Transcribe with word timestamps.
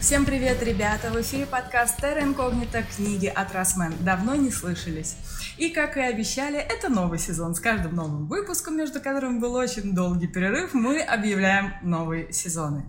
Всем 0.00 0.24
привет, 0.24 0.62
ребята! 0.62 1.10
В 1.10 1.20
эфире 1.20 1.44
подкаст 1.44 1.98
Терра 2.00 2.22
Инкогнита 2.22 2.82
«Книги 2.96 3.26
от 3.26 3.52
Росмен». 3.52 3.92
Давно 4.00 4.34
не 4.34 4.50
слышались. 4.50 5.14
И, 5.58 5.68
как 5.68 5.98
и 5.98 6.00
обещали, 6.00 6.58
это 6.58 6.88
новый 6.88 7.18
сезон. 7.18 7.54
С 7.54 7.60
каждым 7.60 7.96
новым 7.96 8.26
выпуском, 8.26 8.78
между 8.78 9.02
которыми 9.02 9.38
был 9.38 9.54
очень 9.54 9.94
долгий 9.94 10.26
перерыв, 10.26 10.72
мы 10.72 11.02
объявляем 11.02 11.74
новые 11.82 12.32
сезоны. 12.32 12.86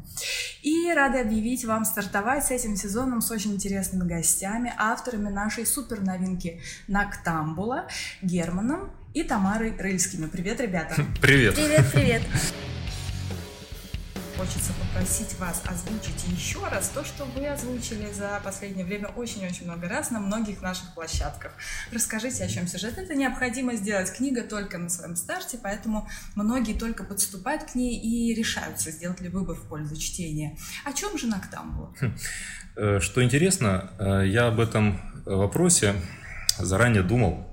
И 0.63 0.89
рады 0.93 1.19
объявить 1.19 1.65
вам 1.65 1.83
стартовать 1.83 2.45
с 2.45 2.51
этим 2.51 2.77
сезоном 2.77 3.19
с 3.19 3.29
очень 3.29 3.55
интересными 3.55 4.07
гостями, 4.07 4.73
авторами 4.77 5.27
нашей 5.27 5.65
супер 5.65 5.99
новинки 5.99 6.61
«Нактамбула» 6.87 7.87
Германом 8.21 8.89
и 9.13 9.23
Тамарой 9.23 9.75
Рыльскими. 9.77 10.27
Привет, 10.27 10.61
ребята! 10.61 10.95
Привет! 11.21 11.55
Привет, 11.55 11.91
привет! 11.91 12.21
Хочется 14.41 14.73
попросить 14.73 15.37
вас 15.37 15.61
озвучить 15.67 16.23
еще 16.27 16.67
раз 16.67 16.89
то, 16.89 17.05
что 17.05 17.25
вы 17.25 17.45
озвучили 17.45 18.11
за 18.11 18.41
последнее 18.43 18.83
время 18.83 19.09
очень-очень 19.09 19.65
много 19.65 19.87
раз 19.87 20.09
на 20.09 20.19
многих 20.19 20.63
наших 20.63 20.95
площадках. 20.95 21.51
Расскажите, 21.91 22.43
о 22.43 22.47
чем 22.47 22.65
сюжет. 22.65 22.97
Это 22.97 23.13
необходимо 23.13 23.75
сделать. 23.75 24.11
Книга 24.11 24.41
только 24.41 24.79
на 24.79 24.89
своем 24.89 25.15
старте, 25.15 25.59
поэтому 25.61 26.09
многие 26.33 26.73
только 26.73 27.03
подступают 27.03 27.65
к 27.65 27.75
ней 27.75 27.99
и 27.99 28.33
решаются, 28.33 28.89
сделать 28.89 29.21
ли 29.21 29.29
выбор 29.29 29.55
в 29.55 29.61
пользу 29.67 29.95
чтения. 29.95 30.57
О 30.85 30.93
чем 30.93 31.19
же 31.19 31.27
Нактамбула? 31.27 31.93
Хм. 32.01 32.17
Э, 32.77 32.99
что 32.99 33.23
интересно, 33.23 33.91
э, 33.99 34.23
я 34.25 34.47
об 34.47 34.59
этом 34.59 34.99
вопросе 35.23 35.93
заранее 36.57 37.03
думал 37.03 37.50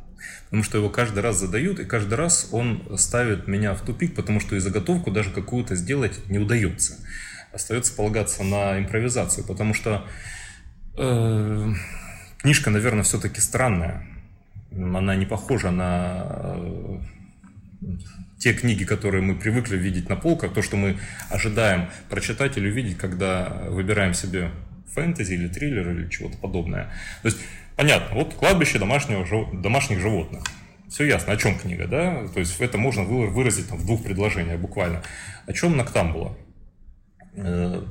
потому 0.48 0.62
что 0.62 0.78
его 0.78 0.88
каждый 0.88 1.20
раз 1.22 1.38
задают, 1.38 1.78
и 1.78 1.84
каждый 1.84 2.14
раз 2.14 2.48
он 2.52 2.82
ставит 2.96 3.48
меня 3.48 3.74
в 3.74 3.82
тупик, 3.82 4.14
потому 4.14 4.40
что 4.40 4.56
и 4.56 4.60
заготовку 4.60 5.10
даже 5.10 5.30
какую-то 5.30 5.76
сделать 5.76 6.26
не 6.30 6.38
удается. 6.38 6.96
Остается 7.52 7.94
полагаться 7.94 8.42
на 8.44 8.78
импровизацию, 8.78 9.46
потому 9.46 9.74
что 9.74 10.06
э, 10.96 11.72
книжка, 12.38 12.70
наверное, 12.70 13.02
все-таки 13.02 13.40
странная. 13.42 14.06
Она 14.72 15.16
не 15.16 15.26
похожа 15.26 15.70
на 15.70 16.24
э, 16.56 16.98
те 18.38 18.54
книги, 18.54 18.84
которые 18.84 19.22
мы 19.22 19.34
привыкли 19.34 19.76
видеть 19.76 20.08
на 20.08 20.16
полках, 20.16 20.54
то, 20.54 20.62
что 20.62 20.78
мы 20.78 20.96
ожидаем 21.28 21.90
прочитать 22.08 22.56
или 22.56 22.70
увидеть, 22.70 22.96
когда 22.96 23.64
выбираем 23.68 24.14
себе 24.14 24.50
фэнтези 24.94 25.34
или 25.34 25.48
триллер 25.48 25.90
или 25.90 26.08
чего-то 26.08 26.38
подобное. 26.38 26.84
То 27.20 27.28
есть 27.28 27.38
Понятно, 27.78 28.16
вот 28.16 28.34
кладбище 28.34 28.80
домашнего, 28.80 29.24
домашних 29.52 30.00
животных. 30.00 30.42
Все 30.88 31.04
ясно, 31.04 31.34
о 31.34 31.36
чем 31.36 31.56
книга, 31.56 31.86
да? 31.86 32.26
То 32.26 32.40
есть 32.40 32.60
это 32.60 32.76
можно 32.76 33.04
выразить 33.04 33.68
там, 33.68 33.78
в 33.78 33.86
двух 33.86 34.02
предложениях 34.02 34.58
буквально. 34.58 35.00
О 35.46 35.52
чем 35.52 35.76
Ноктамбула? 35.76 36.36
Э, 37.36 37.84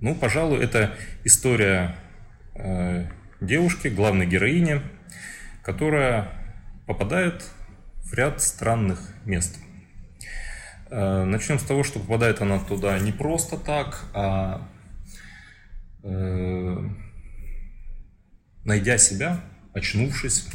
ну, 0.00 0.14
пожалуй, 0.14 0.62
это 0.62 0.94
история 1.24 1.96
э, 2.54 3.06
девушки, 3.40 3.88
главной 3.88 4.26
героини, 4.26 4.80
которая 5.64 6.28
попадает 6.86 7.44
в 8.04 8.14
ряд 8.14 8.40
странных 8.40 9.00
мест. 9.24 9.58
Э, 10.88 11.24
начнем 11.24 11.58
с 11.58 11.64
того, 11.64 11.82
что 11.82 11.98
попадает 11.98 12.42
она 12.42 12.60
туда 12.60 12.96
не 13.00 13.10
просто 13.10 13.56
так, 13.56 14.04
а 14.14 14.68
найдя 18.64 18.98
себя, 18.98 19.40
очнувшись, 19.72 20.46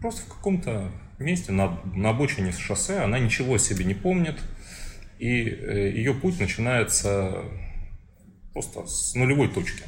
просто 0.00 0.22
в 0.22 0.34
каком-то 0.34 0.90
месте 1.18 1.52
на, 1.52 1.80
на 1.94 2.10
обочине 2.10 2.52
шоссе, 2.52 2.98
она 2.98 3.18
ничего 3.18 3.54
о 3.54 3.58
себе 3.58 3.84
не 3.84 3.94
помнит, 3.94 4.38
и 5.18 5.48
э, 5.48 5.92
ее 5.94 6.14
путь 6.14 6.38
начинается 6.38 7.42
просто 8.52 8.86
с 8.86 9.14
нулевой 9.14 9.48
точки. 9.48 9.82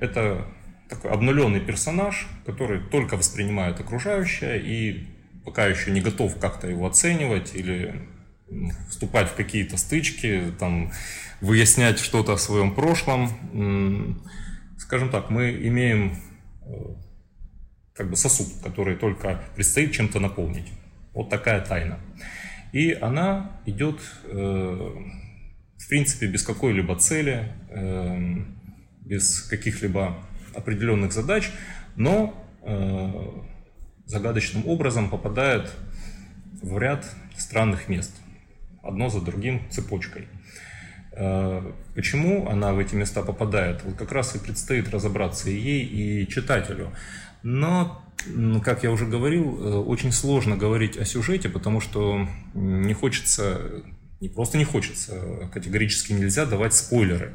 Это 0.00 0.46
такой 0.88 1.10
обнуленный 1.10 1.60
персонаж, 1.60 2.28
который 2.44 2.80
только 2.80 3.16
воспринимает 3.16 3.80
окружающее 3.80 4.60
и 4.60 5.06
пока 5.44 5.66
еще 5.66 5.90
не 5.90 6.00
готов 6.00 6.38
как-то 6.38 6.68
его 6.68 6.86
оценивать 6.86 7.54
или 7.54 8.08
вступать 8.88 9.28
в 9.28 9.34
какие-то 9.34 9.76
стычки, 9.76 10.52
там, 10.58 10.92
выяснять 11.40 11.98
что-то 11.98 12.34
о 12.34 12.38
своем 12.38 12.74
прошлом. 12.74 14.22
Скажем 14.78 15.10
так, 15.10 15.30
мы 15.30 15.50
имеем 15.50 16.16
как 17.96 18.10
бы 18.10 18.16
сосуд, 18.16 18.48
который 18.62 18.96
только 18.96 19.42
предстоит 19.54 19.92
чем-то 19.92 20.20
наполнить. 20.20 20.70
Вот 21.14 21.30
такая 21.30 21.64
тайна. 21.64 21.98
И 22.72 22.92
она 22.92 23.58
идет, 23.64 24.00
э, 24.24 24.34
в 24.34 25.88
принципе, 25.88 26.26
без 26.26 26.42
какой-либо 26.42 26.96
цели, 26.96 27.52
э, 27.70 28.36
без 29.00 29.40
каких-либо 29.42 30.18
определенных 30.54 31.12
задач, 31.12 31.50
но 31.96 32.34
э, 32.62 33.12
загадочным 34.04 34.66
образом 34.68 35.08
попадает 35.08 35.70
в 36.62 36.76
ряд 36.78 37.06
странных 37.38 37.88
мест, 37.88 38.14
одно 38.82 39.08
за 39.08 39.20
другим 39.20 39.62
цепочкой. 39.70 40.28
Э, 41.18 41.62
почему 41.94 42.48
она 42.48 42.74
в 42.74 42.78
эти 42.78 42.94
места 42.94 43.22
попадает, 43.22 43.82
вот 43.84 43.96
как 43.96 44.12
раз 44.12 44.36
и 44.36 44.38
предстоит 44.38 44.90
разобраться 44.90 45.48
и 45.48 45.54
ей, 45.54 45.84
и 45.84 46.28
читателю. 46.28 46.92
Но, 47.42 48.02
как 48.62 48.84
я 48.84 48.90
уже 48.90 49.06
говорил, 49.06 49.44
э, 49.44 49.76
очень 49.78 50.12
сложно 50.12 50.56
говорить 50.56 50.98
о 50.98 51.06
сюжете, 51.06 51.48
потому 51.48 51.80
что 51.80 52.28
не 52.52 52.92
хочется, 52.92 53.82
не 54.20 54.28
просто 54.28 54.58
не 54.58 54.64
хочется, 54.64 55.12
а 55.14 55.48
категорически 55.48 56.12
нельзя 56.12 56.44
давать 56.44 56.74
спойлеры. 56.74 57.32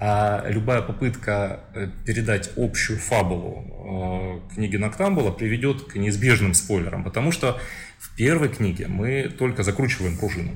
А 0.00 0.46
любая 0.48 0.82
попытка 0.82 1.64
э, 1.74 1.88
передать 2.06 2.52
общую 2.56 3.00
фабулу 3.00 4.42
книги 4.54 4.76
Ноктамбула 4.76 5.32
приведет 5.32 5.82
к 5.82 5.96
неизбежным 5.96 6.54
спойлерам, 6.54 7.02
потому 7.02 7.32
что 7.32 7.60
в 7.98 8.14
первой 8.16 8.48
книге 8.48 8.86
мы 8.86 9.28
только 9.28 9.64
закручиваем 9.64 10.16
пружину 10.16 10.52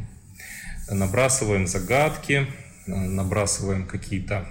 набрасываем 0.91 1.67
загадки, 1.67 2.47
набрасываем 2.87 3.87
какие-то 3.87 4.47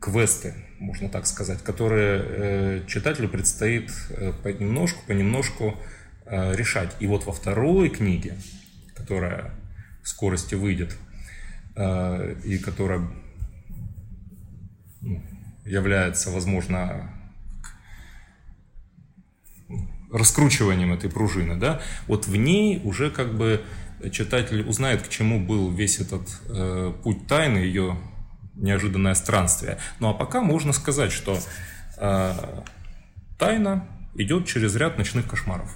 квесты, 0.00 0.54
можно 0.78 1.08
так 1.08 1.26
сказать, 1.26 1.62
которые 1.62 2.22
э, 2.24 2.84
читателю 2.86 3.28
предстоит 3.28 3.90
э, 4.10 4.32
понемножку, 4.42 5.00
понемножку 5.06 5.74
э, 6.24 6.54
решать. 6.54 6.94
И 7.00 7.06
вот 7.06 7.26
во 7.26 7.32
второй 7.32 7.88
книге, 7.88 8.36
которая 8.94 9.50
в 10.02 10.08
скорости 10.08 10.54
выйдет, 10.54 10.96
и 11.76 12.58
которая 12.58 13.08
ну, 15.00 15.22
является, 15.64 16.30
возможно, 16.30 17.08
раскручиванием 20.12 20.92
этой 20.92 21.10
пружины, 21.10 21.56
да, 21.56 21.80
вот 22.06 22.26
в 22.26 22.36
ней 22.36 22.80
уже 22.84 23.10
как 23.10 23.36
бы 23.36 23.64
читатель 24.12 24.62
узнает, 24.62 25.02
к 25.02 25.08
чему 25.08 25.40
был 25.40 25.70
весь 25.70 25.98
этот 25.98 26.28
э, 26.48 26.92
путь 27.02 27.26
тайны, 27.26 27.58
ее 27.58 27.98
неожиданное 28.54 29.14
странствие. 29.14 29.78
Ну 30.00 30.08
а 30.08 30.14
пока 30.14 30.40
можно 30.40 30.72
сказать, 30.72 31.12
что 31.12 31.38
э, 31.96 32.32
тайна 33.38 33.86
идет 34.14 34.46
через 34.46 34.74
ряд 34.76 34.98
ночных 34.98 35.26
кошмаров. 35.26 35.74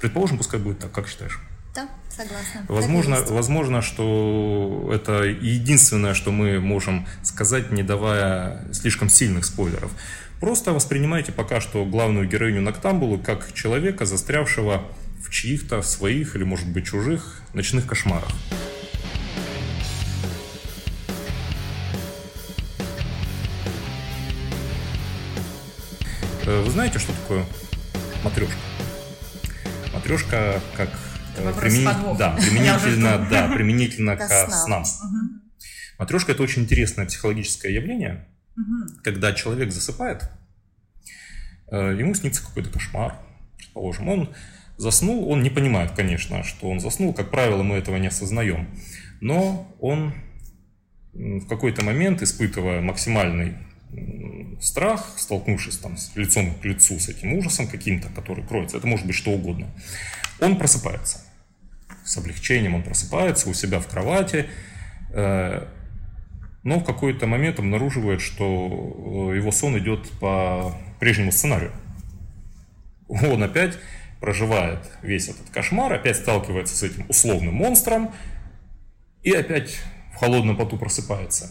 Предположим, 0.00 0.38
пускай 0.38 0.60
будет 0.60 0.78
так, 0.78 0.92
как 0.92 1.08
считаешь? 1.08 1.40
Да, 1.74 1.88
согласна. 2.08 2.64
Возможно, 2.68 3.16
возможно, 3.30 3.82
что 3.82 4.90
это 4.92 5.24
единственное, 5.24 6.14
что 6.14 6.30
мы 6.30 6.60
можем 6.60 7.06
сказать, 7.22 7.72
не 7.72 7.82
давая 7.82 8.72
слишком 8.72 9.08
сильных 9.08 9.44
спойлеров. 9.44 9.90
Просто 10.44 10.74
воспринимайте 10.74 11.32
пока 11.32 11.58
что 11.58 11.86
главную 11.86 12.28
героиню 12.28 12.60
Ноктамбулу 12.60 13.18
как 13.18 13.54
человека, 13.54 14.04
застрявшего 14.04 14.86
в 15.18 15.30
чьих-то 15.30 15.80
своих 15.80 16.36
или, 16.36 16.44
может 16.44 16.68
быть, 16.68 16.84
чужих 16.84 17.40
ночных 17.54 17.86
кошмарах. 17.86 18.28
Э, 26.44 26.62
вы 26.62 26.70
знаете, 26.70 26.98
что 26.98 27.14
такое 27.22 27.46
матрешка? 28.22 28.58
Матрешка 29.94 30.60
как 30.76 30.90
э, 31.38 31.42
да, 31.42 31.52
применительно, 32.38 33.26
да, 33.30 33.48
применительно 33.48 34.16
к 34.18 34.50
снам. 34.50 34.84
Матрешка 35.98 36.32
это 36.32 36.42
очень 36.42 36.64
интересное 36.64 37.06
психологическое 37.06 37.72
явление, 37.72 38.26
Угу. 38.56 39.00
Когда 39.02 39.32
человек 39.32 39.72
засыпает, 39.72 40.30
э, 41.70 41.96
ему 41.98 42.14
снится 42.14 42.44
какой-то 42.44 42.70
кошмар, 42.70 43.16
предположим. 43.56 44.08
Он 44.08 44.34
заснул, 44.76 45.28
он 45.28 45.42
не 45.42 45.50
понимает, 45.50 45.92
конечно, 45.92 46.42
что 46.44 46.68
он 46.68 46.80
заснул. 46.80 47.14
Как 47.14 47.30
правило, 47.30 47.62
мы 47.62 47.76
этого 47.76 47.96
не 47.96 48.08
осознаем. 48.08 48.68
Но 49.20 49.74
он 49.80 50.14
в 51.12 51.46
какой-то 51.46 51.84
момент, 51.84 52.22
испытывая 52.22 52.80
максимальный 52.80 53.54
страх, 54.60 55.14
столкнувшись 55.16 55.78
там 55.78 55.96
с 55.96 56.14
лицом 56.16 56.54
к 56.54 56.64
лицу 56.64 56.98
с 56.98 57.08
этим 57.08 57.34
ужасом 57.34 57.68
каким-то, 57.68 58.08
который 58.08 58.44
кроется, 58.44 58.76
это 58.76 58.86
может 58.86 59.06
быть 59.06 59.14
что 59.14 59.30
угодно, 59.30 59.68
он 60.40 60.58
просыпается. 60.58 61.20
С 62.04 62.16
облегчением 62.16 62.74
он 62.74 62.82
просыпается 62.82 63.48
у 63.48 63.54
себя 63.54 63.80
в 63.80 63.86
кровати, 63.86 64.46
э, 65.12 65.66
но 66.64 66.80
в 66.80 66.84
какой-то 66.84 67.26
момент 67.26 67.58
обнаруживает, 67.58 68.22
что 68.22 69.32
его 69.34 69.52
сон 69.52 69.78
идет 69.78 70.10
по 70.18 70.74
прежнему 70.98 71.30
сценарию. 71.30 71.72
Он 73.08 73.42
опять 73.42 73.78
проживает 74.18 74.90
весь 75.02 75.28
этот 75.28 75.50
кошмар, 75.50 75.92
опять 75.92 76.16
сталкивается 76.16 76.74
с 76.74 76.82
этим 76.82 77.04
условным 77.08 77.54
монстром 77.54 78.10
и 79.22 79.30
опять 79.32 79.78
в 80.14 80.16
холодном 80.16 80.56
поту 80.56 80.78
просыпается. 80.78 81.50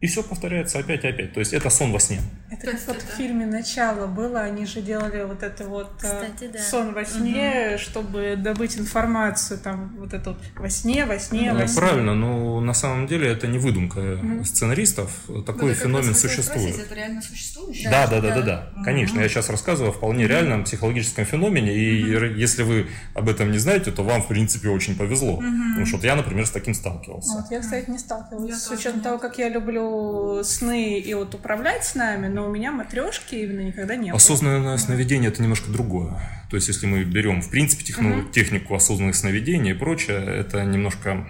И 0.00 0.08
все 0.08 0.24
повторяется 0.24 0.80
опять 0.80 1.04
и 1.04 1.08
опять. 1.08 1.32
То 1.32 1.40
есть 1.40 1.52
это 1.52 1.70
сон 1.70 1.92
во 1.92 2.00
сне. 2.00 2.20
Это 2.58 2.72
как 2.72 2.86
вот 2.86 3.02
в 3.02 3.16
фильме 3.16 3.46
«Начало» 3.46 4.06
было, 4.06 4.40
они 4.40 4.66
же 4.66 4.80
делали 4.80 5.24
вот 5.24 5.42
это 5.42 5.64
вот 5.64 5.90
э, 6.02 6.06
Кстати, 6.06 6.50
да. 6.52 6.58
сон 6.58 6.94
во 6.94 7.04
сне, 7.04 7.72
угу. 7.72 7.78
чтобы 7.78 8.36
добыть 8.36 8.78
информацию, 8.78 9.58
там 9.58 9.94
вот 9.98 10.14
это 10.14 10.30
вот 10.30 10.38
во 10.56 10.70
сне, 10.70 11.04
во 11.04 11.18
сне, 11.18 11.52
ну, 11.52 11.60
во 11.60 11.66
сне. 11.66 11.80
Правильно, 11.80 12.14
но 12.14 12.60
на 12.60 12.74
самом 12.74 13.06
деле 13.06 13.28
это 13.28 13.46
не 13.46 13.58
выдумка 13.58 13.98
угу. 13.98 14.44
сценаристов, 14.44 15.10
такой 15.46 15.72
это 15.72 15.82
феномен 15.82 16.14
существует. 16.14 16.74
Спросить, 16.74 16.86
это 16.86 16.94
реально 16.94 17.22
существующее? 17.22 17.90
Да, 17.90 18.06
да, 18.06 18.20
да, 18.20 18.34
да, 18.34 18.42
да, 18.42 18.72
угу. 18.74 18.84
конечно, 18.84 19.20
я 19.20 19.28
сейчас 19.28 19.50
рассказываю 19.50 19.90
о 19.90 19.92
вполне 19.92 20.26
реальном 20.26 20.64
психологическом 20.64 21.24
феномене, 21.24 21.74
и 21.74 22.16
угу. 22.16 22.24
если 22.24 22.62
вы 22.62 22.88
об 23.14 23.28
этом 23.28 23.50
не 23.50 23.58
знаете, 23.58 23.90
то 23.90 24.02
вам, 24.02 24.22
в 24.22 24.28
принципе, 24.28 24.68
очень 24.68 24.96
повезло, 24.96 25.34
угу. 25.34 25.42
потому 25.42 25.86
что 25.86 25.96
вот 25.96 26.04
я, 26.04 26.16
например, 26.16 26.46
с 26.46 26.50
таким 26.50 26.74
сталкивался. 26.74 27.36
Вот 27.36 27.50
я, 27.50 27.60
кстати, 27.60 27.90
не 27.90 27.98
сталкивалась, 27.98 28.50
я 28.50 28.56
с 28.56 28.70
учетом 28.70 29.00
того, 29.00 29.18
как 29.18 29.38
я 29.38 29.48
люблю 29.48 30.42
сны 30.44 30.98
и 30.98 31.14
вот 31.14 31.34
управлять 31.34 31.84
с 31.84 31.94
нами, 31.94 32.28
но 32.28 32.45
у 32.46 32.50
меня 32.50 32.72
матрешки 32.72 33.34
именно 33.34 33.60
никогда 33.60 33.96
не 33.96 34.10
было. 34.10 34.16
Осознанное 34.16 34.76
сновидение 34.78 35.30
это 35.30 35.42
немножко 35.42 35.70
другое. 35.70 36.18
То 36.50 36.56
есть, 36.56 36.68
если 36.68 36.86
мы 36.86 37.04
берем, 37.04 37.42
в 37.42 37.50
принципе, 37.50 37.84
техну, 37.84 38.20
угу. 38.20 38.28
технику 38.30 38.74
осознанных 38.74 39.14
сновидений 39.16 39.72
и 39.72 39.74
прочее, 39.74 40.24
это 40.24 40.64
немножко 40.64 41.26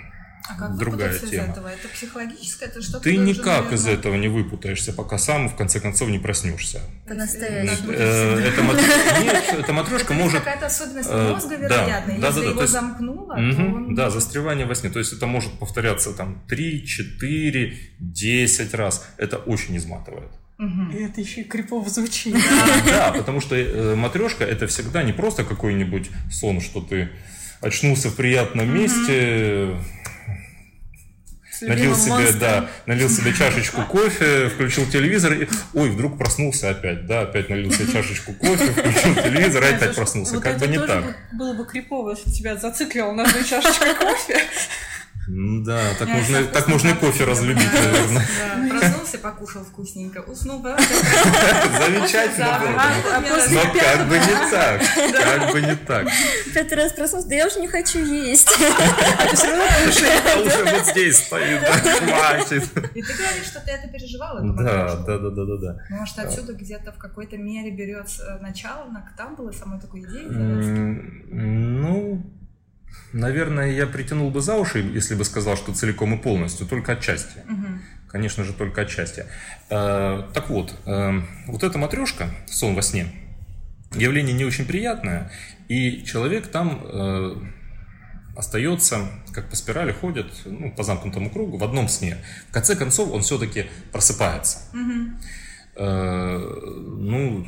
а 0.49 0.55
как 0.57 0.77
другая 0.77 1.19
тема. 1.19 1.29
из 1.29 1.51
этого? 1.51 1.69
Это 1.69 1.89
психологическое, 1.89 2.67
это 2.67 2.81
что-то 2.81 3.01
Ты 3.01 3.17
никак 3.17 3.65
наверное... 3.65 3.75
из 3.75 3.87
этого 3.87 4.15
не 4.15 4.29
выпутаешься, 4.29 4.93
пока 4.93 5.19
сам 5.19 5.49
в 5.49 5.57
конце 5.57 5.81
концов 5.81 6.09
не 6.09 6.19
проснешься. 6.19 6.81
По-настоящему. 7.07 7.93
Э, 7.93 8.39
это 8.39 8.63
Нет, 9.23 9.45
эта 9.59 9.73
матрешка 9.73 10.15
может... 10.15 10.39
какая-то 10.39 10.67
особенность 10.67 11.09
э, 11.11 11.33
мозга, 11.33 11.57
вероятно. 11.57 12.13
Если 12.13 12.47
его 12.47 12.67
замкнуло, 12.67 13.37
Да, 13.91 14.11
застревание 14.11 14.67
во 14.67 14.75
сне. 14.75 14.91
То 14.91 15.01
есть 15.01 15.13
это 15.13 15.27
может 15.27 15.53
повторяться 15.59 16.13
там 16.13 16.43
3, 16.49 16.87
4, 16.87 17.79
10 17.99 18.75
раз. 18.75 19.07
Это 19.17 19.39
очень 19.39 19.77
изматывает. 19.77 20.31
Угу. 20.59 20.97
И 20.97 21.03
это 21.03 21.21
еще 21.21 21.43
и 21.43 21.45
крипово 21.45 21.89
звучит. 21.89 22.35
Да, 22.87 23.13
потому 23.13 23.41
что 23.41 23.55
э, 23.55 23.95
матрешка 23.95 24.45
это 24.45 24.67
всегда 24.67 25.03
не 25.03 25.13
просто 25.13 25.45
какой-нибудь 25.45 26.11
сон, 26.31 26.61
что 26.61 26.81
ты 26.81 27.11
очнулся 27.61 28.09
в 28.09 28.17
приятном 28.17 28.73
месте, 28.73 29.77
налил 31.61 31.95
себе, 31.95 32.13
монстром. 32.13 32.39
да, 32.39 32.71
налил 32.87 33.09
себе 33.09 33.33
чашечку 33.33 33.83
кофе, 33.83 34.49
включил 34.49 34.87
телевизор 34.87 35.33
и, 35.35 35.49
ой, 35.75 35.91
вдруг 35.91 36.19
проснулся 36.19 36.71
опять, 36.71 37.07
да, 37.07 37.23
опять 37.23 37.49
налил 37.49 37.71
себе 37.71 37.93
чашечку 37.93 38.33
кофе, 38.33 38.73
включил 38.73 39.15
телевизор 39.15 39.63
и 39.65 39.67
опять 39.67 39.95
проснулся. 39.95 40.41
Как 40.41 40.59
бы 40.59 40.69
не 40.69 40.79
так. 40.79 41.17
Было 41.33 41.55
бы 41.55 41.67
крипово, 41.67 42.11
если 42.11 42.31
тебя 42.31 42.57
зациклил 42.57 43.13
на 43.13 43.25
одной 43.25 43.45
чашечке 43.45 43.95
кофе. 43.95 44.41
Да, 45.29 45.95
так 45.99 46.09
можно, 46.09 46.45
так 46.45 46.69
можно 46.69 46.89
и 46.91 46.95
кофе 46.95 47.25
разлюбить, 47.25 47.73
наверное. 47.73 48.25
Да, 48.71 48.79
проснулся, 48.79 49.19
покушал 49.19 49.65
вкусненько, 49.65 50.21
уснул. 50.21 50.63
Замечательно 50.63 52.61
было. 52.61 53.41
Но 53.51 53.63
как 53.73 54.09
бы 54.09 54.19
не 54.19 54.51
так, 54.51 54.83
как 55.13 55.53
бы 55.53 55.61
не 55.63 55.75
так. 55.75 56.07
Пятый 56.55 56.75
раз 56.75 56.93
проснулся, 56.93 57.29
да 57.29 57.35
я 57.35 57.47
уже 57.49 57.59
не 57.61 57.69
хочу 57.69 57.99
есть. 57.99 58.49
А 59.19 59.29
ты 59.29 59.37
все 59.37 59.51
равно 59.51 60.43
уже 60.43 60.65
вот 60.65 60.87
здесь 60.87 61.17
стоит, 61.19 61.61
хватит. 61.61 62.65
И 62.95 63.03
ты 63.03 63.15
говоришь, 63.15 63.47
что 63.47 63.61
ты 63.61 63.71
это 63.73 63.89
переживала? 63.89 64.41
Да, 64.41 64.97
да, 64.97 65.19
да, 65.19 65.31
да, 65.31 65.57
да. 65.57 65.77
Может, 65.91 66.19
отсюда 66.19 66.53
где-то 66.53 66.93
в 66.93 66.99
какой-то 66.99 67.37
мере 67.37 67.71
берется 67.71 68.39
начало, 68.41 68.87
там 69.17 69.35
было 69.35 69.51
самой 69.53 69.81
такой 69.81 70.01
идеей? 70.01 70.27
Ну, 70.29 72.23
Наверное, 73.13 73.71
я 73.71 73.87
притянул 73.87 74.31
бы 74.31 74.41
за 74.41 74.57
уши, 74.57 74.81
если 74.81 75.15
бы 75.15 75.25
сказал, 75.25 75.57
что 75.57 75.73
целиком 75.73 76.15
и 76.15 76.19
полностью, 76.19 76.67
только 76.67 76.93
отчасти. 76.93 77.39
Угу. 77.49 77.67
Конечно 78.09 78.45
же, 78.45 78.53
только 78.53 78.83
отчасти. 78.83 79.27
Э, 79.71 80.23
так 80.33 80.51
вот, 80.51 80.75
э, 80.87 81.21
вот 81.47 81.63
эта 81.63 81.79
матрешка, 81.79 82.31
сон 82.47 82.75
во 82.75 82.83
сне, 82.83 83.07
явление 83.95 84.35
не 84.35 84.45
очень 84.45 84.65
приятное, 84.65 85.31
и 85.69 86.05
человек 86.05 86.49
там 86.49 86.83
э, 86.85 87.37
остается, 88.37 89.09
как 89.33 89.49
по 89.51 89.57
спирали 89.57 89.93
ходит, 89.93 90.27
ну, 90.45 90.71
по 90.73 90.83
замкнутому 90.83 91.31
кругу, 91.31 91.59
в 91.59 91.65
одном 91.65 91.89
сне. 91.89 92.19
В 92.49 92.53
конце 92.53 92.77
концов, 92.77 93.13
он 93.13 93.23
все-таки 93.23 93.67
просыпается. 93.93 94.59
Угу. 94.73 95.11
ну, 95.79 97.47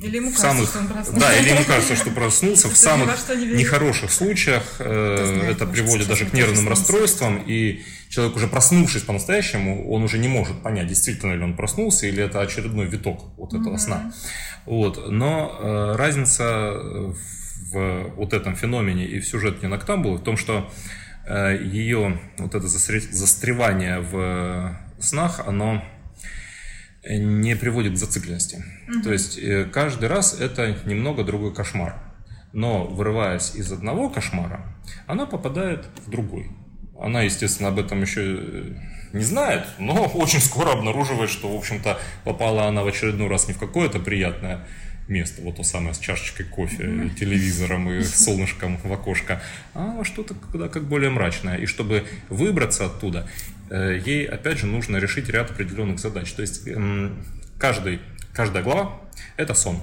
или 0.00 0.16
ему 0.16 0.32
кажется, 0.32 0.48
самых, 0.48 0.68
что 0.68 0.78
он 0.80 0.88
проснулся. 0.88 1.20
Да, 1.20 1.36
или 1.38 1.48
ему 1.50 1.64
кажется, 1.64 1.96
что 1.96 2.10
проснулся. 2.10 2.68
В 2.74 2.76
самых 2.76 3.28
нехороших 3.38 4.10
случаях 4.10 4.62
э, 4.78 5.50
это 5.50 5.66
приводит 5.66 6.08
даже 6.08 6.26
к 6.26 6.32
нервным 6.32 6.68
расстройствам, 6.68 7.42
и 7.46 7.84
человек 8.08 8.36
уже 8.36 8.48
проснувшись 8.48 9.02
по-настоящему, 9.02 9.90
он 9.90 10.02
уже 10.02 10.18
не 10.18 10.28
может 10.28 10.62
понять, 10.62 10.88
действительно 10.88 11.32
ли 11.32 11.42
он 11.42 11.56
проснулся, 11.56 12.06
или 12.06 12.22
это 12.22 12.40
очередной 12.40 12.86
виток 12.86 13.20
вот 13.36 13.54
этого 13.54 13.76
сна. 13.76 14.12
Вот. 14.66 15.10
Но 15.10 15.58
э, 15.60 15.96
разница 15.96 16.72
в 17.70 18.08
вот 18.16 18.32
этом 18.32 18.56
феномене 18.56 19.06
и 19.06 19.20
в 19.20 19.26
сюжете 19.26 19.68
Ноктамбулы 19.68 20.18
в 20.18 20.22
том, 20.22 20.36
что 20.36 20.70
э, 21.26 21.56
ее 21.62 22.20
вот 22.38 22.54
это 22.54 22.66
застревание 22.66 24.00
в 24.00 24.76
снах, 24.98 25.40
оно 25.46 25.84
не 27.08 27.54
приводит 27.56 27.94
к 27.94 27.96
зацикленности. 27.96 28.64
Угу. 28.88 29.02
То 29.02 29.12
есть 29.12 29.38
э, 29.38 29.64
каждый 29.64 30.08
раз 30.08 30.38
это 30.40 30.76
немного 30.84 31.24
другой 31.24 31.54
кошмар. 31.54 31.96
Но 32.52 32.86
вырываясь 32.86 33.54
из 33.54 33.72
одного 33.72 34.08
кошмара, 34.08 34.76
она 35.06 35.26
попадает 35.26 35.86
в 36.06 36.10
другой. 36.10 36.50
Она, 36.98 37.22
естественно, 37.22 37.70
об 37.70 37.78
этом 37.78 38.00
еще 38.00 38.22
э, 38.22 38.74
не 39.12 39.24
знает, 39.24 39.66
но 39.78 40.06
очень 40.14 40.40
скоро 40.40 40.72
обнаруживает, 40.72 41.30
что, 41.30 41.52
в 41.52 41.56
общем-то, 41.56 41.98
попала 42.24 42.66
она 42.66 42.82
в 42.82 42.86
очередной 42.86 43.28
раз 43.28 43.48
не 43.48 43.54
в 43.54 43.58
какое-то 43.58 43.98
приятное 43.98 44.66
место, 45.08 45.42
вот 45.42 45.56
то 45.56 45.62
самое 45.62 45.94
с 45.94 45.98
чашечкой 45.98 46.46
кофе, 46.46 47.10
телевизором 47.18 47.90
и 47.90 48.02
солнышком 48.02 48.78
в 48.78 48.92
окошко, 48.92 49.42
а 49.74 50.02
что-то 50.04 50.34
куда 50.34 50.68
как 50.68 50.84
более 50.84 51.10
мрачное. 51.10 51.56
И 51.56 51.66
чтобы 51.66 52.04
выбраться 52.30 52.86
оттуда, 52.86 53.28
Э, 53.70 54.00
ей, 54.04 54.26
опять 54.26 54.58
же, 54.58 54.66
нужно 54.66 54.98
решить 54.98 55.28
ряд 55.28 55.50
определенных 55.50 55.98
задач. 55.98 56.32
То 56.32 56.42
есть 56.42 56.66
эм, 56.68 57.24
каждый, 57.58 58.00
каждая 58.32 58.62
глава– 58.62 59.00
это 59.36 59.54
сон. 59.54 59.80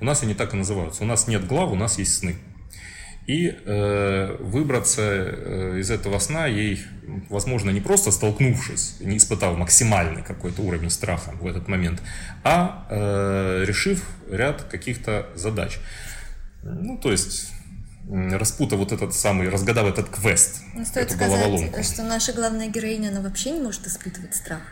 У 0.00 0.04
нас 0.04 0.22
они 0.22 0.34
так 0.34 0.54
и 0.54 0.56
называются. 0.56 1.02
У 1.02 1.06
нас 1.06 1.26
нет 1.26 1.46
глав, 1.46 1.70
у 1.70 1.76
нас 1.76 1.98
есть 1.98 2.18
сны. 2.18 2.36
И 3.26 3.48
э, 3.64 4.36
выбраться 4.40 5.02
э, 5.02 5.78
из 5.78 5.90
этого 5.90 6.18
сна 6.18 6.46
ей, 6.46 6.82
возможно, 7.28 7.70
не 7.70 7.80
просто 7.80 8.10
столкнувшись, 8.10 8.96
не 9.00 9.18
испытав 9.18 9.56
максимальный 9.56 10.22
какой-то 10.22 10.62
уровень 10.62 10.90
страха 10.90 11.32
в 11.40 11.46
этот 11.46 11.68
момент, 11.68 12.02
а 12.42 12.86
э, 12.90 13.64
решив 13.66 14.04
ряд 14.30 14.62
каких-то 14.62 15.26
задач. 15.34 15.78
Ну, 16.62 16.98
то 16.98 17.12
есть 17.12 17.52
распутав 18.10 18.78
вот 18.78 18.92
этот 18.92 19.14
самый, 19.14 19.48
разгадав 19.48 19.86
этот 19.86 20.08
квест, 20.08 20.62
ну, 20.74 20.84
стоит 20.84 21.12
эту 21.12 21.14
сказать, 21.14 21.86
что 21.86 22.02
наша 22.02 22.32
главная 22.32 22.68
героиня, 22.68 23.10
она 23.10 23.20
вообще 23.20 23.52
не 23.52 23.60
может 23.60 23.86
испытывать 23.86 24.34
страх. 24.34 24.62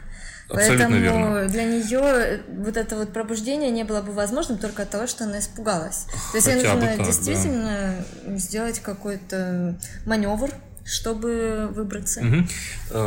Абсолютно 0.48 0.86
Поэтому 0.86 1.00
верно. 1.00 1.48
для 1.48 1.64
нее 1.64 2.40
вот 2.48 2.76
это 2.76 2.96
вот 2.96 3.12
пробуждение 3.12 3.70
не 3.70 3.84
было 3.84 4.00
бы 4.00 4.12
возможным 4.12 4.58
только 4.58 4.82
от 4.82 4.90
того, 4.90 5.06
что 5.06 5.24
она 5.24 5.40
испугалась. 5.40 6.06
То 6.32 6.36
есть 6.38 6.46
ей 6.46 6.54
нужно 6.56 6.80
так, 6.80 7.04
действительно 7.04 7.94
да. 8.24 8.36
сделать 8.36 8.80
какой-то 8.80 9.78
маневр, 10.06 10.50
чтобы 10.86 11.68
выбраться. 11.70 12.22
Угу. 12.22 12.98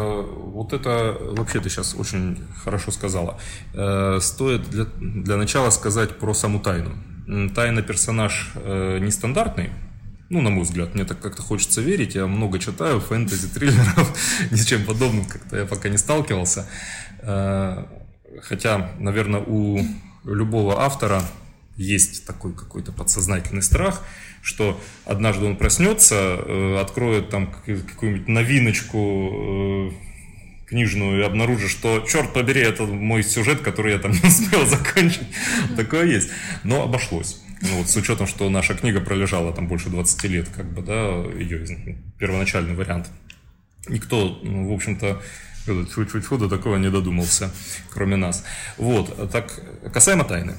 Вот 0.52 0.74
это 0.74 1.18
вообще 1.20 1.60
ты 1.60 1.70
сейчас 1.70 1.96
очень 1.96 2.46
хорошо 2.64 2.92
сказала. 2.92 3.40
Э, 3.74 4.20
стоит 4.22 4.70
для, 4.70 4.86
для 5.00 5.38
начала 5.38 5.72
сказать 5.72 6.20
про 6.20 6.36
саму 6.36 6.60
тайну. 6.60 6.96
Тайна 7.56 7.82
персонаж 7.82 8.52
э, 8.56 9.00
нестандартный, 9.00 9.72
ну, 10.32 10.40
на 10.40 10.50
мой 10.50 10.64
взгляд, 10.64 10.96
мне 10.96 11.04
так 11.04 11.20
как-то 11.20 11.42
хочется 11.42 11.82
верить. 11.82 12.16
Я 12.16 12.26
много 12.26 12.58
читаю 12.58 13.02
фэнтези, 13.02 13.50
триллеров, 13.50 14.18
ни 14.52 14.56
с 14.56 14.66
чем 14.66 14.86
подобным 14.86 15.26
как-то 15.26 15.58
я 15.58 15.66
пока 15.66 15.90
не 15.90 15.98
сталкивался. 15.98 16.68
Э, 17.22 17.86
хотя, 18.42 18.92
наверное, 19.00 19.42
у 19.42 19.80
любого 20.24 20.82
автора 20.82 21.22
есть 21.78 22.26
такой 22.26 22.54
какой-то 22.54 22.92
подсознательный 22.92 23.62
страх, 23.62 24.04
что 24.42 24.80
однажды 25.06 25.46
он 25.46 25.56
проснется, 25.56 26.16
э, 26.16 26.80
откроет 26.80 27.30
там 27.30 27.48
какую-нибудь 27.48 28.28
новиночку 28.28 29.92
э, 29.92 29.92
книжную 30.68 31.20
и 31.20 31.24
обнаружит, 31.24 31.70
что, 31.70 32.06
черт 32.08 32.34
побери, 32.34 32.62
это 32.62 32.84
мой 32.84 33.24
сюжет, 33.24 33.62
который 33.62 33.94
я 33.94 34.00
там 34.00 34.12
не 34.24 34.28
успел 34.28 34.66
закончить. 34.66 35.28
Такое 35.76 36.06
есть. 36.06 36.30
Но 36.64 36.84
обошлось. 36.84 37.42
Ну, 37.62 37.78
вот 37.78 37.90
с 37.90 37.96
учетом, 37.96 38.26
что 38.26 38.50
наша 38.50 38.74
книга 38.74 39.02
пролежала 39.02 39.54
там 39.54 39.68
больше 39.68 39.90
20 39.90 40.24
лет, 40.24 40.50
как 40.50 40.72
бы, 40.74 40.82
да, 40.82 41.24
ее 41.38 41.64
первоначальный 42.18 42.74
вариант. 42.74 43.10
Никто, 43.88 44.40
ну, 44.44 44.70
в 44.70 44.74
общем-то, 44.74 45.22
Чуть-чуть 45.66 46.40
до 46.40 46.50
такого 46.50 46.78
не 46.78 46.90
додумался, 46.90 47.52
кроме 47.92 48.16
нас. 48.16 48.44
Вот, 48.78 49.32
так, 49.32 49.52
касаемо 49.94 50.24
тайны. 50.24 50.56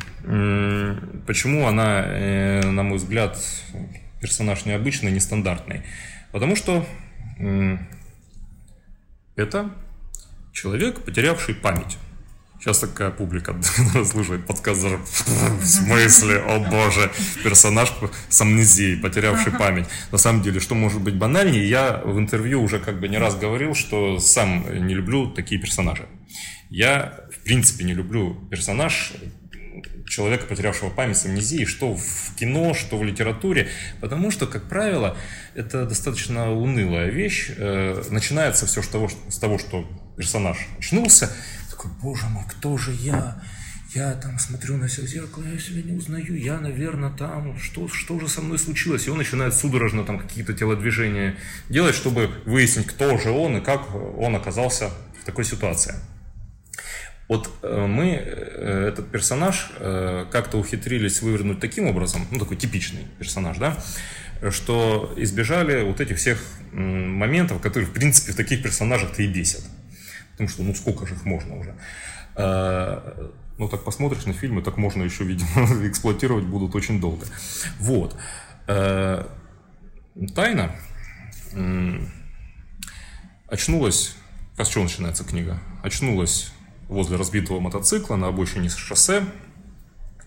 Почему 1.26 1.66
она, 1.66 2.04
э, 2.06 2.71
на 2.71 2.82
мой 2.82 2.99
взгляд, 2.99 3.38
персонаж 4.21 4.64
необычный, 4.64 5.11
нестандартный? 5.11 5.82
Потому 6.30 6.56
что 6.56 6.87
это 9.37 9.71
человек, 10.52 11.04
потерявший 11.04 11.54
память. 11.54 11.99
Сейчас 12.62 12.78
такая 12.78 13.11
публика 13.11 13.57
слушает 14.04 14.47
подкаст 14.47 14.85
в 14.85 15.66
смысле, 15.66 16.38
о 16.47 16.61
боже, 16.61 17.11
персонаж 17.42 17.92
с 18.28 18.40
амнезией, 18.40 19.00
потерявший 19.00 19.50
память. 19.50 19.88
На 20.12 20.19
самом 20.19 20.42
деле, 20.42 20.61
что 20.61 20.76
может 20.76 21.00
быть 21.00 21.16
банальнее, 21.16 21.69
я 21.69 22.00
в 22.04 22.16
интервью 22.21 22.62
уже 22.62 22.78
как 22.78 23.00
бы 23.00 23.09
не 23.09 23.19
раз 23.19 23.35
говорил, 23.35 23.75
что 23.75 24.21
сам 24.21 24.87
не 24.87 24.95
люблю 24.95 25.26
такие 25.26 25.61
персонажи. 25.61 26.07
Я, 26.71 27.26
в 27.37 27.42
принципе, 27.42 27.83
не 27.83 27.95
люблю 27.95 28.35
персонаж 28.49 29.12
человека, 30.09 30.47
потерявшего 30.47 30.90
память 30.90 31.16
с 31.16 31.26
амнезией, 31.26 31.66
что 31.66 31.97
в 31.97 32.37
кино, 32.37 32.75
что 32.75 32.97
в 32.97 33.02
литературе, 33.02 33.71
потому 34.00 34.31
что, 34.31 34.47
как 34.47 34.69
правило, 34.69 35.16
это 35.57 35.85
достаточно 35.85 36.52
унылая 36.52 37.09
вещь. 37.11 37.50
Э, 37.57 38.04
начинается 38.11 38.66
все 38.66 38.83
с 38.83 38.88
того, 38.88 39.11
с 39.28 39.38
того 39.38 39.59
что 39.59 39.85
персонаж 40.16 40.59
очнулся, 40.78 41.35
такой, 41.83 41.91
боже 42.01 42.27
мой, 42.27 42.45
кто 42.49 42.77
же 42.77 42.93
я? 42.93 43.41
Я 43.95 44.15
там 44.15 44.39
смотрю 44.39 44.79
на 44.79 44.89
себя 44.89 45.07
в 45.07 45.11
зеркало, 45.11 45.45
я 45.45 45.59
себя 45.59 45.83
не 45.83 45.93
узнаю, 45.93 46.35
я, 46.39 46.59
наверное, 46.59 47.11
там, 47.11 47.59
что, 47.59 47.89
что 47.89 48.19
же 48.19 48.27
со 48.27 48.41
мной 48.41 48.59
случилось? 48.59 49.07
И 49.07 49.11
он 49.11 49.19
начинает 49.19 49.55
судорожно 49.55 50.05
там 50.05 50.19
какие-то 50.19 50.55
телодвижения 50.55 51.37
делать, 51.69 51.95
чтобы 51.95 52.31
выяснить, 52.47 52.87
кто 52.87 53.19
же 53.19 53.31
он 53.31 53.59
и 53.59 53.61
как 53.61 53.95
он 53.95 54.35
оказался 54.35 54.91
в 55.21 55.27
такой 55.27 55.45
ситуации. 55.45 55.95
Вот 57.29 57.51
э, 57.62 57.87
мы, 57.87 58.15
э, 58.15 58.89
этот 58.89 59.11
персонаж, 59.11 59.71
э, 59.79 60.25
как-то 60.31 60.59
ухитрились 60.59 61.21
вывернуть 61.21 61.61
таким 61.61 61.87
образом, 61.87 62.27
ну, 62.31 62.39
такой 62.39 62.57
типичный 62.57 63.07
персонаж, 63.19 63.59
да, 63.59 63.77
что 64.51 65.12
избежали 65.19 65.83
вот 65.83 66.01
этих 66.01 66.17
всех 66.17 66.43
моментов, 66.73 67.61
которые, 67.61 67.89
в 67.89 67.93
принципе, 67.93 68.33
в 68.33 68.37
таких 68.37 68.62
персонажах-то 68.62 69.23
и 69.23 69.27
бесят. 69.27 69.62
Потому 70.33 70.49
что, 70.49 70.62
ну, 70.62 70.75
сколько 70.75 71.07
же 71.07 71.15
их 71.15 71.25
можно 71.25 71.57
уже. 71.57 71.75
А, 72.35 73.31
ну, 73.59 73.69
так 73.69 73.85
посмотришь 73.85 74.27
на 74.27 74.33
фильмы, 74.33 74.62
так 74.62 74.77
можно 74.77 75.03
еще, 75.03 75.25
видимо, 75.25 75.87
эксплуатировать 75.89 76.45
будут 76.45 76.75
очень 76.75 77.01
долго. 77.01 77.27
Вот. 77.79 78.17
А, 78.67 79.29
тайна 80.35 80.75
очнулась... 83.49 84.17
А 84.57 84.65
с 84.65 84.69
чего 84.69 84.85
начинается 84.85 85.25
книга? 85.25 85.61
Очнулась 85.83 86.53
возле 86.89 87.17
разбитого 87.17 87.61
мотоцикла 87.61 88.17
на 88.17 88.29
обочине 88.29 88.69
шоссе. 88.69 89.25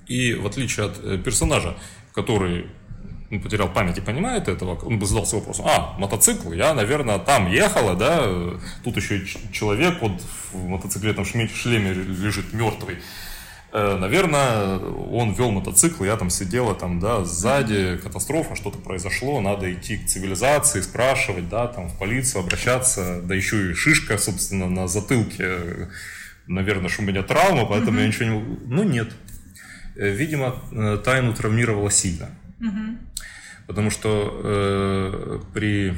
И 0.07 0.33
в 0.33 0.45
отличие 0.45 0.87
от 0.87 0.99
э, 1.03 1.17
персонажа, 1.17 1.77
который 2.13 2.67
он 3.31 3.39
потерял 3.39 3.67
память 3.69 3.97
и 3.97 4.01
понимает 4.01 4.47
этого, 4.47 4.75
он 4.85 4.99
бы 4.99 5.05
задался 5.05 5.37
вопросом, 5.37 5.65
а, 5.67 5.95
мотоцикл, 5.97 6.51
я, 6.51 6.73
наверное, 6.73 7.19
там 7.19 7.49
ехала, 7.49 7.95
да, 7.95 8.23
тут 8.83 8.97
еще 8.97 9.25
человек 9.51 10.01
вот 10.01 10.21
в 10.51 10.67
мотоциклетном 10.67 11.25
шлеме 11.25 11.93
лежит 11.93 12.53
мертвый. 12.53 12.97
Э, 13.77 13.97
наверное, 13.97 14.77
он 14.77 15.33
вел 15.33 15.51
мотоцикл, 15.51 16.05
я 16.05 16.15
там 16.15 16.29
сидела 16.29 16.75
там, 16.75 16.99
да, 17.01 17.25
сзади, 17.25 17.97
катастрофа, 17.97 18.55
что-то 18.55 18.77
произошло, 18.77 19.41
надо 19.41 19.73
идти 19.73 19.97
к 19.97 20.05
цивилизации, 20.05 20.79
спрашивать, 20.79 21.49
да, 21.49 21.67
там, 21.67 21.89
в 21.89 21.97
полицию 21.97 22.43
обращаться, 22.43 23.21
да 23.21 23.35
еще 23.35 23.71
и 23.71 23.73
шишка, 23.73 24.17
собственно, 24.17 24.69
на 24.69 24.87
затылке, 24.87 25.89
наверное, 26.47 26.89
что 26.89 27.01
у 27.01 27.05
меня 27.05 27.21
травма, 27.23 27.65
поэтому 27.65 27.97
mm-hmm. 27.97 28.01
я 28.01 28.07
ничего 28.07 28.29
не... 28.29 28.39
Ну, 28.67 28.83
нет. 28.83 29.09
Э, 29.97 30.09
видимо, 30.09 30.55
э, 30.71 30.97
тайну 31.03 31.33
травмировала 31.33 31.91
сильно. 31.91 32.29
Mm-hmm. 32.59 32.97
Потому 33.67 33.89
что 33.89 34.41
э, 34.43 35.39
при 35.53 35.93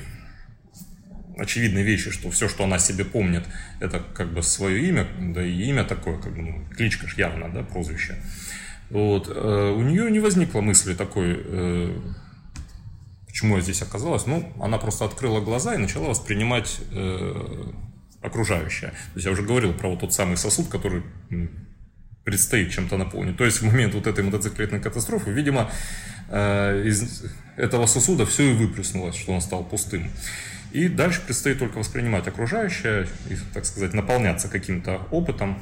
очевидной 1.37 1.83
вещи, 1.83 2.11
что 2.11 2.29
все, 2.31 2.47
что 2.47 2.63
она 2.63 2.79
себе 2.79 3.05
помнит, 3.05 3.45
это 3.79 4.01
как 4.13 4.33
бы 4.33 4.41
свое 4.41 4.87
имя, 4.87 5.07
да 5.19 5.45
и 5.45 5.63
имя 5.63 5.83
такое, 5.83 6.17
как 6.17 6.33
бы, 6.33 6.41
ну, 6.41 6.65
кличка 6.75 7.07
ж 7.07 7.15
явно, 7.17 7.49
да, 7.49 7.63
прозвище. 7.63 8.15
Вот, 8.89 9.27
э, 9.29 9.73
у 9.75 9.81
нее 9.81 10.09
не 10.09 10.19
возникло 10.19 10.61
мысли 10.61 10.93
такой, 10.93 11.35
э, 11.37 11.99
почему 13.27 13.57
я 13.57 13.61
здесь 13.61 13.81
оказалась. 13.81 14.25
Ну, 14.25 14.51
она 14.61 14.77
просто 14.77 15.05
открыла 15.05 15.41
глаза 15.41 15.75
и 15.75 15.77
начала 15.77 16.07
воспринимать 16.07 16.79
э, 16.91 17.71
окружающее. 18.21 18.89
То 18.89 19.15
есть 19.15 19.25
я 19.25 19.31
уже 19.31 19.43
говорил 19.43 19.73
про 19.73 19.89
вот 19.89 19.99
тот 19.99 20.13
самый 20.13 20.37
сосуд, 20.37 20.69
который 20.69 21.03
предстоит 22.23 22.71
чем-то 22.71 22.97
наполнить. 22.97 23.37
То 23.37 23.45
есть 23.45 23.61
в 23.61 23.65
момент 23.65 23.93
вот 23.93 24.07
этой 24.07 24.23
мотоциклетной 24.23 24.79
катастрофы, 24.79 25.31
видимо, 25.31 25.69
из 26.29 27.23
этого 27.55 27.85
сосуда 27.85 28.25
все 28.25 28.51
и 28.51 28.53
выплеснулось, 28.53 29.15
что 29.15 29.33
он 29.33 29.41
стал 29.41 29.63
пустым. 29.63 30.09
И 30.71 30.89
дальше 30.89 31.21
предстоит 31.21 31.59
только 31.59 31.77
воспринимать 31.77 32.27
окружающее 32.27 33.07
и, 33.29 33.37
так 33.53 33.65
сказать, 33.65 33.93
наполняться 33.93 34.49
каким-то 34.49 35.07
опытом, 35.11 35.59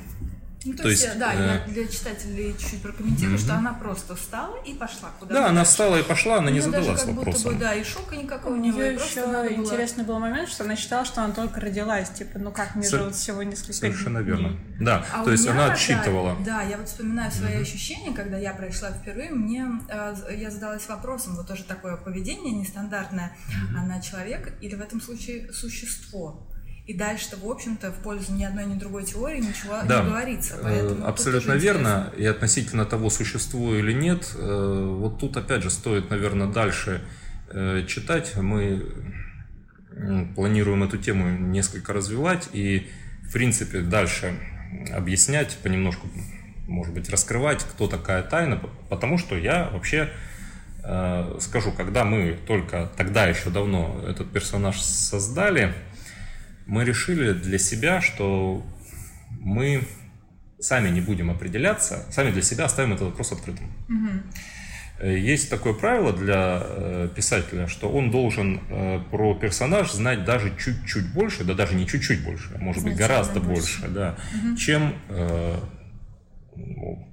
ну, 0.66 0.74
то, 0.74 0.84
то 0.84 0.90
есть, 0.90 1.04
есть, 1.04 1.20
да, 1.20 1.34
э... 1.34 1.62
я 1.68 1.74
для 1.74 1.88
читателей 1.88 2.56
чуть-чуть 2.58 2.82
прокомментирую, 2.82 3.38
mm-hmm. 3.38 3.42
что 3.42 3.54
она 3.54 3.74
просто 3.74 4.16
встала 4.16 4.58
и 4.66 4.74
пошла 4.74 5.12
куда-то. 5.20 5.40
Да, 5.40 5.50
она 5.50 5.64
встала 5.64 6.00
и 6.00 6.04
пошла, 6.04 6.38
она 6.38 6.50
не 6.50 6.60
задалась 6.60 6.88
даже 6.88 7.06
как 7.06 7.16
вопросом. 7.16 7.44
Будто 7.44 7.56
бы, 7.56 7.60
да, 7.60 7.76
и 7.76 7.84
шока 7.84 8.16
никакого 8.16 8.56
не 8.56 8.72
было. 8.72 8.82
еще 8.82 9.22
интересный 9.56 10.04
был 10.04 10.18
момент, 10.20 10.50
что 10.50 10.64
она 10.64 10.76
считала, 10.76 11.06
что 11.06 11.24
она 11.24 11.34
только 11.34 11.60
родилась, 11.60 12.10
типа, 12.10 12.40
ну 12.40 12.52
как 12.52 12.76
мне 12.76 12.88
Со... 12.88 12.98
же 12.98 13.04
вот 13.04 13.16
всего 13.16 13.44
несколько 13.44 13.74
Совершенно 13.74 14.24
дней. 14.24 14.32
верно. 14.32 14.60
Да, 14.80 15.06
а 15.14 15.24
то 15.24 15.32
есть 15.32 15.48
она 15.48 15.72
отсчитывала. 15.72 16.36
Да, 16.40 16.58
да, 16.58 16.62
я 16.64 16.78
вот 16.78 16.88
вспоминаю 16.88 17.32
свои 17.32 17.54
mm-hmm. 17.54 17.62
ощущения, 17.62 18.14
когда 18.14 18.38
я 18.38 18.54
пришла 18.54 18.92
впервые, 18.92 19.30
мне 19.30 19.68
э, 19.88 20.16
я 20.36 20.50
задалась 20.50 20.88
вопросом, 20.88 21.36
вот 21.36 21.48
тоже 21.48 21.64
такое 21.64 21.96
поведение 21.96 22.54
нестандартное, 22.54 23.36
mm-hmm. 23.48 23.78
она 23.78 24.02
человек 24.02 24.54
или 24.62 24.74
в 24.74 24.82
этом 24.82 25.00
случае 25.00 25.54
существо? 25.54 26.48
И 26.86 26.94
дальше-то, 26.94 27.38
в 27.38 27.50
общем-то, 27.50 27.92
в 27.92 27.96
пользу 28.04 28.32
ни 28.34 28.44
одной, 28.44 28.66
ни 28.66 28.76
другой 28.76 29.06
теории 29.06 29.40
ничего 29.40 29.74
да. 29.88 30.04
не 30.04 30.10
говорится. 30.10 30.54
Э, 30.54 30.60
Поэтому 30.62 31.08
Абсолютно 31.08 31.54
верно. 31.54 32.14
И 32.16 32.26
относительно 32.26 32.86
того, 32.86 33.10
существую 33.10 33.80
или 33.80 33.92
нет, 33.92 34.32
э, 34.36 34.96
вот 35.00 35.20
тут, 35.20 35.36
опять 35.36 35.64
же, 35.64 35.72
стоит, 35.72 36.12
наверное, 36.12 36.46
дальше 36.46 37.02
э, 37.50 37.86
читать. 37.88 38.36
Мы 38.36 38.86
планируем 40.36 40.84
эту 40.84 41.00
тему 41.00 41.28
несколько 41.28 41.92
развивать 41.92 42.50
и, 42.54 42.88
в 43.24 43.34
принципе, 43.34 43.80
дальше 43.80 44.38
объяснять, 44.94 45.58
понемножку, 45.64 46.08
может 46.68 46.94
быть, 46.94 47.10
раскрывать, 47.10 47.64
кто 47.64 47.88
такая 47.88 48.22
тайна, 48.22 48.62
потому 48.90 49.18
что 49.18 49.38
я 49.38 49.70
вообще 49.72 50.10
скажу, 51.40 51.72
когда 51.72 52.04
мы 52.04 52.38
только 52.46 52.92
тогда 52.98 53.26
еще 53.26 53.50
давно 53.50 54.04
этот 54.06 54.32
персонаж 54.32 54.80
создали, 54.82 55.74
мы 56.66 56.84
решили 56.84 57.34
для 57.34 57.58
себя, 57.58 58.02
что 58.02 58.66
мы 59.40 59.84
сами 60.60 60.90
не 60.90 61.02
будем 61.02 61.30
определяться, 61.30 62.06
сами 62.12 62.32
для 62.32 62.42
себя 62.42 62.66
оставим 62.66 62.94
этот 62.94 63.08
вопрос 63.08 63.32
открытым. 63.32 63.72
Угу. 63.88 65.08
Есть 65.08 65.50
такое 65.50 65.74
правило 65.74 66.14
для 66.14 66.62
э, 66.64 67.10
писателя, 67.14 67.68
что 67.68 67.92
он 67.92 68.12
должен 68.12 68.62
э, 68.70 69.02
про 69.12 69.36
персонаж 69.36 69.92
знать 69.92 70.24
даже 70.24 70.54
чуть-чуть 70.58 71.14
больше, 71.14 71.44
да 71.44 71.54
даже 71.54 71.76
не 71.76 71.86
чуть-чуть 71.86 72.24
больше, 72.24 72.52
а 72.56 72.60
может 72.60 72.84
быть 72.84 72.96
гораздо 72.96 73.42
больше, 73.42 73.82
больше 73.82 73.88
да, 73.90 74.16
угу. 74.34 74.56
чем 74.56 74.96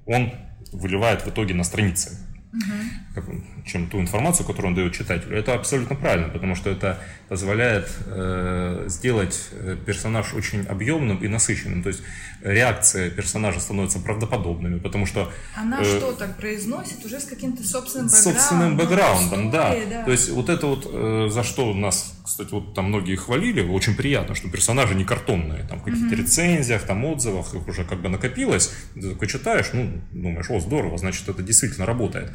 он 0.05 0.31
выливает 0.71 1.25
в 1.25 1.29
итоге 1.29 1.53
на 1.53 1.65
странице 1.65 2.17
угу. 2.53 3.41
чем 3.65 3.87
ту 3.87 3.99
информацию, 3.99 4.45
которую 4.45 4.69
он 4.69 4.75
дает 4.75 4.93
читателю. 4.93 5.37
Это 5.37 5.53
абсолютно 5.53 5.95
правильно, 5.95 6.29
потому 6.29 6.55
что 6.55 6.69
это 6.69 6.99
позволяет 7.27 7.89
э, 8.05 8.85
сделать 8.87 9.49
э, 9.51 9.77
персонаж 9.85 10.33
очень 10.33 10.65
объемным 10.65 11.17
и 11.17 11.27
насыщенным. 11.27 11.83
То 11.83 11.89
есть 11.89 12.03
реакция 12.43 13.09
персонажа 13.09 13.59
становится 13.59 13.99
правдоподобными, 13.99 14.79
потому 14.79 15.05
что... 15.05 15.31
Она 15.55 15.81
э, 15.81 15.83
что 15.83 16.13
так 16.13 16.37
произносит 16.37 17.03
уже 17.05 17.19
с 17.19 17.25
каким-то 17.25 17.63
собственным 17.63 18.07
бэкграундом. 18.07 18.33
Собственным 18.33 18.77
бэкграундом, 18.77 19.51
да. 19.51 19.75
да. 19.89 20.03
То 20.03 20.11
есть 20.11 20.29
вот 20.29 20.49
это 20.49 20.67
вот, 20.67 20.87
э, 20.91 21.29
за 21.31 21.43
что 21.43 21.73
нас, 21.73 22.12
кстати, 22.23 22.51
вот 22.51 22.73
там 22.73 22.85
многие 22.85 23.15
хвалили, 23.15 23.61
очень 23.61 23.95
приятно, 23.95 24.35
что 24.35 24.49
персонажи 24.49 24.95
не 24.95 25.03
картонные, 25.03 25.63
там 25.63 25.79
в 25.79 25.83
каких-то 25.83 26.07
угу. 26.07 26.15
рецензиях, 26.15 26.83
там 26.83 27.03
отзывах 27.05 27.53
их 27.53 27.67
уже 27.67 27.83
как 27.83 28.01
бы 28.01 28.09
накопилось, 28.09 28.73
ты 28.93 29.11
такой 29.11 29.27
читаешь, 29.27 29.69
ну, 29.73 30.01
думаешь, 30.11 30.49
о, 30.49 30.59
здорово, 30.59 30.97
значит, 30.97 31.27
это 31.27 31.43
действительно 31.43 31.85
работает. 31.85 32.31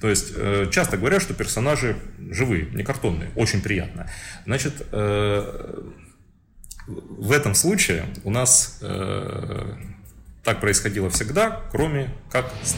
То 0.00 0.08
есть 0.08 0.32
э, 0.36 0.68
часто 0.70 0.96
говорят, 0.96 1.22
что 1.22 1.34
персонажи 1.34 1.96
живые, 2.30 2.66
не 2.72 2.84
картонные, 2.84 3.30
очень 3.36 3.62
приятно. 3.62 4.10
Значит, 4.46 4.86
э, 4.92 5.82
в 6.86 7.32
этом 7.32 7.54
случае 7.54 8.06
у 8.24 8.30
нас 8.30 8.78
э, 8.82 9.74
так 10.44 10.60
происходило 10.60 11.10
всегда, 11.10 11.62
кроме 11.70 12.10
как 12.30 12.50
с. 12.62 12.76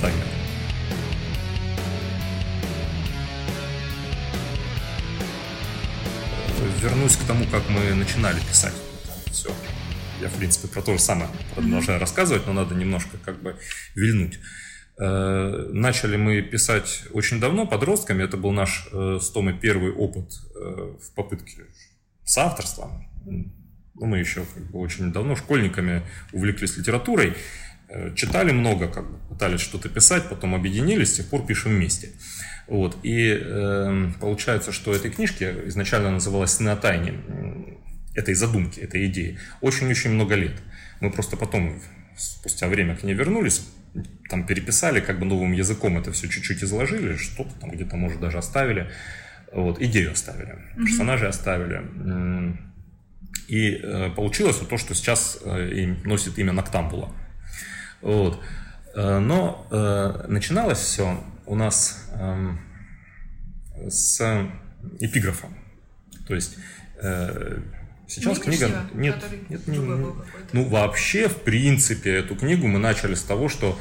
Вернусь 6.84 7.16
к 7.16 7.26
тому, 7.26 7.46
как 7.46 7.62
мы 7.70 7.94
начинали 7.94 8.38
писать 8.40 8.74
все. 9.32 9.50
я, 10.20 10.28
в 10.28 10.34
принципе, 10.34 10.68
про 10.68 10.82
то 10.82 10.92
же 10.92 10.98
самое 10.98 11.30
продолжаю 11.54 11.98
рассказывать, 11.98 12.46
но 12.46 12.52
надо 12.52 12.74
немножко 12.74 13.16
как 13.24 13.40
бы 13.40 13.56
вильнуть. 13.94 14.38
Э, 14.98 15.70
начали 15.72 16.18
мы 16.18 16.42
писать 16.42 17.04
очень 17.14 17.40
давно, 17.40 17.66
подростками. 17.66 18.22
Это 18.22 18.36
был 18.36 18.52
наш 18.52 18.86
э, 18.92 19.18
с 19.18 19.30
Томой 19.30 19.54
первый 19.54 19.92
опыт 19.92 20.30
э, 20.54 20.94
в 21.00 21.14
попытке 21.14 21.62
с 22.22 22.36
авторством. 22.36 23.08
Ну, 23.24 24.04
мы 24.04 24.18
еще 24.18 24.44
как 24.54 24.70
бы 24.70 24.78
очень 24.80 25.10
давно 25.10 25.36
школьниками 25.36 26.02
увлеклись 26.34 26.76
литературой, 26.76 27.32
читали 28.14 28.52
много, 28.52 28.88
как 28.88 29.10
бы 29.10 29.16
пытались 29.30 29.60
что-то 29.60 29.88
писать, 29.88 30.28
потом 30.28 30.54
объединились, 30.54 31.12
с 31.12 31.16
тех 31.16 31.30
пор 31.30 31.46
пишем 31.46 31.76
вместе. 31.76 32.10
Вот. 32.66 32.96
И 33.02 33.38
э, 33.40 34.10
получается, 34.20 34.72
что 34.72 34.94
этой 34.94 35.10
книжке 35.10 35.54
изначально 35.66 36.10
называлась 36.10 36.52
«Сны 36.52 36.74
тайне», 36.76 37.14
этой 38.14 38.34
задумки, 38.34 38.80
этой 38.80 39.06
идеи, 39.06 39.38
очень-очень 39.60 40.10
много 40.10 40.34
лет. 40.34 40.54
Мы 41.00 41.10
просто 41.10 41.36
потом, 41.36 41.80
спустя 42.16 42.68
время 42.68 42.96
к 42.96 43.02
ней 43.02 43.14
вернулись, 43.14 43.66
там 44.28 44.46
переписали, 44.46 45.00
как 45.00 45.18
бы 45.18 45.26
новым 45.26 45.52
языком 45.52 45.98
это 45.98 46.12
все 46.12 46.28
чуть-чуть 46.28 46.62
изложили, 46.62 47.16
что-то 47.16 47.52
там 47.60 47.70
где-то, 47.70 47.96
может, 47.96 48.20
даже 48.20 48.38
оставили. 48.38 48.90
Вот, 49.52 49.80
идею 49.80 50.12
оставили, 50.12 50.50
mm-hmm. 50.50 50.84
персонажей 50.84 51.28
оставили. 51.28 51.82
И 53.46 53.80
э, 53.82 54.10
получилось 54.10 54.58
вот 54.60 54.68
то, 54.68 54.78
что 54.78 54.94
сейчас 54.94 55.38
э, 55.44 55.94
носит 56.04 56.38
имя 56.38 56.52
Ноктамбула. 56.52 57.12
Вот. 58.00 58.40
Э, 58.94 59.18
но 59.18 59.66
э, 59.70 60.26
начиналось 60.28 60.78
все 60.78 61.22
у 61.46 61.54
нас 61.54 62.08
э, 62.12 62.56
с 63.88 64.48
эпиграфа. 65.00 65.48
То 66.26 66.34
есть 66.34 66.56
э, 67.00 67.60
Сейчас 68.06 68.38
не 68.38 68.44
книга... 68.44 68.86
Нет, 68.92 69.16
нет, 69.48 69.66
не, 69.66 69.78
не, 69.78 70.12
ну 70.52 70.68
вообще, 70.68 71.28
в 71.28 71.36
принципе, 71.36 72.10
эту 72.16 72.36
книгу 72.36 72.66
мы 72.66 72.78
начали 72.78 73.14
с 73.14 73.22
того, 73.22 73.48
что 73.48 73.78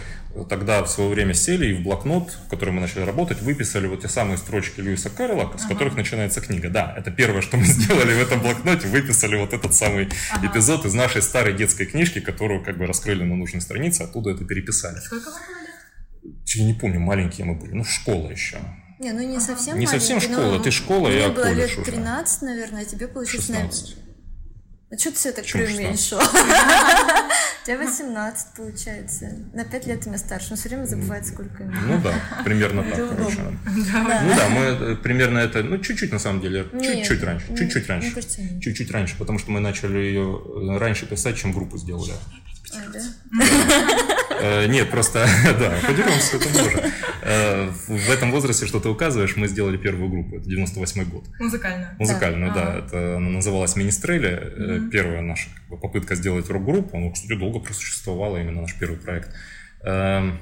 тогда 0.50 0.84
в 0.84 0.90
свое 0.90 1.10
время 1.10 1.34
сели 1.34 1.68
и 1.68 1.74
в 1.74 1.84
блокнот, 1.84 2.32
в 2.46 2.50
котором 2.50 2.76
мы 2.76 2.82
начали 2.82 3.04
работать, 3.04 3.42
выписали 3.42 3.86
вот 3.86 4.02
те 4.02 4.08
самые 4.08 4.38
строчки 4.38 4.80
Льюиса 4.80 5.10
Кэрролла, 5.10 5.52
с 5.58 5.66
ага. 5.66 5.74
которых 5.74 5.96
начинается 5.96 6.42
книга. 6.42 6.70
Да, 6.70 6.94
это 6.98 7.12
первое, 7.12 7.42
что 7.42 7.58
мы 7.58 7.66
сделали 7.66 8.14
в 8.14 8.22
этом 8.22 8.40
блокноте, 8.40 8.88
выписали 8.88 9.36
вот 9.36 9.54
этот 9.54 9.74
самый 9.76 10.10
ага. 10.32 10.48
эпизод 10.48 10.86
из 10.86 10.94
нашей 10.94 11.22
старой 11.22 11.54
детской 11.54 11.86
книжки, 11.86 12.20
которую 12.20 12.64
как 12.64 12.78
бы 12.78 12.88
раскрыли 12.88 13.24
на 13.24 13.36
нужной 13.36 13.62
странице, 13.62 14.04
оттуда 14.04 14.32
это 14.32 14.46
переписали. 14.46 15.00
Сколько 15.00 15.32
вам 15.32 15.42
Я 16.46 16.64
не 16.64 16.74
помню, 16.74 17.00
маленькие 17.00 17.46
мы 17.46 17.56
были, 17.56 17.74
ну 17.74 17.84
школа 17.84 18.30
еще. 18.30 18.58
Не, 19.00 19.12
ну 19.12 19.20
не 19.20 19.40
совсем 19.40 19.78
Не 19.78 19.88
совсем 19.88 20.22
школа, 20.22 20.60
ты 20.60 20.72
школа, 20.72 21.10
я 21.10 21.30
колледж 21.30 21.76
было 21.76 21.86
лет 21.86 21.86
13, 21.86 22.38
уже. 22.38 22.52
наверное, 22.52 22.82
а 22.84 22.86
тебе 22.86 23.08
получилось... 23.08 23.48
16. 23.48 23.98
А 24.92 24.98
что 24.98 25.10
ты 25.10 25.16
все 25.18 25.32
так 25.32 25.46
преуменьшила? 25.46 26.22
У 26.22 27.66
тебя 27.66 27.78
18 27.80 28.48
получается. 28.56 29.26
На 29.54 29.66
5 29.66 29.88
лет 29.88 30.02
ты 30.02 30.10
меня 30.10 30.20
старше. 30.20 30.48
Но 30.52 30.56
все 30.56 30.70
время 30.70 30.86
забывает, 30.86 31.26
сколько 31.26 31.64
ему. 31.64 31.74
Ну 31.88 32.00
да, 32.02 32.14
примерно 32.44 32.84
так. 32.84 32.96
Короче. 32.96 33.40
Ну 33.66 34.36
да, 34.36 34.50
мы 34.50 34.62
э, 34.62 34.96
примерно 34.98 35.40
это, 35.40 35.64
ну 35.64 35.80
чуть-чуть 35.80 36.12
на 36.12 36.20
самом 36.20 36.42
деле, 36.42 36.68
чуть-чуть 36.74 37.24
раньше, 37.24 37.58
чуть-чуть 37.58 37.88
раньше. 37.88 38.22
Чуть-чуть 38.62 38.92
раньше, 38.92 39.18
потому 39.18 39.40
что 39.40 39.50
мы 39.52 39.60
начали 39.60 39.98
ее 39.98 40.40
э, 40.46 40.78
раньше 40.78 41.08
писать, 41.08 41.38
чем 41.38 41.54
группу 41.54 41.78
сделали. 41.78 42.14
А, 42.74 42.92
да? 42.92 43.02
Э, 44.44 44.66
нет, 44.68 44.92
просто, 44.92 45.26
да, 45.60 45.74
подеремся, 45.88 46.36
это 46.36 46.54
тоже. 46.54 46.92
Э, 47.22 47.70
в 47.88 48.12
этом 48.12 48.30
возрасте, 48.32 48.66
что 48.66 48.82
ты 48.82 48.90
указываешь, 48.90 49.38
мы 49.38 49.48
сделали 49.48 49.78
первую 49.78 50.10
группу, 50.10 50.36
это 50.36 50.50
98 50.50 51.06
год. 51.06 51.24
Музыкальную? 51.40 51.96
Музыкальную, 51.98 52.54
да. 52.54 52.80
Это 52.80 53.16
она 53.16 53.30
называлась 53.30 53.78
«Министрели», 53.78 54.90
первая 54.92 55.22
наша 55.22 55.48
попытка 55.70 56.16
сделать 56.16 56.50
рок-группу, 56.50 56.98
она, 56.98 57.12
кстати, 57.12 57.40
долго 57.40 57.60
просуществовала, 57.60 58.36
именно 58.36 58.62
наш 58.62 58.78
первый 58.78 58.98
проект. 58.98 59.34
Эм, 59.84 60.40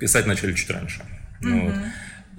писать 0.00 0.26
начали 0.26 0.52
чуть 0.52 0.70
раньше. 0.70 1.02
Вот. 1.42 1.74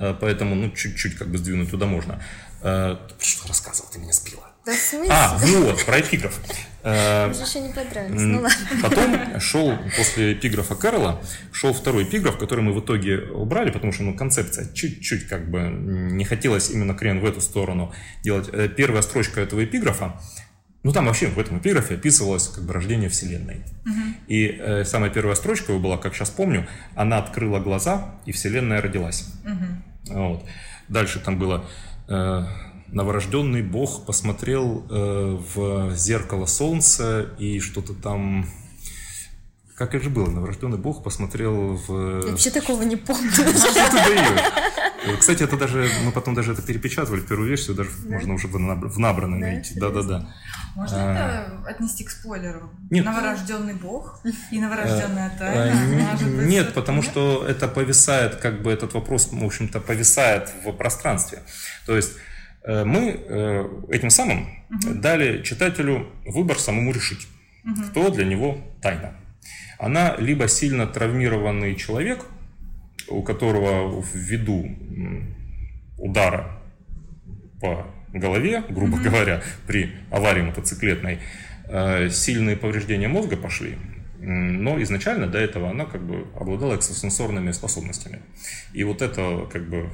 Э, 0.02 0.16
поэтому, 0.20 0.56
ну, 0.56 0.72
чуть-чуть 0.72 1.16
как 1.16 1.30
бы 1.30 1.38
сдвинуть 1.38 1.72
туда 1.72 1.86
можно. 1.86 2.22
Что 2.62 3.48
рассказывал, 3.48 3.90
ты 3.92 3.98
меня 3.98 4.14
сбила. 4.14 4.52
Да 4.66 4.74
в 4.74 4.76
смысле? 4.76 5.12
А, 5.12 5.38
вот, 5.40 5.86
про 5.86 6.02
эпиграф. 6.02 6.40
Э, 6.84 7.32
Уже 7.32 7.42
еще 7.42 7.62
не 7.62 7.74
понравилось, 7.74 8.22
ну 8.22 8.42
ладно. 8.42 8.58
Потом 8.84 9.40
шел, 9.40 9.76
после 9.98 10.34
эпиграфа 10.34 10.76
Кэрола, 10.76 11.20
шел 11.52 11.74
второй 11.74 12.04
эпиграф, 12.04 12.38
который 12.38 12.62
мы 12.64 12.74
в 12.74 12.80
итоге 12.80 13.22
убрали, 13.22 13.72
потому 13.72 13.92
что 13.92 14.04
ну, 14.04 14.16
концепция 14.16 14.72
чуть-чуть 14.72 15.28
как 15.28 15.50
бы 15.50 15.62
не 15.62 16.26
хотелось 16.26 16.70
именно 16.70 16.94
крен 16.94 17.22
в 17.22 17.26
эту 17.26 17.42
сторону 17.42 17.92
делать. 18.24 18.50
Э, 18.52 18.68
первая 18.68 19.02
строчка 19.02 19.42
этого 19.42 19.64
эпиграфа, 19.64 20.22
ну 20.84 20.94
там 20.94 21.08
вообще 21.08 21.26
в 21.28 21.40
этом 21.40 21.58
эпиграфе 21.58 21.96
описывалось 21.96 22.48
как 22.48 22.64
бы 22.64 22.74
рождение 22.74 23.10
Вселенной. 23.10 23.64
Угу. 23.86 24.02
И 24.28 24.60
э, 24.60 24.84
самая 24.86 25.10
первая 25.10 25.36
строчка 25.36 25.74
была, 25.74 25.98
как 25.98 26.14
сейчас 26.14 26.30
помню, 26.30 26.68
она 26.96 27.18
открыла 27.18 27.60
глаза, 27.60 28.16
и 28.28 28.32
Вселенная 28.32 28.80
родилась. 28.80 29.26
Угу. 29.44 29.90
Вот. 30.08 30.44
Дальше 30.88 31.20
там 31.20 31.38
было... 31.38 31.66
Э, 32.08 32.46
новорожденный 32.92 33.62
бог 33.62 34.06
посмотрел 34.06 34.86
э, 34.90 35.40
в 35.56 35.96
зеркало 35.96 36.46
солнца 36.46 37.30
и 37.40 37.60
что-то 37.60 37.94
там... 37.94 38.46
Как 39.76 39.96
это 39.96 40.04
же 40.04 40.10
было? 40.10 40.30
Новорожденный 40.30 40.78
бог 40.78 41.04
посмотрел 41.04 41.76
в... 41.76 42.26
Я 42.26 42.32
вообще 42.32 42.52
такого 42.52 42.84
не 42.84 42.98
помню. 42.98 43.32
Кстати, 45.20 45.44
это 45.44 45.58
даже... 45.58 45.90
Мы 46.04 46.12
потом 46.12 46.36
даже 46.36 46.52
это 46.52 46.62
перепечатывали, 46.62 47.22
первую 47.22 47.50
версию 47.50 47.76
даже 47.76 47.90
да? 48.04 48.16
можно 48.16 48.34
уже 48.36 48.48
в 48.48 49.00
набранной 49.00 49.40
найти. 49.40 49.80
Да-да-да. 49.80 50.32
Можно 50.76 50.98
а... 50.98 51.14
это 51.14 51.70
отнести 51.70 52.04
к 52.04 52.10
спойлеру? 52.10 52.70
Нет. 52.90 53.06
Новорожденный 53.06 53.74
бог 53.74 54.22
и 54.52 54.60
новорожденная 54.60 55.32
э, 55.36 55.38
тайна? 55.38 56.12
А, 56.12 56.24
нет, 56.24 56.74
потому 56.74 57.02
что 57.02 57.46
это 57.46 57.68
повисает, 57.68 58.36
как 58.38 58.62
бы 58.62 58.72
этот 58.72 58.94
вопрос, 58.94 59.30
в 59.32 59.44
общем-то, 59.44 59.80
повисает 59.80 60.52
в 60.64 60.72
пространстве. 60.72 61.40
То 61.86 61.96
есть 61.96 62.14
Э, 62.64 62.84
мы 62.84 63.20
э, 63.28 63.70
этим 63.90 64.10
самым 64.10 64.48
дали 64.70 65.42
читателю 65.44 66.08
выбор 66.26 66.60
самому 66.60 66.92
решить, 66.92 67.28
кто 67.90 68.10
для 68.10 68.26
него 68.26 68.58
тайна. 68.82 69.16
Она 69.80 70.16
либо 70.18 70.48
сильно 70.48 70.86
травмированный 70.86 71.76
человек, 71.76 72.26
у 73.08 73.24
которого 73.24 74.04
ввиду 74.14 74.68
удара 75.98 76.62
по 77.60 77.88
голове, 78.13 78.63
грубо 78.69 78.95
угу. 78.95 79.04
говоря, 79.04 79.41
при 79.67 79.91
аварии 80.10 80.41
мотоциклетной, 80.41 81.19
э, 81.65 82.10
сильные 82.10 82.56
повреждения 82.56 83.08
мозга 83.08 83.38
пошли, 83.38 83.78
но 84.19 84.82
изначально 84.84 85.28
до 85.28 85.39
этого 85.39 85.69
она 85.69 85.86
как 85.86 86.02
бы 86.02 86.28
обладала 86.39 86.76
экстрасенсорными 86.76 87.52
способностями. 87.52 88.21
И 88.74 88.84
вот 88.84 89.02
это 89.02 89.47
как 89.52 89.67
бы 89.67 89.89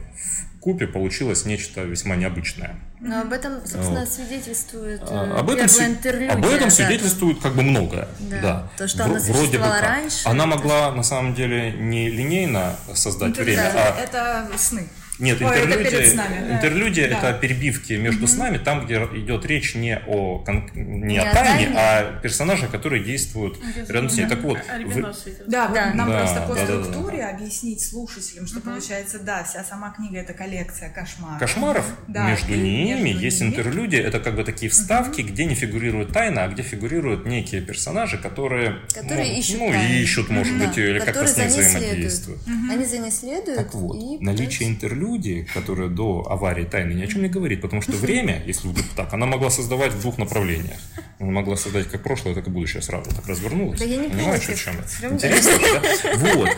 купе 0.67 0.85
получилось 0.85 1.45
нечто 1.45 1.83
весьма 1.83 2.17
необычное. 2.17 2.75
Но 2.99 3.21
об 3.21 3.31
этом, 3.31 3.59
собственно, 3.59 4.01
вот. 4.01 4.09
свидетельствует 4.09 5.01
а, 5.03 5.39
об 5.39 5.49
этом, 5.49 5.65
интервью. 5.65 6.29
Об 6.29 6.45
этом 6.45 6.67
да, 6.67 6.69
свидетельствует 6.69 7.39
как 7.39 7.55
бы 7.55 7.61
многое. 7.61 8.07
Да. 8.19 8.41
да. 8.41 8.69
То, 8.77 8.87
что 8.87 9.05
она 9.05 9.17
Вроде 9.17 9.59
бы 9.59 9.65
раньше. 9.65 10.27
Она 10.27 10.45
могла, 10.45 10.91
на 10.91 11.03
самом 11.03 11.35
деле, 11.35 11.71
не 11.71 12.09
линейно 12.09 12.75
создать 12.93 13.29
интервью, 13.29 13.55
время, 13.55 13.71
а... 13.75 14.01
Это 14.01 14.49
сны. 14.57 14.87
Нет, 15.19 15.41
Ой, 15.41 15.47
интерлюдия, 15.47 15.99
это, 15.99 16.15
нами, 16.15 16.51
интерлюдия 16.53 17.09
да. 17.09 17.17
это 17.17 17.39
перебивки 17.39 17.93
между 17.93 18.25
угу. 18.25 18.31
снами, 18.31 18.57
там, 18.57 18.85
где 18.85 18.95
идет 19.15 19.45
речь 19.45 19.73
не 19.73 19.97
о, 20.07 20.43
не 20.75 21.17
не 21.17 21.17
о 21.17 21.33
тайне, 21.33 21.71
а 21.75 22.19
персонажах, 22.21 22.69
которые 22.69 23.03
действуют 23.03 23.59
Без 23.75 23.89
рядом 23.89 24.09
с 24.09 24.17
ней. 24.17 24.27
Так 24.27 24.41
вот, 24.41 24.59
а 24.69 24.79
вы... 24.79 25.01
да, 25.47 25.67
да, 25.69 25.93
нам 25.93 26.09
да, 26.09 26.19
просто 26.19 26.41
по 26.41 26.55
да, 26.55 26.63
структуре 26.63 27.17
да, 27.17 27.31
да. 27.31 27.35
объяснить 27.35 27.81
слушателям, 27.83 28.45
что 28.45 28.59
угу. 28.59 28.69
получается, 28.69 29.19
да, 29.19 29.43
вся 29.43 29.63
сама 29.63 29.91
книга 29.91 30.19
это 30.19 30.33
коллекция 30.33 30.89
кошмаров. 30.89 31.39
Кошмаров 31.39 31.85
да, 32.07 32.29
между 32.29 32.53
ними 32.53 33.09
между 33.09 33.23
есть 33.23 33.41
ними. 33.41 33.49
интерлюдия, 33.49 34.03
это 34.03 34.19
как 34.19 34.35
бы 34.35 34.43
такие 34.43 34.69
вставки, 34.69 35.21
угу. 35.21 35.29
где 35.29 35.45
не 35.45 35.55
фигурирует 35.55 36.13
тайна, 36.13 36.43
а 36.43 36.47
где 36.49 36.61
фигурируют 36.61 37.25
некие 37.25 37.61
персонажи, 37.61 38.19
которые, 38.19 38.81
которые 38.93 39.31
ну, 39.31 39.39
ищут, 39.39 39.59
ну, 39.59 39.73
ищут, 39.73 40.29
может 40.29 40.59
да. 40.59 40.67
быть, 40.67 40.77
или 40.77 40.99
как-то 40.99 41.25
с 41.25 41.37
ней 41.37 41.47
взаимодействуют. 41.47 42.41
Угу. 42.41 42.71
Они 42.71 42.85
за 42.85 42.97
ней 42.99 43.11
следуют. 43.11 43.57
Так 43.57 43.73
вот, 43.73 44.21
наличие 44.21 44.69
интерлюдии 44.69 45.06
люди, 45.07 45.47
которая 45.53 45.89
до 45.89 46.25
аварии 46.29 46.65
тайны 46.65 46.93
ни 46.93 47.03
о 47.03 47.07
чем 47.07 47.21
не 47.21 47.29
говорит, 47.29 47.61
потому 47.61 47.81
что 47.81 47.93
время, 47.93 48.41
если 48.45 48.67
вдруг 48.67 48.85
так, 48.95 49.13
она 49.13 49.25
могла 49.25 49.49
создавать 49.49 49.93
в 49.93 50.01
двух 50.01 50.17
направлениях. 50.17 50.77
Она 51.19 51.31
могла 51.31 51.55
создать 51.55 51.87
как 51.87 52.03
прошлое, 52.03 52.35
так 52.35 52.47
и 52.47 52.49
будущее 52.49 52.81
сразу. 52.81 53.09
Так 53.09 53.27
развернулась. 53.27 53.79
Да 53.79 53.85
я 53.85 53.97
не 53.97 54.09
Понимаешь, 54.09 54.49
о 54.49 54.55
чем 54.55 54.75
это? 54.75 55.13
Интересно, 55.13 55.51
да? 55.61 56.15
Вот. 56.17 56.49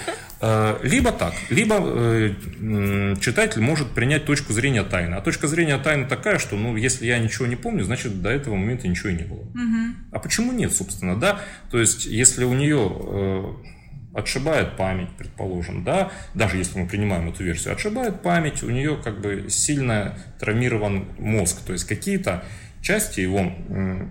Э, 0.42 0.80
либо 0.84 1.12
так, 1.12 1.34
либо 1.50 1.76
э, 1.80 3.16
читатель 3.22 3.62
может 3.62 3.92
принять 3.92 4.26
точку 4.26 4.54
зрения 4.54 4.84
тайны. 4.84 5.16
А 5.16 5.22
точка 5.22 5.48
зрения 5.48 5.78
тайны 5.78 6.08
такая, 6.08 6.40
что, 6.40 6.56
ну, 6.56 6.76
если 6.76 7.06
я 7.06 7.20
ничего 7.20 7.46
не 7.46 7.56
помню, 7.56 7.84
значит, 7.84 8.22
до 8.22 8.30
этого 8.30 8.56
момента 8.56 8.88
ничего 8.88 9.10
и 9.10 9.14
не 9.14 9.24
было. 9.24 9.44
А 10.12 10.20
почему 10.20 10.52
нет, 10.52 10.74
собственно, 10.74 11.16
да? 11.16 11.42
То 11.72 11.80
есть, 11.80 12.06
если 12.06 12.44
у 12.44 12.54
нее 12.54 12.92
э, 12.92 13.54
отшибает 14.14 14.76
память, 14.76 15.10
предположим, 15.18 15.84
да, 15.84 16.12
даже 16.34 16.58
если 16.58 16.80
мы 16.80 16.88
принимаем 16.88 17.30
эту 17.30 17.44
версию, 17.44 17.74
отшибает 17.74 18.22
память, 18.22 18.64
у 18.64 18.70
нее 18.70 18.98
как 19.04 19.22
бы 19.22 19.46
сильно 19.50 20.18
травмирован 20.40 21.06
мозг, 21.20 21.62
то 21.66 21.74
есть 21.74 21.86
какие-то 21.86 22.44
части 22.82 23.20
его 23.20 23.52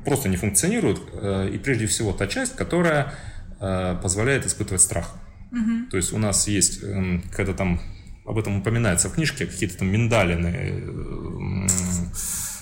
просто 0.04 0.28
не 0.28 0.36
функционируют, 0.36 1.00
э, 1.12 1.50
и 1.52 1.58
прежде 1.58 1.86
всего 1.86 2.12
та 2.12 2.26
часть, 2.26 2.54
которая 2.54 3.12
э, 3.60 3.96
позволяет 4.02 4.46
испытывать 4.46 4.82
страх. 4.82 5.16
Угу. 5.50 5.90
То 5.90 5.96
есть 5.96 6.12
у 6.12 6.18
нас 6.18 6.46
есть, 6.46 6.82
эм, 6.82 7.24
когда 7.32 7.54
там 7.54 7.80
об 8.26 8.38
этом 8.38 8.58
упоминается 8.58 9.08
в 9.08 9.14
книжке, 9.14 9.46
какие-то 9.46 9.78
там 9.78 9.88
миндалины, 9.88 11.66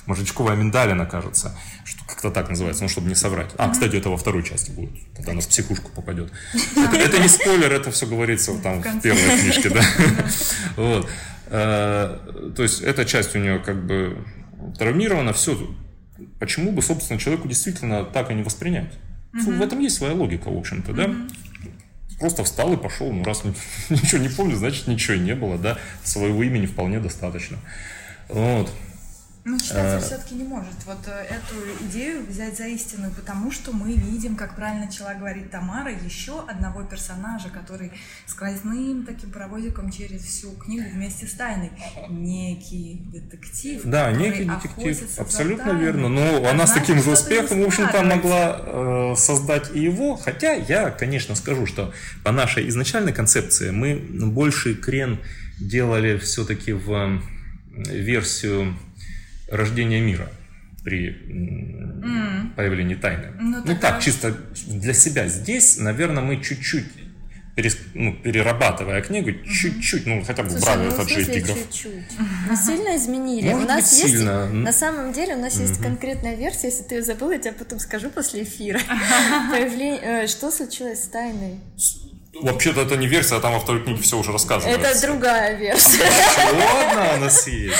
э, 0.06 0.08
Моржечковая 0.08 0.56
миндалина, 0.56 1.06
кажется, 1.06 1.56
что 1.84 2.04
как-то 2.06 2.30
так 2.30 2.48
называется, 2.48 2.82
ну, 2.82 2.88
чтобы 2.88 3.08
не 3.08 3.14
соврать. 3.14 3.50
А, 3.58 3.70
кстати, 3.70 3.96
это 3.96 4.10
во 4.10 4.16
второй 4.16 4.42
части 4.42 4.70
будет, 4.70 4.92
тогда 5.14 5.32
она 5.32 5.40
в 5.40 5.48
психушку 5.48 5.90
попадет. 5.90 6.32
Это, 6.76 6.96
это 6.96 7.18
не 7.18 7.28
спойлер, 7.28 7.72
это 7.72 7.90
все 7.90 8.06
говорится 8.06 8.56
там 8.58 8.82
в, 8.82 8.86
в 8.86 9.00
первой 9.00 9.38
книжке, 9.40 9.70
да. 9.70 9.82
Вот. 10.76 11.08
То 11.48 12.62
есть 12.62 12.80
эта 12.80 13.04
часть 13.04 13.36
у 13.36 13.38
нее 13.38 13.60
как 13.60 13.86
бы 13.86 14.24
травмирована, 14.78 15.32
все. 15.32 15.56
Почему 16.40 16.72
бы, 16.72 16.82
собственно, 16.82 17.20
человеку 17.20 17.46
действительно 17.48 18.04
так 18.04 18.30
и 18.30 18.34
не 18.34 18.42
воспринять? 18.42 18.92
В 19.32 19.62
этом 19.62 19.80
есть 19.80 19.96
своя 19.96 20.14
логика, 20.14 20.50
в 20.50 20.56
общем-то, 20.56 20.92
да? 20.92 21.14
Просто 22.18 22.44
встал 22.44 22.72
и 22.72 22.76
пошел. 22.76 23.12
Ну, 23.12 23.22
раз 23.24 23.42
ничего 23.90 24.20
не 24.20 24.28
помню, 24.28 24.56
значит, 24.56 24.86
ничего 24.86 25.14
и 25.14 25.18
не 25.18 25.34
было, 25.34 25.58
да. 25.58 25.78
Своего 26.02 26.42
имени 26.42 26.66
вполне 26.66 26.98
достаточно. 26.98 27.58
Вот. 28.28 28.72
Ну, 29.48 29.60
читатель 29.60 29.98
а... 29.98 30.00
все-таки 30.00 30.34
не 30.34 30.42
может 30.42 30.74
вот 30.86 30.98
э, 31.06 31.24
эту 31.30 31.54
идею 31.86 32.26
взять 32.26 32.56
за 32.58 32.66
истину, 32.66 33.12
потому 33.14 33.52
что 33.52 33.70
мы 33.70 33.92
видим, 33.92 34.34
как 34.34 34.56
правильно 34.56 34.86
начала 34.86 35.14
говорить 35.14 35.52
Тамара, 35.52 35.92
еще 35.92 36.44
одного 36.48 36.82
персонажа, 36.82 37.48
который 37.50 37.92
сквозным 38.26 39.06
таким 39.06 39.30
паровозиком 39.30 39.92
через 39.92 40.22
всю 40.22 40.50
книгу 40.50 40.86
вместе 40.92 41.28
с 41.28 41.34
тайной. 41.34 41.70
Некий 42.08 43.00
детектив. 43.12 43.82
Да, 43.84 44.10
некий 44.10 44.46
детектив. 44.46 45.16
Абсолютно 45.16 45.70
верно. 45.70 46.08
Но 46.08 46.22
ну, 46.22 46.44
а 46.44 46.50
она 46.50 46.66
с 46.66 46.72
таким 46.72 47.00
же 47.00 47.12
успехом, 47.12 47.62
в 47.62 47.66
общем-то, 47.66 48.02
могла 48.02 48.60
э, 48.60 49.14
создать 49.16 49.70
и 49.76 49.80
его. 49.80 50.16
Хотя 50.16 50.54
я, 50.54 50.90
конечно, 50.90 51.36
скажу, 51.36 51.66
что 51.66 51.94
по 52.24 52.32
нашей 52.32 52.68
изначальной 52.68 53.12
концепции 53.12 53.70
мы 53.70 53.94
больше 53.94 54.74
крен 54.74 55.20
делали 55.60 56.18
все-таки 56.18 56.72
в 56.72 57.22
версию 57.76 58.76
рождения 59.48 60.00
мира 60.00 60.28
при 60.84 61.10
mm. 61.10 62.54
появлении 62.54 62.94
тайны. 62.94 63.32
Ну, 63.40 63.62
ну 63.64 63.76
так, 63.76 64.00
чисто 64.00 64.36
для 64.66 64.94
себя. 64.94 65.26
Здесь, 65.26 65.78
наверное, 65.78 66.22
мы 66.22 66.40
чуть-чуть 66.40 66.86
перес, 67.56 67.78
ну, 67.94 68.12
перерабатывая 68.12 69.00
книгу, 69.00 69.30
mm-hmm. 69.30 69.48
чуть-чуть, 69.48 70.06
ну 70.06 70.22
хотя 70.22 70.42
бы 70.42 70.50
Слушай, 70.50 70.62
убрали 70.62 70.88
ну, 70.88 70.94
этот 70.94 71.08
тигров. 71.08 71.56
Чуть-чуть. 71.56 72.18
Мы 72.48 72.56
сильно 72.56 72.96
изменили. 72.96 73.48
Может 73.48 73.64
у 73.64 73.68
нас 73.68 73.90
быть, 73.90 74.02
есть, 74.02 74.16
сильно. 74.18 74.46
на 74.46 74.72
самом 74.72 75.12
деле, 75.12 75.36
у 75.36 75.40
нас 75.40 75.54
mm-hmm. 75.54 75.68
есть 75.68 75.82
конкретная 75.82 76.36
версия, 76.36 76.68
если 76.68 76.82
ты 76.82 76.96
ее 76.96 77.02
забыл, 77.02 77.30
я 77.30 77.38
тебе 77.38 77.52
потом 77.52 77.78
скажу 77.78 78.10
после 78.10 78.42
эфира. 78.42 78.78
Появление, 79.50 80.24
э, 80.24 80.26
что 80.26 80.50
случилось 80.50 81.04
с 81.04 81.08
тайной? 81.08 81.58
Вообще-то 82.42 82.82
это 82.82 82.96
не 82.96 83.06
версия, 83.06 83.36
а 83.36 83.40
там 83.40 83.52
во 83.54 83.60
второй 83.60 83.82
книге 83.82 84.02
все 84.02 84.18
уже 84.18 84.32
рассказывается. 84.32 84.88
Это 84.88 85.00
другая 85.06 85.54
версия. 85.56 86.04
Ладно, 86.52 87.16
у 87.16 87.20
нас 87.20 87.46
есть. 87.46 87.76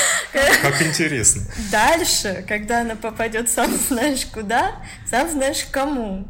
Как 0.63 0.83
интересно. 0.83 1.43
Дальше, 1.71 2.45
когда 2.49 2.81
она 2.81 2.97
попадет 2.97 3.51
сам 3.51 3.77
знаешь 3.77 4.27
куда, 4.27 4.77
сам 5.09 5.31
знаешь 5.31 5.67
кому. 5.71 6.27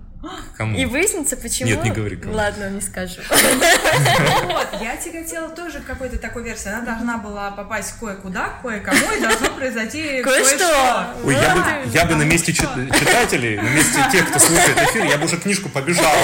Кому? 0.57 0.77
И 0.77 0.85
выяснится, 0.87 1.37
почему... 1.37 1.69
Нет, 1.69 1.85
не 1.85 1.91
говори 1.91 2.17
кому. 2.17 2.35
Ладно, 2.35 2.71
не 2.71 2.81
скажу. 2.81 3.21
Вот, 3.29 4.69
я 4.81 4.97
тяготела 4.97 5.49
тоже 5.51 5.81
к 5.81 5.85
какой-то 5.85 6.19
такой 6.19 6.43
версии. 6.43 6.69
Она 6.69 6.81
должна 6.81 7.19
была 7.19 7.51
попасть 7.51 7.95
кое-куда, 8.01 8.55
кое-кому, 8.63 9.13
и 9.17 9.21
должно 9.21 9.51
произойти 9.51 10.23
кое-что. 10.23 11.15
Ой, 11.25 11.35
я 11.35 11.55
бы, 11.55 11.63
я 11.93 12.05
бы 12.07 12.15
на 12.15 12.23
месте 12.23 12.53
читателей, 12.53 13.57
на 13.57 13.69
месте 13.69 13.99
тех, 14.11 14.29
кто 14.31 14.39
слушает 14.39 14.79
эфир, 14.79 15.05
я 15.05 15.19
бы 15.19 15.27
уже 15.27 15.37
книжку 15.37 15.69
побежала 15.69 16.17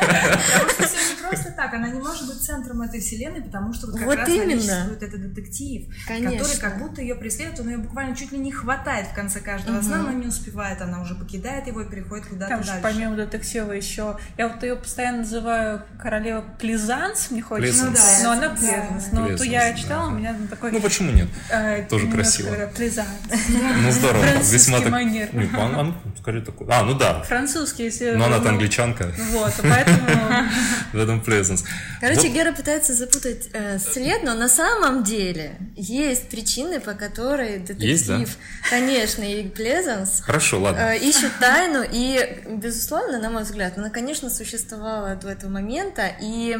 Потому 0.00 0.70
что 0.70 0.86
просто 1.28 1.52
так. 1.52 1.74
Она 1.74 1.88
не 1.88 2.00
может 2.00 2.26
быть 2.26 2.40
центром 2.40 2.82
этой 2.82 3.00
вселенной, 3.00 3.42
потому 3.42 3.72
что 3.72 3.88
как 3.88 4.02
вот 4.02 4.16
раз 4.16 4.28
именно. 4.28 4.96
этот 5.00 5.20
детектив, 5.20 5.86
Конечно. 6.06 6.38
который 6.38 6.60
как 6.60 6.78
будто 6.78 7.00
ее 7.02 7.14
преследует, 7.14 7.60
он 7.60 7.68
ее 7.68 7.78
буквально 7.78 8.16
чуть 8.16 8.32
ли 8.32 8.38
не 8.38 8.52
хватает 8.52 9.08
в 9.08 9.14
конце 9.14 9.40
каждого 9.40 9.80
сна, 9.82 9.98
но 9.98 10.12
не 10.12 10.26
успевает. 10.26 10.80
Она 10.80 11.02
уже 11.02 11.14
покидает 11.14 11.66
его 11.66 11.82
и 11.82 11.88
переходит 11.88 12.26
куда-то 12.26 12.56
дальше 12.56 12.80
помимо 12.82 13.16
детектива 13.16 13.72
еще. 13.72 14.16
Я 14.38 14.48
вот 14.48 14.62
ее 14.62 14.76
постоянно 14.76 15.18
называю 15.18 15.82
королева 16.00 16.44
Плезанс, 16.58 17.30
мне 17.30 17.42
хочется. 17.42 17.86
Ну, 17.86 17.92
да, 17.92 18.22
но 18.22 18.30
она 18.32 18.48
Плезанс. 18.50 19.08
Но 19.12 19.22
вот 19.28 19.44
я 19.44 19.74
читала, 19.74 20.08
у 20.08 20.12
меня 20.12 20.36
такой... 20.48 20.72
Ну 20.72 20.80
почему 20.80 21.12
нет? 21.12 21.28
Э, 21.50 21.82
Тоже 21.88 22.08
красиво. 22.08 22.54
Плезанс. 22.74 23.08
Ну 23.82 23.90
здорово. 23.90 24.24
Весьма 24.42 24.80
так... 24.80 24.90
манер. 24.90 25.34
Не, 25.34 25.48
скорее 26.18 26.40
такой. 26.40 26.66
А, 26.70 26.82
ну 26.82 26.94
да. 26.94 27.22
Французский, 27.22 27.84
если... 27.84 28.12
Но 28.12 28.26
она-то 28.26 28.50
англичанка. 28.50 29.12
Вот, 29.32 29.52
поэтому... 29.62 29.98
Этом 31.16 31.20
Плезанс. 31.20 31.64
Короче, 32.00 32.28
Гера 32.28 32.52
пытается 32.52 32.94
запутать 32.94 33.48
э, 33.52 33.78
след, 33.78 34.22
но 34.22 34.34
на 34.34 34.48
самом 34.48 35.04
деле 35.04 35.56
есть 35.76 36.28
причины, 36.28 36.80
по 36.80 36.92
которой 36.92 37.58
детектив, 37.58 38.28
конечно, 38.68 39.22
и 39.22 39.48
Плезанс 39.48 40.22
Хорошо, 40.24 40.60
ладно. 40.60 40.80
Э, 40.80 40.98
ищут 40.98 41.32
тайну, 41.40 41.84
и, 41.90 42.42
безусловно, 42.48 43.18
на 43.18 43.30
мой 43.30 43.42
взгляд, 43.44 43.78
она, 43.78 43.90
конечно, 43.90 44.30
существовала 44.30 45.14
до 45.16 45.28
этого 45.28 45.50
момента, 45.50 46.10
и 46.20 46.58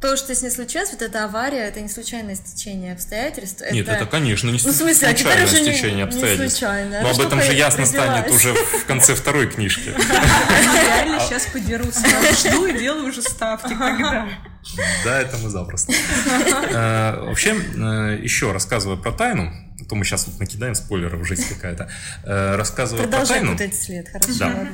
то, 0.00 0.16
что 0.16 0.34
с 0.34 0.42
ней 0.42 0.50
случилось, 0.50 0.90
вот 0.92 1.02
эта 1.02 1.24
авария, 1.24 1.68
это 1.68 1.80
не 1.80 1.88
случайное 1.88 2.34
стечение 2.34 2.94
обстоятельств. 2.94 3.62
Нет, 3.70 3.86
это, 3.86 4.06
конечно, 4.06 4.46
не 4.46 4.52
ну, 4.52 4.72
в 4.72 4.74
смысле, 4.74 5.08
а 5.08 5.16
случайное 5.16 5.46
стечение 5.46 6.04
обстоятельств. 6.04 6.42
Не 6.42 6.48
случайно. 6.48 7.02
Но 7.02 7.08
а 7.08 7.10
об 7.10 7.20
этом 7.20 7.42
же 7.42 7.52
ясно 7.52 7.84
станет 7.84 8.30
уже 8.30 8.54
в 8.54 8.86
конце 8.86 9.14
второй 9.14 9.48
книжки. 9.48 9.90
Реально 9.98 11.20
сейчас 11.20 11.46
подерусь. 11.46 11.98
Жду 12.38 12.66
и 12.66 12.78
делаю 12.78 13.08
уже 13.08 13.20
ставки. 13.20 13.74
Когда? 13.74 14.28
Да, 15.04 15.20
это 15.20 15.36
мы 15.38 15.50
запросто. 15.50 15.92
Э, 15.92 17.24
вообще, 17.26 17.54
э, 17.54 18.18
еще 18.22 18.52
рассказывая 18.52 18.96
про 18.96 19.12
тайну, 19.12 19.52
а 19.80 19.84
то 19.84 19.94
мы 19.94 20.04
сейчас 20.04 20.26
вот 20.26 20.38
накидаем 20.38 20.74
спойлеров, 20.74 21.26
жизнь 21.26 21.46
какая-то. 21.48 21.90
Э, 22.24 22.56
рассказывая 22.56 23.06
про 23.06 23.26
тайну... 23.26 23.56
Продолжай 23.56 23.72
след, 23.72 24.08
хорошо. 24.08 24.38
Да. 24.38 24.68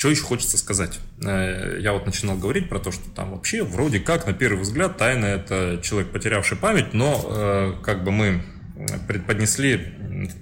Что 0.00 0.08
еще 0.08 0.22
хочется 0.22 0.56
сказать? 0.56 0.98
Э, 1.22 1.76
я 1.78 1.92
вот 1.92 2.06
начинал 2.06 2.38
говорить 2.38 2.70
про 2.70 2.78
то, 2.78 2.90
что 2.90 3.10
там 3.10 3.32
вообще 3.32 3.62
вроде 3.62 4.00
как 4.00 4.26
на 4.26 4.32
первый 4.32 4.62
взгляд 4.62 4.96
тайна 4.96 5.26
это 5.26 5.78
человек, 5.82 6.10
потерявший 6.10 6.56
память, 6.56 6.94
но 6.94 7.22
э, 7.22 7.74
как 7.82 8.02
бы 8.02 8.10
мы 8.10 8.42
предподнесли 9.06 9.76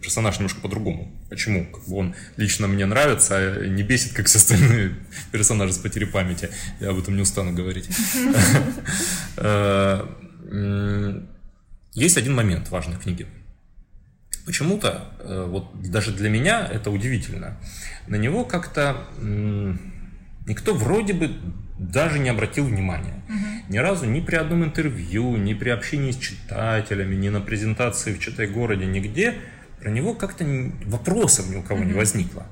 персонаж 0.01 0.37
немножко 0.37 0.61
по-другому. 0.61 1.13
Почему? 1.29 1.67
Как 1.73 1.89
бы 1.89 1.97
он 1.97 2.15
лично 2.37 2.69
мне 2.69 2.87
нравится, 2.87 3.37
а 3.37 3.67
не 3.67 3.83
бесит, 3.83 4.13
как 4.13 4.27
все 4.27 4.39
остальные 4.39 4.95
персонажи 5.33 5.73
с 5.73 5.79
потерей 5.79 6.07
памяти. 6.07 6.51
Я 6.79 6.91
об 6.91 7.01
этом 7.01 7.17
не 7.17 7.23
устану 7.23 7.53
говорить. 7.53 7.89
Э, 9.41 10.07
есть 11.95 12.17
один 12.17 12.35
момент 12.35 12.71
важный 12.71 12.95
в 12.95 13.01
книге. 13.01 13.27
Почему-то, 14.49 15.05
вот 15.25 15.67
даже 15.83 16.11
для 16.11 16.31
меня 16.31 16.67
это 16.73 16.91
удивительно 16.91 17.59
на 18.09 18.17
него 18.17 18.45
как-то 18.45 18.97
никто 20.47 20.75
вроде 20.75 21.13
бы 21.13 21.31
даже 21.79 22.19
не 22.19 22.29
обратил 22.29 22.65
внимания. 22.65 23.23
Угу. 23.29 23.73
Ни 23.73 23.79
разу 23.79 24.07
ни 24.07 24.21
при 24.21 24.37
одном 24.37 24.65
интервью, 24.65 25.37
ни 25.37 25.55
при 25.55 25.69
общении 25.69 26.11
с 26.11 26.17
читателями, 26.17 27.15
ни 27.15 27.29
на 27.29 27.41
презентации 27.41 28.15
в 28.15 28.19
Читай-городе, 28.19 28.87
нигде 28.87 29.35
про 29.81 29.91
него 29.91 30.15
как-то 30.15 30.45
вопросов 30.87 31.51
ни 31.51 31.57
у 31.57 31.63
кого 31.63 31.81
угу. 31.81 31.89
не 31.89 31.95
возникло. 31.95 32.47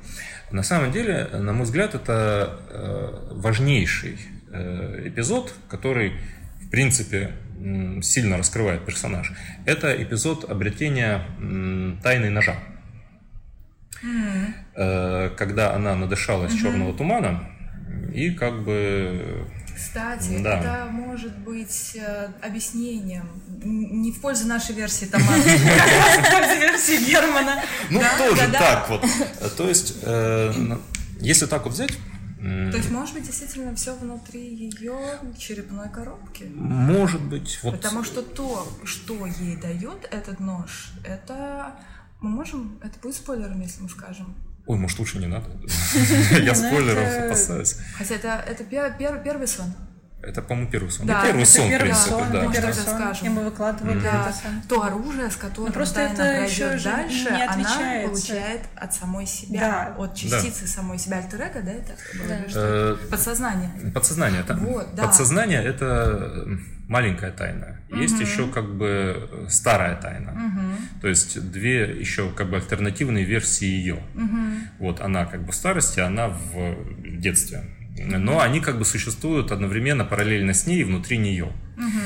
На 0.53 0.63
самом 0.63 0.93
деле, 0.93 1.29
на 1.33 1.53
мой 1.53 1.65
взгляд, 1.65 1.97
это 1.97 2.61
э, 2.71 3.33
важнейший 3.33 4.19
э, 4.53 5.09
эпизод, 5.09 5.53
который, 5.69 6.13
в 6.61 6.71
принципе, 6.71 7.33
сильно 8.03 8.39
раскрывает 8.39 8.85
персонаж. 8.85 9.33
Это 9.65 9.91
эпизод 10.03 10.51
обретения 10.51 11.23
тайны 12.03 12.31
ножа. 12.31 12.57
Mm. 14.03 15.35
Когда 15.37 15.75
она 15.75 15.95
надышалась 15.95 16.53
mm-hmm. 16.53 16.61
черного 16.61 16.97
тумана 16.97 17.49
и 18.13 18.31
как 18.31 18.65
бы... 18.65 19.47
Кстати, 19.75 20.39
да. 20.43 20.59
это 20.59 20.89
может 20.91 21.37
быть 21.41 21.97
э, 21.97 22.29
объяснением 22.41 23.29
не 23.63 24.11
в 24.11 24.23
пользу 24.23 24.47
нашей 24.47 24.75
версии 24.75 25.05
Тамара, 25.05 25.37
в 25.39 26.31
пользу 26.31 26.61
версии 26.61 27.05
Германа. 27.05 27.63
Ну, 27.91 28.01
тоже 28.17 28.51
так 28.53 28.89
вот. 28.89 29.05
То 29.59 29.69
есть, 29.69 29.99
э, 30.03 30.79
если 31.21 31.45
так 31.45 31.65
вот 31.65 31.75
взять, 31.75 31.93
то 32.71 32.77
есть, 32.77 32.91
может 32.91 33.15
быть, 33.15 33.25
действительно 33.25 33.75
все 33.75 33.95
внутри 33.95 34.55
ее 34.55 34.99
черепной 35.39 35.89
коробки? 35.89 36.45
Может 36.55 37.23
быть. 37.23 37.59
Вот... 37.63 37.77
Потому 37.77 38.05
что 38.05 38.23
то, 38.23 38.67
что 38.85 39.27
ей 39.27 39.57
дает 39.57 40.07
этот 40.11 40.39
нож, 40.39 40.93
это 41.05 41.75
мы 42.21 42.31
можем... 42.31 42.79
Это 42.83 42.99
будет 43.01 43.17
спойлером, 43.17 43.61
если 43.61 43.83
мы 43.83 43.89
скажем? 43.89 44.35
Ой, 44.67 44.79
может, 44.79 44.99
лучше 44.99 45.19
не 45.19 45.27
надо. 45.27 45.49
Я 46.43 46.55
спойлеров 46.55 47.27
опасаюсь. 47.27 47.79
Хотя 47.97 48.15
это, 48.15 48.45
это 48.47 48.65
первый 48.65 49.49
сон. 49.49 49.73
Это, 50.27 50.43
по-моему, 50.43 50.71
первый 50.71 50.91
сон. 50.91 51.07
Да, 51.07 51.21
ну, 51.21 51.27
первый 51.27 51.47
сон, 51.47 51.69
первый 51.69 51.85
принципе, 51.85 52.11
сон, 52.11 52.33
да. 52.33 52.53
первый 52.53 52.75
сон. 52.75 52.95
Скажем. 52.95 53.27
И 53.27 53.31
мы 53.31 53.45
выкладывали 53.45 54.01
да. 54.01 54.29
это. 54.29 54.69
То 54.69 54.83
оружие, 54.83 55.31
с 55.31 55.37
которым 55.37 55.67
ну, 55.67 55.73
просто 55.73 56.01
это 56.01 56.17
пройдет 56.17 56.83
дальше, 56.83 57.29
она 57.29 58.09
получает 58.09 58.63
от 58.75 58.93
самой 58.93 59.27
себя, 59.27 59.95
да. 59.97 60.03
от 60.03 60.15
частицы 60.17 60.63
да. 60.63 60.67
самой 60.67 60.99
себя. 60.99 61.19
Альтер 61.19 61.39
да, 61.39 61.47
это 61.47 61.95
да. 62.29 62.49
Что? 62.49 62.61
Э, 62.61 62.97
подсознание. 63.09 63.71
Подсознание. 63.93 64.41
Это, 64.41 64.55
вот, 64.55 64.95
да. 64.95 65.05
Подсознание– 65.05 65.63
это 65.65 66.45
маленькая 66.89 67.31
тайна. 67.31 67.79
Есть 67.91 68.15
угу. 68.15 68.23
еще 68.23 68.49
как 68.49 68.77
бы 68.77 69.47
старая 69.49 69.95
тайна. 69.97 70.33
Угу. 70.33 71.01
То 71.03 71.09
есть 71.09 71.51
две 71.53 71.83
еще 71.83 72.31
как 72.31 72.51
бы 72.51 72.57
альтернативные 72.57 73.25
версии 73.25 73.67
ее. 73.67 74.03
Угу. 74.15 74.39
Вот 74.81 75.01
она 75.01 75.27
как 75.27 75.45
бы 75.45 75.53
в 75.53 75.55
старости, 75.55 76.01
она 76.01 76.29
в 76.29 76.77
детстве 77.19 77.65
но 77.99 78.41
они 78.41 78.61
как 78.61 78.79
бы 78.79 78.85
существуют 78.85 79.53
одновременно, 79.53 80.05
параллельно 80.05 80.55
с 80.55 80.67
ней 80.67 80.81
и 80.81 80.85
внутри 80.85 81.19
нее. 81.19 81.53
Угу. 81.77 82.01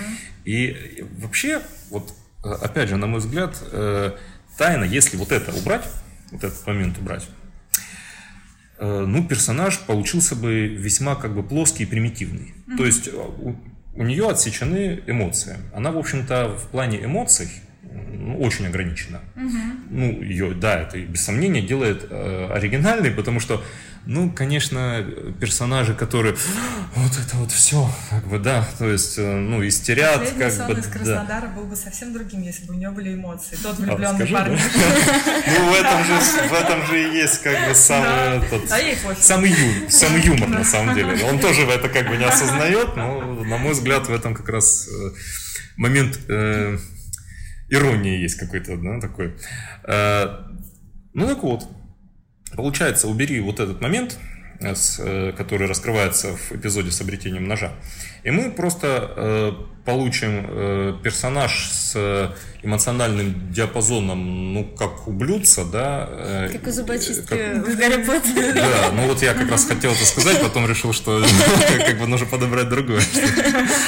И 0.45 1.05
вообще, 1.19 1.63
вот 1.91 2.15
опять 2.43 2.89
же, 2.89 2.97
на 2.97 3.07
мой 3.07 3.21
взгляд, 3.21 3.57
э, 3.73 4.13
тайна, 4.57 4.85
если 4.85 5.17
вот 5.17 5.33
это 5.33 5.53
убрать, 5.53 5.87
вот 6.31 6.45
этот 6.45 6.67
момент 6.67 6.99
убрать, 6.99 7.29
э, 8.79 9.05
ну, 9.07 9.27
персонаж 9.27 9.79
получился 9.81 10.37
бы 10.37 10.67
весьма 10.67 11.17
как 11.17 11.35
бы 11.35 11.43
плоский 11.43 11.85
и 11.85 11.87
примитивный. 11.87 12.55
Угу. 12.67 12.77
То 12.77 12.87
есть 12.87 13.09
у, 13.13 13.57
у 13.95 14.03
нее 14.03 14.29
отсечены 14.29 15.03
эмоции. 15.07 15.59
Она, 15.75 15.91
в 15.91 15.99
общем-то, 15.99 16.57
в 16.57 16.69
плане 16.69 17.05
эмоций 17.05 17.49
очень 18.39 18.67
ограничена. 18.67 19.21
Угу. 19.37 19.59
Ну, 19.91 20.23
ее, 20.23 20.55
да, 20.55 20.81
это 20.81 20.99
без 20.99 21.25
сомнения 21.25 21.63
делает 21.63 22.07
э, 22.11 22.49
оригинальной, 22.53 23.11
потому 23.11 23.41
что 23.41 23.63
ну, 24.07 24.31
конечно, 24.31 25.05
персонажи, 25.41 25.95
которые 25.95 26.35
вот 26.95 27.13
это 27.13 27.37
вот 27.37 27.53
все, 27.53 27.89
как 28.09 28.27
бы, 28.29 28.39
да, 28.39 28.67
то 28.79 28.89
есть, 28.89 29.19
э, 29.19 29.37
ну, 29.37 29.67
истерят, 29.67 30.21
Последний 30.21 30.43
как 30.43 30.53
сон 30.53 30.67
бы. 30.69 30.81
из 30.81 30.87
Краснодара 30.87 31.47
да. 31.47 31.49
был 31.49 31.65
бы 31.65 31.77
совсем 31.77 32.13
другим, 32.15 32.41
если 32.41 32.65
бы 32.65 32.75
у 32.75 32.79
него 32.79 32.93
были 32.93 33.15
эмоции. 33.15 33.57
Тот 33.63 33.79
а, 33.79 33.83
влюбленный 33.83 34.27
а, 34.27 34.33
парень. 34.33 34.59
Ну, 35.47 35.71
в 35.71 35.75
этом 35.75 36.05
же, 36.05 36.15
в 36.49 36.53
этом 36.53 36.87
же 36.87 37.03
и 37.03 37.15
есть, 37.15 37.43
как 37.43 37.69
бы, 37.69 37.75
самый, 37.75 38.09
а 38.09 39.17
самый, 39.21 40.23
юмор, 40.23 40.49
на 40.49 40.65
самом 40.65 40.95
деле. 40.95 41.23
Он 41.25 41.39
тоже 41.41 41.63
это 41.63 41.89
как 41.91 42.09
бы 42.09 42.17
не 42.17 42.25
осознает, 42.25 42.97
но, 42.97 43.21
на 43.45 43.59
мой 43.59 43.73
взгляд, 43.73 44.09
в 44.09 44.13
этом 44.13 44.35
как 44.35 44.49
раз 44.49 44.89
э, 44.89 45.11
момент 45.77 46.19
иронии 47.71 48.19
есть 48.19 48.37
какой-то, 48.37 48.77
да, 48.77 49.01
такой. 49.01 49.37
Э, 49.85 50.45
ну, 51.15 51.27
так 51.27 51.43
вот, 51.43 51.69
Получается, 52.57 53.07
убери 53.07 53.41
вот 53.41 53.61
этот 53.61 53.81
момент, 53.81 54.19
который 54.61 55.67
раскрывается 55.67 56.37
в 56.37 56.53
эпизоде 56.53 56.91
с 56.91 57.01
обретением 57.01 57.49
ножа, 57.49 57.73
и 58.23 58.31
мы 58.31 58.51
просто 58.51 59.13
э, 59.17 59.53
получим 59.85 60.47
э, 60.47 60.95
персонаж 61.03 61.71
с 61.71 62.35
эмоциональным 62.63 63.51
диапазоном, 63.51 64.53
ну, 64.53 64.65
как 64.65 65.09
у 65.09 65.13
блюдца, 65.13 65.65
да. 65.65 66.07
Э, 66.11 66.49
как 66.53 66.67
у 66.67 66.71
зубочистки 66.71 67.29
как... 67.29 67.67
в 67.67 67.77
Гарри 67.77 68.05
Поттере. 68.05 68.53
Да, 68.53 68.93
ну 68.93 69.07
вот 69.07 69.23
я 69.23 69.33
как 69.33 69.51
раз 69.51 69.65
хотел 69.65 69.93
это 69.93 70.05
сказать, 70.05 70.41
потом 70.43 70.69
решил, 70.69 70.93
что 70.93 71.25
как 71.87 71.99
бы 71.99 72.07
нужно 72.07 72.27
подобрать 72.27 72.69
другое. 72.69 73.01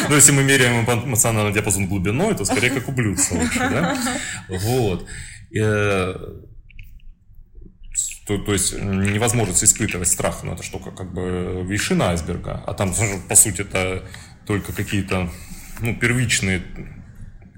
Но 0.04 0.08
ну, 0.08 0.16
если 0.16 0.32
мы 0.32 0.42
меряем 0.42 0.84
эмоциональный 0.84 1.52
диапазон 1.52 1.86
глубиной, 1.86 2.34
то 2.34 2.44
скорее 2.46 2.70
как 2.70 2.88
у 2.88 2.92
блюдца 2.92 3.34
лучше, 3.34 3.58
да. 3.58 3.98
Вот. 4.48 5.06
То, 8.26 8.38
то 8.38 8.52
есть 8.52 8.72
невозможность 8.74 9.64
испытывать 9.64 10.08
страх, 10.08 10.44
ну 10.44 10.54
это 10.54 10.62
что, 10.62 10.78
как, 10.78 10.96
как 10.96 11.12
бы 11.12 11.64
вершина 11.66 12.10
айсберга, 12.10 12.62
а 12.66 12.74
там, 12.74 12.94
по 13.28 13.34
сути, 13.34 13.62
это 13.62 14.04
только 14.46 14.72
какие-то 14.72 15.28
ну, 15.80 15.96
первичные 15.96 16.62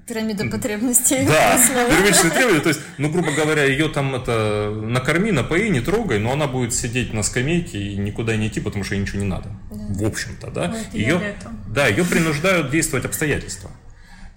Пирамида 0.07 0.45
потребностей. 0.45 1.25
Да, 1.25 1.59
первичные 1.89 2.31
требования. 2.31 2.59
То 2.59 2.69
есть, 2.69 2.81
ну, 2.99 3.09
грубо 3.09 3.31
говоря, 3.31 3.63
ее 3.63 3.89
там 3.89 4.13
это 4.13 4.69
накорми, 4.69 5.31
напои, 5.31 5.69
не 5.69 5.81
трогай, 5.81 6.19
но 6.19 6.31
она 6.31 6.45
будет 6.45 6.75
сидеть 6.75 7.11
на 7.11 7.23
скамейке 7.23 7.79
и 7.79 7.97
никуда 7.97 8.35
не 8.35 8.47
идти, 8.47 8.59
потому 8.59 8.83
что 8.83 8.93
ей 8.93 9.01
ничего 9.01 9.19
не 9.19 9.25
надо. 9.25 9.49
Да. 9.71 10.03
В 10.03 10.07
общем-то, 10.07 10.51
да. 10.51 10.67
Вот 10.67 10.93
ее, 10.93 11.35
да, 11.67 11.87
ее 11.87 12.05
принуждают 12.05 12.69
действовать 12.69 13.05
обстоятельства. 13.05 13.71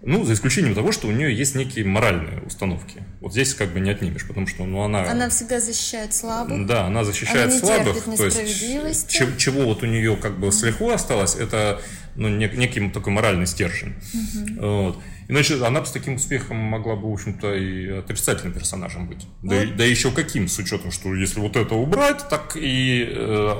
Ну, 0.01 0.25
за 0.25 0.35
исключением 0.35 0.75
того, 0.75 0.93
что 0.93 1.09
у 1.09 1.11
нее 1.11 1.35
есть 1.35 1.57
некие 1.57 1.85
моральные 1.85 2.41
установки. 2.43 3.03
Вот 3.21 3.33
здесь 3.33 3.55
как 3.55 3.71
бы 3.71 3.81
не 3.81 3.91
отнимешь, 3.91 4.27
потому 4.27 4.47
что 4.47 4.65
ну, 4.65 4.83
она... 4.83 5.11
Она 5.11 5.29
всегда 5.29 5.59
защищает 5.59 6.15
слабых. 6.15 6.67
Да, 6.67 6.87
она 6.87 7.03
защищает 7.03 7.47
она 7.47 7.55
не 7.55 7.59
слабых. 7.59 8.05
То 8.17 8.25
есть, 8.25 9.11
чего, 9.11 9.37
чего 9.37 9.63
вот 9.65 9.83
у 9.83 9.87
нее 9.87 10.17
как 10.17 10.39
бы 10.39 10.53
с 10.53 10.63
лихвой 10.63 10.95
осталось, 10.95 11.35
это 11.35 11.81
ну, 12.15 12.29
нек, 12.29 12.55
некий 12.55 12.89
такой 12.91 13.13
моральный 13.13 13.47
стержень. 13.47 13.95
Угу. 14.15 14.67
Вот. 14.67 14.99
Иначе 15.29 15.63
она 15.65 15.81
бы 15.81 15.87
с 15.87 15.91
таким 15.91 16.15
успехом 16.15 16.57
могла 16.57 16.95
бы, 16.95 17.11
в 17.11 17.13
общем-то, 17.13 17.55
и 17.55 17.89
отрицательным 17.89 18.55
персонажем 18.55 19.09
быть. 19.09 19.27
Вот. 19.43 19.51
Да, 19.51 19.65
да 19.79 19.85
еще 19.85 20.13
каким, 20.13 20.47
с 20.47 20.59
учетом, 20.59 20.93
что 20.93 21.13
если 21.15 21.41
вот 21.41 21.57
это 21.57 21.75
убрать, 21.75 22.29
так 22.29 22.57
и 22.57 23.05
э, 23.11 23.55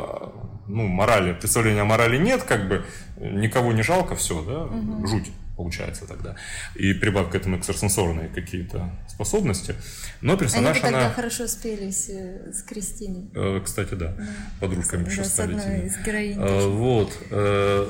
ну, 0.69 0.87
морали, 0.87 1.33
представления 1.33 1.83
о 1.83 1.85
морали 1.85 2.17
нет, 2.17 2.45
как 2.45 2.69
бы 2.69 2.85
никого 3.19 3.73
не 3.73 3.83
жалко, 3.83 4.15
все, 4.15 4.41
да, 4.43 4.63
угу. 4.63 5.07
жуть 5.07 5.31
получается 5.59 6.07
тогда. 6.07 6.37
И 6.77 6.95
прибавь 6.95 7.31
к 7.31 7.35
этому 7.35 7.59
экстрасенсорные 7.59 8.29
какие-то 8.29 8.91
способности. 9.09 9.75
Но 10.23 10.37
персонаж 10.37 10.77
Они 10.77 10.83
тогда 10.83 11.07
она... 11.07 11.11
хорошо 11.11 11.49
спелись 11.49 12.09
э, 12.09 12.53
с 12.53 12.63
Кристиной. 12.63 13.29
Э, 13.35 13.61
кстати, 13.63 13.95
да. 13.95 14.15
да. 14.17 14.25
Подружками 14.61 15.05
да, 15.05 15.11
еще 15.11 15.25
стали. 15.25 15.59
С 15.59 15.65
одной 15.65 15.87
из 15.87 15.99
героинь. 15.99 16.39
Э, 16.41 16.69
вот. 16.69 17.13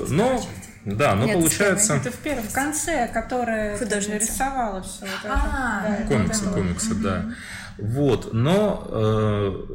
Но 0.09 0.43
да, 0.85 1.13
но 1.15 1.25
Нет, 1.25 1.35
получается... 1.35 1.95
Это 1.95 2.11
в 2.11 2.17
первом, 2.17 2.43
в 2.43 2.53
конце, 2.53 3.07
которая 3.13 3.77
рисовала 3.77 4.81
все. 4.81 5.01
Вот 5.01 5.09
это. 5.23 5.33
А, 5.33 5.97
да, 5.99 6.07
комиксы, 6.07 6.45
это 6.45 6.53
комиксы, 6.53 6.93
угу. 6.93 7.03
да. 7.03 7.35
Вот, 7.77 8.33
но 8.33 8.87
э, 8.89 9.65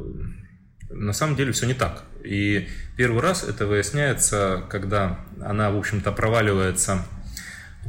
на 0.89 1.13
самом 1.13 1.35
деле 1.35 1.53
все 1.53 1.65
не 1.65 1.73
так. 1.73 2.03
И 2.23 2.67
первый 2.97 3.21
раз 3.21 3.43
это 3.43 3.67
выясняется, 3.67 4.63
когда 4.69 5.19
она, 5.41 5.71
в 5.71 5.77
общем-то, 5.77 6.11
проваливается 6.11 7.05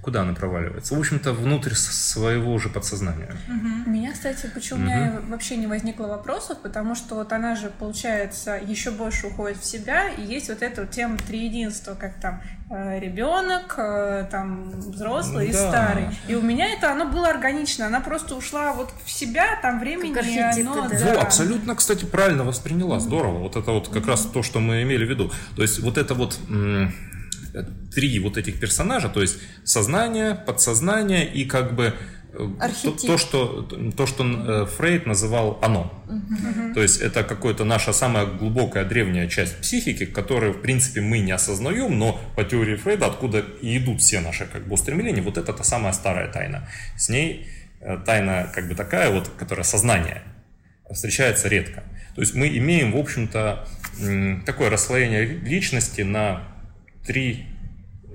куда 0.07 0.23
она 0.23 0.35
проваливается? 0.35 0.95
В 0.95 1.01
общем-то, 1.01 1.33
внутрь 1.33 1.75
своего 1.75 2.57
же 2.61 2.69
подсознания. 2.69 3.35
Угу. 3.49 3.69
У 3.87 3.91
меня, 3.91 4.13
кстати, 4.13 4.49
почему 4.55 4.79
угу. 4.79 4.87
у 4.87 4.89
меня 4.89 5.21
вообще 5.29 5.57
не 5.57 5.67
возникло 5.67 6.07
вопросов, 6.07 6.59
потому 6.63 6.95
что 6.95 7.17
вот 7.17 7.33
она 7.33 7.57
же, 7.57 7.73
получается, 7.77 8.57
еще 8.65 8.93
больше 8.93 9.27
уходит 9.27 9.59
в 9.59 9.65
себя, 9.65 10.09
и 10.11 10.23
есть 10.23 10.49
вот 10.49 10.63
эта 10.63 10.83
вот 10.83 10.93
тема 10.93 11.17
триединства, 11.19 11.97
как 11.97 12.21
там 12.21 12.41
э, 12.71 13.01
ребенок, 13.01 13.75
э, 13.79 14.29
там 14.31 14.71
взрослый 14.79 15.49
да. 15.49 15.53
и 15.53 15.55
старый. 15.55 16.07
И 16.29 16.37
у 16.37 16.41
меня 16.41 16.73
это 16.73 16.93
оно 16.93 17.07
было 17.07 17.29
органично, 17.29 17.87
она 17.87 17.99
просто 17.99 18.37
ушла 18.37 18.75
вот 18.75 18.93
в 19.05 19.11
себя, 19.11 19.59
там 19.61 19.81
времени 19.81 20.15
как 20.15 20.25
оно... 20.25 20.89
Да. 20.89 21.15
Во, 21.15 21.21
абсолютно, 21.21 21.75
кстати, 21.75 22.05
правильно 22.05 22.45
восприняла, 22.45 23.01
здорово. 23.01 23.39
Вот 23.39 23.57
это 23.57 23.73
вот 23.73 23.89
как 23.89 24.03
угу. 24.03 24.11
раз 24.11 24.25
то, 24.27 24.45
что 24.45 24.61
мы 24.61 24.83
имели 24.83 25.05
в 25.05 25.11
виду. 25.11 25.33
То 25.57 25.63
есть 25.63 25.81
вот 25.81 25.99
это 25.99 26.15
вот 26.15 26.39
три 27.95 28.19
вот 28.19 28.37
этих 28.37 28.61
персонажа, 28.61 29.09
то 29.09 29.23
есть 29.23 29.39
сознание, 29.65 30.35
подсознание 30.35 31.27
и 31.31 31.45
как 31.45 31.75
бы 31.75 31.95
э, 32.33 32.49
то, 32.83 32.93
то, 32.93 33.19
что, 33.19 33.63
то, 33.97 34.07
что 34.07 34.25
э, 34.25 34.67
Фрейд 34.67 35.07
называл 35.07 35.59
оно. 35.63 35.93
Угу. 36.09 36.75
То 36.75 36.83
есть 36.83 37.01
это 37.01 37.25
какая-то 37.25 37.65
наша 37.65 37.93
самая 37.93 38.27
глубокая 38.27 38.85
древняя 38.85 39.29
часть 39.29 39.61
психики, 39.61 40.07
которую, 40.07 40.53
в 40.53 40.61
принципе, 40.61 41.01
мы 41.01 41.21
не 41.21 41.33
осознаем, 41.33 41.99
но 41.99 42.21
по 42.37 42.45
теории 42.45 42.77
Фрейда, 42.77 43.07
откуда 43.07 43.45
и 43.63 43.79
идут 43.79 44.01
все 44.01 44.21
наши 44.21 44.47
как 44.47 44.67
бы, 44.67 44.75
устремления, 44.75 45.23
вот 45.23 45.39
это 45.39 45.53
та 45.53 45.65
самая 45.65 45.93
старая 45.93 46.31
тайна. 46.31 46.69
С 46.97 47.09
ней 47.09 47.47
э, 47.81 47.99
тайна 48.05 48.51
как 48.55 48.69
бы 48.69 48.75
такая 48.75 49.11
вот, 49.11 49.29
которая 49.39 49.65
сознание, 49.65 50.23
встречается 50.91 51.49
редко. 51.49 51.85
То 52.15 52.23
есть 52.23 52.35
мы 52.35 52.49
имеем, 52.49 52.93
в 52.93 52.97
общем-то, 52.97 53.67
такое 54.47 54.71
расслоение 54.71 55.25
личности 55.25 56.01
на 56.01 56.43
три 57.07 57.47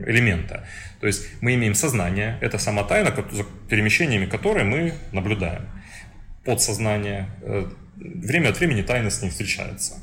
элемента. 0.06 0.65
То 0.99 1.08
есть 1.08 1.27
мы 1.41 1.56
имеем 1.56 1.75
сознание, 1.75 2.38
это 2.41 2.58
сама 2.58 2.84
тайна, 2.84 3.13
за 3.32 3.43
перемещениями 3.69 4.25
которой 4.25 4.63
мы 4.63 4.93
наблюдаем. 5.12 5.67
Подсознание, 6.45 7.27
э, 7.41 7.65
время 7.95 8.49
от 8.49 8.60
времени 8.60 8.82
тайна 8.82 9.10
с 9.10 9.21
ним 9.21 9.32
встречается. 9.32 9.95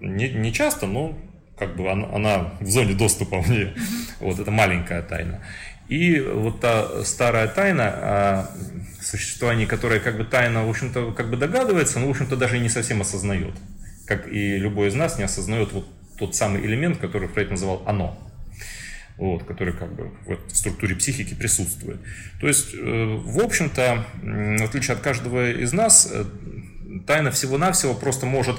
Не, 0.00 0.30
не 0.30 0.52
часто, 0.52 0.86
но 0.86 1.18
как 1.58 1.76
бы 1.76 1.90
она, 1.90 2.08
она 2.14 2.52
в 2.60 2.66
зоне 2.66 2.94
доступа 2.94 3.40
в 3.40 3.50
нее. 3.50 3.74
Вот 4.20 4.38
это 4.38 4.50
маленькая 4.50 5.02
тайна. 5.02 5.42
И 5.88 6.20
вот 6.20 6.60
та 6.60 7.02
старая 7.04 7.48
тайна, 7.48 7.88
о 7.88 8.50
существовании 9.02 9.64
которой 9.64 10.00
как 10.00 10.18
бы 10.18 10.24
тайна, 10.24 10.64
в 10.66 10.70
общем-то, 10.70 11.12
как 11.12 11.30
бы 11.30 11.36
догадывается, 11.36 11.98
но, 11.98 12.06
в 12.06 12.10
общем-то, 12.10 12.36
даже 12.36 12.58
не 12.58 12.68
совсем 12.68 13.00
осознает. 13.00 13.54
Как 14.06 14.28
и 14.28 14.58
любой 14.58 14.88
из 14.88 14.94
нас 14.94 15.18
не 15.18 15.24
осознает 15.24 15.72
вот 15.72 15.86
тот 16.18 16.36
самый 16.36 16.64
элемент, 16.64 16.98
который 16.98 17.28
Фрейд 17.28 17.50
называл 17.50 17.82
«оно» 17.86 18.18
вот, 19.18 19.44
который 19.44 19.74
как 19.74 19.92
бы 19.94 20.10
в 20.26 20.54
структуре 20.54 20.94
психики 20.94 21.34
присутствует. 21.34 22.00
То 22.40 22.46
есть, 22.46 22.72
э, 22.74 23.20
в 23.24 23.40
общем-то, 23.40 24.06
в 24.22 24.64
отличие 24.64 24.94
от 24.94 25.02
каждого 25.02 25.50
из 25.50 25.72
нас, 25.72 26.08
э, 26.10 26.24
тайна 27.06 27.30
всего-навсего 27.30 27.94
просто 27.94 28.26
может 28.26 28.56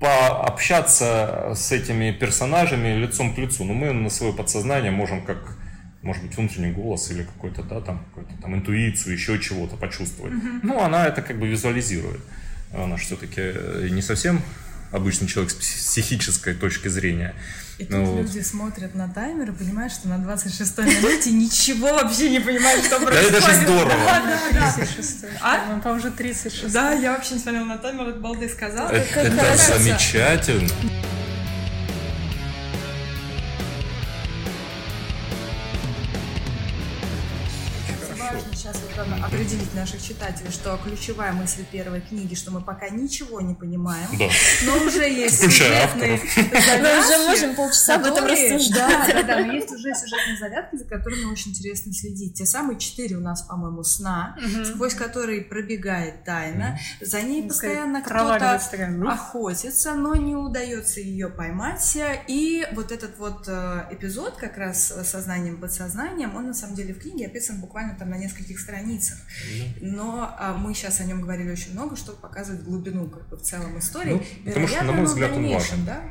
пообщаться 0.00 1.52
с 1.54 1.70
этими 1.70 2.10
персонажами 2.10 2.96
лицом 2.96 3.34
к 3.34 3.38
лицу. 3.38 3.64
Но 3.64 3.74
мы 3.74 3.92
на 3.92 4.08
свое 4.08 4.32
подсознание 4.32 4.90
можем 4.90 5.22
как 5.22 5.58
может 6.02 6.22
быть, 6.22 6.34
внутренний 6.36 6.72
голос 6.72 7.10
или 7.10 7.24
какой-то, 7.24 7.62
да, 7.62 7.80
там, 7.82 7.98
какую-то 8.06 8.32
там 8.40 8.54
интуицию, 8.54 9.14
еще 9.14 9.38
чего-то 9.38 9.76
почувствовать. 9.76 10.32
Mm-hmm. 10.32 10.60
Ну, 10.62 10.80
она 10.80 11.06
это 11.06 11.20
как 11.20 11.38
бы 11.38 11.46
визуализирует. 11.46 12.20
Она 12.72 12.96
же 12.96 13.04
все-таки 13.04 13.40
э, 13.42 13.88
не 13.90 14.00
совсем 14.00 14.40
обычный 14.92 15.28
человек 15.28 15.52
с 15.52 15.54
психической 15.54 16.54
точки 16.54 16.88
зрения. 16.88 17.34
И 17.78 17.84
тут 17.84 17.92
ну, 17.92 18.18
люди 18.18 18.38
вот. 18.38 18.46
смотрят 18.46 18.94
на 18.94 19.08
таймер 19.08 19.50
и 19.50 19.52
понимают, 19.52 19.90
что 19.90 20.08
на 20.08 20.16
26-й 20.16 20.84
минуте 20.84 21.30
ничего 21.30 21.94
вообще 21.94 22.28
не 22.28 22.38
понимают, 22.38 22.84
что 22.84 23.00
происходит. 23.00 23.32
Да 23.32 23.38
это 23.38 23.46
же 23.46 23.60
здорово. 23.62 24.04
Да, 24.04 24.40
да, 24.52 24.72
36 24.72 25.24
а? 25.40 25.78
По-моему, 25.80 25.98
уже 25.98 26.10
36 26.10 26.72
Да, 26.72 26.92
я 26.92 27.12
вообще 27.12 27.34
не 27.34 27.40
смотрела 27.40 27.64
на 27.64 27.78
таймер, 27.78 28.08
это 28.08 28.20
балды 28.20 28.48
сказал. 28.50 28.90
Это 28.90 29.56
замечательно. 29.56 30.68
Определить 39.24 39.74
наших 39.74 40.02
читателей, 40.02 40.50
что 40.50 40.78
ключевая 40.82 41.32
мысль 41.32 41.64
первой 41.70 42.00
книги, 42.00 42.34
что 42.34 42.50
мы 42.50 42.60
пока 42.60 42.88
ничего 42.88 43.40
не 43.40 43.54
понимаем, 43.54 44.08
да. 44.18 44.26
но 44.64 44.86
уже 44.86 45.08
есть 45.08 45.40
сюжетные 45.40 46.18
завязки. 46.18 46.80
Мы 46.80 47.00
уже 47.00 47.28
можем 47.28 47.54
полчаса 47.54 47.96
об 47.96 48.04
этом 48.04 48.26
рассуждать. 48.26 49.08
Да, 49.08 49.12
да, 49.12 49.22
да, 49.22 49.44
но 49.44 49.52
есть 49.52 49.70
уже 49.70 49.94
сюжетные 49.94 50.38
завязки, 50.38 50.76
за 50.76 50.84
которыми 50.84 51.24
очень 51.24 51.50
интересно 51.50 51.92
следить. 51.92 52.34
Те 52.34 52.46
самые 52.46 52.78
четыре 52.78 53.16
у 53.16 53.20
нас, 53.20 53.42
по-моему, 53.42 53.82
сна, 53.82 54.36
сквозь 54.64 54.94
которые 54.94 55.42
пробегает 55.42 56.24
тайна. 56.24 56.78
За 57.00 57.22
ней 57.22 57.46
постоянно 57.46 58.02
кто-то 58.02 58.60
охотится, 59.10 59.94
но 59.94 60.14
не 60.16 60.36
удается 60.36 61.00
ее 61.00 61.28
поймать. 61.28 61.98
И 62.28 62.66
вот 62.72 62.92
этот 62.92 63.18
вот 63.18 63.44
э, 63.48 63.86
эпизод 63.90 64.36
как 64.36 64.56
раз 64.56 64.90
с 64.90 65.04
сознанием 65.04 65.58
подсознанием, 65.58 66.36
он 66.36 66.46
на 66.46 66.54
самом 66.54 66.74
деле 66.74 66.94
в 66.94 66.98
книге 66.98 67.26
описан 67.26 67.60
буквально 67.60 67.96
там 67.96 68.10
на 68.10 68.16
нескольких 68.16 68.58
страницах. 68.58 68.89
Но 69.80 70.34
а, 70.38 70.56
мы 70.56 70.74
сейчас 70.74 71.00
о 71.00 71.04
нем 71.04 71.20
говорили 71.20 71.50
очень 71.50 71.72
много, 71.72 71.96
чтобы 71.96 72.18
показывать 72.18 72.62
глубину 72.62 73.08
как 73.08 73.28
бы, 73.28 73.36
в 73.36 73.42
целом 73.42 73.78
истории. 73.78 74.12
Ну, 74.12 74.22
потому 74.44 74.68
что, 74.68 74.84
на 74.84 74.92
мой 74.92 75.04
взгляд, 75.04 75.32
он 75.32 75.48
важен. 75.48 75.84
Да? 75.84 76.02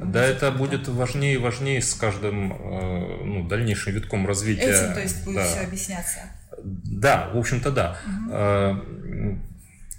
Да, 0.00 0.24
это 0.24 0.50
будет 0.50 0.88
важнее 0.88 1.34
и 1.34 1.36
важнее 1.36 1.82
с 1.82 1.94
каждым 1.94 2.52
э, 2.52 3.24
ну, 3.24 3.46
дальнейшим 3.46 3.92
витком 3.92 4.26
развития. 4.26 4.70
Этим, 4.70 4.94
то 4.94 5.00
есть, 5.00 5.24
будет 5.24 5.36
да. 5.36 5.44
все 5.44 5.60
объясняться. 5.60 6.20
Да, 6.62 7.30
в 7.34 7.38
общем-то, 7.38 7.70
да. 7.70 7.98
Угу. 8.06 9.38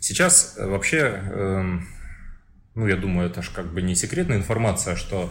Сейчас 0.02 0.56
вообще, 0.58 1.22
эм, 1.32 1.88
ну, 2.74 2.88
я 2.88 2.96
думаю, 2.96 3.30
это 3.30 3.42
же 3.42 3.52
как 3.52 3.72
бы 3.72 3.82
не 3.82 3.96
секретная 3.96 4.38
информация, 4.38 4.96
что 4.96 5.30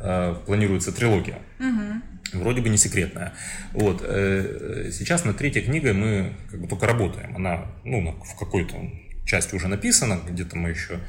э, 0.00 0.34
планируется 0.46 0.92
трилогия. 0.92 1.38
Угу 1.58 2.17
вроде 2.32 2.60
бы 2.60 2.68
не 2.68 2.76
секретная. 2.76 3.34
Вот. 3.72 4.02
Э, 4.04 4.90
сейчас 4.92 5.24
над 5.24 5.36
третьей 5.36 5.62
книгой 5.62 5.92
мы 5.92 6.32
как 6.50 6.60
бы 6.60 6.68
только 6.68 6.86
работаем. 6.86 7.36
Она 7.36 7.66
ну, 7.84 8.12
в 8.22 8.38
какой-то 8.38 8.76
части 9.24 9.54
уже 9.54 9.68
написана, 9.68 10.20
где-то 10.28 10.56
мы 10.56 10.70
еще 10.70 11.00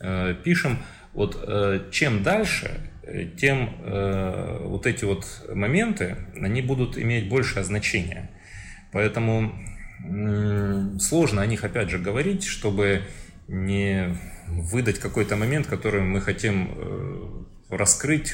э, 0.00 0.34
пишем. 0.44 0.78
Вот 1.12 1.42
э, 1.46 1.88
чем 1.90 2.22
дальше, 2.22 2.80
тем 3.36 3.76
вот 4.64 4.86
эти 4.86 5.04
вот 5.04 5.26
моменты, 5.52 6.16
они 6.40 6.62
будут 6.62 6.96
иметь 6.96 7.28
большее 7.28 7.62
значение. 7.62 8.30
Поэтому 8.92 9.54
сложно 10.98 11.42
о 11.42 11.46
них 11.46 11.64
опять 11.64 11.90
же 11.90 11.98
говорить, 11.98 12.44
чтобы 12.44 13.02
не 13.46 14.16
выдать 14.48 15.00
какой-то 15.00 15.36
момент, 15.36 15.66
который 15.66 16.00
мы 16.00 16.22
хотим 16.22 17.46
раскрыть 17.68 18.32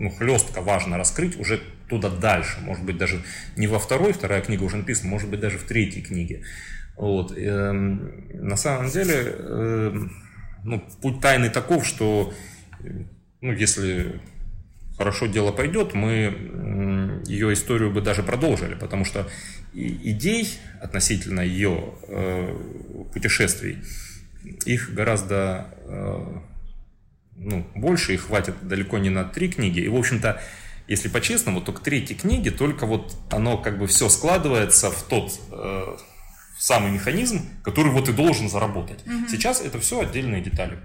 ну, 0.00 0.10
хлестко 0.10 0.62
важно 0.62 0.96
раскрыть 0.96 1.38
уже 1.38 1.60
туда 1.88 2.08
дальше. 2.08 2.58
Может 2.62 2.84
быть, 2.84 2.96
даже 2.96 3.20
не 3.56 3.66
во 3.66 3.78
второй, 3.78 4.12
вторая 4.12 4.40
книга 4.40 4.64
уже 4.64 4.78
написана, 4.78 5.10
может 5.10 5.28
быть, 5.28 5.40
даже 5.40 5.58
в 5.58 5.64
третьей 5.64 6.02
книге. 6.02 6.42
Вот. 6.96 7.36
И, 7.36 7.44
э, 7.44 7.72
на 7.72 8.56
самом 8.56 8.90
деле, 8.90 9.14
э, 9.14 9.94
ну, 10.64 10.80
путь 11.02 11.20
тайны 11.20 11.50
таков, 11.50 11.86
что 11.86 12.32
ну, 13.42 13.52
если 13.52 14.20
хорошо 14.96 15.26
дело 15.26 15.52
пойдет, 15.52 15.94
мы 15.94 17.22
ее 17.26 17.52
историю 17.52 17.90
бы 17.90 18.00
даже 18.00 18.22
продолжили, 18.22 18.74
потому 18.74 19.04
что 19.04 19.28
идей 19.74 20.58
относительно 20.80 21.40
ее 21.40 21.94
э, 22.08 22.56
путешествий, 23.12 23.78
их 24.64 24.94
гораздо 24.94 25.74
э, 25.84 26.26
ну, 27.36 27.66
больше, 27.74 28.14
и 28.14 28.16
хватит 28.16 28.54
далеко 28.62 28.98
не 28.98 29.10
на 29.10 29.24
три 29.24 29.50
книги. 29.50 29.80
И, 29.80 29.88
в 29.88 29.96
общем-то, 29.96 30.40
если 30.88 31.08
по-честному, 31.08 31.60
то 31.60 31.72
к 31.72 31.80
третьей 31.80 32.16
книге 32.16 32.50
только 32.50 32.84
вот 32.86 33.14
оно 33.30 33.58
как 33.58 33.78
бы 33.78 33.86
все 33.86 34.08
складывается 34.08 34.90
в 34.90 35.02
тот 35.04 35.32
э, 35.52 35.96
самый 36.58 36.90
механизм, 36.90 37.48
который 37.62 37.92
вот 37.92 38.08
и 38.08 38.12
должен 38.12 38.48
заработать. 38.50 39.06
Угу. 39.06 39.28
Сейчас 39.30 39.60
это 39.60 39.78
все 39.80 40.00
отдельные 40.00 40.42
детали. 40.42 40.78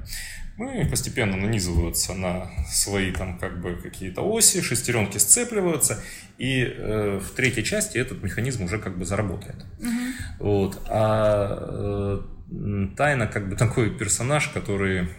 Мы 0.58 0.88
постепенно 0.90 1.36
нанизываются 1.36 2.14
на 2.14 2.50
свои 2.70 3.12
там 3.12 3.38
как 3.38 3.60
бы 3.62 3.76
какие-то 3.76 4.22
оси, 4.22 4.62
шестеренки 4.62 5.18
сцепливаются, 5.18 6.02
и 6.38 6.64
э, 6.64 7.20
в 7.20 7.36
третьей 7.36 7.66
части 7.66 7.98
этот 7.98 8.24
механизм 8.24 8.64
уже 8.64 8.80
как 8.80 8.98
бы 8.98 9.06
заработает. 9.06 9.66
Угу. 9.80 10.48
Вот. 10.48 10.82
А 10.88 12.22
э, 12.52 12.92
Тайна 12.96 13.28
как 13.28 13.50
бы 13.50 13.56
такой 13.56 13.90
персонаж, 13.90 14.48
который 14.50 15.10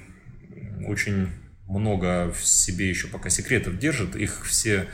очень 0.85 1.29
много 1.69 2.33
в 2.33 2.45
себе 2.45 2.89
еще 2.89 3.09
пока 3.09 3.31
секретов 3.31 3.79
держит. 3.79 4.17
Их 4.17 4.45
все 4.47 4.89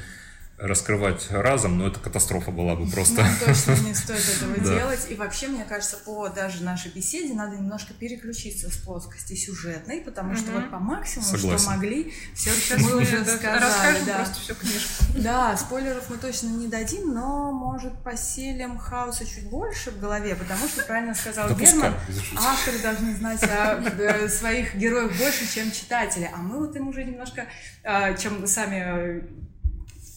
раскрывать 0.63 1.27
разом, 1.31 1.77
но 1.77 1.89
это 1.89 1.99
катастрофа 1.99 2.53
была 2.53 2.77
бы 2.77 2.89
просто. 2.89 3.23
Ну, 3.23 3.47
точно 3.47 3.73
не 3.85 3.95
стоит 3.95 4.23
этого 4.37 4.59
делать. 4.59 5.07
И 5.11 5.17
вообще, 5.17 5.49
мне 5.49 5.65
кажется, 5.65 5.97
по 5.97 6.29
даже 6.29 6.63
нашей 6.63 6.93
беседе 6.93 7.35
надо 7.35 7.57
немножко 7.57 7.93
переключиться 7.95 8.71
с 8.71 8.77
плоскости 8.77 9.35
сюжетной, 9.35 10.01
потому 10.01 10.37
что 10.37 10.53
вот 10.53 10.71
по 10.71 10.79
максимуму, 10.79 11.37
что 11.37 11.71
могли, 11.71 12.15
все 12.35 12.53
мы 12.79 13.03
уже 13.03 13.25
сказали. 13.25 14.05
Да. 14.07 14.17
просто 14.17 14.41
всю 14.41 14.55
книжку. 14.55 15.05
Да, 15.17 15.57
спойлеров 15.57 16.09
мы 16.09 16.17
точно 16.19 16.49
не 16.49 16.69
дадим, 16.69 17.13
но, 17.13 17.51
может, 17.53 18.01
поселим 18.05 18.79
хаоса 18.79 19.27
чуть 19.27 19.51
больше 19.51 19.91
в 19.91 19.99
голове, 19.99 20.37
потому 20.37 20.69
что, 20.69 20.85
правильно 20.85 21.15
сказал 21.15 21.53
Герман, 21.57 21.95
авторы 22.37 22.79
должны 22.79 23.17
знать 23.17 23.43
о 23.43 23.83
э, 23.83 24.29
своих 24.29 24.77
героях 24.77 25.11
больше, 25.19 25.53
чем 25.53 25.73
читатели. 25.73 26.31
А 26.33 26.39
мы 26.39 26.61
вот 26.61 26.77
им 26.77 26.89
уже 26.89 27.05
немножко, 27.05 27.47
э, 27.83 28.17
чем 28.17 28.47
сами 28.47 29.43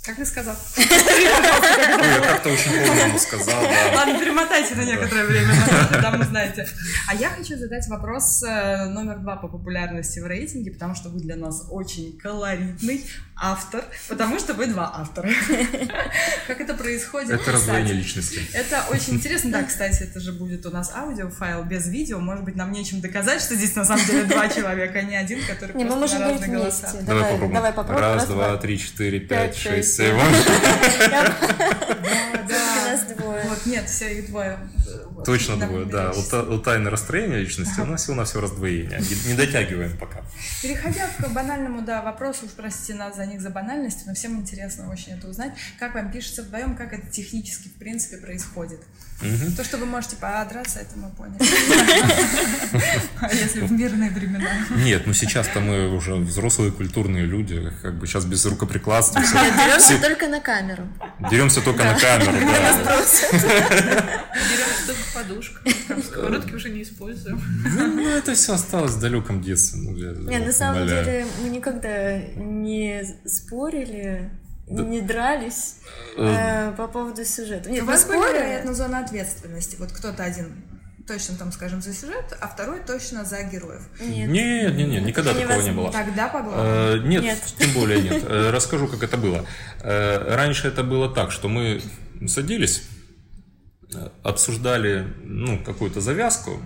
как 0.05 0.17
ты 0.17 0.25
сказал? 0.25 0.55
Я 0.77 2.21
как-то 2.21 2.49
очень 2.49 2.71
по 3.13 3.17
сказал, 3.17 3.61
да. 3.63 3.95
Ладно, 3.95 4.19
перемотайте 4.19 4.75
на 4.75 4.85
некоторое 4.85 5.25
время, 5.25 5.53
там 6.01 6.21
узнаете. 6.21 6.67
А 7.07 7.15
я 7.15 7.29
хочу 7.29 7.57
задать 7.57 7.87
вопрос 7.87 8.43
э, 8.43 8.85
номер 8.85 9.19
два 9.19 9.35
по 9.35 9.47
популярности 9.47 10.19
в 10.19 10.27
рейтинге, 10.27 10.71
потому 10.71 10.95
что 10.95 11.09
вы 11.09 11.19
для 11.19 11.35
нас 11.35 11.65
очень 11.69 12.17
колоритный 12.17 13.05
автор, 13.35 13.83
потому 14.07 14.39
что 14.39 14.53
вы 14.53 14.67
два 14.67 14.91
автора. 14.95 15.29
Как 16.47 16.61
это 16.61 16.73
происходит? 16.73 17.31
Это 17.31 17.51
раздвоение 17.51 17.93
личности. 17.93 18.41
Это 18.53 18.85
очень 18.89 19.15
интересно. 19.15 19.51
Да, 19.51 19.63
кстати, 19.63 20.03
это 20.03 20.19
же 20.19 20.31
будет 20.31 20.65
у 20.65 20.71
нас 20.71 20.91
аудиофайл 20.95 21.63
без 21.63 21.87
видео. 21.87 22.19
Может 22.19 22.45
быть, 22.45 22.55
нам 22.55 22.71
нечем 22.71 23.01
доказать, 23.01 23.41
что 23.41 23.55
здесь 23.55 23.75
на 23.75 23.85
самом 23.85 24.05
деле 24.05 24.23
два 24.23 24.47
человека, 24.47 24.99
а 24.99 25.01
не 25.01 25.15
один, 25.15 25.39
который 25.45 25.75
не, 25.75 25.85
просто 25.85 26.19
на 26.19 26.29
разные 26.29 26.51
голоса. 26.51 26.93
Давай 27.01 27.73
попробуем. 27.73 27.99
Раз, 27.99 28.27
два, 28.27 28.57
три, 28.57 28.79
четыре, 28.79 29.19
пять, 29.19 29.57
шесть, 29.57 29.94
семь. 29.95 30.17
Да, 32.47 33.15
двое. 33.17 33.43
Вот, 33.47 33.65
нет, 33.65 33.89
все, 33.89 34.19
их 34.19 34.27
двое. 34.27 34.59
Точно 35.25 35.57
двое, 35.57 35.85
да. 35.85 36.11
У 36.11 36.59
тайны 36.59 36.89
расстроения 36.89 37.37
личности 37.37 37.79
у 37.79 37.85
нас 37.85 38.03
всего 38.03 38.15
на 38.15 38.25
все 38.25 38.41
раздвоение. 38.41 39.01
Не 39.25 39.33
дотягиваем 39.33 39.97
пока. 39.97 40.21
Переходя 40.61 41.07
к 41.17 41.29
банальному, 41.29 41.81
да, 41.81 42.01
вопросу, 42.01 42.45
уж 42.45 42.51
простите 42.51 42.93
нас 42.95 43.15
за 43.15 43.25
них 43.25 43.41
за 43.41 43.49
банальность, 43.49 44.05
но 44.05 44.13
всем 44.13 44.37
интересно 44.37 44.91
очень 44.91 45.13
это 45.13 45.27
узнать. 45.27 45.53
Как 45.79 45.95
вам 45.95 46.11
пишется 46.11 46.43
вдвоем, 46.43 46.75
как 46.75 46.93
это 46.93 47.07
технически, 47.07 47.69
в 47.69 47.73
принципе, 47.75 48.17
происходит? 48.17 48.81
Угу. 49.21 49.55
То, 49.55 49.63
что 49.63 49.77
вы 49.77 49.85
можете 49.85 50.17
подраться, 50.17 50.79
это 50.79 50.97
мы 50.97 51.09
поняли. 51.09 51.39
А 53.21 53.33
если 53.33 53.61
в 53.61 53.71
мирные 53.71 54.09
времена? 54.09 54.49
Нет, 54.75 55.07
ну 55.07 55.13
сейчас-то 55.13 55.61
мы 55.61 55.95
уже 55.95 56.15
взрослые 56.15 56.71
культурные 56.71 57.25
люди, 57.25 57.71
как 57.81 57.97
бы 57.97 58.07
сейчас 58.07 58.25
без 58.25 58.45
рукоприкладства. 58.45 59.21
Деремся 59.21 59.99
только 60.01 60.27
на 60.27 60.41
камеру. 60.41 60.87
Деремся 61.31 61.61
только 61.61 61.83
на 61.83 61.97
камеру, 61.97 62.33
да. 62.33 62.81
Деремся 62.81 64.85
только 64.85 65.01
подушка. 65.13 65.61
Сковородки 66.07 66.53
уже 66.53 66.69
не 66.69 66.83
используем. 66.83 67.41
Ну, 67.95 68.09
это 68.09 68.35
все 68.35 68.53
осталось 68.53 68.91
в 68.91 68.99
далеком 68.99 69.41
детстве. 69.41 69.81
Ну, 69.81 69.91
Нет, 70.29 70.45
на 70.45 70.51
самом 70.51 70.87
деле 70.87 71.25
мы 71.41 71.49
никогда 71.49 72.17
не 72.35 73.03
спорили. 73.25 74.29
Не 74.67 75.01
дрались 75.01 75.75
э, 76.17 76.69
э, 76.69 76.71
по 76.75 76.87
поводу 76.87 77.23
сюжета. 77.23 77.69
Нет, 77.69 77.83
у 77.83 77.85
вас 77.85 78.05
были, 78.05 78.17
вероятно, 78.17 78.73
зона 78.73 78.99
ответственности. 78.99 79.75
Вот 79.79 79.91
кто-то 79.91 80.23
один 80.23 80.63
точно 81.07 81.35
там, 81.37 81.51
скажем, 81.51 81.83
за 81.83 81.93
сюжет, 81.93 82.35
а 82.41 82.47
второй 82.47 82.79
точно 82.79 83.25
за 83.25 83.43
героев. 83.43 83.83
Нет, 83.99 84.27
нет, 84.27 84.75
нет, 84.75 84.89
нет 84.89 85.05
никогда 85.05 85.31
это 85.31 85.41
такого 85.41 85.61
не 85.61 85.71
было. 85.71 85.91
Тогда 85.91 86.27
по 86.29 86.43
э, 86.43 86.97
нет, 87.05 87.21
нет, 87.21 87.53
тем 87.59 87.73
более 87.73 88.01
нет. 88.01 88.23
Расскажу, 88.27 88.87
как 88.87 89.03
это 89.03 89.17
было. 89.17 89.45
Раньше 89.83 90.67
это 90.67 90.83
было 90.83 91.13
так, 91.13 91.31
что 91.31 91.47
мы 91.47 91.81
садились, 92.27 92.83
обсуждали 94.23 95.05
ну, 95.23 95.63
какую-то 95.63 96.01
завязку, 96.01 96.59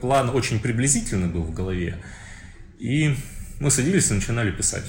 план 0.00 0.30
очень 0.30 0.60
приблизительный 0.60 1.26
был 1.26 1.42
в 1.42 1.52
голове, 1.52 1.96
и 2.78 3.16
мы 3.58 3.72
садились 3.72 4.12
и 4.12 4.14
начинали 4.14 4.52
писать. 4.52 4.84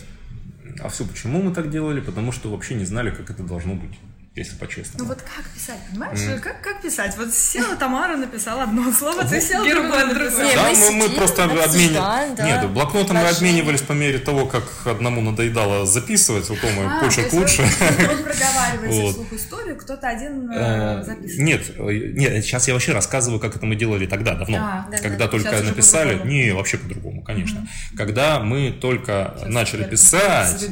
А 0.80 0.90
все 0.90 1.06
почему 1.06 1.42
мы 1.42 1.54
так 1.54 1.70
делали? 1.70 2.00
Потому 2.02 2.32
что 2.32 2.50
вообще 2.50 2.76
не 2.76 2.86
знали, 2.86 3.12
как 3.12 3.30
это 3.30 3.44
должно 3.44 3.76
быть 3.76 3.98
если 4.34 4.56
по-честному. 4.56 5.04
Ну 5.04 5.06
вот 5.10 5.22
как 5.22 5.46
писать, 5.50 5.80
понимаешь? 5.90 6.20
Mm. 6.20 6.40
Как, 6.40 6.62
как 6.62 6.82
писать? 6.82 7.18
Вот 7.18 7.34
села 7.34 7.76
Тамара, 7.76 8.16
написала 8.16 8.64
одно 8.64 8.90
слово, 8.94 9.26
ты 9.26 9.42
сел 9.42 9.62
другое, 9.66 10.06
другое. 10.06 10.56
Да, 10.56 10.72
мы, 10.72 10.92
мы 10.92 11.10
просто 11.10 11.44
обменивались. 11.44 12.38
Да. 12.38 12.46
Нет, 12.46 12.70
блокнотом 12.70 13.18
мы 13.18 13.28
обменивались 13.28 13.82
по 13.82 13.92
мере 13.92 14.20
того, 14.20 14.46
как 14.46 14.64
одному 14.86 15.20
надоедало 15.20 15.86
записывать, 15.86 16.50
у 16.50 16.56
Тома 16.56 17.00
а, 17.00 17.04
почерк 17.04 17.34
лучше. 17.34 17.64
Он 17.64 18.24
проговаривает 18.24 19.12
вслух 19.12 19.34
историю, 19.34 19.76
кто-то 19.76 20.08
один 20.08 20.50
э, 20.50 21.02
э, 21.02 21.04
записывает. 21.04 21.40
Нет, 21.40 21.62
э, 21.78 22.12
нет, 22.14 22.46
сейчас 22.46 22.70
я 22.70 22.74
вообще 22.74 22.94
рассказываю, 22.94 23.42
как 23.42 23.58
это 23.58 23.66
мы 23.66 23.76
делали 23.76 24.06
тогда, 24.06 24.36
давно. 24.36 24.58
А, 24.60 24.88
когда 25.02 25.28
только 25.28 25.62
написали. 25.62 26.26
Не, 26.26 26.52
вообще 26.52 26.78
по-другому, 26.78 27.22
конечно. 27.22 27.68
Когда 27.98 28.40
мы 28.40 28.72
только 28.72 29.36
начали 29.48 29.84
писать. 29.84 30.70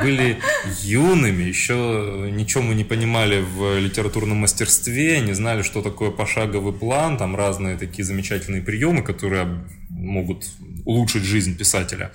Были 0.00 0.38
ю 0.82 1.09
юными, 1.10 1.42
еще 1.42 2.28
ничего 2.32 2.62
мы 2.62 2.74
не 2.74 2.84
понимали 2.84 3.40
в 3.40 3.78
литературном 3.78 4.38
мастерстве, 4.38 5.20
не 5.20 5.34
знали, 5.34 5.62
что 5.62 5.82
такое 5.82 6.10
пошаговый 6.10 6.72
план, 6.72 7.16
там 7.16 7.36
разные 7.36 7.76
такие 7.76 8.04
замечательные 8.04 8.62
приемы, 8.62 9.02
которые 9.02 9.64
могут 9.88 10.46
улучшить 10.84 11.24
жизнь 11.24 11.56
писателя. 11.56 12.12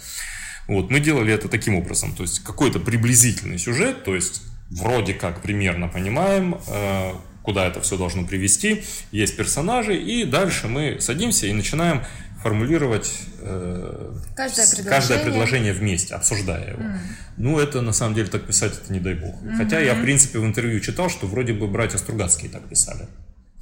Вот, 0.68 0.90
мы 0.90 1.00
делали 1.00 1.34
это 1.34 1.48
таким 1.48 1.76
образом, 1.76 2.14
то 2.16 2.24
есть 2.24 2.44
какой-то 2.44 2.80
приблизительный 2.80 3.60
сюжет, 3.60 4.04
то 4.04 4.16
есть 4.16 4.42
вроде 4.72 5.14
как 5.14 5.42
примерно 5.42 5.88
понимаем, 5.88 6.56
э, 6.68 7.12
куда 7.44 7.68
это 7.68 7.80
все 7.82 7.98
должно 7.98 8.26
привести, 8.26 8.84
есть 9.12 9.38
персонажи, 9.38 9.96
и 9.96 10.26
дальше 10.26 10.68
мы 10.68 10.98
садимся 11.00 11.46
и 11.46 11.54
начинаем 11.54 12.02
формулировать 12.46 13.12
э, 13.40 14.14
каждое, 14.36 14.68
предложение. 14.68 14.92
каждое 14.92 15.24
предложение 15.24 15.74
вместе, 15.74 16.14
обсуждая 16.14 16.74
его. 16.74 16.84
Mm. 16.84 16.98
Ну, 17.38 17.58
это 17.60 17.82
на 17.82 17.92
самом 17.92 18.14
деле 18.14 18.28
так 18.28 18.46
писать, 18.46 18.74
это 18.74 18.94
не 18.94 19.00
дай 19.00 19.16
бог. 19.16 19.34
Mm-hmm. 19.42 19.58
Хотя 19.58 19.80
я, 19.80 19.96
в 19.96 20.04
принципе, 20.04 20.38
в 20.38 20.46
интервью 20.46 20.80
читал, 20.80 21.10
что 21.10 21.26
вроде 21.26 21.54
бы 21.54 21.68
братья 21.68 21.98
Стругацкие 21.98 22.52
так 22.52 22.70
писали. 22.70 23.08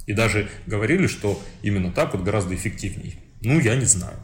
И 0.04 0.12
даже 0.12 0.50
говорили, 0.66 1.06
что 1.06 1.42
именно 1.62 1.92
так 1.92 2.12
вот 2.12 2.24
гораздо 2.24 2.54
эффективней. 2.54 3.23
Ну, 3.44 3.60
я 3.60 3.76
не 3.76 3.84
знаю. 3.84 4.16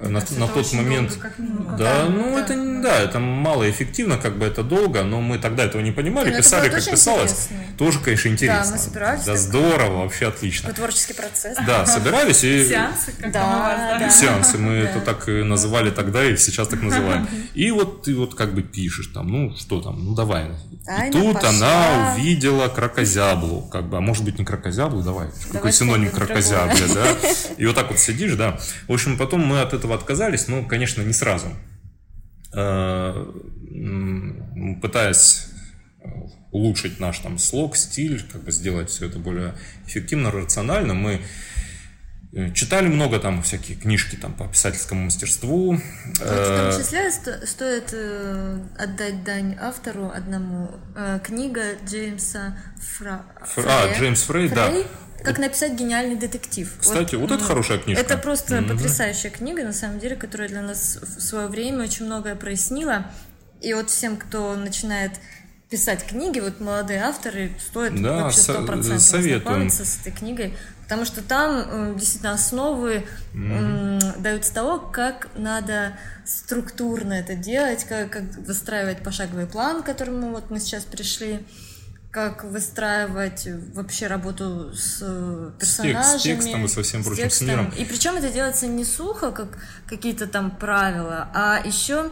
На, 0.00 0.20
на 0.20 0.46
тот 0.46 0.72
момент... 0.72 1.10
Долго, 1.10 1.22
как 1.28 1.38
минимум. 1.38 1.76
Да, 1.76 2.04
да, 2.04 2.08
ну 2.08 2.38
это, 2.38 2.52
это 2.52 2.82
да, 2.82 3.00
это 3.00 3.18
малоэффективно, 3.18 4.16
как 4.16 4.38
бы 4.38 4.46
это 4.46 4.62
долго, 4.62 5.02
но 5.02 5.20
мы 5.20 5.38
тогда 5.38 5.64
этого 5.64 5.82
не 5.82 5.90
понимали, 5.90 6.30
но 6.30 6.38
писали, 6.38 6.68
как 6.68 6.84
писалось. 6.84 7.32
Интересно. 7.32 7.76
Тоже, 7.76 7.98
конечно, 7.98 8.28
интересно. 8.28 8.64
Да, 8.64 8.70
мы 8.70 8.78
собирались. 8.78 9.24
Да, 9.24 9.36
здорово, 9.36 10.02
вообще 10.02 10.28
отлично. 10.28 10.72
Творческий 10.72 11.14
процесс. 11.14 11.58
Да, 11.66 11.84
собирались 11.84 12.44
и... 12.44 12.68
Сеансы, 12.68 13.12
как 13.20 13.32
да, 13.32 13.96
да. 13.98 14.10
Сеансы, 14.10 14.58
мы 14.58 14.74
это 14.74 15.00
так 15.00 15.28
и 15.28 15.42
называли 15.42 15.90
тогда, 15.90 16.24
и 16.24 16.36
сейчас 16.36 16.68
так 16.68 16.80
называем. 16.80 17.28
И 17.54 17.70
вот 17.72 18.02
ты 18.02 18.14
вот 18.14 18.36
как 18.36 18.54
бы 18.54 18.62
пишешь 18.62 19.08
там, 19.08 19.28
ну 19.28 19.56
что 19.56 19.80
там, 19.80 20.04
ну 20.04 20.14
давай. 20.14 20.46
И 21.06 21.10
тут 21.10 21.42
она 21.42 22.14
увидела 22.14 22.68
крокозяблу, 22.68 23.62
как 23.62 23.88
бы, 23.88 23.98
а 23.98 24.00
может 24.00 24.24
быть 24.24 24.38
не 24.38 24.44
крокозяблу, 24.44 25.02
давай. 25.02 25.28
Какой 25.52 25.72
синоним 25.72 26.10
крокозябле, 26.10 26.86
да? 26.94 27.16
И 27.56 27.66
вот 27.66 27.74
так 27.74 27.90
вот 27.90 27.98
сидишь, 27.98 28.34
да. 28.34 28.58
В 28.86 28.92
общем, 28.92 29.16
потом 29.16 29.40
мы 29.44 29.60
от 29.60 29.72
этого 29.72 29.94
отказались, 29.94 30.48
но, 30.48 30.64
конечно, 30.64 31.02
не 31.02 31.12
сразу. 31.12 31.48
Э, 32.54 33.26
пытаясь 34.80 35.48
улучшить 36.50 36.98
наш 36.98 37.18
там 37.18 37.38
слог, 37.38 37.76
стиль, 37.76 38.22
как 38.32 38.42
бы 38.42 38.52
сделать 38.52 38.88
все 38.88 39.06
это 39.06 39.18
более 39.18 39.54
эффективно, 39.86 40.30
рационально, 40.30 40.94
мы 40.94 41.20
э, 42.32 42.52
Читали 42.54 42.88
много 42.88 43.18
там 43.18 43.42
всякие 43.42 43.76
книжки 43.76 44.16
там 44.16 44.32
по 44.32 44.48
писательскому 44.48 45.04
мастерству. 45.04 45.72
Вот 45.72 45.80
в 46.14 46.18
том 46.18 46.68
э, 46.68 46.78
числе 46.78 47.10
стоит 47.46 47.94
отдать 48.78 49.24
дань 49.24 49.56
автору 49.60 50.10
одному. 50.10 50.70
Книга 51.22 51.74
Джеймса 51.86 52.56
Фра... 52.80 53.26
Фра... 53.44 53.64
А, 53.66 53.98
Джеймс 53.98 54.22
Фрей, 54.22 54.48
Фрей, 54.48 54.56
да. 54.56 54.72
Как 55.22 55.38
написать 55.38 55.72
гениальный 55.72 56.16
детектив. 56.16 56.72
Кстати, 56.80 57.14
вот, 57.16 57.30
вот 57.30 57.38
это 57.38 57.44
хорошая 57.44 57.78
книжка. 57.78 58.02
Это 58.02 58.16
просто 58.16 58.56
mm-hmm. 58.56 58.68
потрясающая 58.68 59.30
книга, 59.30 59.64
на 59.64 59.72
самом 59.72 59.98
деле, 59.98 60.16
которая 60.16 60.48
для 60.48 60.62
нас 60.62 60.98
в 61.00 61.20
свое 61.20 61.48
время 61.48 61.84
очень 61.84 62.06
многое 62.06 62.36
прояснила. 62.36 63.10
И 63.60 63.74
вот 63.74 63.90
всем, 63.90 64.16
кто 64.16 64.54
начинает 64.54 65.12
писать 65.68 66.06
книги, 66.06 66.40
вот 66.40 66.60
молодые 66.60 67.02
авторы, 67.02 67.52
стоит 67.58 68.00
да, 68.00 68.24
вообще 68.24 68.38
сто 68.38 68.64
процентов 68.64 69.00
знакомиться 69.00 69.84
с 69.84 70.00
этой 70.00 70.12
книгой, 70.12 70.56
потому 70.84 71.04
что 71.04 71.22
там 71.22 71.64
э, 71.66 71.94
действительно 71.98 72.32
основы 72.32 73.04
mm-hmm. 73.34 74.22
даются 74.22 74.54
того, 74.54 74.78
как 74.78 75.28
надо 75.36 75.98
структурно 76.24 77.12
это 77.12 77.34
делать, 77.34 77.84
как, 77.84 78.10
как 78.10 78.22
выстраивать 78.38 79.02
пошаговый 79.02 79.46
план, 79.46 79.82
к 79.82 79.86
которому 79.86 80.30
вот 80.30 80.50
мы 80.50 80.58
сейчас 80.58 80.84
пришли, 80.84 81.40
как 82.10 82.44
выстраивать 82.44 83.46
вообще 83.74 84.06
работу 84.06 84.72
с 84.74 84.98
персонажами. 85.58 86.18
С, 86.18 86.22
текстом 86.22 86.64
и 86.64 86.68
со 86.68 86.82
всем 86.82 87.04
прочим, 87.04 87.22
текстом. 87.24 87.46
с 87.46 87.50
миром. 87.50 87.72
И 87.76 87.84
причем 87.84 88.16
это 88.16 88.30
делается 88.30 88.66
не 88.66 88.84
сухо, 88.84 89.30
как 89.30 89.58
какие-то 89.86 90.26
там 90.26 90.50
правила, 90.50 91.28
а 91.34 91.60
еще 91.64 92.10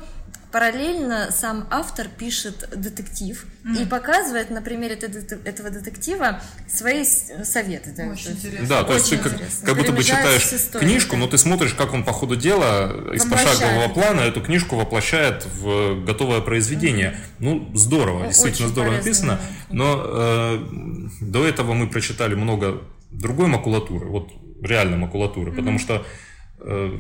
параллельно 0.57 1.31
сам 1.33 1.67
автор 1.71 2.09
пишет 2.09 2.67
детектив 2.75 3.45
mm. 3.63 3.83
и 3.83 3.85
показывает 3.85 4.49
на 4.49 4.63
примере 4.63 4.95
этого 4.95 5.69
детектива 5.69 6.41
свои 6.67 7.05
советы. 7.05 7.93
Да, 7.95 8.05
очень 8.05 8.31
интересно. 8.31 8.67
Да, 8.67 8.85
то 8.85 8.95
есть 8.95 9.11
ты 9.11 9.19
как, 9.19 9.35
как 9.65 9.77
будто 9.77 9.93
бы 9.93 10.03
читаешь 10.03 10.49
книжку, 10.73 11.19
но 11.19 11.27
ты 11.27 11.37
смотришь, 11.37 11.75
как 11.75 11.93
он 11.93 12.05
по 12.05 12.13
ходу 12.15 12.37
дела 12.37 13.13
из 13.13 13.27
пошагового 13.27 13.89
плана 13.89 14.23
эту 14.23 14.41
книжку 14.41 14.77
воплощает 14.77 15.47
в 15.61 16.03
готовое 16.07 16.41
произведение. 16.41 17.11
Mm. 17.11 17.19
Ну, 17.41 17.71
здорово, 17.75 18.21
очень 18.21 18.29
действительно 18.29 18.69
здорово 18.71 18.93
написано. 18.93 19.39
Но 19.69 20.05
э, 20.07 20.59
до 21.21 21.47
этого 21.47 21.75
мы 21.75 21.87
прочитали 21.87 22.35
много 22.35 22.81
другой 23.11 23.49
макулатуры, 23.49 24.07
вот 24.07 24.31
реально 24.63 24.97
макулатуры, 24.97 25.51
mm 25.51 25.57
потому 25.57 25.79
что 25.79 26.07
э, 26.61 26.99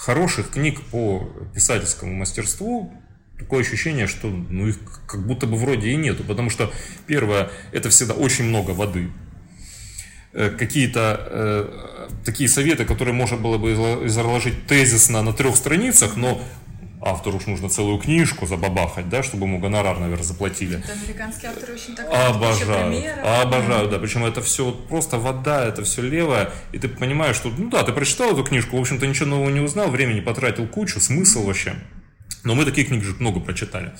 хороших 0.00 0.50
книг 0.50 0.80
по 0.90 1.30
писательскому 1.54 2.14
мастерству 2.14 2.90
такое 3.38 3.60
ощущение, 3.60 4.06
что 4.06 4.28
ну, 4.28 4.68
их 4.68 4.78
как 5.06 5.26
будто 5.26 5.46
бы 5.46 5.56
вроде 5.56 5.90
и 5.90 5.96
нету. 5.96 6.24
Потому 6.24 6.48
что, 6.50 6.72
первое, 7.06 7.50
это 7.72 7.90
всегда 7.90 8.14
очень 8.14 8.44
много 8.44 8.70
воды. 8.70 9.10
Э, 10.32 10.50
какие-то 10.50 11.20
э, 11.30 12.08
такие 12.24 12.48
советы, 12.48 12.84
которые 12.86 13.14
можно 13.14 13.36
было 13.36 13.58
бы 13.58 13.72
изложить 13.72 14.66
тезисно 14.66 15.22
на 15.22 15.32
трех 15.32 15.56
страницах, 15.56 16.16
но 16.16 16.42
автору 17.02 17.38
уж 17.38 17.46
нужно 17.46 17.68
целую 17.68 17.98
книжку 17.98 18.46
забабахать, 18.46 19.08
да, 19.08 19.22
чтобы 19.22 19.46
ему 19.46 19.58
гонорар, 19.58 19.98
наверное, 19.98 20.24
заплатили. 20.24 20.78
Это 20.78 20.92
американские 20.92 21.50
авторы 21.50 21.74
очень 21.74 21.94
так 21.94 22.06
Обожаю, 22.06 23.42
обожаю, 23.42 23.88
да. 23.88 23.98
Причем 23.98 24.24
это 24.24 24.42
все 24.42 24.72
просто 24.72 25.18
вода, 25.18 25.64
это 25.64 25.82
все 25.82 26.02
левое, 26.02 26.50
и 26.72 26.78
ты 26.78 26.88
понимаешь, 26.88 27.36
что, 27.36 27.50
ну 27.50 27.70
да, 27.70 27.82
ты 27.82 27.92
прочитал 27.92 28.32
эту 28.32 28.44
книжку, 28.44 28.76
в 28.76 28.80
общем-то 28.80 29.06
ничего 29.06 29.26
нового 29.26 29.50
не 29.50 29.60
узнал, 29.60 29.88
времени 29.88 30.20
потратил 30.20 30.66
кучу, 30.66 31.00
смысл 31.00 31.44
вообще. 31.44 31.74
Но 32.42 32.54
мы 32.54 32.64
таких 32.64 32.88
книг 32.88 33.04
же 33.04 33.14
много 33.18 33.38
прочитали. 33.38 33.92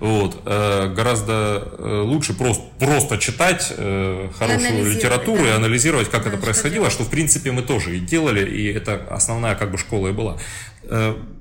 Вот. 0.00 0.42
Э, 0.46 0.92
гораздо 0.94 1.68
э, 1.78 2.00
лучше 2.02 2.32
просто, 2.32 2.64
просто 2.78 3.18
читать 3.18 3.72
э, 3.76 4.30
хорошую 4.38 4.90
литературу 4.90 5.42
да. 5.42 5.48
и 5.48 5.52
анализировать, 5.52 6.10
как 6.10 6.24
да, 6.24 6.30
это 6.30 6.38
происходило, 6.38 6.88
что, 6.88 7.02
что 7.02 7.04
в 7.04 7.10
принципе 7.10 7.52
мы 7.52 7.62
тоже 7.62 7.96
и 7.96 8.00
делали, 8.00 8.48
и 8.48 8.72
это 8.72 9.06
основная 9.10 9.54
как 9.54 9.70
бы 9.70 9.76
школа 9.76 10.08
и 10.08 10.12
была. 10.12 10.38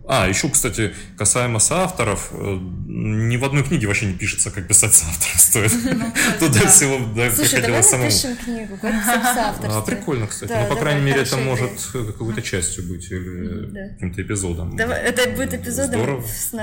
Э, 0.08 0.24
а, 0.24 0.28
еще, 0.28 0.50
кстати, 0.50 0.94
касаемо 1.18 1.60
соавторов, 1.60 2.30
э, 2.32 2.58
ни 2.88 3.36
в 3.36 3.44
одной 3.44 3.64
книге 3.64 3.88
вообще 3.88 4.06
не 4.06 4.14
пишется, 4.14 4.52
как 4.52 4.68
писать 4.68 4.94
соавтором 4.94 5.38
стоит. 5.38 5.72
Ну, 5.84 6.12
Туда 6.40 6.68
всего 6.68 6.98
приходилось 7.14 7.90
самому. 7.90 8.06
напишем 8.06 8.38
книгу, 8.38 8.78
как 8.78 8.94
А, 8.96 9.82
прикольно, 9.82 10.28
кстати. 10.28 10.54
Ну, 10.54 10.68
по 10.68 10.76
крайней 10.80 11.02
мере, 11.02 11.22
это 11.22 11.36
может 11.38 11.72
какой-то 11.92 12.42
частью 12.42 12.86
быть 12.88 13.12
или 13.12 13.92
каким-то 13.94 14.22
эпизодом. 14.22 14.78
Это 14.78 15.30
будет 15.32 15.54
эпизодом 15.54 16.24
с 16.26 16.54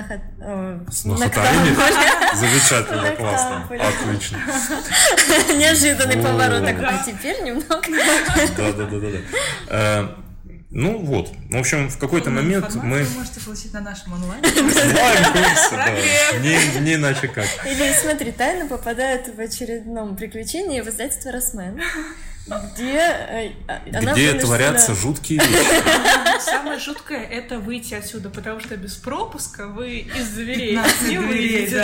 Нахатарине? 1.05 1.77
Замечательно, 2.35 3.11
классно. 3.11 3.69
Отлично. 3.71 4.39
Неожиданный 5.59 6.17
поворот. 6.17 6.63
А 6.63 7.05
теперь 7.05 7.43
немного. 7.43 7.83
Да, 8.57 8.73
да, 8.73 8.87
да, 8.87 8.99
да. 9.69 10.24
Ну 10.75 10.99
вот. 10.99 11.31
В 11.51 11.57
общем, 11.57 11.89
в 11.89 11.99
какой-то 11.99 12.31
ну, 12.31 12.43
момент 12.43 12.75
мы... 12.75 13.05
Вы 13.05 13.19
можете 13.19 13.41
получить 13.41 13.73
на 13.73 13.81
нашем 13.81 14.13
онлайн. 14.13 14.45
Онлайн-курсе. 14.59 16.41
Не, 16.81 16.95
иначе 16.95 17.29
как. 17.29 17.47
Или 17.65 17.93
смотри, 17.93 18.33
тайна 18.33 18.67
попадает 18.67 19.33
в 19.35 19.41
очередном 19.41 20.17
приключении 20.17 20.81
в 20.81 20.89
издательство 20.89 21.31
«Росмен» 21.31 21.81
где 22.47 22.99
э, 22.99 23.51
она 23.69 24.13
Где 24.13 24.29
вынуждена... 24.29 24.41
творятся 24.41 24.95
жуткие 24.95 25.41
вещи. 25.41 26.41
Самое 26.41 26.79
жуткое— 26.79 27.23
это 27.31 27.59
выйти 27.59 27.95
отсюда, 27.95 28.29
потому 28.29 28.61
что 28.61 28.77
без 28.77 28.97
пропуска 28.97 29.67
вы 29.67 30.01
из 30.01 30.29
дверей 30.29 30.79
не 31.09 31.19
выйдете. 31.19 31.83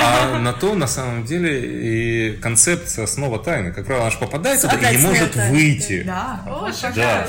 А 0.00 0.38
на 0.38 0.52
то, 0.52 0.74
на 0.74 0.86
самом 0.86 1.24
деле, 1.24 2.34
и 2.34 2.36
концепция 2.36 3.06
снова 3.06 3.40
тайны. 3.40 3.72
Как 3.72 3.86
правило, 3.86 4.04
она 4.04 4.12
же 4.12 4.18
попадает 4.18 4.60
туда 4.60 4.90
и 4.90 4.96
не 4.96 5.02
может 5.02 5.34
выйти. 5.34 6.04
Да, 6.04 6.40
да. 6.94 7.28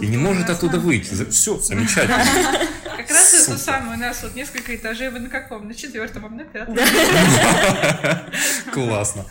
И 0.00 0.06
не 0.06 0.16
может 0.16 0.48
оттуда 0.50 0.78
выйти. 0.78 1.24
Все, 1.30 1.58
замечательно. 1.58 2.24
Как 2.84 3.10
раз 3.10 3.34
это 3.34 3.58
самое. 3.58 3.96
У 3.96 4.00
нас 4.00 4.22
вот 4.22 4.34
несколько 4.34 4.74
этажей. 4.74 5.10
Вы 5.10 5.20
на 5.20 5.28
каком? 5.28 5.68
На 5.68 5.74
четвертом, 5.74 6.26
а 6.26 6.28
на 6.28 6.44
пятом. 6.44 6.76
Классно. 8.72 9.26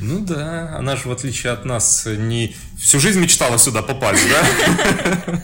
Ну 0.00 0.20
да, 0.20 0.76
она 0.76 0.96
же, 0.96 1.08
в 1.08 1.12
отличие 1.12 1.52
от 1.52 1.64
нас, 1.64 2.06
не 2.06 2.56
всю 2.78 3.00
жизнь 3.00 3.20
мечтала 3.20 3.58
сюда 3.58 3.82
попасть, 3.82 4.26
да? 4.28 5.42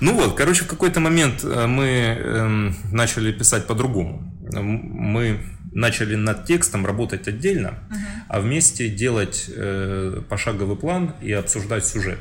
Ну 0.00 0.14
вот, 0.14 0.34
короче, 0.34 0.64
в 0.64 0.66
какой-то 0.66 0.98
момент 0.98 1.44
э, 1.44 1.66
мы 1.68 1.86
эм, 1.86 2.76
начали 2.90 3.30
писать 3.30 3.68
по-другому. 3.68 4.34
Мы 4.52 5.38
начали 5.72 6.16
над 6.16 6.44
текстом 6.44 6.84
работать 6.84 7.28
отдельно, 7.28 7.68
uh-huh. 7.68 7.96
а 8.28 8.40
вместе 8.40 8.88
делать 8.88 9.46
э, 9.48 10.20
пошаговый 10.28 10.76
план 10.76 11.14
и 11.22 11.32
обсуждать 11.32 11.86
сюжет. 11.86 12.18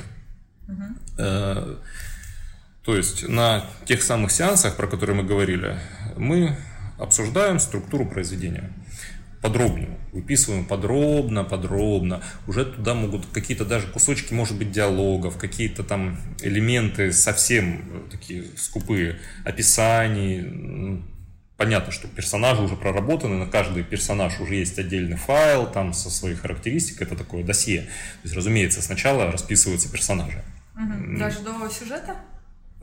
Uh-huh. 0.67 0.95
Э, 1.21 1.75
то 2.83 2.97
есть 2.97 3.27
на 3.27 3.65
тех 3.85 4.01
самых 4.01 4.31
сеансах, 4.31 4.75
про 4.75 4.87
которые 4.87 5.15
мы 5.15 5.23
говорили, 5.23 5.77
мы 6.17 6.57
обсуждаем 6.97 7.59
структуру 7.59 8.05
произведения 8.05 8.71
подробнее, 9.41 9.97
выписываем 10.11 10.65
подробно, 10.65 11.43
подробно. 11.43 12.21
Уже 12.47 12.65
туда 12.65 12.93
могут 12.93 13.25
какие-то 13.27 13.65
даже 13.65 13.87
кусочки, 13.87 14.33
может 14.33 14.57
быть, 14.57 14.71
диалогов, 14.71 15.37
какие-то 15.37 15.83
там 15.83 16.19
элементы 16.41 17.11
совсем 17.11 18.07
такие 18.11 18.45
скупые, 18.55 19.19
описаний. 19.43 21.03
Понятно, 21.57 21.91
что 21.91 22.07
персонажи 22.07 22.61
уже 22.61 22.75
проработаны, 22.75 23.35
на 23.35 23.45
каждый 23.45 23.83
персонаж 23.83 24.39
уже 24.39 24.55
есть 24.55 24.79
отдельный 24.79 25.17
файл 25.17 25.67
там 25.67 25.93
со 25.93 26.09
своей 26.09 26.35
характеристикой, 26.35 27.05
это 27.05 27.15
такое 27.15 27.43
досье. 27.43 27.81
То 27.81 28.23
есть, 28.23 28.35
разумеется, 28.35 28.81
сначала 28.81 29.31
расписываются 29.31 29.91
персонажи. 29.91 30.43
Угу. 30.81 31.19
Даже 31.19 31.39
до 31.39 31.69
сюжета? 31.69 32.15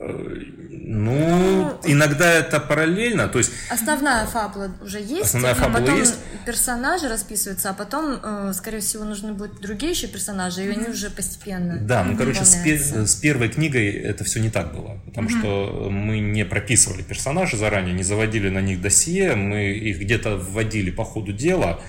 Ну, 0.01 1.77
иногда 1.83 2.31
это 2.31 2.61
параллельно, 2.61 3.27
то 3.27 3.37
есть... 3.37 3.51
Основная 3.69 4.25
фабула 4.27 4.71
уже 4.81 5.01
есть, 5.01 5.25
основная 5.25 5.55
фабула 5.55 5.81
потом 5.81 5.99
есть. 5.99 6.15
персонажи 6.45 7.09
расписываются, 7.09 7.69
а 7.71 7.73
потом, 7.73 8.17
э, 8.23 8.53
скорее 8.53 8.79
всего, 8.79 9.03
нужны 9.03 9.33
будут 9.33 9.59
другие 9.59 9.91
еще 9.91 10.07
персонажи, 10.07 10.63
и 10.63 10.69
они 10.69 10.87
уже 10.87 11.09
постепенно 11.09 11.79
Да, 11.81 12.05
ну, 12.05 12.15
короче, 12.15 12.45
с, 12.45 12.55
с 12.55 13.15
первой 13.15 13.49
книгой 13.49 13.89
это 13.89 14.23
все 14.23 14.39
не 14.39 14.49
так 14.49 14.73
было, 14.73 14.99
потому 15.05 15.27
mm 15.27 15.39
что 15.39 15.89
мы 15.91 16.19
не 16.19 16.45
прописывали 16.45 17.01
персонажей 17.01 17.59
заранее, 17.59 17.93
не 17.93 18.03
заводили 18.03 18.49
на 18.49 18.61
них 18.61 18.81
досье, 18.81 19.35
мы 19.35 19.71
их 19.73 19.99
где-то 19.99 20.37
вводили 20.37 20.91
по 20.91 21.03
ходу 21.03 21.33
дела, 21.33 21.81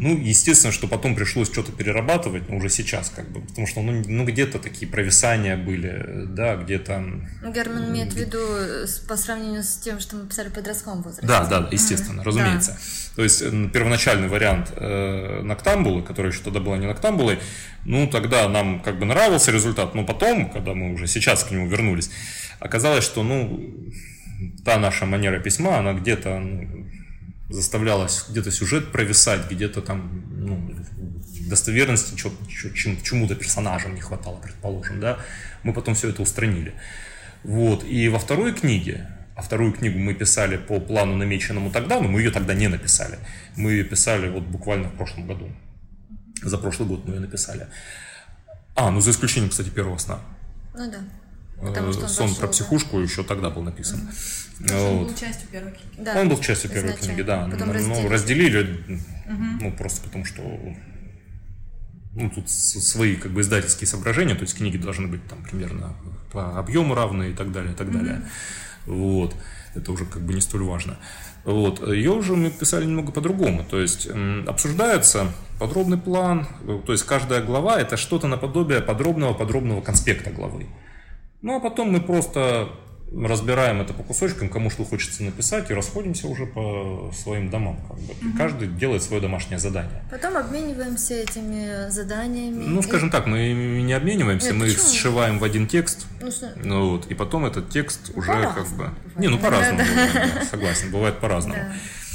ну, 0.00 0.16
естественно, 0.16 0.72
что 0.72 0.88
потом 0.88 1.14
пришлось 1.14 1.52
что-то 1.52 1.72
перерабатывать, 1.72 2.48
но 2.48 2.56
уже 2.56 2.70
сейчас 2.70 3.12
как 3.14 3.30
бы, 3.30 3.42
потому 3.42 3.66
что 3.66 3.82
ну, 3.82 4.02
ну 4.06 4.24
где-то 4.24 4.58
такие 4.58 4.90
провисания 4.90 5.58
были, 5.58 6.24
да, 6.26 6.56
где-то... 6.56 7.00
Ну, 7.42 7.52
Герман 7.52 7.90
имеет 7.90 8.14
в 8.14 8.16
виду 8.16 8.38
по 9.06 9.16
сравнению 9.18 9.62
с 9.62 9.76
тем, 9.76 10.00
что 10.00 10.16
мы 10.16 10.26
писали 10.26 10.48
в 10.48 10.54
подростковом 10.54 11.02
возрасте. 11.02 11.26
Да, 11.26 11.44
да, 11.44 11.68
естественно, 11.70 12.22
mm-hmm. 12.22 12.24
разумеется. 12.24 12.70
Да. 12.70 13.16
То 13.16 13.24
есть 13.24 13.40
первоначальный 13.72 14.28
вариант 14.28 14.72
э, 14.74 15.42
Ноктамбулы, 15.42 16.02
который 16.02 16.30
еще 16.30 16.40
тогда 16.40 16.60
была 16.60 16.78
не 16.78 16.86
Ноктамбулой, 16.86 17.38
ну, 17.84 18.06
тогда 18.06 18.48
нам 18.48 18.80
как 18.80 18.98
бы 18.98 19.04
нравился 19.04 19.52
результат, 19.52 19.94
но 19.94 20.06
потом, 20.06 20.50
когда 20.50 20.72
мы 20.72 20.94
уже 20.94 21.08
сейчас 21.08 21.44
к 21.44 21.50
нему 21.50 21.68
вернулись, 21.68 22.10
оказалось, 22.58 23.04
что, 23.04 23.22
ну, 23.22 23.92
та 24.64 24.78
наша 24.78 25.04
манера 25.04 25.40
письма, 25.40 25.76
она 25.78 25.92
где-то 25.92 26.38
ну, 26.38 26.86
заставлялось 27.50 28.26
где-то 28.28 28.50
сюжет 28.50 28.92
провисать, 28.92 29.50
где-то 29.50 29.82
там 29.82 30.24
ну, 30.30 30.74
достоверности 31.48 32.14
чему-то 32.16 33.34
персонажам 33.34 33.94
не 33.94 34.00
хватало, 34.00 34.36
предположим, 34.36 35.00
да, 35.00 35.18
мы 35.62 35.72
потом 35.72 35.94
все 35.94 36.08
это 36.08 36.22
устранили. 36.22 36.74
Вот, 37.42 37.84
и 37.84 38.08
во 38.08 38.18
второй 38.18 38.52
книге, 38.52 39.08
а 39.34 39.42
вторую 39.42 39.72
книгу 39.72 39.98
мы 39.98 40.14
писали 40.14 40.56
по 40.56 40.80
плану, 40.80 41.16
намеченному 41.16 41.70
тогда, 41.70 42.00
но 42.00 42.08
мы 42.08 42.20
ее 42.20 42.30
тогда 42.30 42.54
не 42.54 42.68
написали. 42.68 43.18
Мы 43.56 43.72
ее 43.72 43.84
писали 43.84 44.28
вот 44.28 44.44
буквально 44.44 44.88
в 44.88 44.94
прошлом 44.94 45.26
году. 45.26 45.50
За 46.42 46.58
прошлый 46.58 46.88
год 46.88 47.06
мы 47.06 47.14
ее 47.14 47.20
написали. 47.20 47.66
А, 48.74 48.90
ну 48.90 49.00
за 49.00 49.10
исключением, 49.10 49.50
кстати, 49.50 49.70
первого 49.70 49.98
сна. 49.98 50.20
Ну 50.74 50.90
да. 50.90 50.98
Потому 51.60 51.92
что 51.92 52.08
Сон 52.08 52.34
про 52.34 52.48
психушку 52.48 52.96
да. 52.96 53.02
еще 53.02 53.22
тогда 53.22 53.50
был 53.50 53.62
написан. 53.62 54.08
Вот. 54.60 54.72
Он 54.72 54.98
был 55.06 55.14
частью 55.14 55.48
первой 55.48 55.72
книги. 55.72 56.04
Да. 56.04 56.20
Он 56.20 56.28
был 56.28 56.38
частью 56.38 56.70
первой 56.70 56.90
Изначально. 56.90 57.14
книги, 57.14 57.26
да. 57.26 57.48
Потом 57.50 57.68
ну, 57.68 57.74
разделили. 57.74 58.08
разделили, 58.08 58.60
mm-hmm. 58.88 59.58
ну, 59.60 59.72
просто 59.72 60.02
потому 60.02 60.24
что 60.24 60.42
ну, 62.14 62.30
тут 62.30 62.50
свои 62.50 63.16
как 63.16 63.32
бы 63.32 63.40
издательские 63.40 63.88
соображения, 63.88 64.34
то 64.34 64.42
есть 64.42 64.56
книги 64.56 64.76
должны 64.76 65.06
быть 65.06 65.26
там 65.28 65.42
примерно 65.42 65.94
по 66.32 66.58
объему 66.58 66.94
равные 66.94 67.30
и 67.30 67.34
так 67.34 67.52
далее, 67.52 67.72
и 67.72 67.76
так 67.76 67.90
далее. 67.92 68.22
Mm-hmm. 68.86 68.94
Вот. 68.94 69.34
Это 69.74 69.92
уже 69.92 70.04
как 70.04 70.22
бы 70.22 70.34
не 70.34 70.40
столь 70.40 70.64
важно. 70.64 70.98
Вот. 71.44 71.86
Ее 71.88 72.10
уже 72.10 72.36
мы 72.36 72.50
писали 72.50 72.84
немного 72.84 73.12
по-другому. 73.12 73.64
То 73.64 73.80
есть 73.80 74.08
обсуждается 74.46 75.32
подробный 75.58 75.98
план, 75.98 76.46
то 76.86 76.92
есть 76.92 77.04
каждая 77.04 77.42
глава 77.42 77.80
это 77.80 77.96
что-то 77.96 78.26
наподобие 78.26 78.80
подробного-подробного 78.80 79.80
конспекта 79.80 80.30
главы. 80.30 80.66
Ну, 81.42 81.56
а 81.56 81.60
потом 81.60 81.92
мы 81.92 82.00
просто 82.00 82.68
разбираем 83.12 83.80
это 83.80 83.92
по 83.92 84.02
кусочкам, 84.02 84.48
кому 84.48 84.70
что 84.70 84.84
хочется 84.84 85.22
написать, 85.24 85.70
и 85.70 85.74
расходимся 85.74 86.28
уже 86.28 86.46
по 86.46 87.10
своим 87.12 87.50
домам. 87.50 87.78
Как 87.88 87.98
бы. 87.98 88.12
угу. 88.12 88.36
Каждый 88.36 88.68
делает 88.68 89.02
свое 89.02 89.20
домашнее 89.20 89.58
задание. 89.58 90.02
Потом 90.10 90.36
обмениваемся 90.36 91.14
этими 91.14 91.90
заданиями. 91.90 92.64
Ну, 92.64 92.82
скажем 92.82 93.08
и... 93.08 93.12
так, 93.12 93.26
мы 93.26 93.52
не 93.52 93.92
обмениваемся, 93.92 94.52
Нет, 94.52 94.56
мы 94.56 94.66
почему? 94.66 94.84
их 94.84 94.92
сшиваем 94.92 95.38
в 95.38 95.44
один 95.44 95.66
текст. 95.66 96.06
Ну, 96.20 96.30
ну, 96.62 96.90
вот, 96.90 97.06
и 97.06 97.14
потом 97.14 97.46
этот 97.46 97.70
текст 97.70 98.12
уже 98.14 98.32
как 98.32 98.68
бы... 98.76 98.90
Не, 99.16 99.28
ну 99.28 99.38
по-разному 99.38 99.78
да, 99.78 100.34
да, 100.34 100.44
согласен, 100.44 100.90
бывает 100.92 101.18
по-разному. 101.18 101.60
Да. 101.60 101.74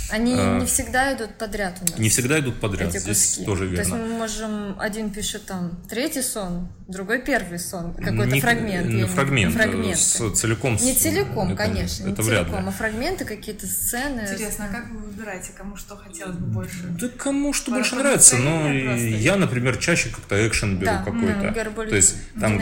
Они 0.10 0.36
а, 0.38 0.60
не 0.60 0.66
всегда 0.66 1.14
идут 1.14 1.38
подряд 1.38 1.78
у 1.82 1.92
нас. 1.92 2.00
Не 2.00 2.10
всегда 2.10 2.40
идут 2.40 2.60
подряд, 2.60 2.90
эти 2.90 3.00
здесь 3.00 3.26
куски. 3.26 3.46
тоже 3.46 3.66
верно. 3.66 3.76
То 3.78 3.82
есть 3.82 3.92
мы 3.92 4.18
можем, 4.18 4.80
один 4.80 5.10
пишет 5.10 5.46
там 5.46 5.80
третий 5.90 6.22
сон, 6.22 6.70
другой 6.88 7.22
первый 7.22 7.60
сон, 7.60 7.94
какой-то 7.94 8.34
не, 8.34 8.42
фрагмент. 8.42 8.88
Не, 8.88 9.06
фрагмент, 9.06 9.54
фрагменты. 9.56 9.98
С, 9.98 10.32
целиком. 10.34 10.78
Не 10.82 10.94
целиком, 10.94 11.50
это, 11.50 11.58
конечно, 11.58 12.10
это 12.10 12.22
не 12.22 12.28
вряд 12.28 12.44
целиком, 12.46 12.64
ли. 12.64 12.70
а 12.70 12.72
фрагменты, 12.72 13.26
какие-то 13.26 13.68
сцены. 13.68 14.22
Интересно, 14.22 14.66
а 14.70 14.74
как 14.74 14.90
вы 14.92 15.00
выбираете, 15.00 15.52
кому 15.58 15.76
что 15.76 15.96
хотелось 15.96 16.38
бы 16.38 16.48
больше? 16.48 16.84
Да 17.00 17.10
кому 17.10 17.54
что 17.54 17.72
Пара 17.72 17.82
больше 17.82 17.96
нравится, 17.96 18.38
но 18.38 18.72
я, 18.72 19.36
например, 19.36 19.78
чаще 19.78 20.10
как-то 20.10 20.48
экшен 20.48 20.78
беру 20.78 20.92
да, 20.92 21.04
какой-то. 21.04 21.54
Да, 21.54 21.86
То 21.86 21.96
есть 21.96 22.16
там, 22.40 22.60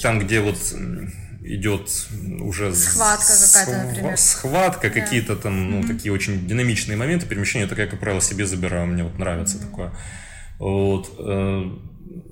там, 0.00 0.18
где 0.18 0.40
вот 0.40 0.58
идет 1.44 1.90
уже 2.40 2.74
схватка 2.74 3.32
какая-то, 3.46 3.86
например. 3.86 4.16
Схватка, 4.16 4.88
да. 4.88 5.00
какие-то 5.00 5.36
там, 5.36 5.70
ну, 5.70 5.80
mm-hmm. 5.80 5.86
такие 5.88 6.12
очень 6.12 6.46
динамичные 6.46 6.96
моменты 6.96 7.26
перемещения, 7.26 7.64
это, 7.64 7.74
как 7.74 7.98
правило, 7.98 8.20
себе 8.20 8.46
забираю, 8.46 8.86
мне 8.86 9.04
вот 9.04 9.18
нравится 9.18 9.58
mm-hmm. 9.58 9.70
такое. 9.70 9.92
Вот. 10.58 11.10
Э, 11.18 11.64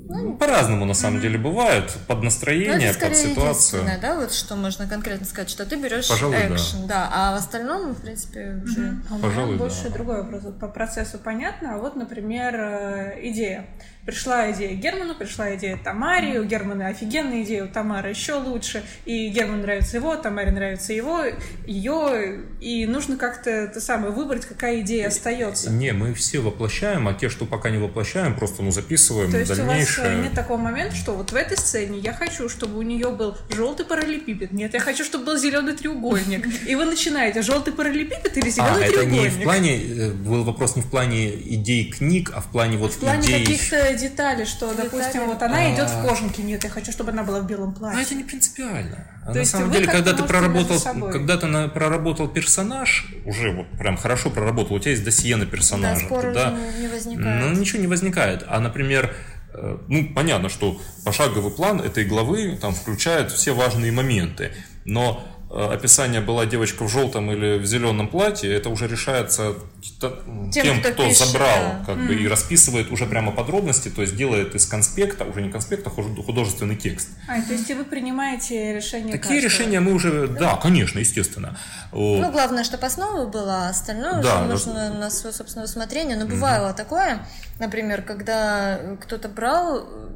ну, 0.09 0.37
по-разному 0.37 0.85
на 0.85 0.95
самом 0.95 1.19
mm-hmm. 1.19 1.23
деле 1.23 1.39
бывает, 1.39 1.97
под 2.07 2.23
настроение, 2.23 2.93
ну, 2.93 3.09
под 3.09 3.17
ситуацию. 3.17 3.85
да, 4.01 4.17
вот 4.17 4.33
что 4.33 4.57
можно 4.57 4.87
конкретно 4.87 5.27
сказать, 5.27 5.51
что 5.51 5.65
ты 5.65 5.77
берешь 5.77 6.09
Пожалуй, 6.09 6.37
экшен, 6.37 6.87
да. 6.87 6.87
да, 6.87 7.11
а 7.13 7.33
в 7.33 7.39
остальном, 7.39 7.95
в 7.95 8.01
принципе, 8.01 8.61
уже. 8.65 8.81
Mm-hmm. 8.81 9.21
Пожалуй, 9.21 9.57
больше 9.57 9.85
да. 9.85 9.91
другой 9.91 10.23
вопрос. 10.23 10.43
По 10.61 10.69
процессу 10.69 11.19
понятно, 11.19 11.75
а 11.75 11.79
вот, 11.79 11.97
например, 11.97 12.55
э, 12.55 13.19
идея. 13.31 13.67
Пришла 14.11 14.51
идея 14.51 14.75
Герману, 14.75 15.15
пришла 15.15 15.55
идея 15.55 15.77
Тамаре, 15.77 16.41
у 16.41 16.45
Германа 16.45 16.89
офигенная 16.89 17.45
идея, 17.45 17.67
у 17.67 17.69
Тамары 17.69 18.11
еще 18.11 18.35
лучше, 18.35 18.83
и 19.05 19.29
Герману 19.29 19.63
нравится 19.63 19.99
его, 19.99 20.17
Тамаре 20.17 20.51
нравится 20.51 20.93
его, 20.93 21.23
ее, 21.65 22.41
и 22.61 22.87
нужно 22.87 23.17
как-то 23.17 23.51
это 23.51 23.81
самое 23.81 24.13
выбрать, 24.13 24.47
какая 24.47 24.81
идея 24.81 25.07
остается. 25.07 25.71
Не, 25.71 25.93
мы 25.93 26.13
все 26.13 26.41
воплощаем, 26.41 27.07
а 27.07 27.15
те, 27.15 27.29
что 27.29 27.45
пока 27.45 27.71
не 27.71 27.79
воплощаем, 27.79 28.35
просто 28.35 28.65
ну 28.65 28.73
записываем 28.73 29.31
То 29.31 29.39
есть 29.39 29.57
дальнейшее. 29.57 30.09
у 30.09 30.17
вас 30.17 30.25
нет 30.25 30.35
такого 30.35 30.59
момента, 30.59 30.97
что 30.97 31.13
вот 31.13 31.31
в 31.31 31.37
этой 31.37 31.57
сцене 31.57 32.01
я 32.01 32.13
хочу, 32.13 32.49
чтобы 32.49 32.79
у 32.79 32.83
нее 32.83 33.13
был 33.13 33.37
желтый 33.51 33.87
параллелепипед, 33.87 34.51
нет, 34.51 34.75
я 34.75 34.81
хочу, 34.81 35.05
чтобы 35.05 35.27
был 35.27 35.39
зеленый 35.39 35.75
треугольник, 35.75 36.49
и 36.67 36.75
вы 36.75 36.85
начинаете 36.85 37.43
желтый 37.43 37.73
параллелепипед 37.73 38.37
или 38.37 38.51
зеленый 38.51 38.87
а, 38.87 38.89
треугольник? 38.89 39.27
это 39.27 39.37
не 39.37 39.41
в 39.41 39.43
плане, 39.45 39.77
э, 39.79 40.11
был 40.11 40.43
вопрос 40.43 40.75
не 40.75 40.83
в 40.83 40.91
плане 40.91 41.33
идей 41.33 41.93
книг, 41.93 42.33
а 42.35 42.41
в 42.41 42.51
плане 42.51 42.77
вот 42.77 42.93
в 42.93 42.99
плане 42.99 43.29
идей... 43.29 43.45
каких-то 43.45 44.00
детали, 44.01 44.45
что, 44.45 44.71
детали? 44.71 44.89
допустим, 44.89 45.27
вот 45.27 45.43
она 45.43 45.59
а... 45.59 45.75
идет 45.75 45.89
в 45.89 46.07
кожанке, 46.07 46.43
нет, 46.43 46.65
я 46.65 46.71
хочу, 46.71 46.93
чтобы 46.93 47.11
она 47.11 47.23
была 47.23 47.41
в 47.41 47.47
белом 47.47 47.75
платье. 47.75 47.99
А 47.99 48.03
это 48.03 48.15
не 48.15 48.25
принципиально. 48.25 49.07
А 49.25 49.35
на 49.35 49.45
самом 49.45 49.71
деле, 49.71 49.87
когда 49.87 50.13
ты 50.13 50.23
проработал, 50.25 50.81
когда 51.11 51.37
ты 51.37 51.47
на, 51.47 51.69
проработал 51.69 52.29
персонаж, 52.29 53.07
уже 53.25 53.53
вот 53.53 53.71
прям 53.79 53.97
хорошо 53.97 54.31
проработал, 54.31 54.77
у 54.77 54.79
тебя 54.79 54.93
есть 54.93 55.05
досье 55.05 55.37
на 55.37 55.47
персонажа. 55.47 56.01
Да, 56.01 56.07
спор 56.07 56.33
да, 56.33 56.59
не 56.81 56.89
возникает. 56.89 57.45
Ну, 57.45 57.61
ничего 57.61 57.81
не 57.81 57.87
возникает. 57.87 58.45
А, 58.49 58.61
например, 58.61 59.15
э, 59.53 59.79
ну, 59.89 60.09
понятно, 60.15 60.49
что 60.49 60.81
пошаговый 61.05 61.53
план 61.53 61.81
этой 61.81 62.05
главы 62.05 62.59
там 62.61 62.75
включает 62.75 63.31
все 63.31 63.55
важные 63.55 63.93
моменты. 63.93 64.53
Но 64.85 65.23
описание 65.53 66.21
была 66.21 66.47
девочка 66.47 66.85
в 66.85 66.89
желтом 66.89 67.31
или 67.33 67.59
в 67.59 67.67
зеленом 67.67 68.07
платье, 68.07 68.53
это 68.55 68.69
уже 68.69 68.87
решается 68.87 69.55
тем, 70.01 70.51
тем 70.53 70.81
кто, 70.81 70.93
кто 70.93 71.09
пишет, 71.09 71.27
забрал, 71.27 71.59
да. 71.59 71.83
как 71.87 71.97
mm. 71.97 72.07
бы 72.07 72.15
и 72.15 72.29
расписывает 72.29 72.93
уже 72.93 73.07
прямо 73.07 73.33
подробности, 73.33 73.89
то 73.89 74.01
есть 74.01 74.17
делает 74.17 74.55
из 74.55 74.67
конспекта, 74.67 75.25
уже 75.25 75.43
не 75.43 75.51
конспекта, 75.51 75.91
а 75.91 76.23
художественный 76.23 76.77
текст. 76.77 77.09
А, 77.29 77.43
то 77.43 77.53
есть 77.53 77.69
и 77.69 77.75
вы 77.75 77.85
принимаете 77.85 78.75
решение 78.75 79.13
Такие 79.13 79.41
каждого. 79.41 79.41
решения 79.41 79.81
мы 79.81 79.93
уже, 79.93 80.29
да, 80.29 80.57
конечно, 80.57 81.01
естественно. 81.01 81.59
Ну, 81.93 82.31
главное, 82.31 82.63
чтобы 82.63 82.87
основа 82.87 83.27
была, 83.27 83.69
остальное 83.69 84.23
да, 84.23 84.43
уже 84.43 84.49
нужно 84.49 84.95
на 84.95 85.11
свое 85.11 85.35
собственное 85.35 85.65
усмотрение. 85.65 86.17
Но 86.17 86.27
бывало 86.27 86.71
mm 86.71 86.77
такое, 86.77 87.27
например, 87.59 88.03
когда 88.03 88.97
кто-то 89.03 89.29
брал 89.29 89.81
э, 89.81 90.09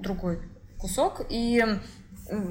другой 0.00 0.40
кусок 0.78 1.20
и 1.28 1.62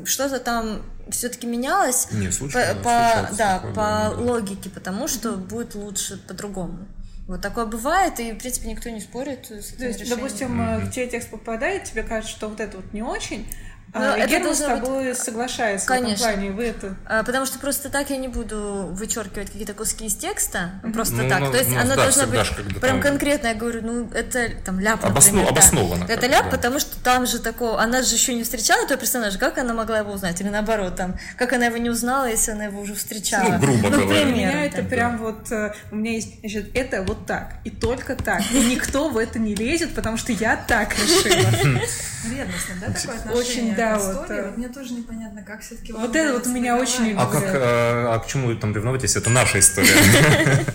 что-то 0.06 0.40
там 0.40 0.84
все-таки 1.10 1.48
менялось 1.48 2.08
Не, 2.12 2.32
случайно, 2.32 2.76
по, 2.76 2.84
по, 2.84 3.36
да, 3.36 3.56
такое, 3.56 3.72
по 3.72 3.76
да. 3.76 4.14
логике, 4.18 4.70
потому 4.70 5.08
что 5.08 5.30
mm-hmm. 5.30 5.48
будет 5.48 5.76
лучше 5.76 6.18
по-другому. 6.18 6.88
Вот 7.28 7.42
такое 7.42 7.66
бывает, 7.66 8.20
и, 8.20 8.34
в 8.34 8.38
принципе, 8.38 8.68
никто 8.70 8.90
не 8.90 9.00
спорит 9.00 9.46
с 9.46 9.74
То 9.74 9.86
есть, 9.86 10.00
решением. 10.00 10.10
допустим, 10.10 10.62
mm-hmm. 10.62 10.80
в 10.86 10.92
тебе 10.92 11.08
текст 11.08 11.30
попадает, 11.30 11.86
тебе 11.86 12.04
кажется, 12.04 12.36
что 12.36 12.50
вот 12.50 12.60
это 12.60 12.78
вот 12.78 12.94
не 12.94 13.02
очень, 13.02 13.48
но 13.94 14.00
ну, 14.00 14.06
а, 14.14 14.18
это 14.18 14.28
Герман 14.28 14.56
с 14.56 14.60
тобой 14.60 15.10
быть... 15.10 15.18
соглашается 15.18 15.88
Конечно. 15.88 16.26
в 16.26 16.30
этом 16.30 16.40
плане, 16.40 16.52
вы 16.52 16.64
это... 16.66 16.96
А, 17.06 17.24
потому 17.24 17.46
что 17.46 17.60
просто 17.60 17.90
так 17.90 18.10
я 18.10 18.18
не 18.18 18.28
буду 18.28 18.88
вычеркивать 18.92 19.52
какие-то 19.52 19.76
куски 19.76 20.08
из 20.08 20.16
текста, 20.16 20.72
mm-hmm. 20.84 20.94
просто 20.94 21.16
ну, 21.16 21.30
так. 21.30 21.40
Ну, 21.42 21.52
То 21.52 21.58
есть 21.60 21.70
ну, 21.70 21.80
она 21.80 21.96
да, 21.96 22.04
должна 22.04 22.26
быть 22.26 22.50
прям 22.80 22.80
там... 22.80 23.02
конкретно, 23.02 23.48
я 23.48 23.54
говорю, 23.54 23.82
ну 23.84 24.10
это 24.12 24.50
там 24.66 24.80
ляп, 24.80 25.06
Обоснов... 25.06 25.36
например. 25.36 25.52
Обоснованно. 25.52 26.08
Да. 26.08 26.14
Это 26.14 26.26
ляп, 26.26 26.46
да. 26.46 26.50
потому 26.50 26.80
что 26.80 27.00
там 27.04 27.28
же 27.28 27.38
такого, 27.38 27.80
она 27.80 28.02
же 28.02 28.16
еще 28.16 28.34
не 28.34 28.44
встречала 28.44 28.84
этого 28.84 29.00
персонажа, 29.00 29.38
как 29.38 29.60
она 29.60 29.76
могла 29.76 30.00
его 30.00 30.12
узнать? 30.12 30.42
Или 30.42 30.50
наоборот, 30.50 30.96
там, 30.96 31.16
как 31.38 31.54
она 31.54 31.68
его 31.68 31.78
не 31.78 31.92
узнала, 31.92 32.28
если 32.28 32.52
она 32.52 32.66
его 32.66 32.82
уже 32.82 32.96
встречала? 32.96 33.48
Ну, 33.48 33.60
грубо 33.60 33.90
ну, 33.90 34.04
говоря. 34.06 34.24
У 34.24 34.30
меня 34.30 34.66
это 34.66 34.82
прям 34.82 35.20
вот, 35.20 35.52
э, 35.52 35.72
у 35.92 35.98
меня 35.98 36.14
есть, 36.14 36.40
значит, 36.40 36.76
это 36.76 37.04
вот 37.04 37.28
так, 37.28 37.58
и 37.64 37.70
только 37.70 38.16
так. 38.16 38.42
И 38.52 38.60
никто 38.72 39.10
в 39.10 39.18
это 39.20 39.38
не 39.38 39.54
лезет, 39.54 39.94
потому 39.94 40.18
что 40.18 40.32
я 40.32 40.56
так 40.56 40.96
решила. 40.98 41.80
Ревностно, 42.24 42.76
да, 42.80 42.94
такое 42.94 43.18
отношение 43.18 43.34
Очень, 43.36 43.76
да, 43.76 43.83
вот 43.98 44.30
э, 44.30 44.52
мне 44.56 44.70
тоже 44.70 44.94
непонятно, 44.94 45.44
как 45.44 45.62
все-таки... 45.62 45.94
Вот 45.94 46.16
это 46.16 46.34
вот 46.34 46.48
у 46.48 46.50
меня 46.50 46.78
очень... 46.78 47.16
А, 47.18 47.26
как, 47.26 47.44
а, 47.44 48.14
а 48.16 48.20
к 48.20 48.28
чему 48.28 48.54
там 48.56 48.76
ревновать, 48.76 49.04
если 49.04 49.22
это 49.22 49.30
наша 49.30 49.60
история? 49.60 49.90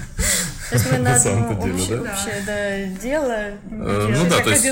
То 0.70 0.76
есть 0.76 0.92
мы 0.92 0.98
на 0.98 1.14
одно 1.14 1.50
общее, 1.50 1.96
да? 1.96 2.12
общее 2.12 2.42
да, 2.46 3.00
дело. 3.00 3.32
Э, 3.32 3.56
ну 3.70 4.28
да, 4.28 4.42
то 4.42 4.50
есть 4.50 4.64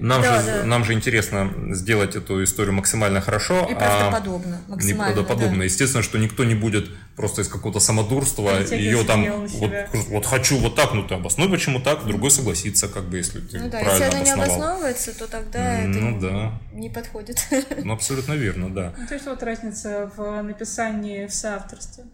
нам, 0.00 0.22
да, 0.22 0.40
же, 0.40 0.46
да. 0.46 0.64
нам 0.64 0.84
же 0.84 0.94
интересно 0.94 1.52
сделать 1.70 2.16
эту 2.16 2.42
историю 2.42 2.74
максимально 2.74 3.20
хорошо. 3.20 3.66
И 3.70 3.74
правдоподобно. 3.74 4.60
А 4.66 4.70
максимально, 4.70 5.14
правдоподобно. 5.14 5.58
Да. 5.58 5.64
Естественно, 5.64 6.02
что 6.02 6.18
никто 6.18 6.44
не 6.44 6.54
будет 6.54 6.88
просто 7.16 7.42
из 7.42 7.48
какого-то 7.48 7.80
самодурства 7.80 8.60
ее 8.60 9.04
там 9.04 9.46
вот, 9.46 9.72
вот 10.08 10.26
хочу 10.26 10.58
вот 10.58 10.76
так, 10.76 10.92
ну 10.94 11.06
ты 11.06 11.14
обоснуй, 11.14 11.50
почему 11.50 11.80
так, 11.80 12.06
другой 12.06 12.30
согласится, 12.30 12.88
как 12.88 13.04
бы, 13.04 13.16
если 13.16 13.40
ты 13.40 13.58
ну, 13.58 13.68
да, 13.68 13.80
правильно 13.80 14.04
если 14.04 14.16
она 14.16 14.24
не 14.24 14.30
обосновывается, 14.30 15.18
то 15.18 15.26
тогда 15.26 15.80
ну, 15.84 16.16
это 16.16 16.20
да. 16.20 16.52
не 16.72 16.88
подходит. 16.88 17.38
Ну, 17.82 17.92
абсолютно 17.92 18.34
верно, 18.34 18.72
да. 18.72 18.94
Ну, 18.96 19.06
то 19.06 19.14
есть 19.14 19.26
вот 19.26 19.42
разница 19.42 20.10
в 20.16 20.42
написании 20.42 21.26
в 21.26 21.34
соавторстве. 21.34 22.04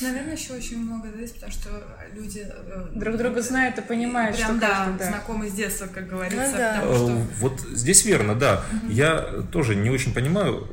Наверное, 0.00 0.34
еще 0.34 0.54
очень 0.54 0.78
много 0.78 1.10
зависит, 1.10 1.34
потому 1.34 1.52
что 1.52 1.68
люди 2.14 2.46
э, 2.48 2.86
друг 2.94 3.18
друга 3.18 3.42
знают 3.42 3.76
и 3.76 3.82
понимают, 3.82 4.36
прям, 4.36 4.52
что 4.52 4.60
да, 4.60 4.96
да, 4.98 5.06
знакомы 5.06 5.50
с 5.50 5.52
детства, 5.52 5.86
как 5.86 6.08
говорится. 6.08 6.50
Ну, 6.52 6.56
да. 6.56 6.80
что... 6.80 7.10
Э, 7.10 7.24
вот 7.40 7.60
здесь 7.60 8.04
верно, 8.06 8.34
да. 8.34 8.64
Угу. 8.72 8.92
Я 8.92 9.44
тоже 9.52 9.74
не 9.74 9.90
очень 9.90 10.14
понимаю, 10.14 10.68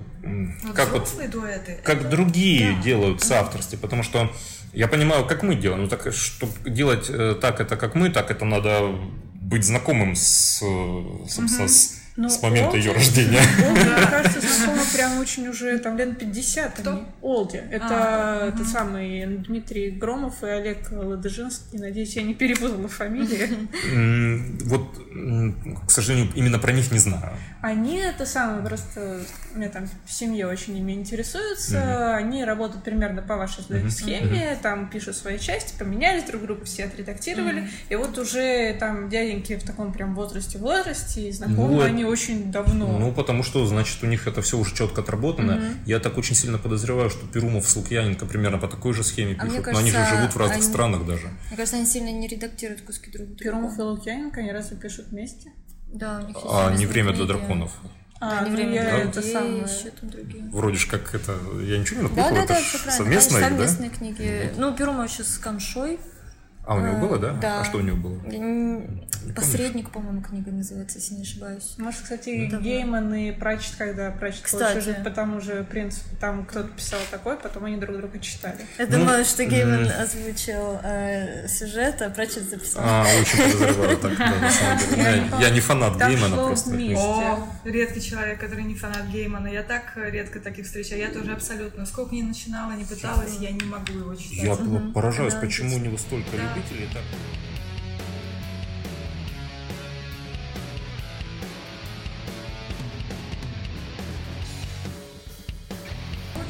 вот 0.63 0.75
как 0.75 0.91
вот 0.93 1.09
дуэты, 1.29 1.77
как 1.83 1.97
это... 1.97 2.09
другие 2.09 2.71
да. 2.71 2.83
делают 2.83 3.21
в 3.21 3.25
соавторстве, 3.25 3.77
потому 3.77 4.01
что 4.01 4.31
я 4.71 4.87
понимаю, 4.87 5.25
как 5.25 5.43
мы 5.43 5.55
делаем. 5.55 5.83
Ну 5.83 5.89
так, 5.89 6.13
чтобы 6.13 6.53
делать 6.69 7.07
э, 7.09 7.35
так 7.41 7.59
это, 7.59 7.75
как 7.75 7.95
мы, 7.95 8.09
так 8.09 8.31
это 8.31 8.45
надо 8.45 8.95
быть 9.33 9.65
знакомым 9.65 10.15
с, 10.15 10.59
собственно, 11.27 11.65
угу. 11.65 11.67
с 11.67 12.04
ну, 12.17 12.29
с 12.29 12.41
момента 12.41 12.71
Олди, 12.71 12.79
ее 12.79 12.93
рождения. 12.93 13.39
Олди, 13.67 13.89
мне 13.89 14.07
кажется, 14.07 14.39
знакомы 14.39 14.83
прям 14.93 15.19
очень 15.19 15.47
уже 15.49 15.77
там 15.79 15.97
лет 15.97 16.17
50. 16.17 16.79
Кто? 16.79 16.91
Они. 16.91 17.05
Олди. 17.21 17.61
Это 17.69 17.87
а, 17.89 18.51
тот 18.51 18.61
угу. 18.61 18.69
самый 18.69 19.25
Дмитрий 19.25 19.91
Громов 19.91 20.41
и 20.43 20.47
Олег 20.47 20.89
Ладыжинский. 20.91 21.79
Надеюсь, 21.79 22.15
я 22.15 22.23
не 22.23 22.33
перепутала 22.33 22.87
фамилии. 22.87 23.67
Вот, 24.65 24.97
к 25.85 25.91
сожалению, 25.91 26.31
именно 26.35 26.57
про 26.57 26.71
них 26.71 26.91
не 26.91 26.99
знаю. 26.99 27.33
Они 27.61 27.97
это 27.97 28.25
самое, 28.25 28.65
просто 28.65 29.21
у 29.53 29.57
меня 29.57 29.69
там 29.69 29.89
в 30.05 30.11
семье 30.11 30.47
очень 30.47 30.77
ими 30.77 30.93
интересуются. 30.93 32.15
Они 32.15 32.45
работают 32.45 32.83
примерно 32.83 33.21
по 33.21 33.35
вашей 33.35 33.63
схеме, 33.89 34.57
там 34.61 34.89
пишут 34.89 35.17
свои 35.17 35.37
части, 35.37 35.73
поменялись 35.77 36.23
друг 36.23 36.43
друга, 36.43 36.63
все 36.63 36.85
отредактировали. 36.85 37.67
И 37.89 37.95
вот 37.95 38.17
уже 38.17 38.75
там 38.79 39.09
дяденьки 39.09 39.57
в 39.57 39.63
таком 39.63 39.91
прям 39.91 40.15
возрасте 40.15 40.57
возрасте, 40.59 41.29
и 41.29 41.31
знакомы 41.31 41.83
они 41.83 42.04
очень 42.07 42.51
давно. 42.51 42.97
Ну, 42.97 43.11
потому 43.11 43.43
что, 43.43 43.65
значит, 43.65 44.03
у 44.03 44.07
них 44.07 44.27
это 44.27 44.41
все 44.41 44.57
уже 44.57 44.75
четко 44.75 45.01
отработано. 45.01 45.51
Mm-hmm. 45.51 45.77
Я 45.85 45.99
так 45.99 46.17
очень 46.17 46.35
сильно 46.35 46.57
подозреваю, 46.57 47.09
что 47.09 47.25
Перумов 47.27 47.67
с 47.67 47.75
Лукьяненко 47.75 48.25
примерно 48.25 48.57
по 48.57 48.67
такой 48.67 48.93
же 48.93 49.03
схеме 49.03 49.35
а 49.37 49.45
пишут. 49.45 49.63
Кажется, 49.63 49.71
но 49.73 49.79
они 49.79 49.91
же 49.91 50.05
живут 50.05 50.33
в 50.33 50.37
разных 50.37 50.57
они... 50.57 50.67
странах 50.67 51.05
даже. 51.05 51.27
Мне 51.47 51.57
кажется, 51.57 51.77
они 51.77 51.85
сильно 51.85 52.09
не 52.09 52.27
редактируют 52.27 52.81
куски 52.81 53.11
друг 53.11 53.27
друга. 53.27 53.43
Перумов 53.43 53.77
и 53.77 53.81
Лукьяненко, 53.81 54.39
они 54.39 54.51
разве 54.51 54.77
пишут 54.77 55.07
вместе? 55.09 55.51
Да, 55.87 56.19
у 56.23 56.27
них 56.27 56.35
есть 56.35 56.47
А 56.49 56.73
не 56.73 56.85
время 56.85 57.13
для 57.13 57.25
драконов. 57.25 57.71
А, 58.19 58.39
а 58.39 58.43
не 58.43 58.49
ну 58.49 58.55
время 58.55 58.73
я 58.73 58.97
это 58.99 59.21
самое. 59.21 59.63
Еще 59.63 59.89
там 59.91 60.09
другие. 60.09 60.43
Вроде 60.45 60.77
же 60.77 60.87
как 60.87 61.13
это, 61.13 61.37
я 61.61 61.77
ничего 61.77 61.97
не 61.97 62.03
напутала, 62.03 62.29
да, 62.29 62.35
да, 62.35 62.59
это 62.59 62.85
да, 62.85 62.91
совместные, 62.91 63.43
совместные 63.43 63.89
да? 63.89 63.95
книги. 63.95 64.53
Ну, 64.57 64.75
Перума 64.75 65.03
еще 65.03 65.23
с 65.23 65.37
Камшой. 65.37 65.99
А, 66.65 66.75
у 66.75 66.79
него 66.79 67.07
было, 67.07 67.19
да? 67.19 67.33
Да. 67.33 67.61
А 67.61 67.63
что 67.63 67.77
у 67.77 67.81
него 67.81 67.97
было? 67.97 68.19
Посредник, 69.35 69.89
по-моему, 69.89 70.21
книга 70.21 70.51
называется, 70.51 70.99
если 70.99 71.15
не 71.15 71.23
ошибаюсь. 71.23 71.75
Может, 71.77 72.01
кстати, 72.01 72.47
да. 72.49 72.59
Гейман 72.59 73.13
и 73.13 73.31
Прачет, 73.31 73.75
когда 73.75 74.11
Прачет 74.11 74.43
кстати. 74.43 74.79
жить 74.79 75.03
по 75.03 75.09
тому 75.09 75.41
же 75.41 75.63
принципу, 75.63 76.15
там 76.19 76.45
кто-то 76.45 76.69
писал 76.69 76.99
такой, 77.11 77.35
потом 77.37 77.65
они 77.65 77.77
друг 77.77 77.97
друга 77.97 78.19
читали. 78.19 78.59
Я 78.77 78.85
ну, 78.85 78.99
думаю, 78.99 79.25
что 79.25 79.43
Гейман 79.45 79.89
озвучил 79.99 80.79
э, 80.83 81.47
сюжет, 81.47 82.01
а 82.01 82.09
Прачет 82.09 82.49
записал. 82.49 82.83
А, 82.85 83.05
очень 83.19 83.37
подозреваю 83.37 83.97
так, 83.97 84.17
да, 84.17 84.35
на 84.39 84.51
самом 84.51 84.77
деле. 84.89 85.23
Я 85.39 85.49
не 85.49 85.59
фанат 85.59 85.97
Геймана 85.97 86.35
просто. 86.35 86.71
О, 86.75 87.47
редкий 87.63 88.01
человек, 88.01 88.39
который 88.39 88.63
не 88.63 88.75
фанат 88.75 89.07
Геймана. 89.07 89.47
Я 89.47 89.63
так 89.63 89.93
редко 89.95 90.39
таких 90.39 90.65
встречаю. 90.65 91.01
Я 91.01 91.09
тоже 91.09 91.33
абсолютно. 91.33 91.85
Сколько 91.85 92.15
не 92.15 92.23
начинала, 92.23 92.71
не 92.73 92.85
пыталась, 92.85 93.37
я 93.39 93.51
не 93.51 93.65
могу 93.65 93.91
его 93.93 94.15
читать. 94.15 94.43
Я 94.43 94.55
поражаюсь, 94.93 95.33
почему 95.33 95.75
у 95.75 95.79
него 95.79 95.97
столько 95.97 96.37
любителей 96.55 96.89
так. 96.93 97.03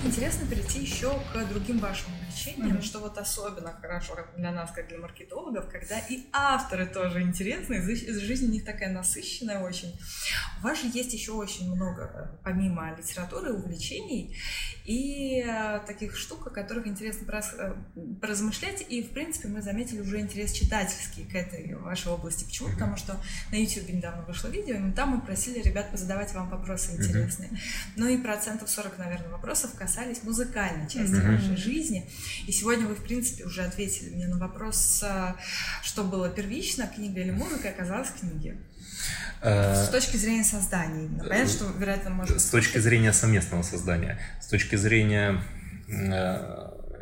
интересно 0.05 0.47
перейти 0.47 0.81
еще 0.81 1.11
к 1.33 1.45
другим 1.49 1.79
вашим 1.79 2.05
увлечениям, 2.35 2.77
mm-hmm. 2.77 2.83
что 2.83 2.99
вот 2.99 3.17
особенно 3.17 3.73
хорошо 3.81 4.17
для 4.37 4.51
нас, 4.51 4.71
как 4.71 4.87
для 4.87 4.97
маркетологов, 4.97 5.69
когда 5.69 5.99
и 5.99 6.25
авторы 6.31 6.85
тоже 6.85 7.21
интересны, 7.21 7.81
жизнь 7.81 8.47
у 8.47 8.51
них 8.51 8.65
такая 8.65 8.91
насыщенная 8.91 9.59
очень. 9.59 9.97
У 10.59 10.63
вас 10.63 10.81
же 10.81 10.87
есть 10.93 11.13
еще 11.13 11.31
очень 11.33 11.73
много, 11.73 12.37
помимо 12.43 12.95
литературы, 12.97 13.53
увлечений 13.53 14.35
и 14.85 15.43
э, 15.45 15.79
таких 15.87 16.15
штук, 16.15 16.47
о 16.47 16.49
которых 16.49 16.87
интересно 16.87 17.25
э, 17.31 17.73
поразмышлять, 18.21 18.85
и, 18.87 19.01
в 19.01 19.11
принципе, 19.11 19.47
мы 19.47 19.61
заметили 19.61 20.01
уже 20.01 20.19
интерес 20.19 20.51
читательский 20.51 21.23
к 21.23 21.35
этой 21.35 21.73
вашей 21.75 22.11
области. 22.11 22.45
Почему? 22.45 22.69
Потому 22.69 22.95
что 22.95 23.19
на 23.51 23.55
YouTube 23.55 23.89
недавно 23.89 24.23
вышло 24.23 24.47
видео, 24.47 24.75
и 24.75 24.91
там 24.91 25.09
мы 25.09 25.21
просили 25.21 25.59
ребят 25.61 25.91
позадавать 25.91 26.33
вам 26.33 26.49
вопросы 26.49 26.91
интересные. 26.91 27.49
Mm-hmm. 27.49 27.93
Ну 27.97 28.07
и 28.07 28.17
процентов 28.17 28.69
40, 28.69 28.97
наверное, 28.99 29.29
вопросов 29.29 29.73
касались 29.75 30.23
музыкальной 30.23 30.87
части 30.87 31.15
mm-hmm. 31.15 31.31
вашей 31.31 31.57
жизни. 31.57 32.09
И 32.47 32.51
сегодня 32.51 32.87
вы, 32.87 32.95
в 32.95 33.03
принципе, 33.03 33.45
уже 33.45 33.63
ответили 33.63 34.09
мне 34.09 34.27
на 34.27 34.37
вопрос, 34.37 35.03
э, 35.03 35.33
что 35.83 36.03
было 36.03 36.29
первично, 36.29 36.87
книга 36.87 37.21
или 37.21 37.31
музыка, 37.31 37.69
оказалась 37.69 38.09
книгой. 38.19 38.57
С 39.41 39.89
точки 39.89 40.17
зрения 40.17 40.43
создания 40.43 41.05
именно. 41.05 41.23
Понятно, 41.23 41.47
что, 41.51 41.65
вероятно, 41.77 42.09
может... 42.09 42.41
С 42.41 42.49
точки 42.49 42.79
зрения 42.79 43.13
совместного 43.13 43.61
создания. 43.61 44.19
С 44.41 44.47
точки 44.47 44.75
зрения, 44.75 45.43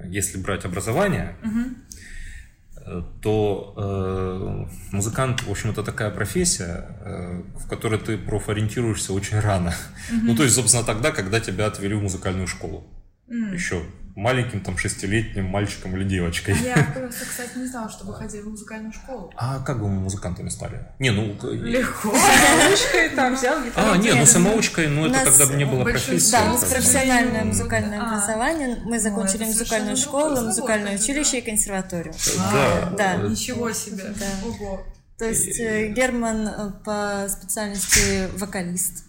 если 0.06 0.38
брать 0.40 0.66
образование, 0.66 1.36
угу. 1.42 3.06
то 3.22 3.74
э, 3.78 4.92
музыкант, 4.92 5.44
в 5.44 5.52
общем, 5.52 5.70
это 5.70 5.84
такая 5.84 6.10
профессия, 6.12 6.86
э, 7.00 7.44
в 7.56 7.68
которой 7.70 8.00
ты 8.00 8.18
профориентируешься 8.18 9.14
очень 9.14 9.40
рано. 9.40 9.70
Mm-hmm. 9.70 10.20
Ну, 10.24 10.36
то 10.36 10.44
есть, 10.44 10.56
собственно, 10.56 10.84
тогда, 10.84 11.12
когда 11.12 11.40
тебя 11.40 11.68
отвели 11.68 11.96
в 11.96 12.02
музыкальную 12.02 12.48
школу. 12.48 12.86
Mm. 13.30 13.54
Еще 13.54 13.86
маленьким 14.16 14.62
там 14.62 14.78
шестилетним 14.78 15.46
мальчиком 15.46 15.96
или 15.96 16.04
девочкой. 16.04 16.56
Я 16.64 16.76
просто, 16.94 17.26
кстати, 17.26 17.58
не 17.58 17.66
знала, 17.66 17.90
что 17.90 18.06
вы 18.06 18.14
ходили 18.14 18.42
в 18.42 18.50
музыкальную 18.50 18.94
школу. 18.94 19.32
А 19.36 19.60
как 19.60 19.80
бы 19.80 19.90
мы 19.90 20.02
музыкантами 20.02 20.50
стали? 20.50 20.88
Не, 21.00 21.12
ну... 21.12 21.36
Легко. 21.52 22.14
Самоучкой 22.16 23.10
там 23.10 23.36
взял 23.36 23.58
А, 23.76 23.98
не, 23.98 24.14
ну 24.14 24.26
самоучкой, 24.26 24.88
ну 24.88 25.06
это 25.08 25.26
тогда 25.26 25.48
бы 25.48 25.56
не 25.56 25.66
было 25.66 25.84
профессии. 25.84 26.32
Да, 26.32 26.44
у 26.44 26.48
нас 26.54 26.64
профессиональное 26.64 27.44
музыкальное 27.44 28.00
а. 28.00 28.08
образование. 28.08 28.78
Мы 28.86 29.00
закончили 29.00 29.46
музыкальную 29.46 29.98
школу, 29.98 30.42
музыкальное 30.42 30.96
училище 30.96 31.40
и 31.40 31.42
консерваторию. 31.42 32.14
Да. 32.52 32.94
Да. 32.98 33.16
Ничего 33.18 33.72
себе. 33.72 34.14
Ого. 34.46 34.84
То 35.18 35.26
есть 35.26 35.60
э, 35.60 35.94
Герман 35.94 36.48
э, 36.48 36.72
по 36.84 37.28
специальности 37.30 38.30
вокалист. 38.38 39.06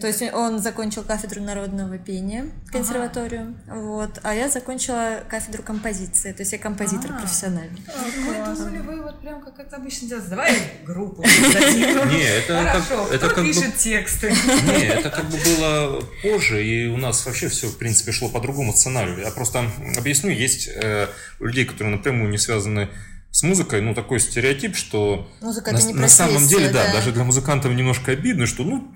То 0.00 0.06
есть 0.06 0.22
он 0.32 0.58
закончил 0.58 1.02
кафедру 1.02 1.42
народного 1.42 1.98
пения, 1.98 2.50
консерваторию, 2.70 3.56
ага. 3.66 3.80
вот, 3.80 4.20
а 4.22 4.34
я 4.34 4.48
закончила 4.48 5.22
кафедру 5.28 5.62
композиции, 5.62 6.32
то 6.32 6.42
есть 6.42 6.52
я 6.52 6.58
композитор 6.58 7.12
а, 7.12 7.20
профессиональный. 7.20 7.82
Мы 8.18 8.54
думали, 8.54 8.78
вы 8.78 9.02
вот 9.02 9.20
прям 9.20 9.40
как 9.40 9.58
это 9.58 9.76
обычно 9.76 10.08
делаете, 10.08 10.28
давай 10.30 10.54
группу 10.84 11.22
Не, 11.22 12.38
это 12.38 12.84
как... 12.88 13.12
Это 13.12 13.28
как 13.30 13.44
пишет 13.44 13.76
тексты? 13.76 14.28
Не, 14.66 14.86
это 14.86 15.10
как 15.10 15.24
бы 15.26 15.38
было 15.38 16.02
позже, 16.22 16.64
и 16.64 16.88
у 16.88 16.96
нас 16.96 17.24
вообще 17.24 17.48
все, 17.48 17.68
в 17.68 17.78
принципе, 17.78 18.12
шло 18.12 18.28
по 18.28 18.40
другому 18.40 18.72
сценарию. 18.72 19.18
Я 19.18 19.30
просто 19.30 19.70
объясню, 19.96 20.30
есть 20.30 20.68
э, 20.68 21.08
людей, 21.40 21.64
которые 21.64 21.96
напрямую 21.96 22.30
не 22.30 22.38
связаны 22.38 22.90
с 23.36 23.42
музыкой, 23.42 23.82
ну, 23.82 23.94
такой 23.94 24.18
стереотип, 24.18 24.76
что 24.76 25.30
Музыка 25.42 25.70
на, 25.70 25.76
это 25.76 25.86
не 25.88 25.92
на 25.92 26.08
самом 26.08 26.46
деле, 26.46 26.70
да, 26.70 26.86
да, 26.86 26.92
даже 26.94 27.12
для 27.12 27.22
музыкантов 27.22 27.70
немножко 27.72 28.12
обидно, 28.12 28.46
что, 28.46 28.64
ну, 28.64 28.90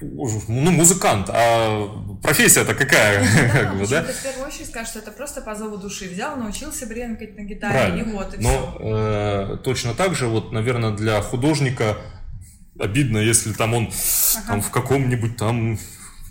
ну, 0.00 0.70
музыкант, 0.70 1.30
а 1.30 1.88
профессия-то 2.22 2.74
какая? 2.74 3.20
Ну, 3.20 3.52
как 3.52 3.78
бы, 3.78 3.86
да? 3.86 4.02
В 4.02 4.22
первую 4.22 4.46
очередь 4.46 4.68
скажешь, 4.68 4.90
что 4.90 4.98
это 4.98 5.10
просто 5.10 5.40
по 5.40 5.54
зову 5.54 5.76
души. 5.76 6.08
Взял, 6.08 6.36
научился 6.36 6.86
бренкать 6.86 7.36
на 7.36 7.42
гитаре, 7.42 7.72
Правильно. 7.72 8.10
и 8.10 8.12
вот, 8.12 8.34
и 8.34 8.42
Но 8.42 8.76
э, 8.80 9.56
точно 9.64 9.94
так 9.94 10.14
же, 10.14 10.26
вот, 10.26 10.52
наверное, 10.52 10.90
для 10.90 11.20
художника 11.22 11.96
обидно, 12.78 13.18
если 13.18 13.52
там 13.52 13.74
он 13.74 13.84
ага. 13.84 14.46
там, 14.46 14.62
в 14.62 14.70
каком-нибудь 14.70 15.36
там 15.36 15.78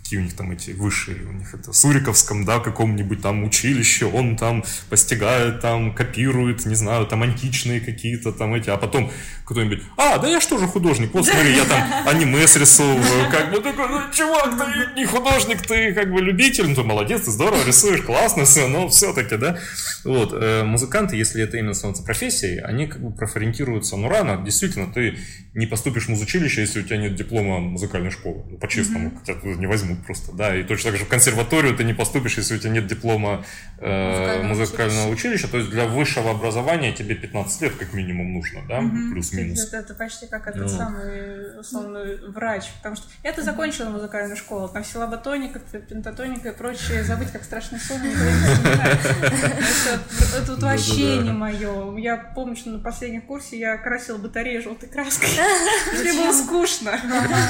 какие 0.06 0.20
у 0.20 0.22
них 0.22 0.36
там 0.36 0.52
эти 0.52 0.70
высшие, 0.70 1.26
у 1.26 1.32
них 1.32 1.52
это 1.52 1.72
в 1.72 1.76
Суриковском, 1.76 2.44
да, 2.44 2.60
каком-нибудь 2.60 3.22
там 3.22 3.42
училище, 3.42 4.06
он 4.06 4.36
там 4.36 4.62
постигает, 4.88 5.60
там 5.60 5.92
копирует, 5.92 6.64
не 6.64 6.76
знаю, 6.76 7.06
там 7.06 7.24
античные 7.24 7.80
какие-то 7.80 8.30
там 8.30 8.54
эти, 8.54 8.70
а 8.70 8.76
потом 8.76 9.10
кто-нибудь, 9.44 9.82
а, 9.96 10.18
да 10.18 10.28
я 10.28 10.40
что 10.40 10.58
же 10.58 10.68
художник, 10.68 11.12
вот 11.12 11.26
смотри, 11.26 11.56
я 11.56 11.64
там 11.64 11.82
аниме 12.06 12.46
срисовываю, 12.46 13.30
как 13.32 13.50
бы 13.50 13.60
такой, 13.60 13.88
ну, 13.88 14.00
чувак, 14.12 14.54
ты 14.56 15.00
не 15.00 15.06
художник, 15.06 15.62
ты 15.62 15.92
как 15.92 16.12
бы 16.12 16.20
любитель, 16.20 16.68
ну, 16.68 16.76
ты 16.76 16.84
молодец, 16.84 17.22
ты 17.22 17.32
здорово 17.32 17.66
рисуешь, 17.66 18.02
классно 18.02 18.44
все, 18.44 18.68
но 18.68 18.88
все-таки, 18.88 19.36
да, 19.36 19.58
вот, 20.04 20.32
э, 20.32 20.62
музыканты, 20.62 21.16
если 21.16 21.42
это 21.42 21.56
именно 21.56 21.74
становится 21.74 22.04
профессией, 22.04 22.60
они 22.60 22.86
как 22.86 23.02
бы 23.02 23.10
профориентируются, 23.10 23.96
ну, 23.96 24.08
рано, 24.08 24.40
действительно, 24.44 24.92
ты 24.92 25.18
не 25.54 25.66
поступишь 25.66 26.04
в 26.04 26.10
музучилище, 26.10 26.60
если 26.60 26.80
у 26.80 26.82
тебя 26.82 26.98
нет 26.98 27.16
диплома 27.16 27.58
музыкальной 27.58 28.10
школы, 28.10 28.44
ну, 28.50 28.58
по-честному, 28.58 29.08
mm-hmm. 29.08 29.18
хотя 29.18 29.58
не 29.58 29.66
возьмут 29.66 29.95
просто, 30.04 30.32
да, 30.32 30.56
и 30.56 30.62
точно 30.64 30.90
так 30.90 31.00
же 31.00 31.06
в 31.06 31.08
консерваторию 31.08 31.76
ты 31.76 31.84
не 31.84 31.94
поступишь, 31.94 32.36
если 32.36 32.56
у 32.56 32.58
тебя 32.58 32.70
нет 32.70 32.86
диплома 32.86 33.44
э, 33.78 34.42
музыкального, 34.42 34.48
музыкального 34.48 35.08
училища. 35.08 35.26
училища, 35.26 35.48
то 35.48 35.58
есть 35.58 35.70
для 35.70 35.86
высшего 35.86 36.30
образования 36.30 36.92
тебе 36.92 37.14
15 37.14 37.62
лет 37.62 37.74
как 37.76 37.92
минимум 37.92 38.34
нужно, 38.34 38.62
да, 38.68 38.80
mm-hmm. 38.80 39.12
плюс-минус. 39.12 39.68
Это, 39.68 39.76
это 39.78 39.94
почти 39.94 40.26
как 40.26 40.46
этот 40.46 40.62
ну. 40.62 40.68
самый 40.68 41.60
условный 41.60 42.16
врач, 42.28 42.64
потому 42.78 42.96
что 42.96 43.06
я-то 43.22 43.42
закончила 43.42 43.90
музыкальную 43.90 44.36
школу, 44.36 44.68
там 44.68 44.84
силаботоника, 44.84 45.58
пентатоника 45.58 46.50
и 46.50 46.56
прочее, 46.56 47.04
забыть 47.04 47.30
как 47.30 47.44
страшный 47.44 47.78
сон, 47.78 48.00
это 50.36 50.56
вообще 50.56 51.18
не 51.18 51.30
мое. 51.30 51.96
Я 51.98 52.16
помню, 52.16 52.56
что 52.56 52.70
на 52.70 52.78
последнем 52.78 53.22
курсе 53.22 53.58
я 53.58 53.76
красила 53.76 54.18
батарею 54.18 54.62
желтой 54.62 54.88
краской. 54.88 55.28
Мне 56.00 56.12
было 56.12 56.32
скучно. 56.32 56.98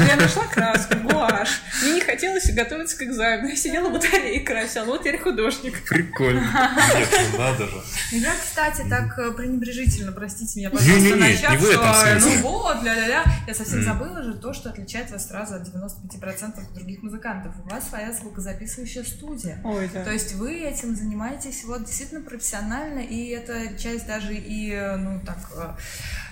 Я 0.06 0.16
нашла 0.16 0.44
краску, 0.44 0.96
гуашь. 0.98 1.62
Мне 1.82 1.94
не 1.94 2.00
хотелось 2.00 2.50
готовиться 2.52 2.96
к 2.96 3.02
экзамену. 3.02 3.48
Я 3.48 3.56
сидела 3.56 3.88
в 3.88 3.92
батарее 3.92 4.36
и 4.36 4.44
красила. 4.44 4.84
Вот 4.84 5.00
теперь 5.00 5.18
художник. 5.18 5.84
Прикольно. 5.88 6.40
Нет, 6.96 7.08
ну 7.32 7.38
надо 7.38 7.66
же. 7.66 7.82
Я, 8.12 8.32
кстати, 8.40 8.82
так 8.88 9.18
э, 9.18 9.32
пренебрежительно, 9.32 10.12
простите 10.12 10.60
меня, 10.60 10.70
пожалуйста, 10.70 11.16
начав, 11.16 11.60
что 11.60 12.18
ну 12.20 12.42
вот, 12.42 12.82
ля-ля-ля. 12.82 13.24
Я 13.46 13.54
совсем 13.54 13.82
забыла 13.82 14.22
же 14.22 14.34
то, 14.34 14.52
что 14.52 14.70
отличает 14.70 15.10
вас 15.10 15.28
сразу 15.28 15.54
от 15.54 15.62
95% 15.62 16.74
других 16.74 17.02
музыкантов. 17.02 17.52
У 17.64 17.68
вас 17.68 17.88
своя 17.88 18.12
звукозаписывающая 18.12 19.04
студия. 19.04 19.60
Ой, 19.64 19.90
да. 19.92 20.04
То 20.04 20.12
есть 20.12 20.34
вы 20.34 20.60
этим 20.60 20.94
занимаетесь 20.94 21.64
вот 21.64 21.84
действительно 21.84 22.20
профессионально, 22.20 22.75
и 23.08 23.28
это 23.28 23.76
часть 23.78 24.06
даже 24.06 24.34
и, 24.34 24.74
ну, 24.98 25.20
так, 25.24 25.38
э, 25.56 25.74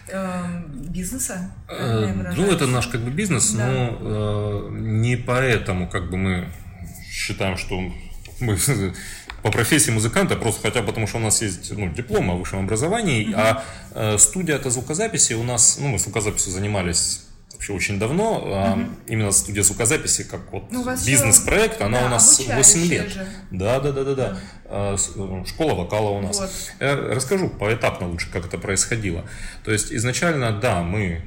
Эм, 0.08 0.64
бизнеса? 0.90 1.50
Э, 1.68 2.12
ну, 2.36 2.52
это 2.52 2.66
наш 2.66 2.88
как 2.88 3.00
бы 3.00 3.10
бизнес, 3.10 3.52
да. 3.52 3.66
но 3.66 3.98
э, 4.00 4.68
не 4.72 5.16
поэтому 5.16 5.88
как 5.88 6.10
бы 6.10 6.18
мы 6.18 6.48
считаем, 7.10 7.56
что 7.56 7.80
мы 8.40 8.58
по 9.42 9.50
профессии 9.50 9.90
музыканта, 9.90 10.36
просто 10.36 10.60
хотя 10.60 10.82
бы 10.82 10.88
потому, 10.88 11.06
что 11.06 11.16
у 11.16 11.20
нас 11.20 11.40
есть 11.40 11.72
ну, 11.74 11.88
диплом 11.90 12.30
о 12.30 12.34
высшем 12.34 12.60
образовании, 12.60 13.28
угу. 13.28 13.34
а 13.38 13.64
э, 13.92 14.18
студия 14.18 14.56
это 14.56 14.68
звукозаписи 14.68 15.32
у 15.32 15.42
нас, 15.42 15.78
ну, 15.80 15.88
мы 15.88 15.98
звукозаписью 15.98 16.52
занимались 16.52 17.23
вообще 17.54 17.72
очень 17.72 17.98
давно. 17.98 18.38
Угу. 18.38 19.12
Именно 19.12 19.32
студия 19.32 19.62
звукозаписи, 19.62 20.24
как 20.24 20.52
вот 20.52 20.70
ну, 20.70 20.84
бизнес-проект, 21.06 21.80
она 21.80 22.00
да, 22.00 22.06
у 22.06 22.08
нас 22.10 22.40
8 22.46 22.80
лет. 22.86 23.08
Же. 23.10 23.26
Да, 23.50 23.80
да, 23.80 23.92
да, 23.92 24.04
да, 24.04 24.14
да. 24.14 24.38
А, 24.66 24.94
э, 24.94 25.46
школа 25.46 25.74
вокала 25.74 26.10
у 26.10 26.20
нас. 26.20 26.38
Вот. 26.38 26.50
Я 26.80 26.96
расскажу 26.96 27.48
поэтапно 27.48 28.08
лучше, 28.08 28.30
как 28.30 28.46
это 28.46 28.58
происходило. 28.58 29.28
То 29.64 29.72
есть 29.72 29.92
изначально, 29.92 30.58
да, 30.60 30.82
мы 30.82 31.22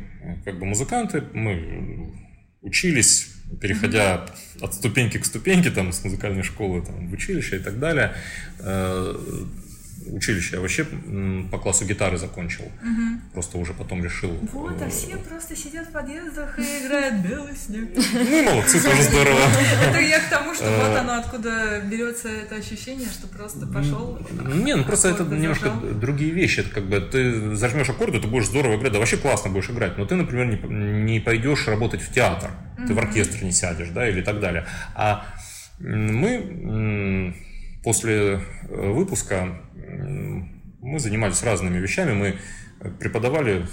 как 0.46 0.60
бы 0.60 0.66
музыканты, 0.66 1.24
мы 1.34 2.14
учились 2.62 3.34
переходя 3.62 4.26
mm-hmm. 4.26 4.66
от 4.66 4.74
ступеньки 4.74 5.18
к 5.18 5.26
ступеньке, 5.26 5.72
там, 5.72 5.92
с 5.94 6.04
музыкальной 6.04 6.44
школы 6.44 6.82
там, 6.82 7.08
в 7.08 7.14
училище 7.14 7.58
и 7.58 7.60
так 7.60 7.80
далее, 7.80 8.14
э, 8.60 9.16
училище. 10.12 10.56
Я 10.56 10.62
вообще 10.62 10.86
по 11.52 11.58
классу 11.58 11.86
гитары 11.86 12.18
закончил. 12.18 12.64
Угу. 12.64 13.32
Просто 13.34 13.58
уже 13.58 13.74
потом 13.74 14.04
решил... 14.04 14.32
Вот, 14.54 14.82
а 14.82 14.86
э, 14.86 14.90
все 14.90 15.18
просто 15.18 15.56
сидят 15.56 15.88
в 15.88 15.92
подъездах 15.92 16.58
и 16.60 16.86
играют 16.86 17.16
белый 17.26 17.56
снег. 17.56 17.90
Ну, 18.14 18.44
молодцы, 18.44 18.82
тоже 18.82 19.04
здорово. 19.04 19.40
Это 19.90 20.00
я 20.00 20.20
к 20.20 20.30
тому, 20.30 20.54
что 20.54 20.66
вот 20.66 20.96
э, 20.96 20.98
оно 20.98 21.20
откуда 21.20 21.82
берется 21.82 22.30
это 22.30 22.56
ощущение, 22.56 23.08
что 23.08 23.28
просто 23.28 23.68
пошел. 23.68 24.20
Не, 24.32 24.76
ну 24.76 24.84
просто 24.84 25.10
это 25.10 25.24
немножко 25.24 25.70
другие 25.70 26.32
вещи. 26.32 26.62
Это 26.62 26.70
как 26.70 26.88
бы 26.88 27.00
ты 27.00 27.56
зажмешь 27.56 27.90
аккорды, 27.90 28.20
ты 28.20 28.28
будешь 28.28 28.46
здорово 28.46 28.78
играть, 28.78 28.94
да 28.94 29.00
вообще 29.00 29.18
классно 29.18 29.50
будешь 29.50 29.70
играть, 29.70 29.98
но 29.98 30.06
ты, 30.06 30.16
например, 30.16 30.46
не 30.70 31.20
пойдешь 31.20 31.68
работать 31.68 32.02
в 32.02 32.14
театр, 32.14 32.52
ты 32.88 32.94
в 32.94 33.00
оркестр 33.00 33.44
не 33.44 33.52
сядешь, 33.52 33.90
да, 33.90 34.08
или 34.08 34.22
так 34.22 34.40
далее. 34.40 34.66
А 34.96 35.26
мы 35.80 37.34
после 37.84 38.14
э, 38.14 38.40
выпуска 38.70 39.62
мы 39.88 41.00
занимались 41.00 41.44
разными 41.44 41.78
вещами. 41.78 42.14
Мы 42.14 42.92
преподавали 43.00 43.66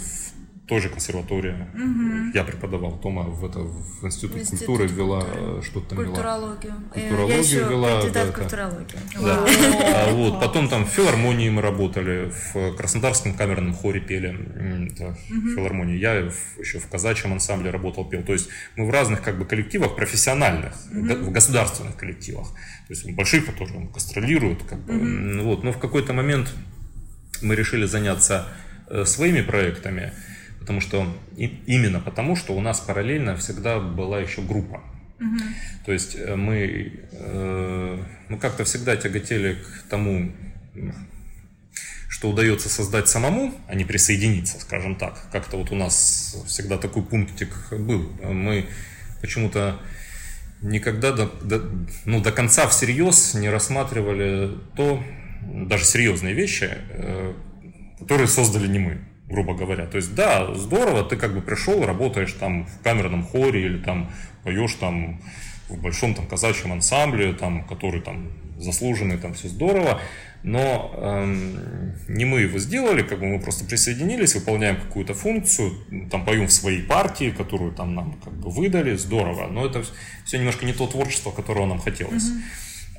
в 0.65 0.67
той 0.67 0.81
же 0.81 0.89
консерватории. 0.89 1.55
Угу. 1.75 2.33
Я 2.35 2.43
преподавал, 2.43 2.99
Тома 2.99 3.25
в, 3.25 3.45
это, 3.45 3.59
в 3.59 4.05
Институт, 4.07 4.39
Институт 4.39 4.67
культуры 4.67 4.87
вела 4.87 5.23
что-то 5.63 5.91
там 5.91 5.99
культурологию. 5.99 6.73
вела. 6.73 6.91
Культурологию. 6.91 7.61
Я 7.61 7.69
вела. 7.69 8.01
Кандидат 8.01 8.27
да, 8.27 8.33
культурологию. 8.33 8.99
Да. 9.21 9.45
А, 9.47 10.13
вот, 10.13 10.41
потом 10.41 10.71
там 10.71 10.87
в 10.87 10.89
филармонии 10.89 11.51
мы 11.51 11.61
работали, 11.61 12.33
в 12.55 12.77
Краснодарском 12.77 13.35
камерном 13.35 13.75
хоре 13.75 14.01
пели, 14.01 14.91
это, 14.91 15.09
угу. 15.09 15.55
филармонии. 15.55 15.99
Я 15.99 16.15
еще 16.59 16.79
в 16.79 16.89
казачьем 16.89 17.35
ансамбле 17.35 17.71
работал, 17.71 18.07
пел. 18.07 18.23
То 18.23 18.33
есть 18.33 18.49
мы 18.77 18.87
в 18.87 18.91
разных 18.91 19.21
как 19.21 19.39
бы 19.39 19.45
коллективах 19.45 19.97
профессиональных, 19.97 20.73
угу. 20.91 21.27
в 21.27 21.31
государственных 21.31 21.97
коллективах. 21.97 22.49
То 22.89 22.95
есть 22.95 23.11
больших, 23.13 23.45
которые 23.45 23.87
гастролируют. 23.93 24.63
Как 24.63 24.79
бы, 24.79 24.95
mm 24.95 25.43
вот. 25.43 25.63
Но 25.63 25.73
в 25.73 25.79
какой-то 25.79 26.15
момент 26.15 26.55
мы 27.43 27.55
решили 27.55 27.85
заняться 27.85 28.49
э, 28.89 29.05
своими 29.05 29.43
проектами, 29.43 30.13
потому 30.65 30.81
что 30.81 31.07
именно 31.37 32.01
потому, 32.01 32.37
что 32.37 32.55
у 32.55 32.61
нас 32.63 32.81
параллельно 32.81 33.37
всегда 33.37 33.81
была 33.81 34.19
еще 34.21 34.41
группа. 34.41 34.83
Угу. 35.21 35.39
То 35.85 35.93
есть 35.93 36.17
э, 36.17 36.37
мы, 36.37 37.01
э, 37.13 38.03
мы 38.31 38.39
как-то 38.39 38.65
всегда 38.65 38.97
тяготели 38.97 39.57
к 39.57 39.91
тому, 39.91 40.33
что 42.09 42.31
удается 42.31 42.71
создать 42.71 43.09
самому, 43.09 43.53
а 43.69 43.75
не 43.75 43.85
присоединиться, 43.85 44.59
скажем 44.59 44.97
так. 44.97 45.31
Как-то 45.31 45.59
вот 45.59 45.71
у 45.71 45.75
нас 45.75 46.35
всегда 46.47 46.79
такой 46.79 47.03
пунктик 47.03 47.51
был. 47.71 48.11
Мы 48.23 48.67
почему-то 49.21 49.79
никогда 50.63 51.13
до, 51.13 51.27
до, 51.43 51.63
ну, 52.07 52.23
до 52.23 52.33
конца 52.33 52.67
всерьез 52.69 53.35
не 53.35 53.51
рассматривали 53.51 54.57
то, 54.75 55.05
даже 55.43 55.85
серьезные 55.85 56.33
вещи, 56.33 56.71
э, 56.71 57.35
которые 58.01 58.29
создали 58.29 58.67
не 58.67 58.79
мы, 58.79 58.99
грубо 59.29 59.55
говоря. 59.55 59.87
То 59.87 59.97
есть, 59.97 60.15
да, 60.15 60.55
здорово, 60.55 61.03
ты 61.05 61.17
как 61.17 61.35
бы 61.35 61.41
пришел, 61.41 61.85
работаешь 61.85 62.33
там 62.33 62.67
в 62.67 62.83
камерном 62.83 63.25
хоре 63.25 63.65
или 63.65 63.79
там 63.79 64.11
поешь 64.43 64.75
там 64.75 65.21
в 65.69 65.81
большом 65.81 66.15
там 66.15 66.27
казачьем 66.27 66.73
ансамбле, 66.73 67.33
там, 67.33 67.65
который 67.65 68.01
там 68.01 68.31
заслуженный, 68.59 69.17
там 69.17 69.35
все 69.35 69.49
здорово, 69.49 70.01
но 70.43 70.95
эм, 70.97 71.95
не 72.07 72.25
мы 72.25 72.43
его 72.43 72.59
сделали, 72.59 73.03
как 73.03 73.19
бы 73.19 73.27
мы 73.27 73.41
просто 73.41 73.65
присоединились, 73.65 74.35
выполняем 74.35 74.77
какую-то 74.77 75.15
функцию, 75.15 75.73
там 76.11 76.25
поем 76.25 76.47
в 76.47 76.53
своей 76.53 76.83
партии, 76.83 77.35
которую 77.37 77.73
там 77.73 77.95
нам 77.95 78.21
как 78.23 78.35
бы 78.35 78.51
выдали, 78.51 78.95
здорово, 78.95 79.49
но 79.49 79.67
это 79.67 79.83
все 80.25 80.39
немножко 80.39 80.67
не 80.67 80.73
то 80.73 80.87
творчество, 80.87 81.31
которого 81.31 81.67
нам 81.67 81.81
хотелось. 81.81 82.31
Mm-hmm. 82.31 82.43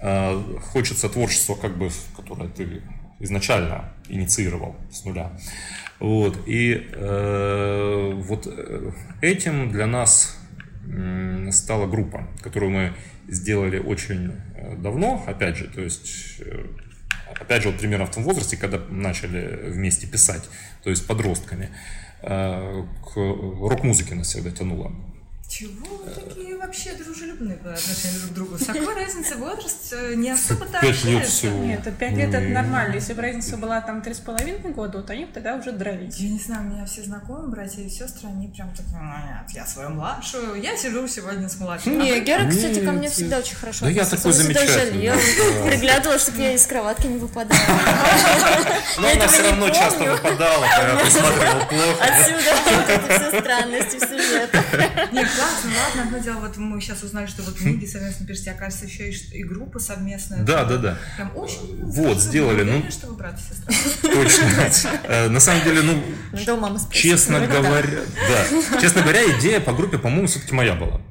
Э, 0.02 0.60
хочется 0.72 1.08
творчества, 1.08 1.56
как 1.56 1.78
бы, 1.78 1.90
которое 2.16 2.50
ты 2.50 2.82
изначально 3.20 3.94
инициировал 4.10 4.76
с 4.92 5.06
нуля. 5.06 5.32
Вот, 6.00 6.38
и 6.46 6.90
э, 6.92 8.12
вот 8.14 8.48
э, 8.48 8.92
этим 9.22 9.72
для 9.72 9.88
нас 9.88 10.38
стала 11.52 11.88
группа, 11.88 12.28
которую 12.44 12.72
мы 12.72 12.94
сделали 13.28 13.80
очень 13.80 14.34
э, 14.56 14.76
давно, 14.78 15.24
опять 15.26 15.58
же, 15.58 15.66
то 15.66 15.82
есть 15.82 16.42
опять 17.40 17.64
же, 17.64 17.70
вот 17.70 17.80
примерно 17.80 18.06
в 18.06 18.12
том 18.12 18.24
возрасте, 18.24 18.58
когда 18.58 18.80
начали 18.90 19.70
вместе 19.72 20.08
писать, 20.08 20.50
то 20.84 20.90
есть 20.90 21.06
подростками, 21.08 21.70
э, 22.22 22.84
к 23.04 23.16
рок-музыке 23.16 24.16
нас 24.16 24.28
всегда 24.28 24.52
тянуло. 24.52 24.92
Чего 25.58 26.04
вы 26.04 26.12
такие 26.12 26.58
вообще 26.58 26.96
дружелюбные 26.96 27.56
по 27.56 27.72
отношению 27.72 28.20
друг 28.24 28.30
к 28.30 28.34
другу? 28.34 28.58
С 28.58 28.66
такой 28.66 28.94
разницей 28.94 29.38
возраст 29.38 29.94
э, 29.94 30.16
не 30.16 30.30
особо-то 30.30 30.82
Пять 30.82 31.06
лет 31.06 31.26
всего. 31.26 31.64
Нет, 31.64 31.82
пять 31.98 32.12
лет 32.12 32.34
это 32.34 32.50
нормально. 32.50 32.96
Если 32.96 33.14
бы 33.14 33.22
разница 33.22 33.56
была 33.56 33.80
там 33.80 34.02
три 34.02 34.14
с 34.14 34.20
половиной 34.20 34.74
года, 34.74 34.98
вот 34.98 35.10
они 35.10 35.26
тогда 35.28 35.56
уже 35.56 35.72
дрались. 35.72 36.18
Я 36.18 36.30
не 36.32 36.40
знаю, 36.40 36.68
у 36.68 36.74
меня 36.74 36.86
все 36.86 37.04
знакомые, 37.04 37.48
братья 37.48 37.82
и 37.82 37.88
сестры, 37.88 38.28
они 38.28 38.50
прям 38.50 38.68
«Ну, 38.92 39.00
нет, 39.00 39.50
я 39.54 39.66
свою 39.66 39.92
младшую, 39.92 40.62
я 40.62 40.76
сижу 40.76 41.08
сегодня 41.08 41.48
с 41.48 41.58
младшей. 41.58 41.94
Не, 41.94 42.20
Гера, 42.20 42.50
кстати, 42.50 42.84
ко 42.84 42.92
мне 42.92 43.10
всегда 43.10 43.38
очень 43.38 43.56
хорошо 43.56 43.86
Да 43.86 43.92
я 43.92 44.04
такой 44.04 44.34
замечательный. 44.34 45.04
Я 45.04 45.16
приглядывала, 45.68 46.20
чтобы 46.20 46.40
я 46.40 46.54
из 46.54 46.68
кроватки 46.68 47.08
не 47.08 47.18
выпадала. 47.18 47.58
Но 48.98 49.08
она 49.10 49.28
все 49.30 49.44
равно 49.44 49.70
часто 49.70 50.04
выпадала, 50.04 50.66
когда 50.76 51.00
ты 51.02 51.12
смотрел 51.12 51.60
плохо. 51.70 52.04
Отсюда 52.04 53.30
все 53.30 53.40
странности 53.40 54.05
Нет, 55.12 55.28
классно, 55.36 55.72
ладно, 55.86 56.04
одно 56.04 56.18
дело, 56.20 56.40
вот 56.40 56.58
мы 56.58 56.80
сейчас 56.82 57.04
узнали, 57.04 57.26
что 57.26 57.44
вот 57.44 57.56
книги 57.56 57.86
совместно 57.86 58.26
пишете, 58.26 58.52
оказывается, 58.52 58.86
еще 58.86 59.10
и, 59.10 59.40
и 59.40 59.44
группа 59.44 59.80
совместная. 59.80 60.44
Да, 60.44 60.66
да, 60.66 60.78
да. 60.78 60.98
Прям 61.16 61.32
очень... 61.36 61.84
Вот, 61.84 62.20
сделали, 62.20 62.64
ну... 62.64 62.84
что 62.90 63.08
вы 63.08 63.16
брат 63.16 63.40
и 63.40 63.54
сестра. 63.54 64.12
Точно. 64.14 64.46
Э, 65.08 65.30
на 65.30 65.40
самом 65.40 65.64
деле, 65.64 65.82
ну, 65.82 66.04
честно 66.92 67.46
говоря, 67.46 68.02
да, 68.30 68.80
честно 68.82 69.02
говоря, 69.02 69.22
идея 69.38 69.60
по 69.60 69.74
группе, 69.74 69.98
по-моему, 69.98 70.28
все-таки 70.28 70.54
моя 70.54 70.74
была. 70.74 71.02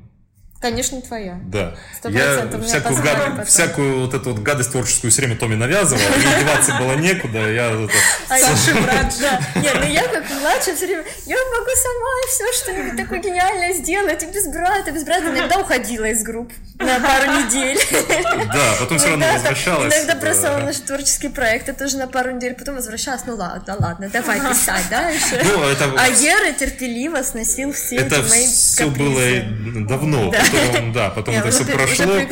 Конечно, 0.64 0.98
твоя. 1.02 1.38
Да. 1.42 1.74
Я 2.04 2.48
всякую, 2.62 3.02
гад... 3.02 3.46
всякую 3.46 4.00
вот 4.00 4.14
эту 4.14 4.32
вот 4.32 4.42
гадость 4.42 4.72
творческую 4.72 5.10
все 5.10 5.20
время 5.20 5.36
Томе 5.36 5.56
навязывал, 5.56 6.00
и 6.00 6.40
деваться 6.40 6.72
было 6.80 6.94
некуда, 6.94 7.52
я... 7.52 7.66
Это... 7.66 7.92
А 8.30 8.38
Саша, 8.38 8.80
брат, 8.80 9.14
да. 9.20 9.40
Нет, 9.60 9.76
ну 9.78 9.86
я 9.86 10.08
как 10.08 10.24
младшая 10.40 10.74
все 10.74 10.86
время, 10.86 11.04
я 11.26 11.36
могу 11.36 11.70
сама 11.76 12.10
все 12.30 12.52
что-нибудь 12.54 12.96
такое 12.96 13.18
гениальное 13.18 13.74
сделать, 13.74 14.22
и 14.22 14.26
без 14.26 14.48
брата, 14.48 14.90
без 14.90 15.04
брата. 15.04 15.24
Иногда 15.28 15.58
уходила 15.58 16.06
из 16.06 16.22
групп 16.22 16.50
на 16.78 16.98
пару 16.98 17.30
недель. 17.32 17.78
Да, 18.50 18.74
потом 18.80 18.98
все 18.98 19.08
равно 19.10 19.26
возвращалась. 19.34 19.94
Иногда 19.94 20.14
бросала 20.14 20.58
наши 20.60 20.80
творческие 20.80 21.30
проекты 21.30 21.74
тоже 21.74 21.98
на 21.98 22.06
пару 22.06 22.30
недель, 22.30 22.54
потом 22.54 22.76
возвращалась, 22.76 23.22
ну 23.26 23.36
ладно, 23.36 23.76
ладно, 23.78 24.08
давай 24.08 24.40
писать 24.40 24.88
дальше. 24.88 25.42
Ну, 25.44 25.62
это... 25.64 25.92
А 25.98 26.10
Гера 26.10 26.52
терпеливо 26.52 27.22
сносил 27.22 27.74
все 27.74 27.96
это 27.96 28.16
эти 28.16 28.30
мои 28.30 28.46
все 28.46 28.86
было 28.86 29.86
давно, 29.86 30.32
потом, 30.54 30.92
да, 30.92 31.10
потом 31.10 31.34
это 31.34 31.50
все 31.50 31.64
прошло. 31.64 32.14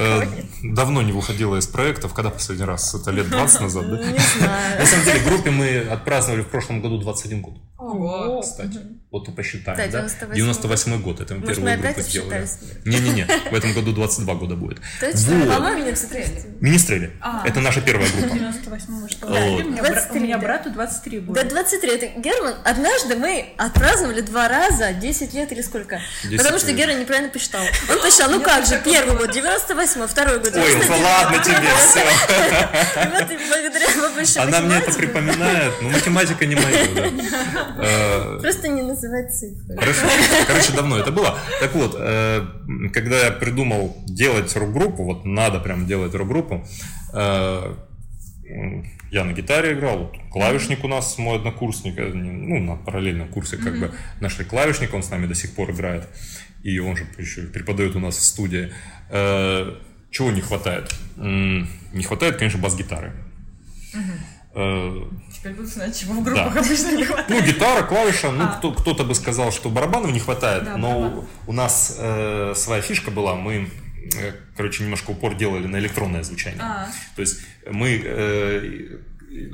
Э, 0.00 0.22
давно 0.62 1.02
не 1.02 1.12
выходила 1.12 1.56
из 1.56 1.66
проектов, 1.66 2.14
когда 2.14 2.30
последний 2.30 2.64
раз? 2.64 2.94
Это 2.94 3.10
лет 3.10 3.28
20 3.28 3.60
назад, 3.62 3.90
да? 3.90 3.96
Не 3.96 4.18
знаю. 4.18 4.78
На 4.78 4.86
самом 4.86 5.04
деле, 5.04 5.18
в 5.20 5.24
группе 5.24 5.50
мы 5.50 5.78
отпраздновали 5.78 6.42
в 6.42 6.48
прошлом 6.48 6.80
году 6.80 6.98
21 6.98 7.40
год. 7.42 7.54
Ого. 7.78 8.40
Кстати, 8.42 8.78
вот 9.10 9.28
и 9.28 9.32
посчитаем, 9.32 9.78
Да, 9.78 9.84
да? 9.84 10.08
98 10.08 10.34
98 10.34 11.02
год, 11.02 11.20
это 11.20 11.34
мы 11.34 11.46
первую 11.46 11.78
группу 11.80 12.00
сделали. 12.02 12.46
Не-не-не, 12.84 13.24
в 13.50 13.54
этом 13.54 13.72
году 13.72 13.92
22 13.92 14.34
года 14.34 14.56
будет. 14.56 14.80
Точно? 15.00 15.46
По-моему, 15.46 15.82
меня 15.84 15.94
все 15.94 16.06
Министрели. 16.60 17.12
А. 17.20 17.42
Это 17.46 17.60
наша 17.60 17.80
первая 17.80 18.08
группа. 18.10 18.34
98-го 18.34 19.08
что? 19.08 19.26
У 19.26 19.30
меня 19.30 19.82
бра- 19.82 19.90
У 19.90 19.92
23, 19.92 20.20
меня 20.20 20.36
да. 20.36 20.42
брату 20.42 20.70
23 20.70 21.20
Да, 21.20 21.26
будет. 21.26 21.48
23. 21.48 21.90
Это 21.90 22.20
Герман, 22.20 22.54
однажды 22.64 23.16
мы 23.16 23.46
отпраздновали 23.56 24.20
два 24.20 24.48
раза 24.48 24.92
10 24.92 25.32
лет 25.34 25.52
или 25.52 25.62
сколько? 25.62 26.00
10 26.24 26.38
Потому 26.38 26.58
что. 26.58 26.72
Гера 26.72 26.92
неправильно 26.92 27.30
посчитал. 27.30 27.62
Он 27.90 28.00
посчитал, 28.00 28.30
ну 28.30 28.40
как 28.40 28.66
же, 28.66 28.80
первый 28.84 29.16
год 29.16 29.32
98 29.32 30.06
второй 30.06 30.38
год 30.38 30.54
Ой, 30.54 30.74
ну 30.74 30.80
99 30.80 31.04
ладно 31.04 31.38
тебе, 31.44 31.68
все. 31.76 32.00
И 32.00 33.08
вот 33.08 33.30
и 33.30 33.38
благодаря 33.48 33.86
большой 34.14 34.42
Она 34.42 34.60
мне 34.60 34.76
это 34.76 34.92
припоминает, 34.92 35.72
но 35.82 35.88
математика 35.90 36.46
не 36.46 36.54
моя, 36.56 36.86
да. 36.94 37.04
Э, 37.80 38.38
Просто 38.40 38.68
не 38.68 38.82
называть 38.82 39.32
цифры. 39.34 39.76
Хорошо. 39.78 40.00
Короче, 40.46 40.72
давно 40.72 40.98
это 40.98 41.12
было. 41.12 41.38
Так 41.60 41.74
вот, 41.74 41.96
э, 41.98 42.44
когда 42.92 43.26
я 43.26 43.30
придумал 43.30 43.96
делать 44.06 44.54
рок-группу, 44.56 45.04
вот 45.04 45.24
надо 45.24 45.60
прям 45.60 45.86
делать 45.86 46.14
рок-группу, 46.14 46.66
э, 47.14 47.74
я 49.10 49.24
на 49.24 49.32
гитаре 49.32 49.72
играл, 49.74 50.12
клавишник 50.30 50.84
у 50.84 50.88
нас, 50.88 51.18
мой 51.18 51.36
однокурсник, 51.36 51.98
э, 51.98 52.12
ну, 52.12 52.58
на 52.60 52.76
параллельном 52.76 53.28
курсе 53.28 53.56
как 53.56 53.78
бы 53.78 53.92
нашли 54.20 54.44
клавишника, 54.44 54.94
он 54.94 55.02
с 55.02 55.10
нами 55.10 55.26
до 55.26 55.34
сих 55.34 55.54
пор 55.54 55.70
играет, 55.70 56.08
и 56.62 56.78
он 56.78 56.96
же 56.96 57.06
еще 57.18 57.42
преподает 57.42 57.96
у 57.96 58.00
нас 58.00 58.16
в 58.16 58.22
студии. 58.22 58.72
Э, 59.10 59.74
Чего 60.10 60.30
не 60.30 60.40
хватает? 60.40 60.94
Не 61.16 62.02
хватает, 62.04 62.36
конечно, 62.36 62.60
бас-гитары. 62.60 63.12
Э, 64.54 65.02
Теперь 65.32 65.52
буду 65.52 65.68
знать, 65.68 65.98
чего 65.98 66.14
в 66.14 66.24
группах 66.24 66.56
обычно 66.56 66.96
не 66.96 67.04
хватает. 67.04 67.28
ну, 67.28 67.42
гитара, 67.42 67.82
клавиша, 67.84 68.30
ну, 68.30 68.44
А. 68.44 68.48
кто, 68.58 68.72
кто-то 68.72 69.04
бы 69.04 69.14
сказал, 69.14 69.52
что 69.52 69.68
барабанов 69.68 70.10
не 70.12 70.18
хватает, 70.20 70.64
Да, 70.64 70.76
но 70.76 71.00
барабан. 71.00 71.24
у 71.46 71.52
нас 71.52 71.96
э, 71.98 72.54
своя 72.56 72.82
фишка 72.82 73.10
была, 73.10 73.34
мы, 73.36 73.68
короче, 74.56 74.82
немножко 74.82 75.10
упор 75.10 75.36
делали 75.36 75.66
на 75.66 75.78
электронное 75.78 76.22
звучание. 76.22 76.60
А. 76.60 76.88
То 77.16 77.22
есть 77.22 77.40
мы, 77.70 78.00
э, 78.04 78.98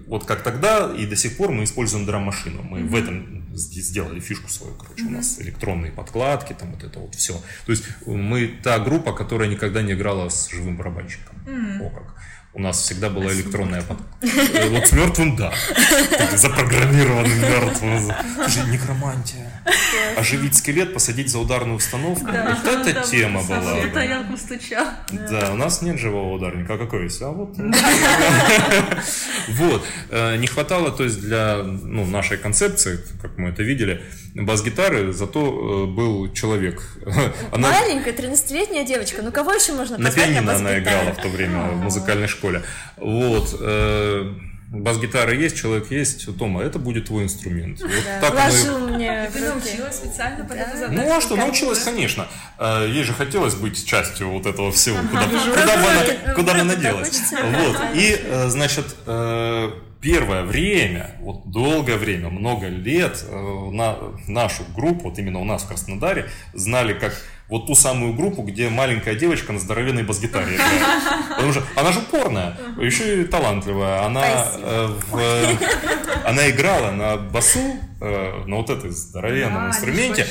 вот 0.07 0.24
как 0.24 0.42
тогда 0.42 0.92
и 0.97 1.07
до 1.07 1.16
сих 1.16 1.36
пор 1.36 1.51
мы 1.51 1.64
используем 1.64 2.07
драм-машину. 2.07 2.62
Мы 2.62 2.84
в 2.84 2.95
этом 2.95 3.55
сделали 3.57 4.20
фишку 4.20 4.49
свою, 4.49 4.74
короче, 4.74 5.05
у 5.05 5.11
нас 5.11 5.40
электронные 5.40 5.92
подкладки, 5.92 6.53
там 6.53 6.72
вот 6.72 6.84
это 6.84 6.99
вот 6.99 7.14
все. 7.14 7.34
То 7.66 7.72
есть 7.72 7.84
мы 8.07 8.49
та 8.62 8.78
группа, 8.78 9.12
которая 9.12 9.49
никогда 9.49 9.82
не 9.82 9.92
играла 9.92 10.28
с 10.28 10.49
живым 10.51 10.76
барабанщиком. 10.76 11.36
О 11.80 11.90
как. 11.90 12.14
У 12.57 12.61
нас 12.61 12.80
всегда 12.80 13.11
была 13.11 13.32
электронная 13.32 13.82
под... 13.82 13.99
Э, 14.22 14.68
Вот 14.68 14.86
с 14.86 14.92
мертвым, 14.92 15.34
да. 15.34 15.53
Ты 16.30 16.36
Запрограммированным 16.36 17.40
мертвым. 17.40 18.07
Некромантия. 18.70 19.53
Оживить 20.16 20.56
скелет, 20.56 20.92
посадить 20.94 21.30
за 21.30 21.38
ударную 21.38 21.76
установку. 21.76 22.26
Вот 22.26 22.86
эта 22.86 23.00
тема 23.08 23.42
была. 23.42 23.74
Да. 25.10 25.28
Да, 25.30 25.52
у 25.52 25.56
нас 25.56 25.82
нет 25.82 25.98
живого 25.98 26.34
ударника. 26.34 26.74
А 26.74 26.78
какой 26.78 27.04
есть? 27.04 27.20
А 27.22 27.30
вот. 27.30 27.56
Вот. 29.48 29.84
Э, 30.10 30.36
Не 30.36 30.46
хватало, 30.46 30.90
то 30.90 31.04
есть, 31.04 31.20
для 31.20 31.62
ну, 31.62 32.06
нашей 32.06 32.38
концепции, 32.38 32.98
как 33.20 33.36
мы 33.38 33.50
это 33.50 33.62
видели, 33.62 34.02
бас-гитары, 34.34 35.12
зато 35.12 35.40
э, 35.40 35.86
был 35.86 36.32
человек. 36.32 36.82
Она 37.52 37.70
Маленькая 37.70 38.12
13-летняя 38.14 38.84
девочка, 38.84 39.22
ну 39.22 39.32
кого 39.32 39.52
еще 39.52 39.72
можно 39.72 39.96
позвать 39.96 40.16
на 40.16 40.22
пианино 40.22 40.56
она 40.56 40.78
играла 40.78 41.12
в 41.12 41.22
то 41.22 41.28
время 41.28 41.62
в 41.70 41.76
музыкальной 41.82 42.28
школе. 42.28 42.62
Вот. 42.96 43.54
Бас-гитара 44.82 45.32
есть, 45.34 45.56
человек 45.56 45.90
есть. 45.90 46.26
Тома, 46.38 46.62
это 46.62 46.78
будет 46.78 47.06
твой 47.06 47.24
инструмент. 47.24 47.80
Вот 47.80 47.90
Да, 47.90 48.20
так 48.20 48.34
мы- 48.34 48.40
Вложил 48.40 48.78
мне 48.88 49.28
в 49.30 49.32
Ты 49.32 49.40
научилась 49.40 49.96
специально 49.96 50.44
под 50.44 50.56
Да. 50.56 50.62
эту 50.62 50.78
задачу? 50.78 51.02
Ну 51.02 51.16
а 51.16 51.20
что, 51.20 51.36
научилась, 51.36 51.78
конечно. 51.80 52.26
Э, 52.58 52.86
Ей 52.88 53.04
же 53.04 53.12
хотелось 53.12 53.54
быть 53.54 53.84
частью 53.86 54.30
вот 54.30 54.46
этого 54.46 54.72
всего, 54.72 54.98
куда, 55.08 55.26
Ну, 55.26 55.38
куда 55.54 55.76
бы 55.76 55.82
она, 55.88 56.34
куда 56.34 56.54
бы 56.54 56.60
она 56.60 56.74
делась. 56.76 57.22
Вот. 57.32 57.76
И, 57.94 58.18
э, 58.22 58.48
значит, 58.48 58.86
э, 59.06 59.70
первое 60.00 60.42
время, 60.42 61.12
вот 61.20 61.50
долгое 61.50 61.96
время, 61.96 62.28
много 62.30 62.66
лет, 62.68 63.24
э, 63.26 63.70
на 63.72 63.96
нашу 64.26 64.64
группу, 64.74 65.08
вот 65.08 65.18
именно 65.18 65.40
у 65.40 65.44
нас 65.44 65.62
в 65.62 65.68
Краснодаре, 65.68 66.28
знали 66.52 66.92
как 66.94 67.14
вот 67.49 67.66
ту 67.66 67.74
самую 67.74 68.14
группу, 68.14 68.42
где 68.42 68.68
маленькая 68.70 69.14
девочка 69.14 69.53
на 69.53 69.59
здоровенной 69.59 70.03
бас-гитаре 70.03 70.55
играет. 70.55 70.82
Потому 71.36 71.53
что 71.53 71.62
она 71.76 71.92
же 71.92 71.99
упорная, 72.01 72.57
еще 72.80 73.22
и 73.22 73.24
талантливая. 73.24 74.03
Она, 74.05 74.47
э, 74.57 74.88
в- 75.11 76.26
она 76.28 76.49
играла 76.51 76.90
на 76.90 77.16
басу, 77.16 77.61
э, 78.01 78.42
на 78.47 78.57
вот 78.57 78.70
этой 78.70 78.90
здоровенном 78.90 79.62
Да, 79.64 79.68
инструменте, 79.68 80.26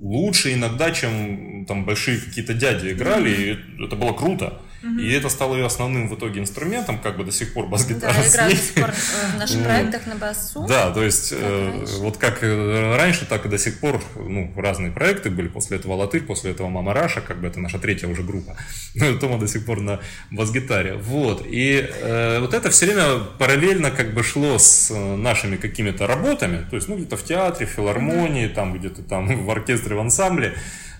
лучше 0.00 0.52
иногда, 0.54 0.90
чем 0.90 1.64
там 1.66 1.84
большие 1.84 2.18
какие-то 2.18 2.54
дяди 2.54 2.92
играли, 2.92 3.30
и 3.78 3.84
это 3.84 3.96
было 3.96 4.12
круто. 4.12 4.60
Угу. 4.82 5.00
И 5.00 5.12
это 5.12 5.28
стало 5.28 5.56
ее 5.56 5.66
основным 5.66 6.08
в 6.08 6.14
итоге 6.14 6.40
инструментом, 6.40 7.00
как 7.00 7.16
бы 7.16 7.24
до 7.24 7.32
сих 7.32 7.52
пор 7.52 7.66
бас-гитара. 7.66 8.14
Да, 8.14 8.28
играю 8.28 8.50
до 8.50 8.56
сих 8.56 8.74
пор 8.74 8.90
э, 8.90 9.34
в 9.34 9.38
наших 9.38 9.64
проектах 9.64 10.06
на 10.06 10.14
басу. 10.14 10.66
Да, 10.68 10.92
то 10.92 11.02
есть 11.02 11.32
э, 11.36 11.84
вот 11.98 12.16
как 12.16 12.42
раньше, 12.42 13.26
так 13.26 13.44
и 13.46 13.48
до 13.48 13.58
сих 13.58 13.80
пор 13.80 14.00
ну, 14.14 14.52
разные 14.56 14.92
проекты 14.92 15.30
были. 15.30 15.48
После 15.48 15.78
этого 15.78 15.94
Латырь, 15.94 16.22
после 16.22 16.52
этого 16.52 16.68
Мама 16.68 16.94
Раша, 16.94 17.20
как 17.20 17.40
бы 17.40 17.48
это 17.48 17.58
наша 17.58 17.80
третья 17.80 18.06
уже 18.06 18.22
группа. 18.22 18.56
Но 18.94 19.18
Тома 19.18 19.38
до 19.38 19.48
сих 19.48 19.66
пор 19.66 19.80
на 19.80 19.98
бас-гитаре. 20.30 20.94
Вот. 20.94 21.44
И 21.44 21.84
э, 22.00 22.38
вот 22.38 22.54
это 22.54 22.70
все 22.70 22.86
время 22.86 23.24
параллельно 23.38 23.90
как 23.90 24.14
бы 24.14 24.22
шло 24.22 24.58
с 24.58 24.94
нашими 24.94 25.56
какими-то 25.56 26.06
работами. 26.06 26.64
То 26.70 26.76
есть, 26.76 26.88
ну, 26.88 26.96
где-то 26.96 27.16
в 27.16 27.24
театре, 27.24 27.66
в 27.66 27.70
филармонии, 27.70 28.46
там 28.46 28.78
где-то 28.78 29.02
там 29.02 29.44
в 29.44 29.50
оркестре, 29.50 29.96
в 29.96 30.00
ансамбле. 30.00 30.54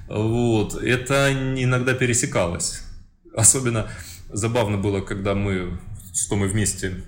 Вот. 0.09 0.75
Это 0.83 1.33
иногда 1.33 1.95
пересекалось. 1.95 2.83
Особенно 3.39 3.89
забавно 4.31 4.79
было, 4.79 5.01
когда 5.01 5.35
мы 5.37 5.79
с 6.13 6.27
Томой 6.27 6.49
вместе, 6.49 7.05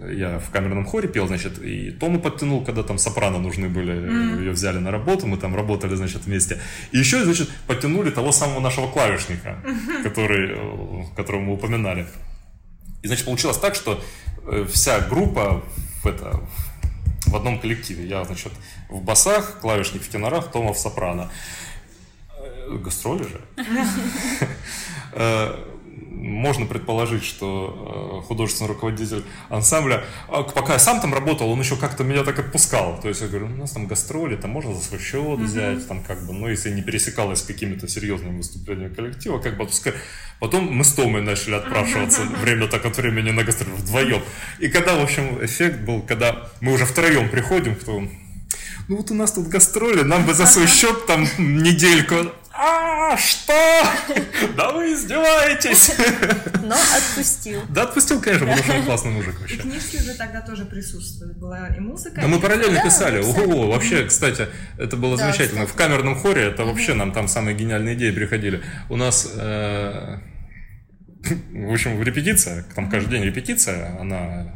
э, 0.00 0.14
я 0.14 0.38
в 0.38 0.48
камерном 0.50 0.86
хоре 0.86 1.08
пел, 1.08 1.26
значит, 1.26 1.62
и 1.62 1.90
Тому 1.90 2.20
подтянул, 2.20 2.64
когда 2.64 2.82
там 2.82 2.96
сопрано 2.96 3.38
нужны 3.38 3.68
были, 3.68 3.92
mm. 3.92 4.38
ее 4.40 4.52
взяли 4.52 4.78
на 4.78 4.90
работу, 4.90 5.26
мы 5.26 5.36
там 5.36 5.54
работали, 5.54 5.94
значит, 5.94 6.24
вместе. 6.24 6.58
И 6.92 6.98
еще, 6.98 7.22
значит, 7.22 7.50
подтянули 7.66 8.10
того 8.10 8.32
самого 8.32 8.60
нашего 8.60 8.90
клавишника, 8.90 9.62
mm-hmm. 9.62 10.02
который, 10.02 10.56
э, 10.56 11.04
которого 11.14 11.42
мы 11.42 11.52
упоминали. 11.52 12.06
И, 13.02 13.06
значит, 13.06 13.26
получилось 13.26 13.58
так, 13.58 13.74
что 13.74 14.02
вся 14.72 15.00
группа 15.00 15.62
в, 16.02 16.06
это, 16.06 16.40
в 17.26 17.36
одном 17.36 17.60
коллективе. 17.60 18.08
Я, 18.08 18.24
значит, 18.24 18.52
в 18.88 19.02
басах, 19.02 19.60
клавишник 19.60 20.02
в 20.02 20.08
тенорах, 20.08 20.50
Тома 20.50 20.72
в 20.72 20.78
сопрано. 20.78 21.30
Гастроли 22.76 23.24
же. 23.24 23.40
Э, 25.12 25.64
можно 26.18 26.66
предположить, 26.66 27.24
что 27.24 28.20
э, 28.22 28.26
художественный 28.26 28.68
руководитель 28.68 29.24
ансамбля, 29.48 30.04
а, 30.28 30.42
пока 30.42 30.74
я 30.74 30.78
сам 30.78 31.00
там 31.00 31.14
работал, 31.14 31.50
он 31.50 31.60
еще 31.60 31.76
как-то 31.76 32.04
меня 32.04 32.24
так 32.24 32.38
отпускал. 32.38 33.00
То 33.00 33.08
есть 33.08 33.20
я 33.20 33.28
говорю, 33.28 33.46
у 33.46 33.56
нас 33.56 33.72
там 33.72 33.86
гастроли, 33.86 34.36
там 34.36 34.50
можно 34.50 34.74
за 34.74 34.82
свой 34.82 35.00
счет 35.00 35.38
взять, 35.38 35.86
там 35.86 36.02
как 36.02 36.26
бы, 36.26 36.32
ну, 36.32 36.48
если 36.48 36.70
не 36.70 36.82
пересекалось 36.82 37.40
с 37.40 37.42
какими-то 37.42 37.88
серьезными 37.88 38.38
выступлениями 38.38 38.92
коллектива, 38.92 39.38
как 39.38 39.56
бы 39.56 39.64
отпускать. 39.64 39.94
Потом 40.40 40.64
мы 40.72 40.84
с 40.84 40.92
Томой 40.92 41.22
начали 41.22 41.54
отпрашиваться 41.54 42.22
время 42.42 42.68
так 42.68 42.84
от 42.84 42.96
времени 42.96 43.30
на 43.30 43.44
гастроли 43.44 43.72
вдвоем. 43.72 44.22
И 44.58 44.68
когда, 44.68 44.96
в 44.96 45.02
общем, 45.02 45.44
эффект 45.44 45.80
был, 45.80 46.02
когда 46.02 46.48
мы 46.60 46.72
уже 46.72 46.84
втроем 46.84 47.28
приходим, 47.28 47.74
кто 47.74 48.02
ну 48.88 48.96
вот 48.96 49.10
у 49.10 49.14
нас 49.14 49.32
тут 49.32 49.48
гастроли, 49.48 50.00
нам 50.00 50.24
бы 50.24 50.32
за 50.32 50.46
свой 50.46 50.66
счет 50.68 51.06
там 51.06 51.26
недельку 51.36 52.32
а, 52.60 53.16
что? 53.16 53.52
Да 54.56 54.72
вы 54.72 54.92
издеваетесь. 54.92 55.92
Но 56.62 56.74
отпустил. 56.74 57.60
Да, 57.68 57.84
отпустил, 57.84 58.20
конечно, 58.20 58.46
потому 58.46 58.64
что 58.64 58.74
он 58.74 58.84
классный 58.84 59.10
мужик 59.12 59.38
вообще. 59.38 59.54
И 59.54 59.58
книжки 59.58 59.96
уже 59.96 60.14
тогда 60.14 60.40
тоже 60.40 60.64
присутствуют. 60.64 61.38
Была 61.38 61.68
и 61.68 61.78
музыка. 61.78 62.20
Да, 62.20 62.26
мы 62.26 62.40
параллельно 62.40 62.82
писали. 62.82 63.20
Ого, 63.20 63.68
вообще, 63.68 64.04
кстати, 64.06 64.48
это 64.76 64.96
было 64.96 65.16
замечательно. 65.16 65.66
В 65.66 65.74
камерном 65.74 66.16
хоре 66.16 66.42
это 66.42 66.64
вообще 66.64 66.94
нам 66.94 67.12
там 67.12 67.28
самые 67.28 67.56
гениальные 67.56 67.94
идеи 67.94 68.10
приходили. 68.10 68.62
У 68.88 68.96
нас 68.96 69.30
э, 69.34 70.18
в 71.50 71.72
общем, 71.72 72.02
репетиция, 72.02 72.64
там 72.74 72.90
каждый 72.90 73.10
день 73.10 73.24
репетиция, 73.24 73.98
она 74.00 74.54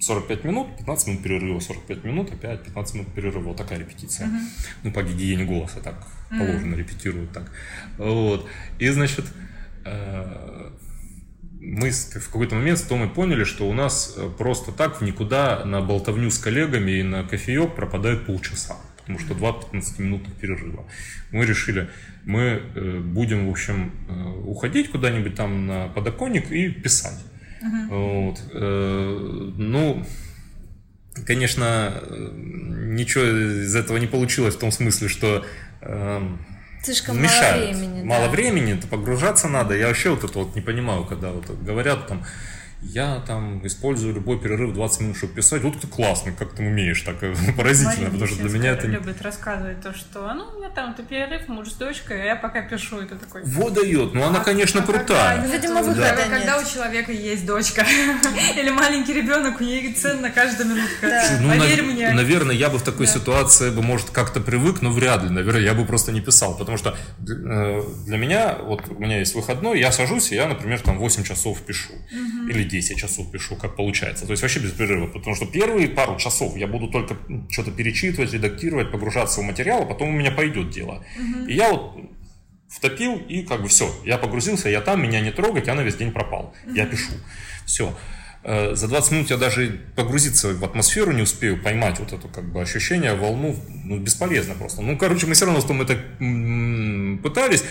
45 0.00 0.44
минут, 0.44 0.76
15 0.78 1.08
минут 1.08 1.22
перерыва, 1.22 1.60
45 1.60 2.04
минут, 2.04 2.32
опять 2.32 2.62
15 2.64 2.94
минут 2.94 3.14
перерыва. 3.14 3.48
Вот 3.48 3.56
такая 3.56 3.78
репетиция. 3.78 4.26
Uh-huh. 4.26 4.40
Ну, 4.84 4.92
по 4.92 5.02
гигиене 5.02 5.44
голоса 5.44 5.80
так 5.80 6.06
положено, 6.30 6.74
репетируют 6.74 7.32
так. 7.32 7.50
Вот. 7.98 8.48
И, 8.78 8.88
значит, 8.88 9.24
э, 9.84 10.70
мы 11.60 11.90
в 11.90 12.26
какой-то 12.26 12.54
момент 12.54 12.78
с 12.78 12.82
Томой 12.82 13.08
поняли, 13.08 13.44
что 13.44 13.68
у 13.68 13.72
нас 13.72 14.14
э, 14.16 14.28
просто 14.36 14.72
так 14.72 15.00
в 15.00 15.04
никуда 15.04 15.64
на 15.64 15.80
болтовню 15.80 16.30
с 16.30 16.38
коллегами 16.38 16.92
и 16.92 17.02
на 17.02 17.24
кофеек 17.24 17.74
пропадает 17.74 18.26
полчаса. 18.26 18.76
Потому 18.98 19.18
что 19.20 19.34
два 19.34 19.50
15-минутных 19.50 20.34
перерыва. 20.34 20.84
Мы 21.30 21.46
решили, 21.46 21.88
мы 22.24 22.40
э, 22.74 23.00
будем, 23.00 23.46
в 23.46 23.50
общем, 23.50 23.92
уходить 24.44 24.90
куда-нибудь 24.90 25.34
там 25.36 25.66
на 25.66 25.88
подоконник 25.88 26.50
и 26.50 26.68
писать. 26.70 27.24
Uh-huh. 27.62 27.88
Вот. 27.88 29.56
Ну, 29.56 30.04
конечно, 31.24 32.02
ничего 32.10 33.24
из 33.24 33.74
этого 33.74 33.96
не 33.98 34.06
получилось 34.06 34.54
в 34.54 34.58
том 34.58 34.72
смысле, 34.72 35.08
что 35.08 35.44
Слишком 36.82 37.20
мешают. 37.20 37.56
мало 37.56 37.74
времени. 37.74 38.02
Мало 38.04 38.24
да. 38.26 38.30
времени, 38.30 38.80
то 38.80 38.86
погружаться 38.86 39.48
надо. 39.48 39.74
Я 39.74 39.88
вообще 39.88 40.10
вот 40.10 40.24
это 40.24 40.38
вот 40.38 40.54
не 40.54 40.60
понимаю, 40.60 41.04
когда 41.04 41.30
вот 41.30 41.50
говорят 41.50 42.06
там 42.06 42.24
я 42.82 43.20
там 43.26 43.66
использую 43.66 44.14
любой 44.14 44.38
перерыв 44.38 44.74
20 44.74 45.00
минут, 45.00 45.16
чтобы 45.16 45.32
писать. 45.34 45.62
Вот 45.62 45.80
ты 45.80 45.86
классно, 45.86 46.32
как 46.32 46.54
ты 46.54 46.62
умеешь, 46.62 47.00
так 47.02 47.22
э, 47.22 47.34
поразительно, 47.56 48.10
потому 48.10 48.26
что 48.26 48.42
для 48.42 48.50
меня 48.50 48.72
это... 48.72 48.86
любит 48.86 49.22
рассказывать 49.22 49.80
то, 49.80 49.94
что, 49.94 50.32
ну, 50.34 50.44
у 50.54 50.58
меня 50.58 50.68
там 50.68 50.94
ты 50.94 51.02
перерыв, 51.02 51.48
муж 51.48 51.70
с 51.70 51.74
дочкой, 51.74 52.22
а 52.22 52.24
я 52.24 52.36
пока 52.36 52.62
пишу, 52.62 52.98
это 52.98 53.16
такой... 53.16 53.42
Вот 53.44 53.72
дает, 53.72 54.14
ну 54.14 54.22
она, 54.24 54.40
конечно, 54.40 54.82
крутая. 54.82 55.42
Ну, 55.42 55.52
видимо, 55.52 55.82
выхода 55.82 56.14
да. 56.16 56.28
Когда 56.28 56.58
у 56.58 56.64
человека 56.64 57.12
есть 57.12 57.46
дочка 57.46 57.84
или 58.56 58.70
маленький 58.70 59.14
ребенок, 59.14 59.60
у 59.60 59.64
нее 59.64 59.92
ценна 59.94 60.30
каждая 60.30 60.68
минутка. 60.68 61.22
Ну, 61.40 61.48
Поверь 61.48 61.82
мне. 61.82 62.10
Наверное, 62.10 62.54
я 62.54 62.68
бы 62.68 62.78
в 62.78 62.82
такой 62.82 63.06
ситуации 63.06 63.70
бы, 63.70 63.82
может, 63.82 64.10
как-то 64.10 64.40
привык, 64.40 64.82
но 64.82 64.90
вряд 64.90 65.22
ли, 65.22 65.30
наверное, 65.30 65.62
я 65.62 65.74
бы 65.74 65.86
просто 65.86 66.12
не 66.12 66.20
писал, 66.20 66.56
потому 66.56 66.76
что 66.76 66.96
э, 67.18 67.82
для 68.06 68.18
меня, 68.18 68.58
вот 68.62 68.82
у 68.88 68.94
меня 69.00 69.18
есть 69.18 69.34
выходной, 69.34 69.80
я 69.80 69.92
сажусь, 69.92 70.30
и 70.32 70.34
я, 70.34 70.46
например, 70.46 70.80
там 70.80 70.98
8 70.98 71.24
часов 71.24 71.60
пишу, 71.62 71.94
или 72.48 72.65
10 72.66 72.96
часов 72.98 73.30
пишу, 73.30 73.56
как 73.56 73.76
получается. 73.76 74.26
То 74.26 74.32
есть 74.32 74.42
вообще 74.42 74.60
без 74.60 74.72
перерыва. 74.72 75.06
Потому 75.06 75.34
что 75.36 75.46
первые 75.46 75.88
пару 75.88 76.16
часов 76.18 76.56
я 76.56 76.66
буду 76.66 76.88
только 76.88 77.16
что-то 77.50 77.70
перечитывать, 77.70 78.32
редактировать, 78.32 78.90
погружаться 78.90 79.40
в 79.40 79.44
материал, 79.44 79.82
а 79.82 79.86
потом 79.86 80.08
у 80.08 80.12
меня 80.12 80.30
пойдет 80.30 80.70
дело. 80.70 81.04
Угу. 81.18 81.46
И 81.48 81.54
я 81.54 81.72
вот 81.72 81.96
втопил, 82.68 83.16
и 83.16 83.42
как 83.42 83.62
бы 83.62 83.68
все, 83.68 83.90
я 84.04 84.18
погрузился, 84.18 84.68
я 84.68 84.80
там, 84.80 85.02
меня 85.02 85.20
не 85.20 85.30
трогать, 85.30 85.66
я 85.66 85.74
на 85.74 85.82
весь 85.82 85.96
день 85.96 86.12
пропал. 86.12 86.54
Угу. 86.66 86.74
Я 86.74 86.86
пишу. 86.86 87.12
Все. 87.64 87.96
Э, 88.48 88.76
за 88.76 88.86
20 88.86 89.12
минут 89.12 89.30
я 89.30 89.38
даже 89.38 89.80
погрузиться 89.96 90.54
в 90.54 90.64
атмосферу 90.64 91.10
не 91.12 91.22
успею, 91.22 91.60
поймать 91.60 91.98
вот 91.98 92.12
это 92.12 92.28
как 92.28 92.44
бы 92.52 92.62
ощущение, 92.62 93.14
волну, 93.14 93.56
ну, 93.84 93.98
бесполезно 93.98 94.54
просто. 94.54 94.82
Ну, 94.82 94.96
короче, 94.96 95.26
мы 95.26 95.34
все 95.34 95.46
равно 95.46 95.60
с 95.60 95.64
том 95.64 95.82
это 95.82 95.96
пытались. 97.22 97.64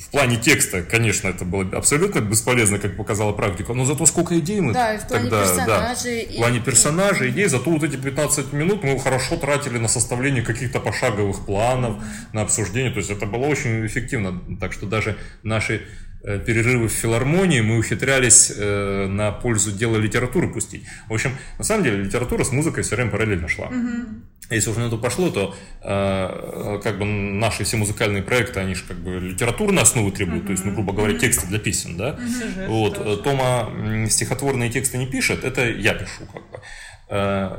В 0.00 0.10
плане 0.10 0.36
текста, 0.36 0.82
конечно, 0.82 1.28
это 1.28 1.44
было 1.44 1.64
абсолютно 1.76 2.20
бесполезно, 2.20 2.78
как 2.78 2.96
показала 2.96 3.32
практика, 3.32 3.74
но 3.74 3.84
зато 3.84 4.06
сколько 4.06 4.38
идей 4.38 4.60
мы 4.60 4.72
да, 4.72 4.94
и 4.94 4.98
в 4.98 5.06
плане 5.06 5.24
тогда, 5.24 5.42
персонажей, 5.42 6.26
да, 6.26 6.32
в 6.32 6.36
плане 6.36 6.60
персонажей, 6.60 7.28
и... 7.28 7.30
идей, 7.30 7.46
зато 7.46 7.70
вот 7.70 7.82
эти 7.82 7.96
15 7.96 8.52
минут 8.52 8.82
мы 8.82 8.98
хорошо 8.98 9.36
тратили 9.36 9.78
на 9.78 9.88
составление 9.88 10.42
каких-то 10.42 10.80
пошаговых 10.80 11.44
планов, 11.44 12.02
на 12.32 12.42
обсуждение, 12.42 12.90
то 12.90 12.98
есть 12.98 13.10
это 13.10 13.26
было 13.26 13.46
очень 13.46 13.86
эффективно, 13.86 14.40
так 14.58 14.72
что 14.72 14.86
даже 14.86 15.16
наши 15.42 15.82
перерывы 16.22 16.88
в 16.88 16.92
филармонии 16.92 17.60
мы 17.60 17.78
ухитрялись 17.78 18.52
э, 18.54 19.06
на 19.06 19.32
пользу 19.32 19.72
дела 19.72 19.96
литературы 19.96 20.48
пустить. 20.48 20.84
В 21.08 21.14
общем, 21.14 21.36
на 21.58 21.64
самом 21.64 21.84
деле 21.84 22.02
литература 22.02 22.44
с 22.44 22.52
музыкой 22.52 22.82
все 22.82 22.96
время 22.96 23.10
параллельно 23.10 23.48
шла. 23.48 23.68
Угу. 23.68 24.20
Если 24.50 24.70
уже 24.70 24.80
на 24.80 24.88
это 24.88 24.96
пошло, 24.96 25.30
то 25.30 25.54
э, 25.82 26.80
как 26.82 26.98
бы 26.98 27.04
наши 27.04 27.64
все 27.64 27.76
музыкальные 27.76 28.22
проекты, 28.22 28.60
они 28.60 28.74
же 28.74 28.84
как 28.84 28.98
бы 28.98 29.18
литературную 29.18 29.82
основу 29.82 30.10
требуют, 30.10 30.40
угу. 30.40 30.46
то 30.48 30.52
есть, 30.52 30.64
ну, 30.64 30.72
грубо 30.72 30.92
говоря, 30.92 31.18
тексты 31.18 31.46
для 31.46 31.58
песен, 31.58 31.96
да. 31.96 32.18
Угу. 32.18 32.72
Вот. 32.72 32.94
Тоже. 32.96 33.22
Тома 33.22 33.70
стихотворные 34.08 34.70
тексты 34.70 34.98
не 34.98 35.06
пишет, 35.06 35.44
это 35.44 35.68
я 35.70 35.94
пишу 35.94 36.26
как 36.32 36.42
бы. 36.50 36.60
Э, 37.08 37.58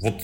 вот 0.00 0.22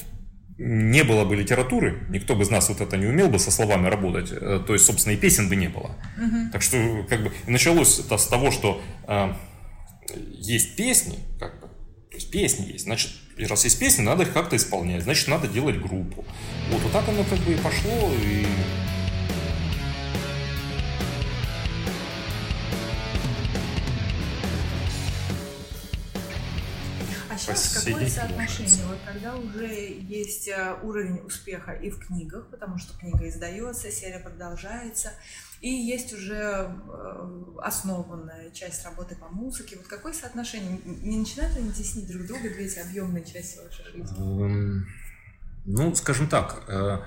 не 0.59 1.03
было 1.03 1.25
бы 1.25 1.37
литературы, 1.37 2.07
никто 2.09 2.35
бы 2.35 2.43
из 2.43 2.51
нас 2.51 2.69
вот 2.69 2.81
это 2.81 2.97
не 2.97 3.07
умел 3.07 3.29
бы 3.29 3.39
со 3.39 3.51
словами 3.51 3.89
работать, 3.89 4.31
э, 4.33 4.63
то 4.67 4.73
есть, 4.73 4.85
собственно, 4.85 5.15
и 5.15 5.17
песен 5.17 5.49
бы 5.49 5.57
не 5.57 5.69
было. 5.69 5.97
Угу. 6.17 6.53
Так 6.53 6.63
что, 6.63 7.07
как 7.09 7.23
бы, 7.23 7.33
началось 7.47 7.99
это 7.99 8.19
с 8.19 8.27
того, 8.27 8.51
что 8.51 8.81
э, 9.09 9.33
есть 10.39 10.77
песни, 10.77 11.19
как 11.39 11.61
бы, 11.61 11.69
то 11.69 12.17
есть 12.17 12.31
песни 12.31 12.73
есть, 12.73 12.85
значит, 12.85 13.13
раз 13.39 13.65
есть 13.65 13.79
песни, 13.79 14.03
надо 14.03 14.25
их 14.25 14.33
как-то 14.33 14.57
исполнять, 14.57 15.03
значит, 15.03 15.29
надо 15.29 15.49
делать 15.49 15.81
группу. 15.81 16.25
Вот, 16.71 16.83
вот 16.83 16.93
так 16.93 17.09
оно 17.09 17.25
как 17.25 17.39
бы 17.41 17.53
и 17.53 17.57
пошло, 17.57 18.13
и 18.23 18.47
сейчас 27.43 27.85
какое 27.85 28.09
соотношение? 28.09 28.87
Вот 28.87 28.99
когда 29.05 29.37
уже 29.37 29.67
есть 29.67 30.49
э, 30.49 30.77
уровень 30.83 31.21
успеха 31.27 31.73
и 31.73 31.91
в 31.91 31.99
книгах, 31.99 32.49
потому 32.51 32.79
что 32.79 32.97
книга 32.99 33.29
издается, 33.29 33.91
серия 33.91 34.19
продолжается, 34.19 35.13
и 35.61 35.69
есть 35.69 36.13
уже 36.13 36.35
э, 36.35 37.43
основанная 37.59 38.51
часть 38.51 38.85
работы 38.85 39.17
по 39.17 39.29
музыке. 39.29 39.77
Вот 39.77 39.87
какое 39.87 40.13
соотношение? 40.13 40.81
Не 40.85 41.19
начинают 41.19 41.57
они 41.57 41.73
теснить 41.73 42.09
друг 42.09 42.27
друга, 42.27 42.51
две 42.51 42.67
эти 42.67 42.79
объемные 42.79 43.25
части 43.25 43.59
вашей 43.59 43.85
жизни? 43.85 44.45
Эм, 44.45 44.87
ну, 45.65 45.95
скажем 45.95 46.29
так, 46.29 46.65
э, 46.69 46.99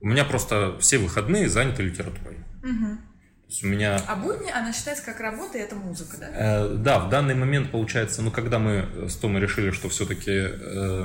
у 0.00 0.06
меня 0.06 0.24
просто 0.24 0.78
все 0.78 0.98
выходные 0.98 1.48
заняты 1.48 1.82
литературой. 1.82 2.38
Угу. 2.62 3.09
Есть 3.50 3.64
у 3.64 3.66
меня... 3.66 4.00
А 4.06 4.16
будни 4.16 4.50
она 4.50 4.72
считается 4.72 5.04
как 5.04 5.20
работа, 5.20 5.58
и 5.58 5.60
это 5.60 5.74
музыка, 5.74 6.16
да? 6.18 6.28
Э, 6.32 6.74
да, 6.76 7.00
в 7.00 7.08
данный 7.08 7.34
момент 7.34 7.70
получается, 7.70 8.22
ну, 8.22 8.30
когда 8.30 8.58
мы 8.58 9.08
с 9.08 9.16
Томой 9.16 9.40
решили, 9.40 9.72
что 9.72 9.88
все-таки, 9.88 10.30
э, 10.30 11.04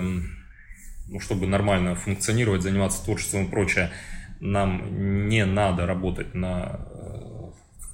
ну, 1.08 1.20
чтобы 1.20 1.48
нормально 1.48 1.96
функционировать, 1.96 2.62
заниматься 2.62 3.04
творчеством 3.04 3.46
и 3.46 3.50
прочее, 3.50 3.92
нам 4.40 5.28
не 5.28 5.46
надо 5.46 5.88
работать 5.88 6.36
на 6.36 6.88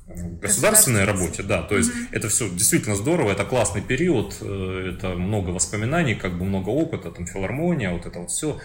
э, 0.07 0.41
государственной 0.41 1.05
работе, 1.05 1.43
да, 1.43 1.61
то 1.63 1.77
есть 1.77 1.91
mm-hmm. 1.91 2.07
это 2.11 2.27
все 2.27 2.49
действительно 2.49 2.95
здорово, 2.95 3.31
это 3.31 3.45
классный 3.45 3.81
период, 3.81 4.35
э, 4.41 4.93
это 4.93 5.09
много 5.15 5.51
воспоминаний, 5.51 6.15
как 6.15 6.37
бы 6.37 6.43
много 6.43 6.69
опыта, 6.69 7.11
там 7.11 7.25
филармония, 7.25 7.91
вот 7.91 8.05
это 8.05 8.19
вот 8.19 8.31
все, 8.31 8.59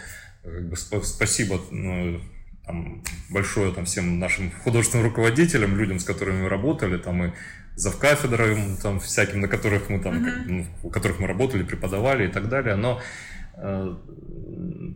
спасибо 1.05 1.61
ну, 1.71 2.21
там, 2.67 3.03
большое 3.31 3.73
там, 3.73 3.85
всем 3.85 4.19
нашим 4.19 4.51
художественным 4.65 5.07
руководителям, 5.07 5.77
людям, 5.77 5.99
с 5.99 6.05
которыми 6.05 6.43
мы 6.43 6.49
работали, 6.49 6.99
там, 6.99 7.25
и 7.25 7.31
завкафедрам, 7.77 8.77
там, 8.83 8.99
всяким, 9.01 9.41
на 9.41 9.49
которых 9.49 9.89
мы, 9.89 10.01
там, 10.01 10.15
mm-hmm. 10.15 10.45
ну, 10.47 10.67
у 10.83 10.91
которых 10.91 11.21
мы 11.21 11.29
работали, 11.29 11.63
преподавали 11.63 12.27
и 12.27 12.31
так 12.31 12.49
далее, 12.49 12.75
но 12.75 13.01
э, 13.57 13.97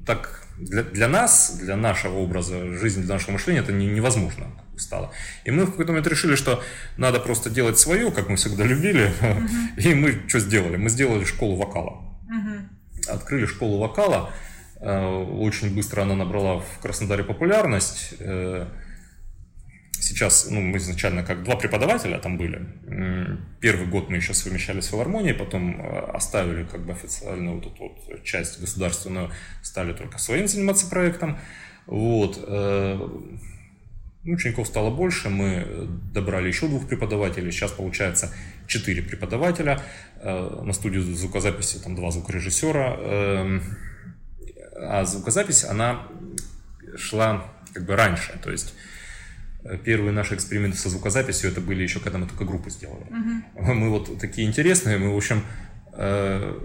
так 0.07 0.47
для, 0.59 0.83
для 0.83 1.09
нас, 1.09 1.59
для 1.61 1.77
нашего 1.77 2.19
образа 2.19 2.75
жизни, 2.75 3.03
для 3.03 3.15
нашего 3.15 3.33
мышления 3.33 3.61
это 3.61 3.73
не, 3.73 3.87
невозможно 3.87 4.47
стало. 4.77 5.13
И 5.45 5.51
мы 5.51 5.65
в 5.65 5.73
какой-то 5.73 5.93
момент 5.93 6.07
решили, 6.07 6.35
что 6.35 6.63
надо 6.97 7.21
просто 7.21 7.51
делать 7.51 7.79
свое, 7.79 8.11
как 8.11 8.29
мы 8.29 8.37
всегда 8.37 8.65
любили, 8.65 9.13
mm-hmm. 9.21 9.77
и 9.77 9.95
мы 9.95 10.23
что 10.27 10.41
сделали? 10.41 10.77
Мы 10.77 10.89
сделали 10.89 11.25
школу 11.25 11.57
вокала. 11.57 12.03
Mm-hmm. 12.31 13.11
Открыли 13.11 13.47
школу 13.47 13.79
вокала, 13.79 14.33
очень 14.81 15.75
быстро 15.75 16.03
она 16.03 16.15
набрала 16.15 16.61
в 16.61 16.79
Краснодаре 16.81 17.23
популярность. 17.23 18.15
Э, 18.19 18.67
сейчас, 19.93 20.49
ну, 20.51 20.61
мы 20.61 20.79
изначально 20.79 21.23
как 21.23 21.45
два 21.45 21.57
преподавателя 21.57 22.19
там 22.19 22.39
были. 22.39 22.67
Первый 23.61 23.87
год 23.87 24.09
мы 24.09 24.17
еще 24.17 24.33
совмещали 24.33 24.81
с 24.81 24.89
филармонией, 24.89 25.35
потом 25.35 25.81
э, 25.81 25.99
оставили 26.15 26.65
как 26.65 26.87
бы 26.87 26.93
официальную 26.93 27.57
вот 27.57 27.67
эту 27.67 27.83
вот 27.83 28.25
часть 28.25 28.59
государственную, 28.59 29.31
стали 29.63 29.93
только 29.93 30.19
своим 30.19 30.49
заниматься 30.49 30.89
проектом. 30.89 31.39
Вот. 31.87 32.39
Учеников 34.23 34.67
стало 34.67 34.91
больше, 34.91 35.29
мы 35.29 35.89
добрали 36.13 36.49
еще 36.49 36.69
двух 36.69 36.87
преподавателей, 36.87 37.51
сейчас 37.51 37.73
получается 37.73 38.33
четыре 38.67 39.03
преподавателя, 39.03 39.81
на 40.23 40.73
студию 40.73 41.03
звукозаписи 41.03 41.79
там 41.79 41.97
два 41.97 42.11
звукорежиссера, 42.11 42.97
эм, 43.01 43.63
а 44.83 45.05
звукозапись, 45.05 45.65
она 45.65 46.07
шла 46.97 47.47
как 47.73 47.85
бы 47.85 47.97
раньше, 47.97 48.39
то 48.43 48.51
есть 48.51 48.75
э, 49.65 49.79
первые 49.79 50.13
наши 50.13 50.35
эксперименты 50.35 50.77
со 50.77 50.89
звукозаписью 50.89 51.51
это 51.51 51.61
были 51.61 51.83
еще 51.83 52.01
когда 52.01 52.19
мы 52.19 52.27
только 52.27 52.45
группу 52.45 52.71
сделали. 52.71 53.05
Uh-huh. 53.05 53.75
Мы 53.75 53.91
вот 53.91 54.19
такие 54.19 54.49
интересные, 54.49 54.99
мы 54.99 55.13
в 55.13 55.17
общем, 55.17 55.45
э, 55.93 56.59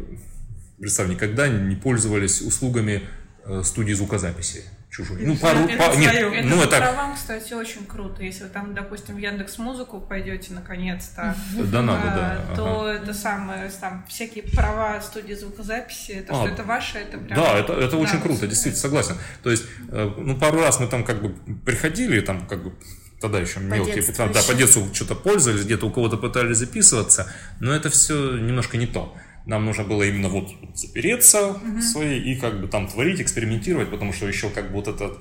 представь, 0.80 1.10
никогда 1.10 1.48
не 1.48 1.76
пользовались 1.76 2.42
услугами 2.42 3.04
э, 3.46 3.62
студии 3.64 3.94
звукозаписи 3.94 4.64
чужой. 4.96 5.18
Ну, 5.22 5.36
пару, 5.36 5.60
это, 5.60 5.78
по, 5.78 5.96
нет, 5.98 6.14
это 6.14 6.48
ну, 6.48 6.62
это... 6.62 6.94
вам, 6.96 7.16
кстати, 7.16 7.54
очень 7.54 7.86
круто. 7.86 8.24
Если 8.24 8.44
вы 8.44 8.50
там, 8.50 8.74
допустим, 8.74 9.16
в 9.16 9.18
Яндекс 9.18 9.58
Музыку 9.58 10.00
пойдете 10.00 10.54
наконец-то, 10.54 11.36
да, 11.54 11.82
надо, 11.82 12.08
да, 12.08 12.56
то 12.56 12.88
это 12.88 13.14
самое, 13.14 13.70
там 13.82 14.06
всякие 14.08 14.44
права 14.44 15.02
студии 15.02 15.34
звукозаписи, 15.34 16.12
это 16.12 16.34
а, 16.34 16.36
что 16.36 16.54
это 16.54 16.64
ваше, 16.64 17.00
это 17.00 17.18
прям. 17.18 17.38
Да, 17.40 17.60
это, 17.60 17.74
это 17.74 17.98
очень 17.98 18.22
круто, 18.22 18.48
действительно 18.48 18.82
согласен. 18.82 19.18
То 19.44 19.52
есть, 19.52 19.66
э, 19.90 20.12
ну, 20.18 20.38
пару 20.38 20.60
раз 20.60 20.80
мы 20.80 20.88
там 20.88 21.04
как 21.04 21.22
бы 21.22 21.36
приходили, 21.66 22.22
там 22.22 22.48
как 22.48 22.64
бы 22.64 22.74
тогда 23.20 23.40
еще 23.40 23.56
по 23.56 23.64
мелкие 23.64 23.96
детству 23.96 24.30
да, 24.34 24.42
по 24.44 24.54
детству 24.54 24.88
что-то 24.94 25.16
пользовались, 25.16 25.66
где-то 25.66 25.88
у 25.88 25.92
кого-то 25.92 26.18
пытались 26.18 26.58
записываться, 26.58 27.32
но 27.60 27.74
это 27.74 27.90
все 27.90 28.38
немножко 28.38 28.78
не 28.78 28.88
то. 28.88 29.16
Нам 29.46 29.66
нужно 29.66 29.84
было 29.84 30.04
именно 30.04 30.30
вот 30.30 30.50
запереться 30.74 31.50
угу. 31.50 31.82
свои 31.82 32.20
и 32.20 32.36
как 32.36 32.62
бы 32.62 32.68
там 32.68 32.88
творить, 32.88 33.22
экспериментировать, 33.22 33.90
потому 33.90 34.12
что 34.14 34.28
еще 34.28 34.50
как 34.50 34.70
бы 34.70 34.76
вот 34.76 34.88
этот 34.88 35.20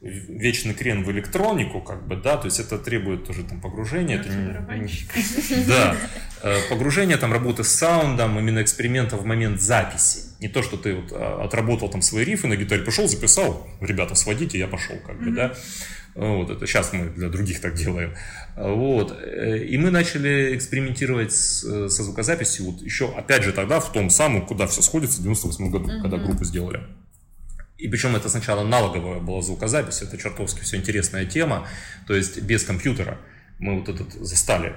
вечный 0.00 0.74
крен 0.74 1.02
в 1.04 1.10
электронику, 1.10 1.80
как 1.80 2.06
бы, 2.06 2.16
да, 2.16 2.36
то 2.36 2.46
есть 2.46 2.60
это 2.60 2.78
требует 2.78 3.24
тоже 3.26 3.44
там 3.44 3.60
погружения. 3.60 4.20
Это 4.20 4.28
не, 4.28 5.66
да, 5.66 5.96
э, 6.42 6.56
погружение, 6.68 7.16
там 7.16 7.32
работы 7.32 7.64
с 7.64 7.68
саундом, 7.68 8.38
именно 8.38 8.62
эксперимента 8.62 9.16
в 9.16 9.24
момент 9.24 9.60
записи. 9.60 10.20
Не 10.40 10.48
то, 10.48 10.62
что 10.62 10.76
ты 10.76 10.94
вот 10.94 11.12
а, 11.12 11.44
отработал 11.44 11.88
там 11.88 12.02
свои 12.02 12.24
рифы 12.24 12.46
на 12.46 12.56
гитаре, 12.56 12.82
пришел, 12.82 13.08
записал, 13.08 13.66
ребята, 13.80 14.14
сводите, 14.14 14.58
я 14.58 14.68
пошел, 14.68 14.96
как 15.04 15.18
бы, 15.18 15.30
да. 15.30 15.54
Вот, 16.16 16.48
это 16.48 16.66
сейчас 16.66 16.94
мы 16.94 17.10
для 17.10 17.28
других 17.28 17.60
так 17.60 17.74
делаем. 17.74 18.14
Вот. 18.56 19.12
Э, 19.20 19.58
и 19.58 19.76
мы 19.76 19.90
начали 19.90 20.56
экспериментировать 20.56 21.32
с, 21.32 21.62
э, 21.62 21.88
со 21.90 22.02
звукозаписью 22.02 22.66
вот 22.66 22.80
еще, 22.80 23.14
опять 23.14 23.42
же, 23.42 23.52
тогда 23.52 23.80
в 23.80 23.92
том 23.92 24.08
самом, 24.08 24.46
куда 24.46 24.66
все 24.66 24.80
сходится, 24.80 25.20
в 25.20 25.24
98 25.24 25.70
году, 25.70 25.90
mm-hmm. 25.90 26.00
когда 26.00 26.16
группу 26.16 26.42
сделали. 26.44 26.80
И 27.76 27.88
причем 27.88 28.16
это 28.16 28.30
сначала 28.30 28.66
налоговая 28.66 29.20
была 29.20 29.42
звукозапись, 29.42 30.00
это 30.00 30.16
чертовски 30.16 30.60
все 30.62 30.78
интересная 30.78 31.26
тема, 31.26 31.68
то 32.06 32.14
есть 32.14 32.40
без 32.40 32.64
компьютера. 32.64 33.18
Мы 33.58 33.80
вот 33.80 33.90
этот 33.90 34.14
застали 34.14 34.74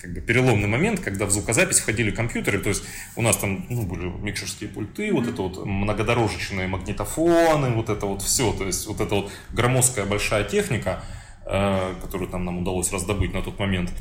как 0.00 0.12
бы 0.12 0.20
переломный 0.20 0.68
момент, 0.68 1.00
когда 1.00 1.26
в 1.26 1.30
звукозапись 1.30 1.80
входили 1.80 2.10
компьютеры, 2.10 2.58
то 2.58 2.68
есть 2.68 2.82
у 3.16 3.22
нас 3.22 3.36
там 3.36 3.66
ну, 3.68 3.82
были 3.82 4.06
микшерские 4.06 4.70
пульты, 4.70 5.08
mm-hmm. 5.08 5.12
вот 5.12 5.26
это 5.28 5.42
вот 5.42 5.66
многодорожечные 5.66 6.66
магнитофоны, 6.66 7.70
вот 7.70 7.90
это 7.90 8.06
вот 8.06 8.22
все, 8.22 8.52
то 8.52 8.66
есть 8.66 8.86
вот 8.86 9.00
эта 9.00 9.14
вот 9.14 9.32
громоздкая 9.52 10.06
большая 10.06 10.44
техника, 10.44 11.04
э, 11.46 11.94
которую 12.02 12.28
там 12.28 12.44
нам 12.44 12.58
удалось 12.58 12.92
раздобыть 12.92 13.32
на 13.32 13.42
тот 13.42 13.58
момент, 13.58 13.92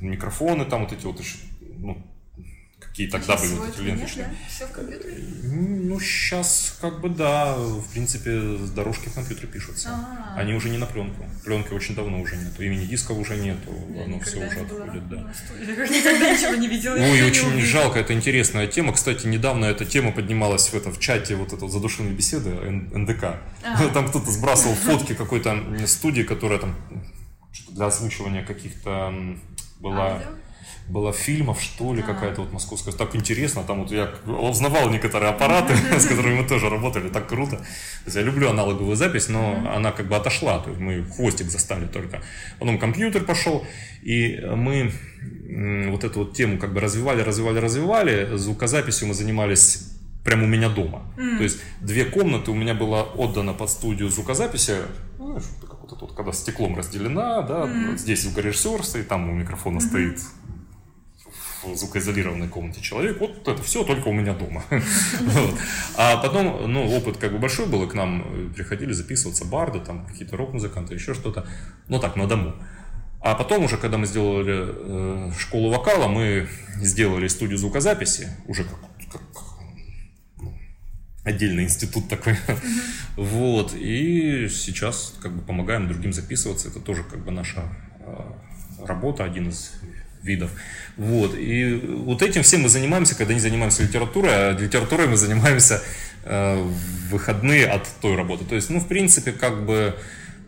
микрофоны 0.00 0.64
там 0.64 0.84
вот 0.84 0.92
эти 0.92 1.04
вот 1.04 1.20
еще, 1.20 1.38
ну, 1.78 2.02
какие 2.90 3.08
тогда 3.08 3.36
были 3.36 3.54
вот 3.54 3.68
эти 3.68 4.18
да? 4.18 4.30
Все 4.48 4.66
в 4.66 4.72
компьютере? 4.72 5.24
Ну, 5.44 6.00
сейчас 6.00 6.76
как 6.80 7.00
бы 7.00 7.08
да, 7.08 7.54
в 7.56 7.88
принципе, 7.92 8.58
дорожки 8.74 9.08
в 9.08 9.14
компьютере 9.14 9.48
пишутся. 9.48 9.90
А-а-а. 9.90 10.40
Они 10.40 10.54
уже 10.54 10.68
не 10.68 10.78
на 10.78 10.86
пленку. 10.86 11.24
Пленки 11.44 11.72
очень 11.72 11.94
давно 11.94 12.20
уже 12.20 12.36
нету. 12.36 12.62
Имени 12.62 12.86
дисков 12.86 13.18
уже 13.18 13.36
нету. 13.36 13.72
Я 13.94 14.04
Оно 14.04 14.20
все 14.20 14.38
уже 14.38 14.60
отходит, 14.60 15.08
да. 15.08 15.32
Никогда 15.60 16.32
ничего 16.32 16.54
не 16.56 16.68
видела. 16.68 16.94
Ой, 16.96 17.22
очень 17.22 17.60
жалко, 17.60 18.00
это 18.00 18.12
интересная 18.12 18.66
тема. 18.66 18.92
Кстати, 18.92 19.26
недавно 19.26 19.66
эта 19.66 19.84
тема 19.84 20.12
поднималась 20.12 20.68
в, 20.68 20.74
это, 20.74 20.90
в 20.90 20.98
чате 20.98 21.36
вот 21.36 21.52
этой 21.52 21.68
задушенной 21.68 22.12
беседы 22.12 22.50
НДК. 22.50 23.36
А. 23.62 23.88
Там 23.94 24.08
кто-то 24.08 24.30
сбрасывал 24.30 24.74
фотки 24.74 25.14
какой-то 25.14 25.86
студии, 25.86 26.22
которая 26.22 26.58
там 26.58 26.76
для 27.68 27.86
озвучивания 27.86 28.44
каких-то 28.44 29.14
была... 29.78 30.14
Аудио? 30.14 30.49
Была 30.88 31.12
фильмов, 31.12 31.60
что 31.62 31.94
ли, 31.94 32.02
какая-то 32.02 32.42
вот 32.42 32.52
московская. 32.52 32.92
Так 32.92 33.14
интересно, 33.14 33.62
там 33.62 33.82
вот 33.82 33.92
я 33.92 34.12
узнавал 34.26 34.90
некоторые 34.90 35.30
аппараты, 35.30 35.74
с 35.98 36.06
которыми 36.06 36.40
мы 36.40 36.48
тоже 36.48 36.68
работали, 36.68 37.08
так 37.08 37.28
круто. 37.28 37.56
То 37.56 37.64
есть 38.06 38.16
я 38.16 38.22
люблю 38.22 38.50
аналоговую 38.50 38.96
запись, 38.96 39.28
но 39.28 39.70
она 39.74 39.92
как 39.92 40.08
бы 40.08 40.16
отошла, 40.16 40.58
то 40.58 40.70
есть 40.70 40.80
мы 40.80 41.04
хвостик 41.04 41.48
застали 41.48 41.86
только. 41.86 42.22
Потом 42.58 42.78
компьютер 42.78 43.24
пошел, 43.24 43.64
и 44.02 44.40
мы 44.54 44.92
вот 45.90 46.04
эту 46.04 46.20
вот 46.20 46.34
тему 46.34 46.58
как 46.58 46.72
бы 46.72 46.80
развивали, 46.80 47.22
развивали, 47.22 47.58
развивали. 47.58 48.36
Звукозаписью 48.36 49.08
мы 49.08 49.14
занимались 49.14 49.90
прямо 50.24 50.44
у 50.44 50.46
меня 50.46 50.68
дома. 50.68 51.02
Mm. 51.16 51.36
То 51.38 51.42
есть 51.42 51.60
две 51.80 52.04
комнаты 52.04 52.50
у 52.50 52.54
меня 52.54 52.74
было 52.74 53.02
отдано 53.02 53.54
под 53.54 53.70
студию 53.70 54.08
звукозаписи, 54.10 54.76
ну, 55.18 55.38
как 55.60 55.80
вот 55.80 55.92
это 55.92 56.00
вот, 56.00 56.14
когда 56.14 56.32
стеклом 56.32 56.76
разделена, 56.76 57.42
да, 57.42 57.64
mm. 57.64 57.96
здесь 57.96 58.22
звукорежиссер 58.22 58.84
стоит, 58.84 59.08
там 59.08 59.28
у 59.30 59.32
микрофона 59.32 59.78
mm-hmm. 59.78 59.88
стоит 59.88 60.20
в 61.62 61.76
звукоизолированной 61.76 62.48
комнате 62.48 62.80
человек, 62.80 63.20
вот 63.20 63.46
это 63.46 63.62
все 63.62 63.84
только 63.84 64.08
у 64.08 64.12
меня 64.12 64.34
дома. 64.34 64.64
А 65.96 66.16
потом, 66.16 66.72
ну, 66.72 66.88
опыт 66.96 67.18
как 67.18 67.32
бы 67.32 67.38
большой 67.38 67.66
был, 67.66 67.84
и 67.84 67.88
к 67.88 67.94
нам 67.94 68.52
приходили 68.54 68.92
записываться 68.92 69.44
барды, 69.44 69.80
там 69.80 70.06
какие-то 70.06 70.36
рок-музыканты, 70.36 70.94
еще 70.94 71.14
что-то, 71.14 71.46
ну 71.88 71.98
так, 71.98 72.16
на 72.16 72.26
дому. 72.26 72.54
А 73.20 73.34
потом 73.34 73.64
уже, 73.64 73.76
когда 73.76 73.98
мы 73.98 74.06
сделали 74.06 75.28
э, 75.28 75.32
школу 75.38 75.70
вокала, 75.70 76.08
мы 76.08 76.48
сделали 76.76 77.28
студию 77.28 77.58
звукозаписи, 77.58 78.30
уже 78.46 78.64
как, 78.64 78.80
как 79.12 79.22
ну, 80.40 80.58
отдельный 81.22 81.64
институт 81.64 82.08
такой. 82.08 82.36
вот. 83.16 83.74
И 83.74 84.48
сейчас 84.48 85.14
как 85.20 85.36
бы 85.36 85.42
помогаем 85.42 85.86
другим 85.86 86.14
записываться. 86.14 86.68
Это 86.68 86.80
тоже 86.80 87.04
как 87.04 87.22
бы 87.22 87.30
наша 87.30 87.64
э, 87.98 88.86
работа, 88.86 89.24
один 89.24 89.50
из 89.50 89.72
видов. 90.22 90.50
Вот. 90.96 91.34
И 91.36 91.74
вот 91.74 92.22
этим 92.22 92.42
всем 92.42 92.62
мы 92.62 92.68
занимаемся, 92.68 93.14
когда 93.14 93.34
не 93.34 93.40
занимаемся 93.40 93.82
литературой, 93.82 94.30
а 94.32 94.52
литературой 94.52 95.06
мы 95.06 95.16
занимаемся 95.16 95.82
э, 96.24 96.62
в 96.62 97.10
выходные 97.10 97.66
от 97.66 97.88
той 98.00 98.16
работы. 98.16 98.44
То 98.44 98.54
есть, 98.54 98.70
ну, 98.70 98.80
в 98.80 98.88
принципе, 98.88 99.32
как 99.32 99.64
бы 99.64 99.96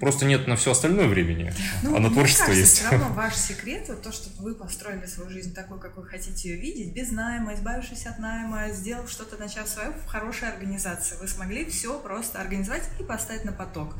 Просто 0.03 0.25
нет 0.25 0.49
на 0.49 0.57
все 0.57 0.73
остальное 0.73 1.07
времени, 1.07 1.55
ну, 1.85 1.95
а 1.95 2.01
на 2.01 2.11
творчество 2.11 2.47
кажется, 2.47 2.61
есть. 2.61 2.79
Все 2.79 2.91
равно 2.91 3.15
ваш 3.15 3.37
секрет 3.37 3.89
то, 4.03 4.11
что 4.11 4.31
вы 4.41 4.57
построили 4.57 5.07
свою 5.07 5.31
жизнь 5.31 5.55
такой, 5.55 5.79
как 5.79 5.97
вы 5.97 6.05
хотите 6.05 6.49
ее 6.49 6.57
видеть, 6.57 6.93
без 6.93 7.13
найма, 7.13 7.55
избавившись 7.55 8.07
от 8.07 8.19
найма, 8.19 8.69
сделав 8.73 9.09
что-то, 9.09 9.37
начав 9.37 9.69
свое 9.69 9.93
в 9.93 10.09
хорошей 10.09 10.49
организации. 10.49 11.15
Вы 11.21 11.29
смогли 11.29 11.65
все 11.67 11.97
просто 12.01 12.41
организовать 12.41 12.83
и 12.99 13.05
поставить 13.05 13.45
на 13.45 13.53
поток. 13.53 13.95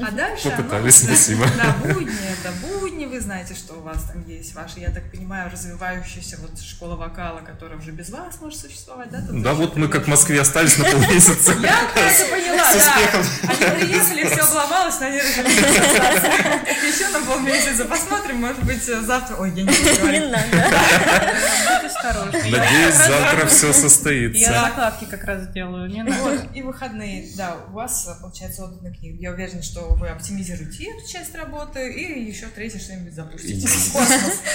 А 0.00 0.10
дальше 0.16 0.48
Попытались, 0.48 1.02
оно, 1.02 1.16
спасибо. 1.16 1.44
Да, 1.56 1.92
будни, 1.92 2.12
да, 2.44 2.52
будни, 2.62 3.06
вы 3.06 3.18
знаете, 3.20 3.54
что 3.54 3.74
у 3.74 3.80
вас 3.80 4.04
там 4.04 4.24
есть 4.28 4.54
ваши, 4.54 4.78
я 4.78 4.90
так 4.90 5.10
понимаю, 5.10 5.50
развивающаяся 5.50 6.38
вот 6.40 6.60
школа 6.60 6.94
вокала, 6.94 7.40
которая 7.40 7.80
уже 7.80 7.90
без 7.90 8.10
вас 8.10 8.40
может 8.40 8.60
существовать, 8.60 9.10
да? 9.10 9.26
да, 9.28 9.54
вот 9.54 9.74
мы 9.74 9.88
как 9.88 10.04
в 10.04 10.08
Москве 10.08 10.40
остались 10.40 10.78
на 10.78 10.84
полмесяца. 10.84 11.52
Я 11.54 11.90
это 11.96 12.30
поняла, 12.30 12.72
да. 12.72 13.72
Они 13.72 13.80
приехали, 13.80 14.24
все 14.24 14.42
обломалось, 14.42 15.00
но 15.00 15.06
они 15.06 15.18
еще 15.48 17.08
на 17.10 17.24
полмесяца. 17.24 17.84
Посмотрим, 17.84 18.36
может 18.36 18.62
быть, 18.64 18.82
завтра... 18.82 19.36
Ой, 19.36 19.50
я 19.50 19.62
не 19.62 19.68
буду. 20.00 20.12
Не 20.12 20.20
надо. 20.20 20.44
Надеюсь, 22.50 22.94
завтра 22.94 23.46
все 23.46 23.72
состоится. 23.72 24.40
Я 24.40 24.62
закладки 24.62 25.04
как 25.04 25.24
раз 25.24 25.48
делаю, 25.48 25.90
и 26.54 26.62
выходные, 26.62 27.28
да, 27.36 27.56
у 27.68 27.72
вас, 27.72 28.08
получается, 28.20 28.64
отданы 28.64 28.94
книги. 28.94 29.20
Я 29.20 29.32
уверена, 29.32 29.62
что 29.62 29.94
вы 29.94 30.08
оптимизируете 30.08 30.84
эту 30.84 31.08
часть 31.08 31.34
работы 31.34 31.92
и 31.92 32.28
еще 32.28 32.46
третье 32.46 32.78
что-нибудь 32.78 33.14
запустите. 33.14 33.68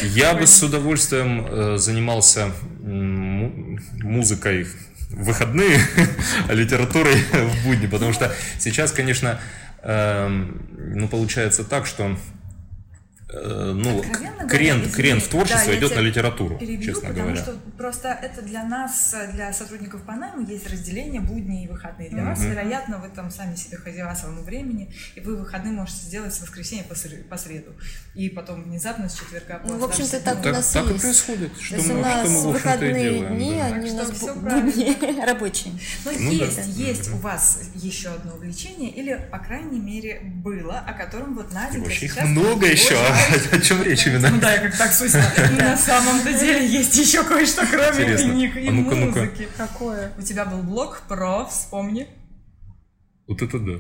Я 0.02 0.34
бы 0.34 0.48
с 0.48 0.62
удовольствием 0.62 1.46
э, 1.48 1.78
занимался 1.78 2.52
музыкой 2.82 4.68
в 5.10 5.24
выходные, 5.24 5.80
а 6.50 6.54
литературой 6.54 7.16
в 7.16 7.66
будни, 7.66 7.88
потому 7.88 8.14
что 8.14 8.34
сейчас, 8.60 8.92
конечно, 8.92 9.40
ну, 9.86 11.08
получается 11.10 11.64
так, 11.64 11.86
что 11.86 12.16
ну, 13.34 14.00
Откровенно 14.00 14.48
крен, 14.48 14.78
говоря, 14.80 14.92
крен 14.94 15.22
в 15.22 15.28
творчество 15.28 15.72
да, 15.72 15.78
идет 15.80 15.96
на 15.96 16.00
литературу, 16.02 16.58
Перебью, 16.58 16.84
честно 16.94 17.10
потому 17.10 17.28
говоря. 17.30 17.42
что 17.42 17.56
просто 17.78 18.10
это 18.10 18.42
для 18.42 18.64
нас, 18.64 19.16
для 19.34 19.52
сотрудников 19.54 20.04
Панамы, 20.04 20.50
есть 20.52 20.70
разделение 20.70 21.22
будни 21.22 21.64
и 21.64 21.68
выходные. 21.68 22.10
Для 22.10 22.24
вас, 22.24 22.42
вероятно, 22.42 23.00
вы 23.00 23.10
там 23.10 23.32
сами 23.32 23.56
себе 23.56 23.78
хозяева 23.78 24.14
своему 24.14 24.44
времени, 24.44 24.94
и 25.16 25.20
вы 25.20 25.36
выходные 25.38 25.74
можете 25.74 26.06
сделать 26.06 26.34
с 26.34 26.42
воскресенья 26.42 26.84
по, 26.84 26.94
сре- 26.94 27.24
по 27.24 27.38
среду. 27.38 27.74
И 28.14 28.30
потом 28.30 28.64
внезапно 28.64 29.10
с 29.10 29.16
четверга 29.20 29.62
Ну, 29.66 29.78
в 29.80 29.84
общем-то, 29.84 30.20
так 30.20 30.46
у 30.46 30.50
нас 30.50 30.72
так 30.72 30.86
и 30.86 30.90
есть. 30.94 31.02
происходит, 31.02 31.54
То 31.56 31.64
что 31.64 31.76
есть 31.78 31.88
мы, 31.90 31.96
у 31.96 32.04
что 32.04 32.10
нас 32.10 32.30
мы, 32.30 32.34
в 32.42 32.48
общем-то, 32.50 32.50
и 32.50 32.54
выходные 32.54 33.14
делаем. 33.14 33.36
дни, 33.36 33.56
да. 33.58 33.66
они 33.66 33.92
у 33.92 33.98
Так 33.98 34.08
нас 34.10 34.18
что 34.18 34.34
будни 34.36 35.26
рабочие. 35.26 35.74
Но 36.06 36.12
Ну 36.12 36.32
есть, 36.32 36.56
да. 36.58 36.62
есть 36.84 37.10
у 37.12 37.18
вас 37.18 37.60
еще 37.76 38.10
одно 38.10 38.36
увлечение, 38.36 38.92
или, 38.92 39.28
по 39.32 39.40
крайней 39.40 39.80
мере, 39.80 40.22
было, 40.24 40.78
о 40.80 40.94
котором 40.94 41.34
вот 41.36 41.52
Надя 41.52 41.80
Вообще 41.80 42.06
их 42.06 42.14
сейчас... 42.14 42.28
много 42.28 42.68
еще, 42.68 42.96
о 43.52 43.60
чем 43.60 43.82
речь 43.84 44.08
именно? 44.08 44.30
Ну 44.30 44.40
да, 44.40 44.54
я 44.54 44.62
как 44.62 44.78
так 44.78 44.92
суть. 44.94 45.14
На 45.14 45.78
самом-то 45.78 46.34
деле 46.34 46.66
есть 46.66 46.96
еще 46.96 47.24
кое-что, 47.24 47.66
кроме 47.66 48.16
книг 48.18 48.56
и 48.58 48.68
А 48.68 48.72
музыки. 48.72 49.48
Какое? 49.58 50.12
У 50.18 50.22
тебя 50.22 50.46
был 50.46 50.60
блог 50.60 51.02
про, 51.08 51.46
вспомни. 51.46 52.08
Вот 53.28 53.42
это 53.42 53.60
да. 53.60 53.74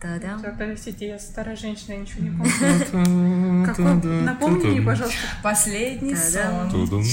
Да-да. 0.00 0.38
Так, 0.42 0.58
Подождите, 0.58 1.08
я 1.08 1.18
старая 1.18 1.56
женщина, 1.56 1.94
я 1.94 1.98
ничего 1.98 2.22
не 2.22 2.30
помню. 2.90 3.66
Какой? 3.66 4.22
Напомни 4.22 4.66
мне, 4.66 4.82
пожалуйста. 4.82 5.18
Последний 5.42 6.14
сон. 6.14 6.70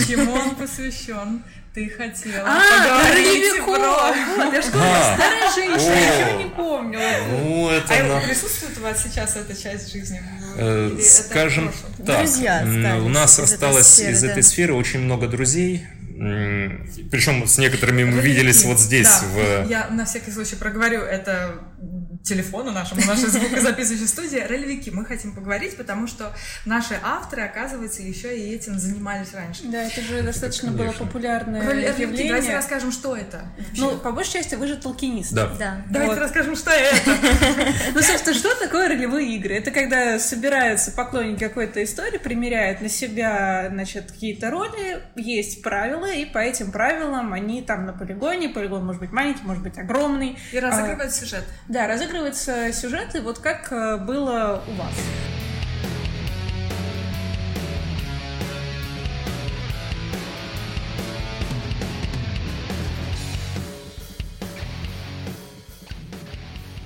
Чему 0.07 0.34
он 0.34 0.56
посвящен? 0.56 1.44
Ты 1.76 1.89
хотела 1.89 2.41
А, 2.47 3.03
поговорить 3.03 3.61
про... 3.65 4.45
Вот, 4.45 4.53
я 4.53 4.61
что, 4.61 4.72
А. 4.81 5.15
старая 5.15 5.53
женщина, 5.53 5.91
я 5.91 6.26
ничего 6.31 6.39
не 6.43 6.49
помню. 6.56 6.99
Ну, 7.30 7.68
А 7.68 7.73
это... 7.73 8.03
на- 8.06 8.22
присутствует 8.22 8.77
у 8.77 8.81
вас 8.81 9.03
сейчас 9.03 9.35
эта 9.35 9.61
часть 9.61 9.91
жизни? 9.91 10.22
Э, 10.57 10.89
Или 10.93 11.02
Скажем 11.02 11.73
так, 12.06 12.19
Друзья 12.19 12.65
у 13.03 13.10
нас 13.10 13.38
осталось 13.39 13.88
сферы, 13.88 14.14
из 14.14 14.22
да. 14.22 14.31
этой 14.31 14.43
сферы 14.43 14.73
очень 14.73 15.02
много 15.02 15.27
друзей. 15.27 15.85
Причем 17.11 17.45
с 17.45 17.57
некоторыми 17.57 18.06
мы 18.06 18.22
виделись 18.22 18.64
вот 18.64 18.80
здесь, 18.80 19.10
Да, 19.10 19.65
в 19.65 19.69
Я 19.69 19.88
на 19.89 20.06
всякий 20.06 20.31
случай 20.31 20.56
проговорю 20.56 21.02
это 21.02 21.56
телефону 22.26 22.72
нашему, 22.72 23.02
нашей 23.06 23.30
звукозаписывающей 23.30 24.07
студии. 24.07 24.38
Ролевики, 24.38 24.89
мы 24.89 25.06
хотим 25.06 25.34
поговорить, 25.34 25.77
потому 25.77 26.07
что 26.07 26.34
наши 26.65 26.99
авторы, 27.03 27.43
оказывается, 27.43 28.02
еще 28.02 28.38
и 28.38 28.53
этим 28.53 28.80
занимались 28.80 29.34
раньше. 29.34 29.61
Да, 29.65 29.84
это 29.84 30.02
же 30.02 30.23
достаточно 30.23 30.72
было 30.72 30.85
Конечно. 30.85 31.06
популярное 31.06 31.61
Ролевики, 31.61 32.06
давайте 32.06 32.27
явление. 32.27 32.56
расскажем, 32.56 32.91
что 32.91 33.15
это. 33.15 33.45
Ну, 33.77 33.97
по 33.97 34.11
большей 34.11 34.34
части, 34.34 34.56
вы 34.56 34.68
же 34.68 34.77
толкинист. 34.77 35.34
Да. 35.34 35.52
Да. 35.60 35.84
Давайте 35.89 36.15
вот. 36.15 36.22
расскажем, 36.22 36.56
что 36.56 36.72
это. 36.72 36.95
Ну, 37.93 38.02
собственно, 38.02 38.35
что 38.35 38.56
такое 38.56 38.89
ролевые 38.89 39.35
игры? 39.35 39.56
Это 39.56 39.72
когда 39.72 40.19
собираются 40.19 40.91
поклонники 40.91 41.39
какой-то 41.39 41.84
истории, 41.84 42.18
примеряют 42.18 42.81
на 42.81 42.89
себя, 42.89 43.68
значит, 43.72 44.11
какие-то 44.11 44.49
роли, 44.49 45.03
есть 45.15 45.61
правила, 45.61 46.11
и 46.11 46.26
по 46.26 46.39
этим 46.39 46.72
правилам 46.72 47.34
они 47.34 47.61
там 47.61 47.85
на 47.85 47.93
полигоне, 47.93 48.49
полигон 48.49 48.85
может 48.85 49.02
быть 49.02 49.11
маленький, 49.11 49.43
может 49.43 49.64
быть 49.64 49.77
огромный. 49.77 50.38
И 50.52 50.60
разыгрывать 50.60 51.14
сюжет. 51.14 51.43
Да, 51.68 51.88
разыгрывается 51.88 52.15
сюжет, 52.74 53.16
и 53.16 53.20
вот 53.20 53.40
как 53.40 53.72
э, 53.72 53.98
было 53.98 54.64
у 54.68 54.72
вас. 54.74 54.94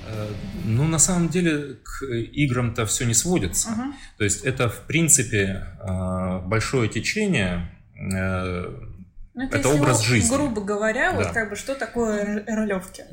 Э, 0.07 0.27
Ну, 0.65 0.87
на 0.87 0.99
самом 0.99 1.29
деле, 1.29 1.77
к 1.83 2.05
играм-то 2.05 2.85
все 2.85 3.05
не 3.05 3.13
сводится. 3.13 3.69
То 4.17 4.23
есть 4.23 4.43
это, 4.43 4.69
в 4.69 4.81
принципе, 4.87 5.65
э, 5.79 6.39
большое 6.45 6.89
течение. 6.89 7.69
Ну, 9.39 9.45
Это 9.45 9.57
если 9.59 9.69
образ 9.69 9.97
вот, 9.99 10.05
жизни. 10.05 10.35
Грубо 10.35 10.61
говоря, 10.61 11.13
вот 11.13 11.23
Да. 11.23 11.33
как 11.33 11.49
бы 11.49 11.55
что 11.55 11.73
такое 11.73 12.43
ролевки? 12.45 13.05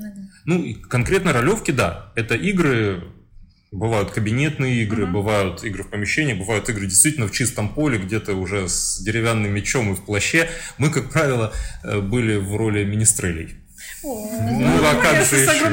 Ну, 0.45 0.75
конкретно 0.89 1.33
ролевки, 1.33 1.71
да. 1.71 2.11
Это 2.17 2.35
игры, 2.35 3.05
бывают 3.71 4.11
кабинетные 4.11 4.83
игры, 4.83 5.07
бывают 5.07 5.63
игры 5.63 5.85
в 5.85 5.89
помещении, 5.91 6.35
бывают 6.35 6.69
игры 6.69 6.87
действительно 6.87 7.29
в 7.29 7.31
чистом 7.31 7.69
поле, 7.69 7.99
где-то 7.99 8.35
уже 8.35 8.69
с 8.69 8.99
деревянным 9.03 9.55
мечом 9.55 9.93
и 9.93 9.95
в 9.95 10.05
плаще. 10.05 10.49
Мы, 10.79 10.91
как 10.91 11.11
правило, 11.13 11.53
э, 11.85 12.01
были 12.01 12.35
в 12.39 12.57
роли 12.57 12.83
министрелей. 12.83 13.59
Ну, 14.03 14.67
а 14.67 15.01
как 15.01 15.25
же 15.27 15.37
еще? 15.37 15.69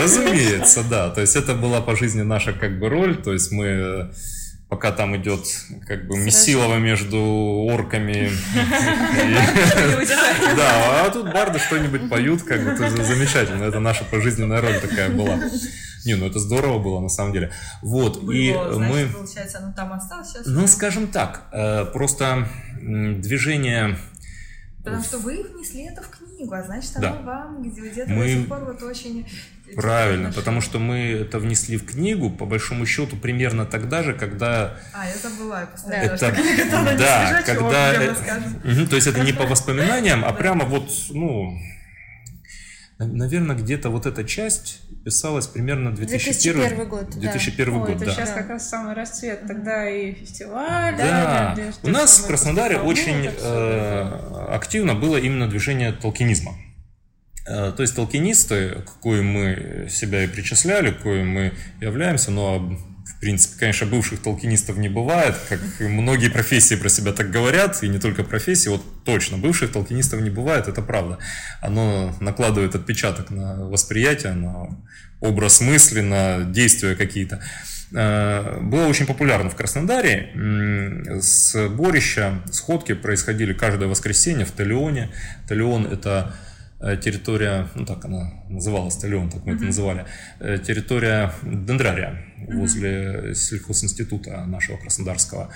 Разумеется, 0.00 0.82
да. 0.84 1.10
То 1.10 1.20
есть 1.20 1.36
это 1.36 1.54
была 1.54 1.82
по 1.82 1.96
жизни 1.96 2.22
наша 2.22 2.54
как 2.54 2.78
бы 2.78 2.88
роль. 2.88 3.22
То 3.22 3.34
есть 3.34 3.52
мы 3.52 3.66
э, 3.66 4.12
пока 4.70 4.92
там 4.92 5.16
идет 5.16 5.44
как 5.86 6.06
бы 6.06 6.16
месилово 6.16 6.78
между 6.78 7.18
орками. 7.18 8.30
Да, 10.56 11.04
а 11.04 11.10
тут 11.12 11.32
барды 11.32 11.58
что-нибудь 11.58 12.08
поют, 12.08 12.42
как 12.42 12.62
бы 12.64 12.76
замечательно. 13.04 13.64
Это 13.64 13.80
наша 13.80 14.04
пожизненная 14.04 14.60
роль 14.60 14.80
такая 14.80 15.10
была. 15.10 15.38
Не, 16.06 16.14
ну 16.14 16.26
это 16.26 16.38
здорово 16.38 16.78
было 16.78 17.00
на 17.00 17.10
самом 17.10 17.32
деле. 17.32 17.52
Вот, 17.82 18.22
и 18.32 18.54
мы... 18.54 19.06
получается, 19.12 19.58
оно 19.58 19.74
там 19.74 19.92
осталось 19.92 20.28
сейчас. 20.28 20.46
Ну, 20.46 20.66
скажем 20.66 21.08
так, 21.08 21.42
э, 21.52 21.84
просто 21.92 22.48
движение... 22.80 23.98
Потому 24.82 25.02
что 25.02 25.18
вы 25.18 25.42
внесли 25.42 25.82
это 25.84 26.00
в 26.00 26.08
книгу, 26.08 26.54
а 26.54 26.62
значит, 26.62 26.92
Да. 26.96 27.10
оно 27.10 27.22
вам 27.22 27.62
где-то 27.62 28.10
Мы- 28.10 28.24
до 28.24 28.28
сих 28.30 28.48
пор 28.48 28.64
вот 28.64 28.82
очень... 28.82 29.26
Правильно, 29.74 30.32
потому 30.32 30.60
что 30.60 30.78
мы 30.78 30.98
это 31.12 31.38
внесли 31.38 31.76
в 31.76 31.84
книгу, 31.86 32.30
по 32.30 32.46
большому 32.46 32.86
счету, 32.86 33.16
примерно 33.16 33.66
тогда 33.66 34.02
же, 34.02 34.14
когда 34.14 34.76
А, 34.92 35.06
я 35.06 35.16
забыла, 35.16 35.60
я 35.60 35.66
постоянно, 35.66 36.04
это... 36.04 36.16
что 36.16 36.32
книга 36.32 36.96
Да, 36.98 37.42
когда... 37.44 37.92
мгм, 38.64 38.86
То 38.88 38.96
есть 38.96 39.06
это 39.06 39.20
не 39.20 39.32
по 39.32 39.44
воспоминаниям, 39.44 40.24
а 40.24 40.32
прямо 40.32 40.64
вот, 40.64 40.90
ну... 41.10 41.58
Наверное, 42.98 43.56
где-то 43.56 43.88
вот 43.88 44.04
эта 44.04 44.24
часть 44.24 44.82
писалась 45.04 45.46
примерно 45.46 45.90
2001, 45.94 46.60
2001 46.60 46.88
год, 46.88 47.10
да. 47.14 47.20
2001 47.20 47.74
Ой, 47.74 47.80
год, 47.80 47.96
это 47.96 48.04
да. 48.04 48.12
сейчас 48.12 48.30
как 48.32 48.50
раз 48.50 48.68
самый 48.68 48.94
расцвет. 48.94 49.46
Тогда 49.46 49.88
и 49.88 50.12
фестиваль. 50.12 50.96
Да, 50.98 51.56
и 51.56 51.86
у 51.86 51.90
нас 51.90 52.18
в 52.18 52.26
Краснодаре 52.26 52.76
очень 52.76 53.26
э, 53.26 54.46
активно 54.50 54.94
было 54.94 55.16
именно 55.16 55.48
движение 55.48 55.92
толкинизма. 55.92 56.52
Э, 57.46 57.72
То 57.76 57.82
есть 57.82 57.94
толкинисты, 57.96 58.82
к 58.86 59.00
коим 59.00 59.26
мы 59.26 59.88
себя 59.90 60.24
и 60.24 60.26
причисляли, 60.26 60.90
к 60.92 61.00
коим 61.02 61.28
мы 61.28 61.52
являемся, 61.80 62.30
но 62.30 62.58
в 62.58 63.20
принципе, 63.20 63.58
конечно, 63.58 63.86
бывших 63.86 64.20
толкинистов 64.22 64.78
не 64.78 64.88
бывает, 64.88 65.36
как 65.48 65.60
многие 65.80 66.30
профессии 66.30 66.74
про 66.74 66.88
себя 66.88 67.12
так 67.12 67.30
говорят, 67.30 67.82
и 67.82 67.88
не 67.88 67.98
только 67.98 68.24
профессии, 68.24 68.70
вот 68.70 68.82
точно, 69.04 69.36
бывших 69.36 69.72
толкинистов 69.72 70.20
не 70.20 70.30
бывает, 70.30 70.68
это 70.68 70.80
правда. 70.80 71.18
Оно 71.60 72.16
накладывает 72.20 72.74
отпечаток 72.74 73.30
на 73.30 73.66
восприятие, 73.66 74.32
на 74.32 74.68
образ 75.20 75.60
мысли, 75.60 76.00
на 76.00 76.44
действия 76.44 76.94
какие-то. 76.94 77.42
Э, 77.92 78.58
Было 78.62 78.86
очень 78.86 79.06
популярно 79.06 79.50
в 79.50 79.56
Краснодаре. 79.56 80.30
М, 80.34 81.20
Сборища, 81.20 82.42
сходки 82.52 82.94
происходили 82.94 83.52
каждое 83.52 83.88
воскресенье 83.88 84.46
в 84.46 84.52
Талионе. 84.52 85.10
Талион– 85.48 85.86
это 85.92 86.34
территория, 86.80 87.68
ну 87.74 87.84
так 87.84 88.04
она 88.04 88.42
называлась, 88.48 88.96
Талион, 88.96 89.28
так 89.28 89.44
мы 89.44 89.52
mm-hmm. 89.52 89.56
это 89.56 89.64
называли, 89.64 90.06
э, 90.38 90.58
территория 90.58 91.32
дендрария 91.42 92.24
mm-hmm. 92.38 92.56
возле 92.56 93.34
сельхозинститута 93.34 94.44
нашего 94.46 94.78
Краснодарского. 94.78 95.52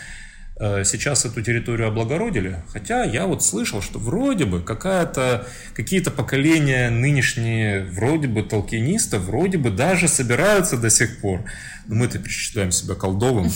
Э, 0.56 0.85
сейчас 0.85 1.24
эту 1.24 1.43
территорию 1.43 1.89
облагородили, 1.89 2.62
хотя 2.72 3.02
я 3.02 3.26
вот 3.26 3.43
слышал, 3.43 3.82
что 3.82 3.98
вроде 3.98 4.44
бы 4.44 4.62
какая-то, 4.62 5.48
какие-то 5.74 6.12
поколения 6.12 6.90
нынешние, 6.90 7.85
вроде 7.86 8.28
бы 8.28 8.44
толкинистов, 8.44 9.22
вроде 9.22 9.59
бы 9.59 9.70
даже 9.70 10.06
собираются 10.06 10.76
до 10.76 10.90
сих 10.90 11.20
пор. 11.20 11.44
Но 11.86 11.97
мы-то 11.97 12.18
причисляем 12.18 12.70
себя 12.72 12.94
колдовым. 12.94 13.51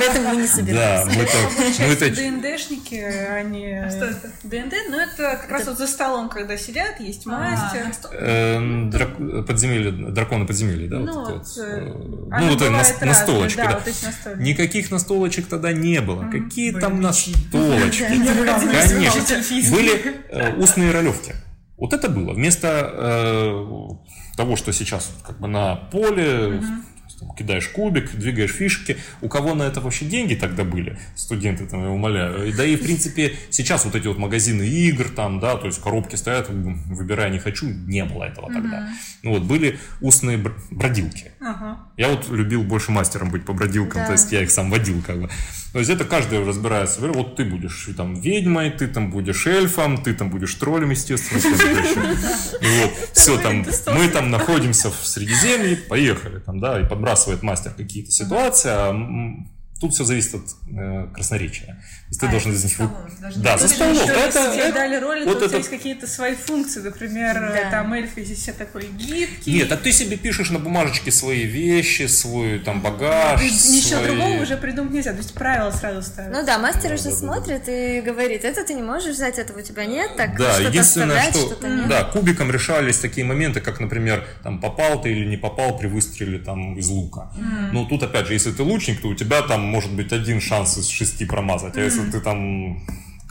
Поэтому 0.00 0.30
мы 0.30 0.42
не 0.42 0.48
собираемся. 0.48 1.16
Да, 1.16 1.84
мы 1.86 1.92
это... 1.92 2.10
ДНДшники, 2.10 2.96
они... 2.96 3.82
Что 3.88 4.06
это? 4.06 4.32
ДНД? 4.42 4.74
Ну, 4.88 4.98
это 4.98 5.38
как 5.40 5.50
раз 5.50 5.66
вот 5.66 5.78
за 5.78 5.86
столом, 5.86 6.30
когда 6.30 6.56
сидят, 6.56 6.98
есть 6.98 7.26
а, 7.26 7.30
мастер. 7.30 8.10
Эм, 8.12 8.90
подземелье, 9.46 9.92
драконы 9.92 10.46
подземелья, 10.46 10.88
да? 10.88 10.98
Ну, 10.98 11.24
вот, 11.24 11.46
э, 11.58 11.80
ну, 11.80 12.48
вот 12.48 12.70
на 12.70 13.14
столочке, 13.14 13.62
да. 13.62 14.34
Никаких 14.36 14.90
настолочек 14.90 15.46
тогда 15.46 15.72
не 15.72 16.00
было. 16.00 16.29
Какие 16.30 16.72
там 16.72 17.00
настолочки? 17.00 18.04
Конечно. 18.04 19.70
Были 19.70 20.16
э, 20.28 20.56
устные 20.56 20.92
ролевки. 20.92 21.34
Вот 21.76 21.92
это 21.92 22.08
было. 22.08 22.34
Вместо 22.34 22.90
э, 22.92 24.36
того, 24.36 24.56
что 24.56 24.72
сейчас 24.72 25.12
как 25.26 25.40
бы 25.40 25.48
на 25.48 25.76
поле, 25.76 26.60
там, 27.20 27.34
кидаешь 27.34 27.68
кубик, 27.68 28.12
двигаешь 28.12 28.52
фишки. 28.52 28.96
У 29.20 29.28
кого 29.28 29.54
на 29.54 29.64
это 29.64 29.80
вообще 29.80 30.06
деньги 30.06 30.34
тогда 30.34 30.64
были? 30.64 30.98
Студенты, 31.14 31.66
там, 31.66 31.82
я 31.82 31.90
умоляю. 31.90 32.54
Да 32.56 32.64
и, 32.64 32.76
в 32.76 32.82
принципе, 32.82 33.36
сейчас 33.50 33.84
вот 33.84 33.94
эти 33.94 34.06
вот 34.06 34.18
магазины 34.18 34.62
игр, 34.62 35.08
там, 35.08 35.40
да, 35.40 35.56
то 35.56 35.66
есть 35.66 35.80
коробки 35.80 36.16
стоят, 36.16 36.48
выбирай 36.48 37.30
не 37.30 37.38
хочу, 37.38 37.66
не 37.66 38.04
было 38.04 38.24
этого 38.24 38.52
тогда. 38.52 38.88
Ну 39.22 39.32
вот, 39.32 39.42
были 39.42 39.78
устные 40.00 40.38
бродилки. 40.70 41.32
Ага. 41.40 41.78
Я 41.96 42.08
вот 42.08 42.28
любил 42.30 42.62
больше 42.62 42.90
мастером 42.90 43.30
быть 43.30 43.44
по 43.44 43.52
бродилкам, 43.52 44.02
да. 44.02 44.06
то 44.06 44.12
есть 44.12 44.32
я 44.32 44.42
их 44.42 44.50
сам 44.50 44.70
водил 44.70 45.02
как 45.06 45.20
бы. 45.20 45.30
То 45.72 45.78
есть 45.78 45.90
это 45.90 46.04
каждый 46.04 46.44
разбирается. 46.44 47.00
Вот 47.00 47.36
ты 47.36 47.44
будешь 47.44 47.88
там 47.96 48.14
ведьмой, 48.14 48.70
ты 48.70 48.88
там 48.88 49.10
будешь 49.10 49.46
эльфом, 49.46 50.02
ты 50.02 50.14
там 50.14 50.30
будешь 50.30 50.54
троллем, 50.54 50.90
естественно. 50.90 51.40
Вот, 51.40 52.92
все 53.12 53.38
там, 53.38 53.64
мы 53.94 54.08
там 54.08 54.30
находимся 54.30 54.90
в 54.90 55.06
Средиземье, 55.06 55.76
поехали 55.76 56.38
там, 56.40 56.60
да, 56.60 56.80
и 56.80 56.84
подбрасывает 56.84 57.42
мастер 57.42 57.72
какие-то 57.72 58.10
ситуации, 58.10 58.70
а 58.70 58.92
Тут 59.80 59.94
все 59.94 60.04
зависит 60.04 60.34
от 60.34 60.42
э, 60.76 61.08
красноречия. 61.14 61.66
То 61.66 62.08
есть 62.08 62.20
ты 62.20 62.26
а, 62.26 62.30
должен 62.30 62.52
из 62.52 62.62
них... 62.64 62.74
Столов, 62.74 62.92
да, 63.36 63.56
за 63.56 63.66
столов. 63.66 64.08
Это, 64.08 64.52
тебе 64.52 64.72
дали 64.72 64.96
роли, 64.96 65.24
вот 65.24 65.38
тут 65.38 65.48
это... 65.48 65.56
есть 65.56 65.70
какие-то 65.70 66.06
свои 66.06 66.34
функции. 66.34 66.80
Например, 66.80 67.34
да. 67.34 67.70
там 67.70 67.92
эльфы 67.94 68.22
здесь 68.22 68.40
все 68.40 68.52
такой 68.52 68.88
гибкий. 68.88 69.54
Нет, 69.54 69.72
а 69.72 69.78
ты 69.78 69.92
себе 69.92 70.18
пишешь 70.18 70.50
на 70.50 70.58
бумажечке 70.58 71.10
свои 71.10 71.44
вещи, 71.44 72.06
свой 72.08 72.58
там 72.58 72.82
багаж. 72.82 73.40
Ничего 73.40 74.00
свои... 74.00 74.06
другого 74.08 74.42
уже 74.42 74.58
придумать 74.58 74.92
нельзя. 74.92 75.12
То 75.12 75.18
есть 75.18 75.32
правила 75.32 75.70
сразу 75.70 76.02
ставят. 76.02 76.30
Ну 76.30 76.44
да, 76.44 76.58
мастер 76.58 76.92
уже 76.92 77.04
да, 77.04 77.10
смотрит 77.12 77.62
да. 77.64 77.72
и 77.72 78.00
говорит, 78.02 78.44
это 78.44 78.62
ты 78.64 78.74
не 78.74 78.82
можешь 78.82 79.14
взять, 79.14 79.38
этого 79.38 79.60
у 79.60 79.62
тебя 79.62 79.86
нет, 79.86 80.14
так 80.16 80.36
да, 80.36 80.52
что-то 80.52 80.68
единственное, 80.68 81.30
что, 81.30 81.54
что 81.54 81.68
нет. 81.68 81.88
Да, 81.88 82.04
кубиком 82.04 82.50
решались 82.50 82.98
такие 82.98 83.26
моменты, 83.26 83.62
как, 83.62 83.80
например, 83.80 84.26
там 84.42 84.60
попал 84.60 85.00
ты 85.00 85.10
или 85.10 85.24
не 85.24 85.38
попал 85.38 85.78
при 85.78 85.86
выстреле 85.86 86.38
там 86.38 86.76
из 86.76 86.88
лука. 86.88 87.32
Mm. 87.34 87.70
Но 87.72 87.84
тут 87.86 88.02
опять 88.02 88.26
же, 88.26 88.34
если 88.34 88.52
ты 88.52 88.62
лучник, 88.62 89.00
то 89.00 89.08
у 89.08 89.14
тебя 89.14 89.40
там 89.42 89.69
может 89.70 89.92
быть 89.92 90.12
один 90.12 90.40
шанс 90.40 90.76
из 90.78 90.88
шести 90.88 91.24
промазать, 91.24 91.76
а 91.76 91.80
если 91.80 92.10
ты 92.10 92.20
там 92.20 92.82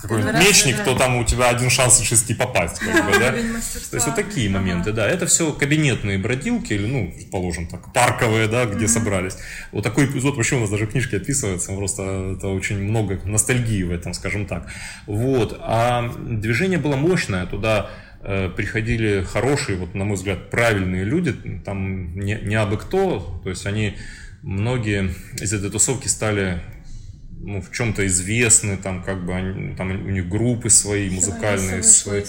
какой-нибудь 0.01 0.33
мечник, 0.33 0.77
да. 0.77 0.85
то 0.85 0.95
там 0.95 1.17
у 1.17 1.23
тебя 1.25 1.49
один 1.49 1.69
шанс 1.69 1.99
из 1.99 2.07
шести 2.07 2.33
попасть. 2.33 2.79
Как 2.79 3.05
бы, 3.05 3.19
да? 3.19 3.31
То 3.31 3.95
есть 3.95 4.05
вот 4.05 4.15
такие 4.15 4.49
моменты, 4.49 4.91
да. 4.91 5.07
Это 5.07 5.25
все 5.25 5.51
кабинетные 5.51 6.17
бродилки, 6.17 6.73
или, 6.73 6.87
ну, 6.87 7.13
положим 7.31 7.67
так, 7.67 7.91
парковые, 7.93 8.47
да, 8.47 8.65
где 8.65 8.87
собрались. 8.87 9.37
Вот 9.71 9.83
такой 9.83 10.05
эпизод 10.05 10.37
вообще 10.37 10.55
у 10.55 10.61
нас 10.61 10.69
даже 10.69 10.85
в 10.85 10.91
книжке 10.91 11.17
описывается, 11.17 11.73
просто 11.73 12.35
это 12.37 12.47
очень 12.47 12.81
много 12.81 13.19
ностальгии 13.25 13.83
в 13.83 13.91
этом, 13.91 14.13
скажем 14.13 14.45
так. 14.45 14.67
Вот. 15.05 15.57
А 15.61 16.13
движение 16.17 16.79
было 16.79 16.95
мощное, 16.95 17.45
туда 17.45 17.89
э, 18.21 18.49
приходили 18.49 19.23
хорошие, 19.23 19.77
вот, 19.77 19.95
на 19.95 20.05
мой 20.05 20.15
взгляд, 20.15 20.49
правильные 20.49 21.03
люди, 21.03 21.33
там 21.65 22.17
не, 22.17 22.39
не 22.41 22.55
абы 22.55 22.77
кто, 22.77 23.41
то 23.43 23.49
есть 23.49 23.65
они 23.65 23.97
многие 24.41 25.13
из 25.39 25.53
этой 25.53 25.69
тусовки 25.69 26.07
стали 26.07 26.61
ну, 27.41 27.61
в 27.61 27.71
чем-то 27.71 28.05
известны, 28.07 28.77
там 28.77 29.01
как 29.03 29.25
бы 29.25 29.33
они, 29.33 29.75
там 29.75 29.89
у 29.89 30.09
них 30.09 30.27
группы 30.27 30.69
свои, 30.69 31.09
музыкальные 31.09 31.83
свои. 31.83 32.23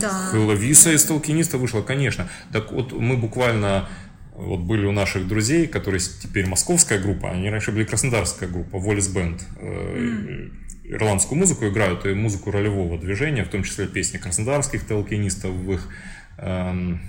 Да. 0.00 0.30
Хеловиса 0.32 0.92
из 0.92 1.04
Толкиниста 1.04 1.58
вышла, 1.58 1.82
конечно. 1.82 2.28
Так 2.52 2.72
вот 2.72 2.92
мы 2.92 3.16
буквально 3.16 3.88
вот 4.34 4.60
были 4.60 4.86
у 4.86 4.92
наших 4.92 5.28
друзей, 5.28 5.66
которые 5.66 6.00
теперь 6.00 6.46
московская 6.46 6.98
группа, 6.98 7.30
они 7.30 7.50
раньше 7.50 7.72
были 7.72 7.84
краснодарская 7.84 8.48
группа, 8.48 8.78
Волис 8.78 9.08
Бенд. 9.08 9.44
Mm. 9.60 10.50
Ирландскую 10.86 11.38
музыку 11.38 11.66
играют 11.66 12.04
и 12.04 12.14
музыку 12.14 12.50
ролевого 12.50 12.98
движения, 12.98 13.44
в 13.44 13.48
том 13.48 13.62
числе 13.62 13.86
песни 13.86 14.18
краснодарских 14.18 14.86
толкинистов 14.86 15.52
в 15.52 15.72
их 15.72 15.88
эм, 16.36 17.00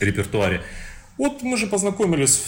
репертуаре. 0.00 0.62
Вот 1.18 1.42
мы 1.42 1.56
же 1.56 1.66
познакомились 1.66 2.44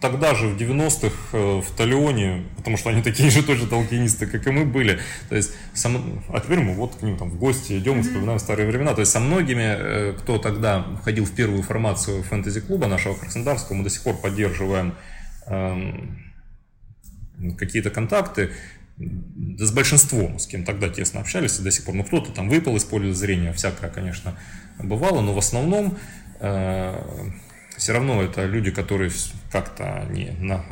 тогда 0.00 0.34
же, 0.34 0.48
в 0.48 0.56
90-х, 0.56 1.16
э, 1.32 1.60
в 1.60 1.76
Талионе, 1.76 2.44
потому 2.56 2.76
что 2.76 2.90
они 2.90 3.02
такие 3.02 3.30
же 3.30 3.42
тоже 3.42 3.66
толкинисты, 3.66 4.26
как 4.26 4.46
и 4.46 4.50
мы 4.50 4.64
были. 4.64 5.00
То 5.28 5.36
есть, 5.36 5.52
сам... 5.74 6.22
а 6.28 6.40
теперь 6.40 6.60
мы 6.60 6.74
вот 6.74 6.94
к 6.96 7.02
ним 7.02 7.16
там 7.16 7.30
в 7.30 7.38
гости 7.38 7.76
идем 7.78 8.00
и 8.00 8.02
вспоминаем 8.02 8.38
старые 8.38 8.68
времена. 8.68 8.94
То 8.94 9.00
есть, 9.00 9.10
со 9.10 9.20
многими, 9.20 9.62
э, 9.62 10.12
кто 10.18 10.38
тогда 10.38 10.82
входил 11.00 11.24
в 11.24 11.32
первую 11.32 11.62
формацию 11.62 12.22
фэнтези-клуба 12.22 12.86
нашего 12.86 13.14
Краснодарского, 13.14 13.76
мы 13.76 13.84
до 13.84 13.90
сих 13.90 14.02
пор 14.02 14.16
поддерживаем 14.16 14.94
эм, 15.46 16.32
какие-то 17.58 17.90
контакты. 17.90 18.52
Да 18.96 19.66
с 19.66 19.72
большинством, 19.72 20.38
с 20.38 20.46
кем 20.46 20.64
тогда 20.64 20.88
тесно 20.88 21.20
общались 21.20 21.58
и 21.58 21.62
до 21.62 21.72
сих 21.72 21.84
пор. 21.84 21.94
Ну, 21.94 22.04
кто-то 22.04 22.30
там 22.30 22.48
выпал 22.48 22.76
из 22.76 22.84
поля 22.84 23.12
зрения, 23.12 23.52
всякое, 23.52 23.90
конечно, 23.90 24.38
бывало, 24.78 25.22
но 25.22 25.32
в 25.32 25.38
основном 25.38 25.96
э, 26.38 26.94
все 27.82 27.94
равно 27.94 28.22
это 28.22 28.44
люди, 28.46 28.70
которые 28.70 29.10
как-то 29.50 30.06
не 30.10 30.30
на 30.38 30.64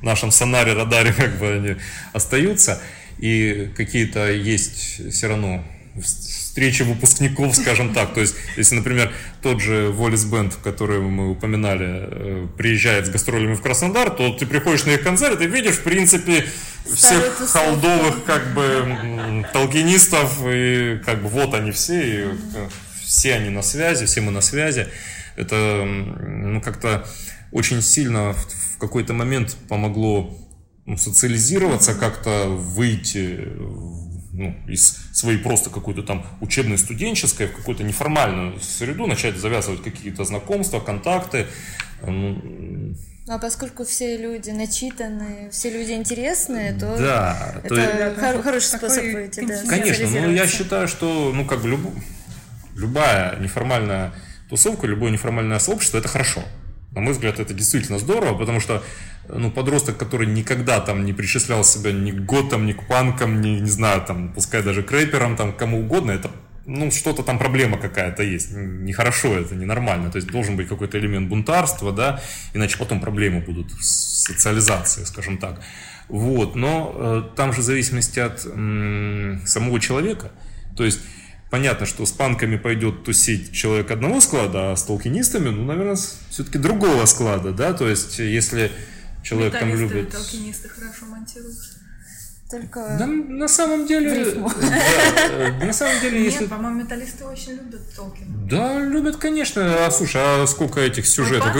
нашем 0.00 0.30
сонаре, 0.30 0.72
радаре 0.72 1.12
как 1.16 1.38
бы 1.38 1.52
они 1.52 1.76
остаются. 2.14 2.80
И 3.18 3.70
какие-то 3.76 4.32
есть 4.32 5.12
все 5.12 5.28
равно 5.28 5.62
встречи 6.02 6.82
выпускников, 6.82 7.54
скажем 7.54 7.92
так. 7.92 8.14
То 8.14 8.20
есть, 8.20 8.36
если, 8.56 8.76
например, 8.76 9.12
тот 9.42 9.60
же 9.60 9.90
Волис 9.90 10.24
Бенд, 10.24 10.54
который 10.64 11.00
мы 11.00 11.30
упоминали, 11.30 11.86
э, 11.88 12.46
приезжает 12.56 13.06
с 13.06 13.10
гастролями 13.10 13.54
в 13.54 13.60
Краснодар, 13.60 14.08
то 14.08 14.32
ты 14.32 14.46
приходишь 14.46 14.86
на 14.86 14.92
их 14.92 15.02
концерт 15.02 15.42
и 15.42 15.46
видишь, 15.46 15.74
в 15.74 15.82
принципе, 15.82 16.46
всех 16.90 17.36
холдовых, 17.50 18.24
как 18.24 18.54
бы, 18.54 19.44
толкинистов, 19.52 20.38
и 20.46 21.00
как 21.04 21.22
бы 21.22 21.28
вот 21.28 21.54
они 21.54 21.70
все, 21.70 22.02
и 22.02 22.22
э, 22.22 22.68
все 23.04 23.34
они 23.34 23.50
на 23.50 23.62
связи, 23.62 24.06
все 24.06 24.22
мы 24.22 24.32
на 24.32 24.40
связи 24.40 24.88
это 25.36 25.84
ну, 25.84 26.60
как-то 26.60 27.06
очень 27.52 27.82
сильно 27.82 28.32
в, 28.32 28.74
в 28.74 28.78
какой-то 28.78 29.12
момент 29.12 29.56
помогло 29.68 30.36
ну, 30.86 30.96
социализироваться, 30.96 31.94
как-то 31.94 32.46
выйти 32.48 33.48
ну, 34.32 34.54
из 34.66 34.98
своей 35.12 35.38
просто 35.38 35.70
какой-то 35.70 36.02
там 36.02 36.26
учебной 36.40 36.78
студенческой 36.78 37.46
в 37.46 37.56
какую-то 37.56 37.84
неформальную 37.84 38.60
среду, 38.60 39.06
начать 39.06 39.36
завязывать 39.36 39.82
какие-то 39.82 40.24
знакомства, 40.24 40.80
контакты. 40.80 41.46
Ну, 42.06 42.94
а 43.26 43.38
поскольку 43.38 43.84
все 43.84 44.18
люди 44.18 44.50
начитанные, 44.50 45.50
все 45.50 45.70
люди 45.70 45.92
интересные, 45.92 46.74
то 46.74 46.96
да, 46.98 47.54
это 47.62 48.14
то 48.16 48.20
хор- 48.20 48.42
хороший 48.42 48.76
способ 48.76 49.04
выйти. 49.04 49.46
Да, 49.46 49.62
Конечно, 49.66 50.08
но 50.08 50.30
я 50.30 50.46
считаю, 50.46 50.88
что 50.88 51.32
ну 51.34 51.46
как 51.46 51.62
бы 51.62 51.70
люб... 51.70 51.80
любая 52.74 53.38
неформальная 53.38 54.12
тусовка, 54.48 54.86
любое 54.86 55.10
неформальное 55.10 55.58
сообщество, 55.58 55.98
это 55.98 56.08
хорошо. 56.08 56.42
На 56.92 57.00
мой 57.00 57.12
взгляд, 57.12 57.40
это 57.40 57.52
действительно 57.54 57.98
здорово, 57.98 58.38
потому 58.38 58.60
что 58.60 58.82
ну, 59.28 59.50
подросток, 59.50 59.96
который 59.96 60.26
никогда 60.26 60.80
там 60.80 61.04
не 61.04 61.12
причислял 61.12 61.64
себя 61.64 61.92
ни 61.92 62.12
к 62.12 62.24
готам, 62.24 62.66
ни 62.66 62.72
к 62.72 62.86
панкам, 62.86 63.40
ни, 63.40 63.60
не 63.60 63.70
знаю, 63.70 64.02
там, 64.02 64.32
пускай 64.32 64.62
даже 64.62 64.82
к 64.82 64.92
рэперам, 64.92 65.36
там, 65.36 65.52
кому 65.52 65.80
угодно, 65.80 66.12
это 66.12 66.30
ну, 66.66 66.90
что-то 66.90 67.22
там 67.22 67.38
проблема 67.38 67.78
какая-то 67.78 68.22
есть. 68.22 68.52
Нехорошо 68.52 69.36
это, 69.36 69.54
ненормально. 69.54 70.10
То 70.10 70.16
есть 70.16 70.28
должен 70.28 70.56
быть 70.56 70.68
какой-то 70.68 70.98
элемент 70.98 71.28
бунтарства, 71.28 71.92
да, 71.92 72.22
иначе 72.54 72.78
потом 72.78 73.00
проблемы 73.00 73.40
будут 73.40 73.72
с 73.80 74.24
социализацией, 74.24 75.06
скажем 75.06 75.38
так. 75.38 75.60
Вот, 76.08 76.54
но 76.54 76.92
э, 76.94 77.22
там 77.36 77.52
же 77.52 77.60
в 77.60 77.64
зависимости 77.64 78.20
от 78.20 78.44
м, 78.46 79.42
самого 79.46 79.80
человека. 79.80 80.30
То 80.76 80.84
есть 80.84 81.00
понятно, 81.54 81.86
что 81.86 82.04
с 82.04 82.10
панками 82.10 82.56
пойдет 82.56 83.04
тусить 83.04 83.52
человек 83.52 83.88
одного 83.92 84.20
склада, 84.20 84.72
а 84.72 84.76
с 84.76 84.82
толкинистами, 84.82 85.50
ну, 85.50 85.64
наверное, 85.64 85.96
все-таки 86.28 86.58
другого 86.58 87.04
склада, 87.06 87.52
да, 87.52 87.72
то 87.72 87.88
есть 87.88 88.18
если 88.18 88.72
человек 89.22 89.56
там 89.56 89.72
любит... 89.72 90.10
толкинисты 90.10 90.68
хорошо 90.68 91.06
монтируют. 91.06 91.56
только 92.50 92.96
Да, 92.98 93.06
на 93.06 93.46
самом 93.46 93.86
деле... 93.86 94.34
да, 94.34 95.64
на 95.64 95.72
самом 95.72 96.00
деле, 96.00 96.24
если... 96.24 96.40
Нет, 96.40 96.50
по-моему, 96.50 96.80
металлисты 96.80 97.24
очень 97.24 97.52
любят 97.52 97.82
Толкина. 97.94 98.48
Да, 98.50 98.80
любят, 98.80 99.18
конечно. 99.18 99.86
А 99.86 99.92
слушай, 99.92 100.20
а 100.24 100.44
сколько 100.48 100.80
этих 100.80 101.06
сюжетов? 101.06 101.54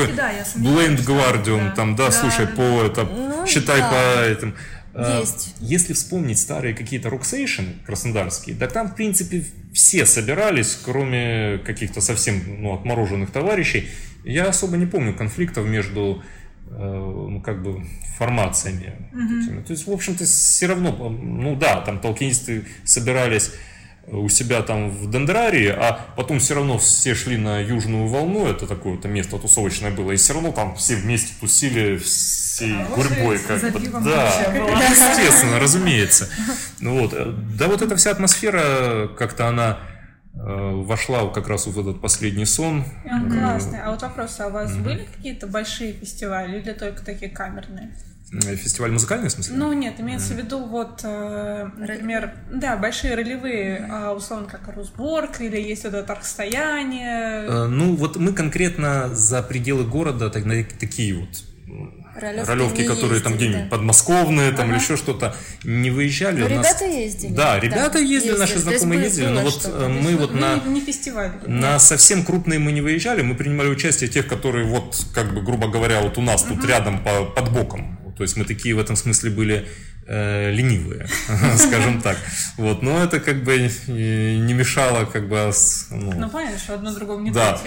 Блейнд 0.56 1.04
да. 1.04 1.70
там, 1.76 1.94
да, 1.94 2.10
слушай, 2.10 2.48
по 2.48 2.82
это, 2.82 3.04
Ну, 3.04 3.46
считай 3.46 3.80
по 3.80 4.24
этим. 4.24 4.56
А, 4.94 5.20
Есть. 5.20 5.54
Если 5.60 5.92
вспомнить 5.92 6.38
старые 6.38 6.74
какие-то 6.74 7.10
роксейшн 7.10 7.62
краснодарские, 7.84 8.56
так 8.56 8.72
там, 8.72 8.88
в 8.88 8.94
принципе, 8.94 9.44
все 9.72 10.06
собирались, 10.06 10.78
кроме 10.84 11.58
каких-то 11.58 12.00
совсем 12.00 12.40
ну, 12.62 12.74
отмороженных 12.74 13.30
товарищей. 13.30 13.88
Я 14.24 14.46
особо 14.46 14.76
не 14.76 14.86
помню 14.86 15.14
конфликтов 15.14 15.66
между 15.66 16.22
э, 16.68 16.76
ну, 16.78 17.40
как 17.42 17.62
бы 17.62 17.84
формациями. 18.16 18.94
этими. 19.42 19.62
То 19.62 19.72
есть, 19.72 19.86
в 19.86 19.90
общем-то, 19.90 20.24
все 20.24 20.66
равно, 20.66 21.08
ну 21.10 21.56
да, 21.56 21.80
там 21.80 21.98
толкинисты 21.98 22.64
собирались 22.84 23.50
у 24.06 24.28
себя 24.28 24.62
там 24.62 24.90
в 24.90 25.10
Дендрарии, 25.10 25.68
а 25.68 25.98
потом 26.16 26.38
все 26.38 26.54
равно 26.54 26.78
все 26.78 27.14
шли 27.14 27.36
на 27.36 27.60
Южную 27.60 28.06
волну, 28.06 28.46
это 28.46 28.66
такое 28.66 28.94
вот 28.94 29.04
место 29.06 29.38
тусовочное 29.38 29.90
было, 29.90 30.12
и 30.12 30.16
все 30.16 30.34
равно 30.34 30.52
там 30.52 30.76
все 30.76 30.96
вместе 30.96 31.32
тусили 31.40 31.96
всей 32.54 32.74
гурьбой. 32.94 33.38
Как 33.38 33.60
бы. 33.72 33.80
Да, 34.04 34.28
естественно, 34.90 35.58
разумеется. 35.58 36.28
Ну 36.80 37.00
вот, 37.00 37.12
э, 37.12 37.32
да 37.58 37.66
вот 37.66 37.82
эта 37.82 37.96
вся 37.96 38.10
атмосфера, 38.12 39.08
как-то 39.08 39.48
она 39.48 39.78
э, 40.34 40.38
вошла 40.38 41.28
как 41.30 41.48
раз 41.48 41.66
в 41.66 41.78
этот 41.78 42.00
последний 42.00 42.46
сон. 42.46 42.84
А, 43.10 43.20
Классно. 43.28 43.82
А 43.84 43.90
вот 43.90 44.02
вопрос, 44.02 44.38
а 44.40 44.46
у 44.46 44.50
вас 44.50 44.76
были 44.76 45.06
какие-то 45.16 45.46
большие 45.46 45.92
фестивали 45.92 46.60
или 46.60 46.72
только 46.72 47.04
такие 47.04 47.30
камерные? 47.30 47.92
Э, 48.32 48.54
Фестиваль 48.56 48.92
музыкальный, 48.92 49.28
в 49.28 49.32
смысле? 49.32 49.56
Ну, 49.56 49.72
нет, 49.72 49.98
имеется 49.98 50.34
в 50.34 50.36
виду 50.36 50.64
вот, 50.64 51.00
э, 51.02 51.68
например, 51.76 52.34
да, 52.52 52.76
большие 52.76 53.16
ролевые, 53.16 53.88
а, 53.90 54.12
условно, 54.12 54.46
как 54.46 54.74
Русборг, 54.74 55.40
или 55.40 55.60
есть 55.60 55.84
вот 55.84 55.94
это 55.94 56.14
расстояние. 56.14 57.46
Э, 57.46 57.64
Ну, 57.66 57.96
вот 57.96 58.16
мы 58.16 58.32
конкретно 58.32 59.12
за 59.12 59.42
пределы 59.42 59.84
города 59.84 60.30
так, 60.30 60.44
на 60.44 60.62
такие 60.64 61.14
вот 61.14 61.28
Ролевки 62.16 62.48
ролевки, 62.50 62.84
которые 62.84 63.20
там 63.20 63.32
ездили, 63.32 63.48
где-нибудь 63.50 63.70
да. 63.70 63.76
подмосковные 63.76 64.52
там 64.52 64.66
или 64.68 64.74
Ага. 64.76 64.82
еще 64.84 64.96
что-то, 64.96 65.36
не 65.64 65.90
выезжали. 65.90 66.40
Ну, 66.40 66.46
У 66.46 66.48
нас- 66.48 66.66
ребята 66.66 66.84
ездили. 66.84 67.32
Да, 67.32 67.58
ребята 67.60 67.98
ездили, 67.98 68.32
наши 68.36 68.52
То 68.52 68.58
есть 68.58 68.64
знакомые 68.82 69.02
ездили, 69.04 69.26
но 69.26 69.40
вот 69.42 69.62
э, 69.64 69.88
мы 69.88 70.10
Ну, 70.12 70.18
вот 70.18 70.32
ну, 70.34 70.40
на... 70.40 70.56
не, 70.66 70.80
фестиваль. 70.80 71.32
На 71.46 71.78
совсем 71.78 72.24
крупные 72.24 72.58
мы 72.58 72.72
не 72.72 72.80
выезжали, 72.80 73.22
мы 73.22 73.34
принимали 73.34 73.68
участие 73.68 74.08
тех, 74.08 74.26
которые 74.26 74.64
вот, 74.64 75.04
как 75.14 75.34
бы, 75.34 75.42
грубо 75.42 75.68
говоря, 75.68 76.00
вот 76.02 76.16
у 76.18 76.22
нас 76.22 76.42
тут 76.42 76.64
рядом 76.64 77.02
по, 77.02 77.24
под 77.24 77.50
боком. 77.52 77.98
То 78.16 78.22
есть 78.22 78.36
мы 78.36 78.44
такие 78.44 78.74
в 78.76 78.78
этом 78.78 78.94
смысле 78.94 79.30
были 79.30 79.66
э, 80.06 80.52
ленивые, 80.52 81.08
скажем 81.56 82.00
так. 82.00 82.16
Вот, 82.56 82.80
но 82.82 83.02
это 83.02 83.18
как 83.18 83.42
бы 83.42 83.58
не 83.88 84.52
мешало 84.54 85.04
как 85.06 85.28
бы 85.28 85.50
с- 85.52 85.86
ну, 85.90 86.12
Ну, 86.12 86.28
понятно, 86.30 86.58
что 86.58 86.74
одно 86.74 86.92
другому 86.94 87.24
не 87.24 87.30
да, 87.32 87.58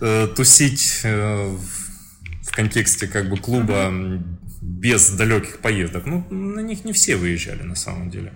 э, 0.00 0.26
тусить 0.34 1.00
э, 1.04 1.56
в- 2.42 2.50
контексте 2.54 3.06
как 3.06 3.28
бы 3.28 3.36
клуба 3.36 3.92
без 4.60 5.10
далеких 5.10 5.58
поездок. 5.58 6.06
Ну, 6.06 6.24
на 6.30 6.60
них 6.60 6.84
не 6.84 6.92
все 6.92 7.16
выезжали 7.16 7.62
на 7.62 7.74
самом 7.74 8.10
деле. 8.10 8.32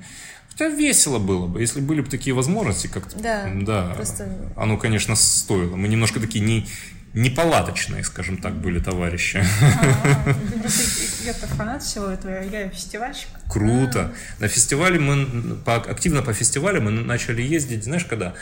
Хотя 0.51 0.69
весело 0.69 1.19
было 1.19 1.47
бы, 1.47 1.61
если 1.61 1.81
были 1.81 2.01
бы 2.01 2.09
такие 2.09 2.35
возможности, 2.35 2.87
как-то. 2.87 3.19
Да, 3.19 3.51
да. 3.63 3.93
просто- 3.95 4.29
Оно, 4.57 4.77
конечно, 4.79 5.15
стоило. 5.17 5.77
Мы 5.77 5.89
немножко 5.89 6.19
такие 6.21 6.45
не 6.45 6.67
непалаточные, 7.15 8.05
скажем 8.05 8.37
так, 8.37 8.55
были 8.55 8.79
товарищи. 8.79 9.43
А, 9.63 10.35
просто 10.61 10.83
Я-то 11.25 11.47
фанат 11.47 11.83
всего 11.83 12.07
этого, 12.07 12.43
я 12.43 12.69
фестивальщик. 12.69 13.29
Круто. 13.51 14.13
На 14.39 14.49
фестивале 14.49 14.99
мы, 15.01 15.57
по, 15.65 15.77
активно 15.77 16.21
по 16.23 16.35
фестивалю 16.35 16.83
мы 16.83 16.91
начали 16.91 17.41
ездить, 17.41 17.85
знаешь, 17.85 18.05
когда? 18.05 18.35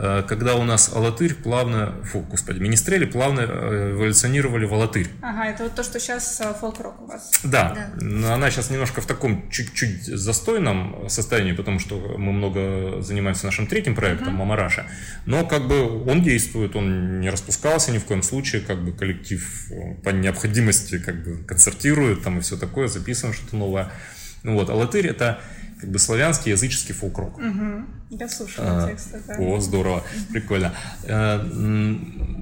Э, 0.00 0.22
Когда 0.26 0.54
у 0.54 0.62
нас 0.62 0.92
Алатырь 0.94 1.34
плавно, 1.34 1.94
фу, 2.04 2.20
господи, 2.20 2.60
Министрели 2.60 3.04
плавно 3.04 3.40
э, 3.40 3.92
эволюционировали 3.94 4.64
в 4.64 4.72
Алатырь. 4.72 5.08
Ага, 5.22 5.46
это 5.46 5.64
вот 5.64 5.74
то, 5.74 5.82
что 5.82 5.98
сейчас 5.98 6.40
фолк-рок 6.60 7.02
у 7.02 7.06
вас. 7.06 7.32
Да, 7.42 7.90
но 8.00 8.32
она 8.32 8.50
сейчас 8.50 8.70
немножко 8.70 9.00
в 9.00 9.06
таком 9.06 9.50
чуть-чуть 9.50 10.04
застойном 10.04 11.08
состоянии, 11.08 11.52
потому 11.52 11.80
что 11.80 11.98
мы 12.16 12.32
много 12.32 13.02
занимаемся 13.02 13.46
нашим 13.46 13.66
третьим 13.66 13.96
проектом 13.96 14.34
Мамараша. 14.34 14.86
Но 15.26 15.44
как 15.44 15.66
бы 15.66 16.04
он 16.04 16.22
действует, 16.22 16.76
он 16.76 17.20
не 17.20 17.30
распускался 17.30 17.90
ни 17.90 17.98
в 17.98 18.04
коем 18.04 18.22
случае, 18.22 18.62
как 18.62 18.84
бы 18.84 18.92
коллектив 18.92 19.44
э, 19.70 19.94
по 20.04 20.10
необходимости 20.10 20.98
как 20.98 21.24
бы 21.24 21.42
концертирует 21.44 22.22
там 22.22 22.38
и 22.38 22.40
все 22.40 22.56
такое, 22.56 22.86
записываем 22.86 23.34
что-то 23.34 23.56
новое. 23.56 23.90
Вот, 24.44 24.70
Алатырь 24.70 25.08
это 25.08 25.40
как 25.80 25.90
бы 25.90 25.98
славянский 25.98 26.52
языческий 26.52 26.94
фолк-рок. 26.94 27.40
Я 28.10 28.28
слушала 28.28 28.84
А, 28.84 28.88
тексты, 28.88 29.20
да. 29.26 29.36
О, 29.38 29.60
здорово, 29.60 30.02
прикольно. 30.32 30.72
Э, 31.04 31.40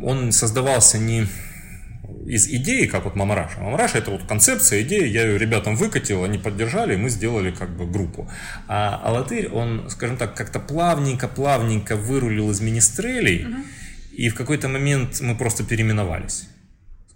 Он 0.02 0.32
создавался 0.32 0.98
не 0.98 1.26
из 2.26 2.48
идеи, 2.48 2.86
как 2.86 3.04
вот 3.04 3.16
Мамараша. 3.16 3.60
Мамараша 3.60 3.98
это 3.98 4.10
вот 4.10 4.24
концепция, 4.24 4.82
идея, 4.82 5.06
я 5.06 5.24
ее 5.26 5.38
ребятам 5.38 5.76
выкатил, 5.76 6.24
они 6.24 6.38
поддержали, 6.38 6.94
и 6.94 6.96
мы 6.96 7.08
сделали 7.08 7.50
как 7.50 7.70
бы 7.76 7.86
группу. 7.86 8.28
А 8.68 9.00
Алатырь, 9.04 9.48
он, 9.48 9.88
скажем 9.90 10.16
так, 10.16 10.34
как-то 10.34 10.58
плавненько-плавненько 10.58 11.96
вырулил 11.96 12.50
из 12.50 12.60
министрелей, 12.60 13.46
и 14.12 14.28
в 14.28 14.34
какой-то 14.34 14.68
момент 14.68 15.20
мы 15.20 15.36
просто 15.36 15.62
переименовались 15.64 16.48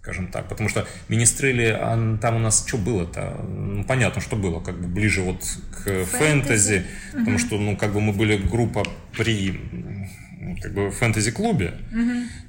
скажем 0.01 0.27
так, 0.27 0.47
потому 0.49 0.67
что 0.67 0.87
Министрели, 1.09 1.65
а 1.67 2.17
там 2.19 2.35
у 2.37 2.39
нас 2.39 2.65
что 2.67 2.77
было-то? 2.77 3.37
Ну, 3.47 3.83
понятно, 3.83 4.19
что 4.21 4.35
было, 4.35 4.59
как 4.59 4.79
бы 4.81 4.87
ближе 4.87 5.21
вот 5.21 5.43
к 5.83 6.05
фэнтези, 6.05 6.85
потому 7.11 7.37
что, 7.37 7.59
ну, 7.59 7.77
как 7.77 7.93
бы 7.93 8.01
мы 8.01 8.11
были 8.11 8.35
группа 8.37 8.83
при 9.15 9.49
м, 9.71 10.57
как 10.59 10.73
бы 10.73 10.89
фэнтези-клубе. 10.89 11.73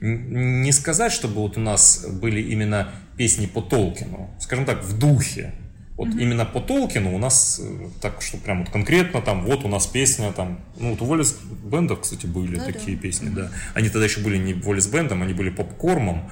Н- 0.00 0.62
Не 0.62 0.72
сказать, 0.72 1.12
чтобы 1.12 1.34
вот 1.42 1.58
у 1.58 1.60
нас 1.60 2.06
были 2.08 2.40
именно 2.40 2.90
песни 3.18 3.44
по 3.46 3.60
Толкину, 3.60 4.30
скажем 4.40 4.64
так, 4.64 4.82
в 4.82 4.98
духе. 4.98 5.52
Вот 5.98 6.08
именно 6.08 6.46
по 6.46 6.58
Толкину 6.60 7.14
у 7.14 7.18
нас 7.18 7.60
э, 7.62 7.88
так, 8.00 8.22
что 8.22 8.38
прям 8.38 8.60
вот 8.60 8.70
конкретно 8.70 9.20
там, 9.20 9.44
вот 9.44 9.64
у 9.64 9.68
нас 9.68 9.86
песня 9.86 10.32
там, 10.32 10.58
ну 10.80 10.90
вот 10.92 11.02
у 11.02 11.04
Волис 11.04 11.38
Бендов, 11.70 12.00
кстати, 12.00 12.24
были 12.24 12.56
Ну 12.56 12.66
да. 12.66 12.72
такие 12.72 12.96
песни, 12.96 13.28
да. 13.28 13.50
Они 13.74 13.90
тогда 13.90 14.06
еще 14.06 14.20
были 14.20 14.38
не 14.38 14.54
Волис 14.54 14.86
Бендом, 14.86 15.22
они 15.22 15.34
были 15.34 15.50
попкормом, 15.50 16.30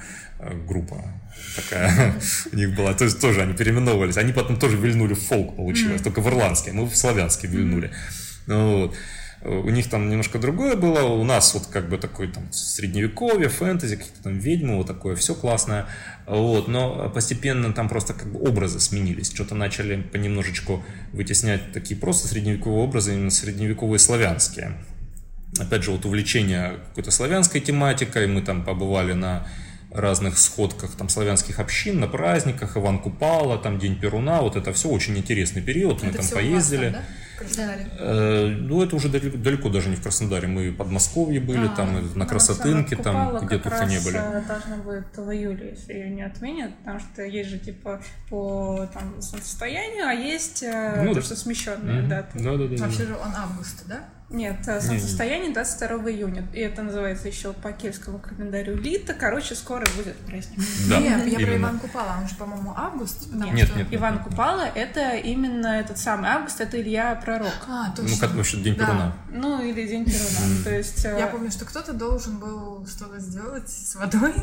группа 0.67 1.03
такая 1.55 2.13
у 2.51 2.55
них 2.55 2.75
была. 2.75 2.93
То 2.93 3.05
есть 3.05 3.19
тоже 3.19 3.41
они 3.41 3.53
переименовывались. 3.53 4.17
Они 4.17 4.33
потом 4.33 4.57
тоже 4.57 4.77
вильнули 4.77 5.13
в 5.13 5.19
фолк, 5.19 5.55
получилось, 5.55 6.01
только 6.01 6.21
в 6.21 6.27
ирландский, 6.27 6.71
мы 6.71 6.85
в 6.85 6.95
славянский 6.95 7.49
вильнули. 7.49 7.91
Ну 8.47 8.81
вот. 8.81 8.95
У 9.43 9.69
них 9.71 9.89
там 9.89 10.07
немножко 10.07 10.37
другое 10.37 10.75
было, 10.75 11.01
у 11.01 11.23
нас 11.23 11.55
вот 11.55 11.65
как 11.65 11.89
бы 11.89 11.97
такой 11.97 12.27
там 12.27 12.51
средневековье, 12.51 13.49
фэнтези, 13.49 13.95
какие-то 13.95 14.21
там 14.21 14.37
ведьмы, 14.37 14.77
вот 14.77 14.85
такое, 14.85 15.15
все 15.15 15.33
классное. 15.33 15.87
Вот, 16.27 16.67
но 16.67 17.09
постепенно 17.09 17.73
там 17.73 17.89
просто 17.89 18.13
как 18.13 18.31
бы 18.31 18.39
образы 18.39 18.79
сменились, 18.79 19.33
что-то 19.33 19.55
начали 19.55 19.99
понемножечку 19.99 20.83
вытеснять 21.11 21.71
такие 21.73 21.99
просто 21.99 22.27
средневековые 22.27 22.83
образы, 22.83 23.15
именно 23.15 23.31
средневековые 23.31 23.97
славянские. 23.97 24.73
Опять 25.59 25.83
же, 25.83 25.91
вот 25.91 26.05
увлечение 26.05 26.77
какой-то 26.89 27.09
славянской 27.09 27.61
тематикой, 27.61 28.27
мы 28.27 28.43
там 28.43 28.63
побывали 28.63 29.13
на 29.13 29.47
разных 29.93 30.37
сходках 30.37 30.91
там 30.95 31.09
славянских 31.09 31.59
общин, 31.59 31.99
на 31.99 32.07
праздниках, 32.07 32.77
Иван 32.77 32.99
Купала, 32.99 33.57
там 33.57 33.77
День 33.79 33.99
Перуна, 33.99 34.41
вот 34.41 34.55
это 34.55 34.71
все 34.73 34.89
очень 34.89 35.17
интересный 35.17 35.61
период, 35.61 36.01
мы 36.03 36.09
Это 36.09 36.17
там 36.17 36.25
всё 36.25 36.35
у 36.35 36.37
вас 36.39 36.45
поездили. 36.45 36.83
там, 36.91 36.93
да? 36.93 37.01
Краснодаре? 37.37 37.87
Э, 37.97 38.45
Ну, 38.47 38.83
это 38.83 38.95
уже 38.95 39.09
далеко, 39.09 39.35
далеко 39.35 39.69
даже 39.69 39.89
не 39.89 39.95
в 39.95 40.01
Краснодаре. 40.03 40.47
Мы 40.47 40.69
в 40.69 40.75
Подмосковье 40.77 41.39
были, 41.39 41.65
А, 41.65 41.69
там, 41.69 41.97
и 41.97 42.15
на 42.17 42.25
Красотынке, 42.27 42.95
Ну, 42.97 43.03
там, 43.03 43.37
где 43.45 43.57
как 43.57 43.63
только 43.63 43.85
не 43.85 43.99
были. 43.99 44.17
э, 44.19 44.41
должна 44.47 44.77
будет 44.77 45.07
в 45.17 45.29
июле, 45.31 45.71
если 45.75 45.93
ее 45.93 46.09
не 46.11 46.21
отменят, 46.21 46.77
потому 46.77 46.99
что 46.99 47.23
есть 47.23 47.49
же 47.49 47.57
типа 47.57 47.99
по 48.29 48.87
там 48.93 49.19
солнцестоянию, 49.21 50.05
а 50.07 50.13
есть 50.13 50.61
э, 50.61 51.01
Ну 51.03 51.09
то, 51.09 51.15
да. 51.15 51.21
что 51.25 51.35
смещенные 51.35 52.01
Мгм. 52.01 52.09
даты. 52.09 52.39
Да, 52.39 52.51
да, 52.57 52.67
да, 52.67 52.75
да. 52.77 52.83
Вообще 52.85 53.05
же 53.07 53.15
он 53.15 53.31
августа, 53.35 53.83
да? 53.87 53.99
Нет, 54.31 54.57
э, 54.67 54.79
солнцестояние 54.81 55.51
22 55.53 56.09
июня. 56.11 56.47
И 56.53 56.59
это 56.59 56.81
называется 56.83 57.27
еще 57.27 57.51
по 57.51 57.71
кельтскому 57.73 58.17
календарю 58.19 58.77
Лита. 58.77 59.13
Короче, 59.13 59.55
скоро 59.55 59.85
будет 59.97 60.15
праздник. 60.19 60.59
Да, 60.89 60.99
Нет, 60.99 61.27
я 61.27 61.39
про. 61.45 61.57
Иван 61.57 61.79
Купала, 61.79 62.15
он 62.21 62.27
же, 62.29 62.35
по-моему, 62.35 62.73
август. 62.75 63.27
Нет, 63.33 63.67
что- 63.67 63.77
нет, 63.79 63.87
Иван 63.91 64.23
Купала 64.23 64.61
это 64.73 65.15
именно 65.17 65.67
этот 65.67 65.97
самый 65.97 66.29
август, 66.29 66.61
это 66.61 66.79
Илья 66.81 67.13
Пророк. 67.23 67.51
А, 67.67 67.91
точно. 67.95 68.11
Ну, 68.11 68.17
как 68.19 68.33
вообще 68.35 68.57
День 68.57 68.75
Да. 68.75 68.85
Перуна. 68.85 69.13
Ну, 69.31 69.61
или 69.61 69.85
День 69.85 70.05
Перуна. 70.05 70.63
То 70.63 70.69
есть... 70.75 71.03
э, 71.05 71.15
Я 71.19 71.27
помню, 71.27 71.51
что 71.51 71.65
кто-то 71.65 71.91
должен 71.93 72.37
был 72.39 72.87
что-то 72.87 73.19
сделать 73.19 73.69
с 73.69 73.95
водой. 73.95 74.33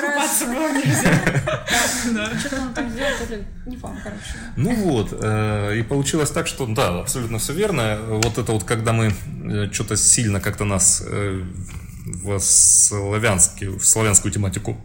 Купаться 0.00 0.46
было 0.46 0.72
нельзя. 0.72 2.38
Что-то 2.38 2.62
он 2.62 2.74
там 2.74 2.90
сделал. 2.90 3.10
Не 3.66 3.76
помню, 3.76 4.00
короче. 4.02 4.22
Ну 4.56 4.74
вот, 4.74 5.08
э, 5.20 5.76
и 5.78 5.82
получилось 5.82 6.30
так, 6.30 6.46
что 6.46 6.66
да, 6.66 7.00
абсолютно 7.00 7.38
все 7.38 7.52
верно. 7.52 7.89
Вот 7.98 8.38
это 8.38 8.52
вот, 8.52 8.64
когда 8.64 8.92
мы 8.92 9.12
э, 9.12 9.70
что-то 9.72 9.96
сильно 9.96 10.40
как-то 10.40 10.64
нас 10.64 11.02
э, 11.06 11.42
в 12.06 12.38
славянский, 12.38 13.68
в 13.68 13.84
славянскую 13.84 14.32
тематику 14.32 14.76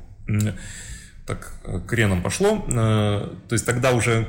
так 1.26 1.54
креном 1.88 2.22
пошло. 2.22 2.64
То 2.68 3.38
есть 3.50 3.66
тогда 3.66 3.94
уже 3.94 4.28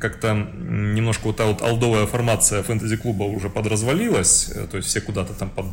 как-то 0.00 0.32
немножко 0.32 1.26
вот 1.26 1.36
та 1.36 1.44
вот 1.44 1.60
алдовая 1.60 2.06
формация 2.06 2.62
фэнтези-клуба 2.62 3.24
уже 3.24 3.50
подразвалилась, 3.50 4.50
то 4.70 4.78
есть 4.78 4.88
все 4.88 5.02
куда-то 5.02 5.34
там 5.34 5.50
под 5.50 5.66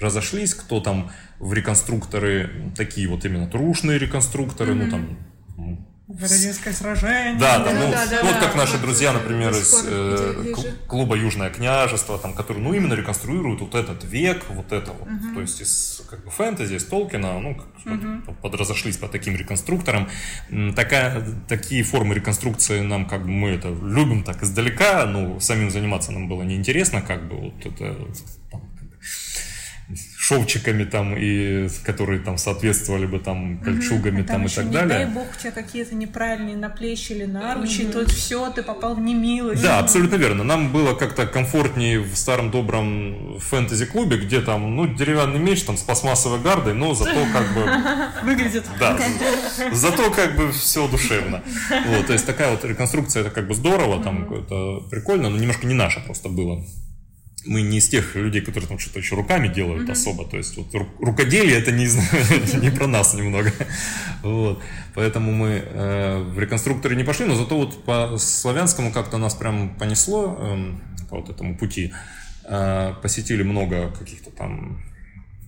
разошлись, 0.00 0.54
кто 0.54 0.80
там 0.80 1.10
в 1.38 1.52
реконструкторы, 1.52 2.72
такие 2.76 3.08
вот 3.08 3.24
именно 3.24 3.46
трушные 3.46 3.98
реконструкторы, 3.98 4.74
mm-hmm. 4.74 4.84
ну 4.84 4.90
там 4.90 5.86
Бородинское 6.06 6.74
сражение. 6.74 7.38
Да, 7.38 7.60
да, 7.60 7.72
ну, 7.72 7.90
да, 7.90 8.06
да, 8.06 8.22
вот 8.22 8.36
как 8.36 8.54
наши 8.56 8.76
друзья, 8.76 9.14
например, 9.14 9.52
из 9.52 9.84
э, 9.86 10.52
клуба 10.86 11.16
Южное 11.16 11.48
княжество, 11.48 12.18
там, 12.18 12.34
которые, 12.34 12.62
ну, 12.62 12.74
именно 12.74 12.92
реконструируют 12.92 13.62
вот 13.62 13.74
этот 13.74 14.04
век, 14.04 14.44
вот 14.50 14.70
это 14.70 14.92
вот. 14.92 15.08
Угу. 15.08 15.34
То 15.34 15.40
есть 15.40 15.62
из 15.62 16.02
как 16.10 16.22
бы 16.22 16.30
фэнтези, 16.30 16.74
из 16.74 16.84
Толкина, 16.84 17.40
ну, 17.40 17.56
угу. 17.86 18.34
подразошлись 18.42 18.98
по 18.98 19.08
таким 19.08 19.34
реконструкторам. 19.34 20.10
Такая, 20.76 21.24
такие 21.48 21.82
формы 21.82 22.14
реконструкции 22.14 22.80
нам, 22.80 23.06
как 23.06 23.22
бы, 23.22 23.30
мы 23.30 23.52
это 23.52 23.68
любим 23.68 24.24
так 24.24 24.42
издалека, 24.42 25.06
ну, 25.06 25.40
самим 25.40 25.70
заниматься 25.70 26.12
нам 26.12 26.28
было 26.28 26.42
неинтересно, 26.42 27.00
как 27.00 27.26
бы, 27.26 27.36
вот 27.36 27.64
это 27.64 27.96
шовчиками 30.16 30.84
там, 30.84 31.14
и 31.16 31.68
которые 31.84 32.20
там 32.20 32.38
соответствовали 32.38 33.06
бы 33.06 33.18
там 33.18 33.58
кольчугами 33.58 34.20
угу. 34.20 34.28
там, 34.28 34.36
там 34.36 34.46
и 34.46 34.48
так 34.48 34.64
не 34.64 34.72
далее. 34.72 34.88
дай 34.88 35.06
бог, 35.06 35.26
у 35.30 35.40
тебя 35.40 35.52
какие-то 35.52 35.94
неправильные 35.94 36.56
наплечи 36.56 37.12
или 37.12 37.24
наручи, 37.24 37.82
угу. 37.82 37.92
тут 37.92 38.10
все, 38.10 38.50
ты 38.50 38.62
попал 38.62 38.94
в 38.94 39.00
немилость. 39.00 39.62
Да, 39.62 39.78
абсолютно 39.78 40.16
верно. 40.16 40.44
Нам 40.44 40.72
было 40.72 40.94
как-то 40.94 41.26
комфортнее 41.26 42.00
в 42.00 42.16
старом 42.16 42.50
добром 42.50 43.38
фэнтези-клубе, 43.38 44.18
где 44.18 44.40
там, 44.40 44.74
ну, 44.74 44.86
деревянный 44.86 45.38
меч 45.38 45.62
там 45.62 45.76
с 45.76 45.82
пластмассовой 45.82 46.40
гардой, 46.40 46.74
но 46.74 46.94
зато 46.94 47.26
как 47.32 47.54
бы... 47.54 47.70
Выглядит. 48.22 48.64
Да. 48.78 48.98
Зато 49.72 50.10
как 50.10 50.36
бы 50.36 50.50
все 50.52 50.88
душевно. 50.88 51.42
Вот, 51.86 52.06
то 52.06 52.12
есть 52.12 52.26
такая 52.26 52.50
вот 52.50 52.64
реконструкция, 52.64 53.20
это 53.22 53.30
как 53.30 53.46
бы 53.46 53.54
здорово, 53.54 54.02
там 54.02 54.32
это 54.32 54.80
прикольно, 54.90 55.28
но 55.28 55.36
немножко 55.36 55.66
не 55.66 55.74
наше 55.74 56.00
просто 56.00 56.28
было 56.28 56.64
мы 57.46 57.62
не 57.62 57.78
из 57.78 57.88
тех 57.88 58.14
людей, 58.14 58.40
которые 58.40 58.68
там 58.68 58.78
что-то 58.78 58.98
еще 58.98 59.16
руками 59.16 59.48
делают 59.48 59.88
mm-hmm. 59.88 59.92
особо. 59.92 60.24
То 60.26 60.36
есть 60.36 60.56
вот 60.56 60.66
рукоделие 61.00 61.58
это 61.58 61.72
не, 61.72 61.84
не 62.60 62.70
про 62.70 62.86
нас 62.86 63.14
немного. 63.14 63.52
Вот. 64.22 64.62
Поэтому 64.94 65.32
мы 65.32 65.62
э, 65.64 66.22
в 66.22 66.38
реконструкторы 66.38 66.96
не 66.96 67.04
пошли, 67.04 67.26
но 67.26 67.34
зато 67.34 67.56
вот 67.56 67.84
по 67.84 68.16
славянскому 68.18 68.92
как-то 68.92 69.18
нас 69.18 69.34
прям 69.34 69.76
понесло 69.76 70.36
э, 70.38 71.06
по 71.10 71.16
вот 71.16 71.28
этому 71.28 71.56
пути. 71.56 71.92
Э, 72.44 72.94
посетили 73.02 73.42
много 73.42 73.90
каких-то 73.90 74.30
там 74.30 74.82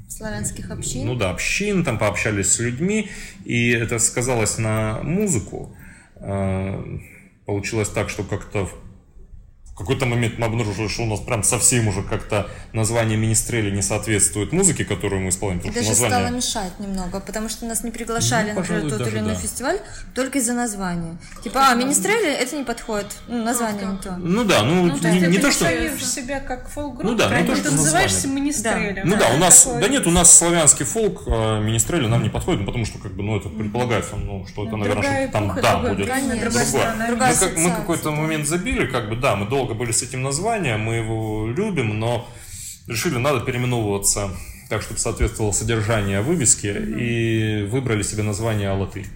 славянских 0.09 0.71
общин. 0.71 1.07
Ну 1.07 1.15
да, 1.15 1.31
общин, 1.31 1.85
там 1.85 1.99
пообщались 1.99 2.53
с 2.53 2.59
людьми, 2.59 3.11
и 3.45 3.71
это 3.71 3.99
сказалось 3.99 4.59
на 4.59 5.01
музыку. 5.03 5.77
Э, 6.17 6.99
получилось 7.45 7.89
так, 7.89 8.11
что 8.11 8.25
как-то 8.25 8.67
в 8.67 8.86
какой-то 9.77 10.07
момент 10.07 10.39
мы 10.39 10.47
обнаружили, 10.47 10.89
что 10.89 11.03
у 11.03 11.07
нас 11.07 11.21
прям 11.21 11.43
совсем 11.43 11.89
уже 11.89 12.03
как-то 12.03 12.49
название 12.73 13.19
Министрели 13.19 13.71
не 13.71 13.83
соответствует 13.83 14.53
музыке, 14.53 14.87
которую 14.87 15.21
мы 15.21 15.29
исполняем. 15.29 15.61
И 15.61 15.71
даже 15.71 15.91
название... 15.91 16.19
стало 16.19 16.35
мешать 16.35 16.81
немного, 16.81 17.21
потому 17.21 17.51
что 17.51 17.67
нас 17.67 17.85
не 17.85 17.91
приглашали, 17.91 18.53
ну, 18.53 18.61
например, 18.61 18.89
тот 18.89 19.07
или 19.07 19.19
иной 19.19 19.35
да. 19.35 19.41
фестиваль 19.41 19.79
только 20.15 20.39
из-за 20.39 20.55
названия. 20.55 21.19
Типа, 21.45 21.69
а, 21.69 21.75
Министрели 21.75 22.33
это 22.33 22.57
не 22.57 22.65
подходит, 22.65 23.19
ну, 23.29 23.45
название 23.45 23.87
не 23.87 23.99
то. 23.99 24.17
Ну 24.17 24.45
да, 24.45 24.63
ну, 24.63 24.87
ну 24.87 24.97
не, 24.97 25.21
не 25.27 25.39
то, 25.39 25.51
что... 25.51 25.67
Ты 25.67 25.99
себя 25.99 26.41
как 26.41 26.71
фолк-группа, 26.71 27.11
ну, 27.11 27.15
да, 27.15 27.29
ну, 27.29 27.47
то, 27.47 27.55
что 27.55 27.71
ты 27.71 27.77
называешься 27.77 28.29
Министрели. 28.29 28.95
Да. 28.95 29.03
Ну 29.05 29.17
да, 29.17 29.29
у 29.29 29.37
нас, 29.37 29.67
да 29.67 29.89
нет, 29.89 30.07
у 30.07 30.11
нас 30.11 30.35
славянский 30.37 30.87
фолк, 30.87 31.25
а 31.27 31.61
Министрели 31.61 32.07
нам 32.07 32.23
не 32.23 32.31
подходит, 32.31 32.61
ну, 32.61 32.67
потому 32.67 32.87
что, 32.87 32.99
как 32.99 33.13
бы, 33.13 33.23
ну, 33.23 33.37
это 33.37 33.51
предполагается, 33.51 34.17
ну, 34.17 34.47
что 34.47 34.67
это, 34.67 34.77
наверное, 34.77 35.25
что 35.25 35.33
там, 35.33 35.59
да, 35.61 35.77
будет 35.79 35.97
другое. 35.97 37.51
Мы 37.57 37.71
какой-то 37.71 38.11
момент 38.11 38.47
забили, 38.47 38.87
как 38.87 39.11
бы, 39.11 39.17
да, 39.17 39.37
мы 39.37 39.47
долго 39.47 39.66
долго 39.67 39.75
были 39.75 39.91
с 39.91 40.03
этим 40.03 40.23
названием, 40.23 40.81
мы 40.81 40.95
его 40.95 41.49
любим, 41.49 41.99
но 41.99 42.29
решили, 42.87 43.19
надо 43.19 43.41
переименовываться 43.41 44.31
так, 44.69 44.83
чтобы 44.83 45.01
соответствовало 45.01 45.53
содержание 45.53 46.21
вывески, 46.21 46.67
mm-hmm. 46.67 47.01
и 47.01 47.67
выбрали 47.67 48.03
себе 48.03 48.23
название 48.23 48.71
«Алатырь». 48.71 49.07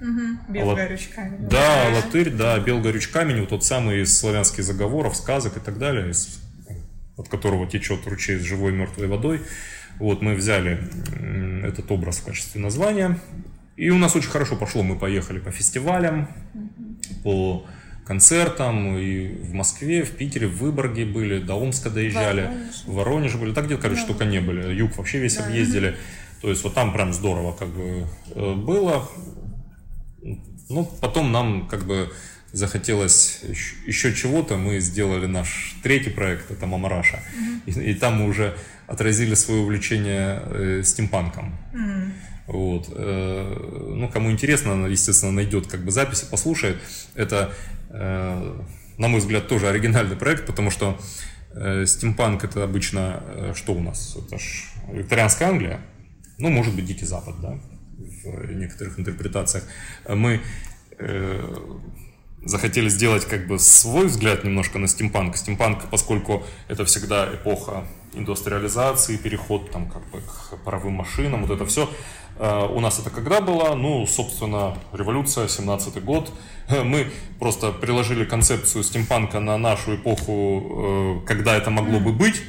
Угу. 0.00 0.52
Белгорюч 0.52 1.08
камень. 1.14 1.48
Да, 1.48 1.88
Алатырь, 1.88 2.30
да, 2.30 2.58
Белгорюч 2.58 3.08
камень, 3.08 3.40
вот 3.40 3.50
тот 3.50 3.64
самый 3.64 4.02
из 4.02 4.18
славянских 4.18 4.64
заговоров, 4.64 5.14
сказок 5.14 5.58
и 5.58 5.60
так 5.60 5.78
далее, 5.78 6.10
из, 6.10 6.40
от 7.18 7.28
которого 7.28 7.66
течет 7.66 8.06
ручей 8.06 8.38
с 8.38 8.42
живой 8.42 8.72
мертвой 8.72 9.08
водой. 9.08 9.42
Вот 9.98 10.22
мы 10.22 10.34
взяли 10.34 10.80
этот 11.64 11.90
образ 11.92 12.18
в 12.18 12.24
качестве 12.24 12.62
названия. 12.62 13.20
И 13.76 13.90
у 13.90 13.98
нас 13.98 14.16
очень 14.16 14.30
хорошо 14.30 14.56
пошло. 14.56 14.82
Мы 14.82 14.98
поехали 14.98 15.38
по 15.38 15.50
фестивалям, 15.50 16.30
угу. 16.54 17.22
по 17.22 17.66
концертам 18.10 18.98
и 18.98 19.28
в 19.28 19.52
Москве, 19.52 20.02
в 20.02 20.10
Питере, 20.10 20.48
в 20.48 20.56
Выборге 20.58 21.04
были, 21.04 21.38
до 21.38 21.54
Омска 21.54 21.90
доезжали, 21.90 22.40
Воронеж. 22.40 22.74
в 22.84 22.92
Воронеже 22.94 23.38
были, 23.38 23.52
так 23.52 23.66
где, 23.66 23.76
короче, 23.76 24.00
да. 24.00 24.06
только 24.08 24.24
не 24.24 24.40
были. 24.40 24.74
Юг 24.74 24.98
вообще 24.98 25.20
весь 25.20 25.36
да. 25.36 25.46
объездили. 25.46 25.94
То 26.42 26.50
есть 26.50 26.64
вот 26.64 26.74
там 26.74 26.92
прям 26.92 27.12
здорово 27.12 27.52
как 27.52 27.68
бы 27.68 28.08
э, 28.34 28.54
было. 28.54 29.08
Ну, 30.68 30.90
потом 31.00 31.30
нам 31.30 31.68
как 31.68 31.86
бы 31.86 32.12
захотелось 32.50 33.42
еще 33.86 34.12
чего-то, 34.12 34.56
мы 34.56 34.80
сделали 34.80 35.26
наш 35.26 35.76
третий 35.84 36.10
проект, 36.10 36.50
это 36.50 36.66
Мамараша, 36.66 37.20
mm-hmm. 37.20 37.84
и, 37.84 37.90
и 37.92 37.94
там 37.94 38.16
мы 38.16 38.28
уже 38.28 38.56
отразили 38.88 39.34
свое 39.34 39.60
увлечение 39.60 40.42
э, 40.46 40.82
стимпанком. 40.82 41.56
Mm-hmm. 41.72 42.10
Вот. 42.48 42.88
Э, 42.90 43.94
ну, 43.94 44.08
кому 44.08 44.32
интересно, 44.32 44.86
естественно, 44.86 45.30
найдет 45.30 45.68
как 45.68 45.84
бы 45.84 45.92
записи, 45.92 46.26
послушает. 46.28 46.78
Это 47.14 47.54
на 47.90 49.08
мой 49.08 49.20
взгляд, 49.20 49.48
тоже 49.48 49.68
оригинальный 49.68 50.16
проект, 50.16 50.46
потому 50.46 50.70
что 50.70 50.98
э, 51.54 51.86
стимпанк 51.86 52.44
это 52.44 52.64
обычно 52.64 53.22
э, 53.26 53.52
что 53.56 53.72
у 53.72 53.80
нас? 53.80 54.16
Это 54.16 54.38
ж 54.38 54.70
викторианская 54.92 55.48
Англия, 55.48 55.80
ну, 56.38 56.50
может 56.50 56.74
быть, 56.74 56.84
Дикий 56.84 57.06
Запад, 57.06 57.34
да, 57.40 57.58
в 58.24 58.52
некоторых 58.52 58.98
интерпретациях. 58.98 59.64
Мы 60.08 60.40
э, 60.98 61.56
захотели 62.44 62.88
сделать 62.88 63.24
как 63.24 63.46
бы 63.46 63.58
свой 63.58 64.06
взгляд 64.06 64.44
немножко 64.44 64.78
на 64.78 64.86
стимпанк. 64.86 65.36
Стимпанк, 65.36 65.84
поскольку 65.90 66.44
это 66.68 66.84
всегда 66.84 67.34
эпоха 67.34 67.84
индустриализации, 68.12 69.16
переход 69.16 69.70
там 69.70 69.88
как 69.88 70.02
бы 70.10 70.20
к 70.20 70.56
паровым 70.64 70.94
машинам, 70.94 71.46
вот 71.46 71.54
это 71.54 71.64
все, 71.66 71.88
Э, 72.40 72.66
у 72.66 72.80
нас 72.80 72.98
это 72.98 73.10
когда 73.10 73.42
было? 73.42 73.74
Ну, 73.74 74.06
собственно, 74.06 74.78
революция, 74.92 75.46
17-й 75.46 76.00
год. 76.00 76.32
Мы 76.84 77.10
просто 77.38 77.72
приложили 77.72 78.24
концепцию 78.24 78.84
стимпанка 78.84 79.40
на 79.40 79.58
нашу 79.58 79.96
эпоху, 79.96 81.20
э, 81.22 81.26
когда 81.26 81.56
это 81.56 81.70
могло 81.70 82.00
бы 82.00 82.12
быть. 82.12 82.42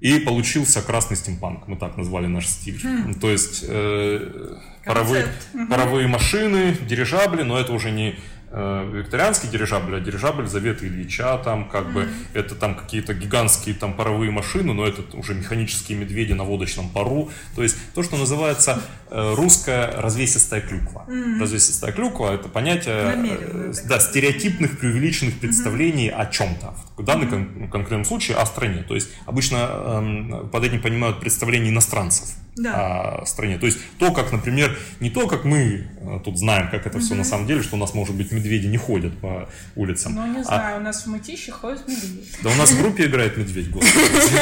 И 0.00 0.18
получился 0.18 0.82
красный 0.82 1.16
стимпанк, 1.16 1.68
мы 1.68 1.76
так 1.76 1.96
назвали 1.96 2.26
наш 2.26 2.48
стиль. 2.48 2.80
Mm. 2.82 3.20
То 3.20 3.30
есть 3.30 3.64
э, 3.68 4.56
паровые, 4.84 5.28
паровые 5.70 6.08
машины, 6.08 6.76
дирижабли, 6.88 7.42
но 7.42 7.56
это 7.56 7.72
уже 7.72 7.92
не 7.92 8.16
викторианский 8.52 9.48
дирижабль, 9.48 9.96
а 9.96 10.00
дирижабль 10.00 10.46
Завета 10.46 10.86
Ильича, 10.86 11.38
там 11.38 11.68
как 11.68 11.86
mm-hmm. 11.86 11.92
бы 11.92 12.08
это 12.34 12.54
там 12.54 12.74
какие-то 12.74 13.14
гигантские 13.14 13.74
там 13.74 13.94
паровые 13.94 14.30
машины, 14.30 14.74
но 14.74 14.86
это 14.86 15.02
уже 15.16 15.34
механические 15.34 15.98
медведи 15.98 16.34
на 16.34 16.44
водочном 16.44 16.90
пару. 16.90 17.30
То 17.56 17.62
есть 17.62 17.76
то, 17.94 18.02
что 18.02 18.16
называется 18.16 18.82
э, 19.10 19.34
русская 19.34 19.90
развесистая 19.96 20.60
клюква. 20.60 21.06
Mm-hmm. 21.08 21.40
Развесистая 21.40 21.92
клюква 21.92 22.34
это 22.34 22.48
понятие 22.48 22.94
э, 22.94 23.72
да, 23.86 23.98
стереотипных 23.98 24.78
преувеличенных 24.78 25.38
представлений 25.38 26.08
mm-hmm. 26.08 26.20
о 26.20 26.26
чем-то. 26.26 26.74
В 26.98 27.04
данном 27.04 27.28
кон- 27.28 27.68
конкретном 27.70 28.04
случае 28.04 28.36
о 28.36 28.44
стране. 28.44 28.82
То 28.82 28.94
есть 28.94 29.10
обычно 29.24 29.68
э, 29.70 30.48
под 30.52 30.64
этим 30.64 30.82
понимают 30.82 31.20
представление 31.20 31.70
иностранцев 31.70 32.28
да. 32.56 33.20
о 33.20 33.26
стране. 33.26 33.58
То 33.58 33.66
есть 33.66 33.78
то, 33.98 34.12
как, 34.12 34.32
например, 34.32 34.76
не 35.00 35.10
то, 35.10 35.26
как 35.26 35.44
мы 35.44 35.86
э, 36.00 36.20
тут 36.24 36.38
знаем, 36.38 36.70
как 36.70 36.86
это 36.86 36.98
угу. 36.98 37.04
все 37.04 37.14
на 37.14 37.24
самом 37.24 37.46
деле, 37.46 37.62
что 37.62 37.76
у 37.76 37.78
нас, 37.78 37.94
может 37.94 38.14
быть, 38.14 38.30
медведи 38.32 38.66
не 38.66 38.76
ходят 38.76 39.16
по 39.18 39.48
улицам. 39.74 40.14
Ну, 40.14 40.26
не 40.26 40.40
а 40.40 40.44
знаю, 40.44 40.76
а... 40.76 40.78
у 40.78 40.82
нас 40.82 41.04
в 41.04 41.06
Мытище 41.06 41.52
ходят 41.52 41.86
медведи. 41.88 42.28
Да 42.42 42.50
у 42.50 42.54
нас 42.54 42.70
в 42.70 42.80
группе 42.80 43.06
играет 43.06 43.36
медведь, 43.36 43.70
господи. 43.70 43.94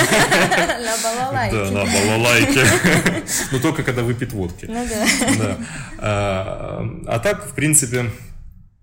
На 0.81 0.97
балалайке. 1.03 1.57
Да, 1.57 1.71
на 1.71 1.85
балалайке. 1.85 2.65
Но 3.53 3.59
только 3.61 3.83
когда 3.83 4.03
выпьет 4.03 4.33
водки. 4.33 4.67
Ну 4.67 4.87
да. 4.89 5.57
А, 5.99 6.85
а 7.07 7.19
так, 7.19 7.47
в 7.47 7.55
принципе, 7.55 8.11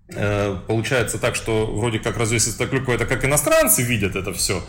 э, 0.09 0.55
получается 0.67 1.17
так, 1.17 1.35
что 1.35 1.65
вроде 1.65 1.99
как 1.99 2.17
развесистая 2.17 2.67
клюква, 2.67 2.93
это 2.93 3.05
как 3.05 3.25
иностранцы 3.25 3.81
видят 3.81 4.15
это 4.15 4.33
все, 4.33 4.63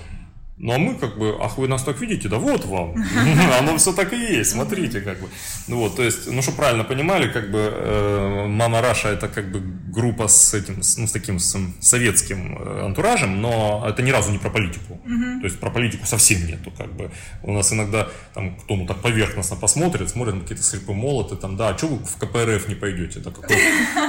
Ну, 0.60 0.72
а 0.72 0.78
мы 0.78 0.94
как 0.94 1.16
бы, 1.18 1.36
ах, 1.40 1.56
вы 1.56 1.68
нас 1.68 1.84
так 1.84 2.00
видите, 2.00 2.28
да 2.28 2.38
вот 2.38 2.64
вам. 2.64 2.94
Оно 3.58 3.76
все 3.78 3.92
так 3.92 4.12
и 4.12 4.16
есть, 4.16 4.50
смотрите, 4.50 5.00
как 5.00 5.20
бы. 5.20 5.28
Ну 5.68 5.78
вот, 5.78 5.96
то 5.96 6.02
есть, 6.02 6.26
ну, 6.26 6.42
что 6.42 6.52
правильно 6.52 6.82
понимали, 6.82 7.28
как 7.28 7.50
бы 7.50 7.58
э, 7.72 8.46
Мама 8.48 8.80
Раша 8.80 9.08
это 9.08 9.28
как 9.28 9.52
бы 9.52 9.60
группа 9.60 10.26
с 10.26 10.54
этим, 10.54 10.82
ну, 10.96 11.06
с 11.06 11.12
таким 11.12 11.38
с 11.38 11.56
советским 11.80 12.58
э, 12.58 12.84
антуражем, 12.86 13.40
но 13.40 13.84
это 13.88 14.02
ни 14.02 14.10
разу 14.10 14.32
не 14.32 14.38
про 14.38 14.50
политику. 14.50 15.00
То 15.40 15.44
есть 15.44 15.60
про 15.60 15.70
политику 15.70 16.06
совсем 16.06 16.44
нету, 16.46 16.72
как 16.76 16.92
бы. 16.92 17.10
У 17.42 17.52
нас 17.52 17.72
иногда 17.72 18.08
там 18.34 18.56
кто 18.56 18.76
ну 18.76 18.86
так 18.86 19.00
поверхностно 19.00 19.56
посмотрит, 19.56 20.10
смотрит 20.10 20.34
на 20.34 20.40
какие-то 20.40 20.64
слепые 20.64 20.96
молоты, 20.96 21.36
там, 21.36 21.56
да, 21.56 21.68
а 21.68 21.78
что 21.78 21.86
вы 21.86 22.04
в 22.04 22.16
КПРФ 22.16 22.68
не 22.68 22.74
пойдете? 22.74 23.20
Это 23.20 23.30
какой, 23.30 23.56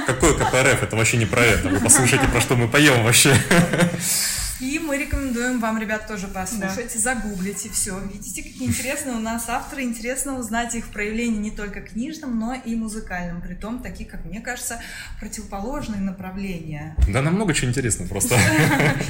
какой 0.06 0.34
КПРФ? 0.34 0.82
Это 0.82 0.96
вообще 0.96 1.16
не 1.16 1.26
про 1.26 1.42
это. 1.42 1.68
Вы 1.68 1.78
послушайте, 1.78 2.26
про 2.26 2.40
что 2.40 2.56
мы 2.56 2.66
поем 2.66 3.04
вообще. 3.04 3.34
И 4.60 4.78
мы 4.78 4.98
рекомендуем 4.98 5.58
вам, 5.58 5.78
ребят, 5.78 6.06
тоже 6.06 6.28
послушать, 6.28 6.92
да. 6.92 7.00
загуглите 7.00 7.70
все. 7.70 7.98
Видите, 8.12 8.42
какие 8.42 8.68
интересные 8.68 9.16
у 9.16 9.18
нас 9.18 9.48
авторы. 9.48 9.82
Интересно 9.82 10.38
узнать 10.38 10.74
их 10.74 10.84
в 10.84 10.88
проявлении 10.88 11.38
не 11.38 11.50
только 11.50 11.80
книжном, 11.80 12.38
но 12.38 12.52
и 12.52 12.74
музыкальном. 12.74 13.40
Притом 13.40 13.80
такие, 13.80 14.08
как 14.08 14.22
мне 14.26 14.40
кажется, 14.40 14.78
противоположные 15.18 16.02
направления. 16.02 16.94
Да, 17.08 17.22
намного 17.22 17.54
чего 17.54 17.70
интересно 17.70 18.06
просто. 18.06 18.36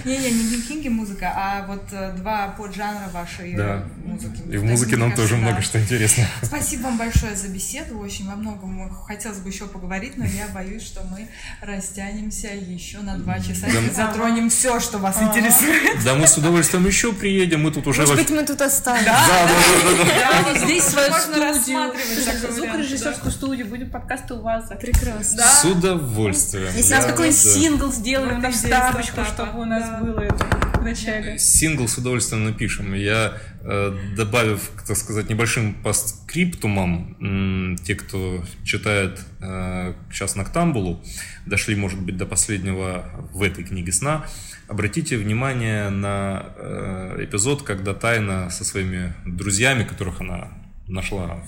Не-не, 0.04 0.30
не 0.56 0.62
книги 0.62 0.88
музыка, 0.88 1.32
а 1.34 1.66
вот 1.66 1.82
э, 1.90 2.12
два 2.16 2.48
поджанра 2.56 3.08
вашей 3.12 3.54
э, 3.56 3.82
музыки. 4.04 4.42
И 4.48 4.56
в 4.56 4.64
музыке 4.64 4.96
нам 4.96 5.16
тоже 5.16 5.36
много 5.36 5.62
что 5.62 5.80
интересно. 5.80 6.26
Спасибо 6.42 6.82
вам 6.82 6.96
большое 6.96 7.34
за 7.34 7.48
беседу. 7.48 7.98
Очень 7.98 8.28
во 8.28 8.36
многом 8.36 8.88
хотелось 9.04 9.38
бы 9.38 9.48
еще 9.48 9.66
поговорить, 9.66 10.16
но 10.16 10.24
я 10.24 10.46
боюсь, 10.54 10.84
что 10.84 11.02
мы 11.02 11.26
растянемся 11.60 12.48
еще 12.48 13.00
на 13.00 13.18
два 13.18 13.40
часа 13.40 13.66
и 13.66 13.90
затронем 13.90 14.48
все, 14.48 14.78
что 14.78 14.98
вас 14.98 15.16
интересует 15.16 15.39
интересует. 15.40 16.04
Да, 16.04 16.14
мы 16.14 16.26
с 16.26 16.36
удовольствием 16.36 16.86
еще 16.86 17.12
приедем, 17.12 17.62
мы 17.62 17.70
тут 17.70 17.86
уже... 17.86 18.02
Может 18.02 18.16
быть, 18.16 18.30
мы 18.30 18.44
тут 18.44 18.60
останемся. 18.60 19.06
Да, 19.06 19.48
да, 19.48 20.04
да. 20.04 20.52
да. 20.52 20.58
Здесь 20.58 20.84
свою 20.84 21.12
студию. 21.12 22.52
Звукорежиссерскую 22.52 23.32
студию, 23.32 23.66
будем 23.66 23.90
подкасты 23.90 24.34
у 24.34 24.42
вас. 24.42 24.68
Прекрасно. 24.80 25.42
С 25.42 25.64
удовольствием. 25.64 26.72
Если 26.76 26.94
нас 26.94 27.06
какой-нибудь 27.06 27.38
сингл 27.38 27.92
сделаем, 27.92 28.42
там 28.42 28.52
вставочку, 28.52 29.24
чтобы 29.24 29.60
у 29.60 29.64
нас 29.64 30.00
было 30.00 30.20
это 30.20 30.44
в 30.78 30.82
начале. 30.82 31.38
Сингл 31.38 31.88
с 31.88 31.96
удовольствием 31.98 32.44
напишем. 32.44 32.94
Я 32.94 33.34
Э, 33.62 33.94
добавив, 34.16 34.70
так 34.86 34.96
сказать, 34.96 35.28
небольшим 35.28 35.74
постскриптумом, 35.74 37.76
те, 37.84 37.94
кто 37.94 38.42
читает 38.64 39.20
э, 39.42 39.92
сейчас 40.10 40.34
Ноктамбулу, 40.34 41.04
дошли, 41.44 41.76
может 41.76 42.00
быть, 42.00 42.16
до 42.16 42.24
последнего 42.24 43.04
в 43.34 43.42
этой 43.42 43.64
книге 43.64 43.92
сна, 43.92 44.24
обратите 44.70 45.16
внимание 45.16 45.90
на 45.90 46.52
э, 46.56 47.16
эпизод, 47.24 47.62
когда 47.62 47.92
Тайна 47.92 48.50
со 48.50 48.64
своими 48.64 49.12
друзьями, 49.26 49.84
которых 49.84 50.20
она 50.20 50.48
нашла 50.86 51.44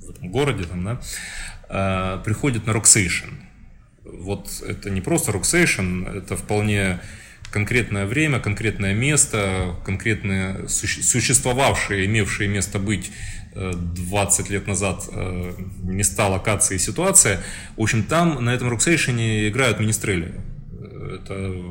в 0.00 0.10
этом 0.10 0.30
городе, 0.30 0.64
там, 0.64 0.84
да, 0.84 2.22
приходит 2.24 2.66
на 2.66 2.72
Роксейшн. 2.72 3.28
Вот 4.04 4.62
это 4.66 4.90
не 4.90 5.00
просто 5.00 5.32
Роксейшн, 5.32 6.04
это 6.04 6.36
вполне 6.36 7.00
конкретное 7.50 8.06
время, 8.06 8.40
конкретное 8.40 8.94
место, 8.94 9.76
конкретные 9.84 10.68
существовавшие, 10.68 12.06
имевшие 12.06 12.48
место 12.48 12.78
быть 12.78 13.10
20 13.54 14.50
э, 14.50 14.52
лет 14.52 14.66
назад 14.66 15.08
э, 15.12 15.54
места, 15.82 16.28
локации, 16.28 16.78
ситуация. 16.78 17.42
В 17.76 17.82
общем, 17.82 18.04
там 18.04 18.44
на 18.44 18.50
этом 18.50 18.68
роксейшене 18.68 19.48
играют 19.48 19.80
менестрели. 19.80 20.34
Это, 21.14 21.62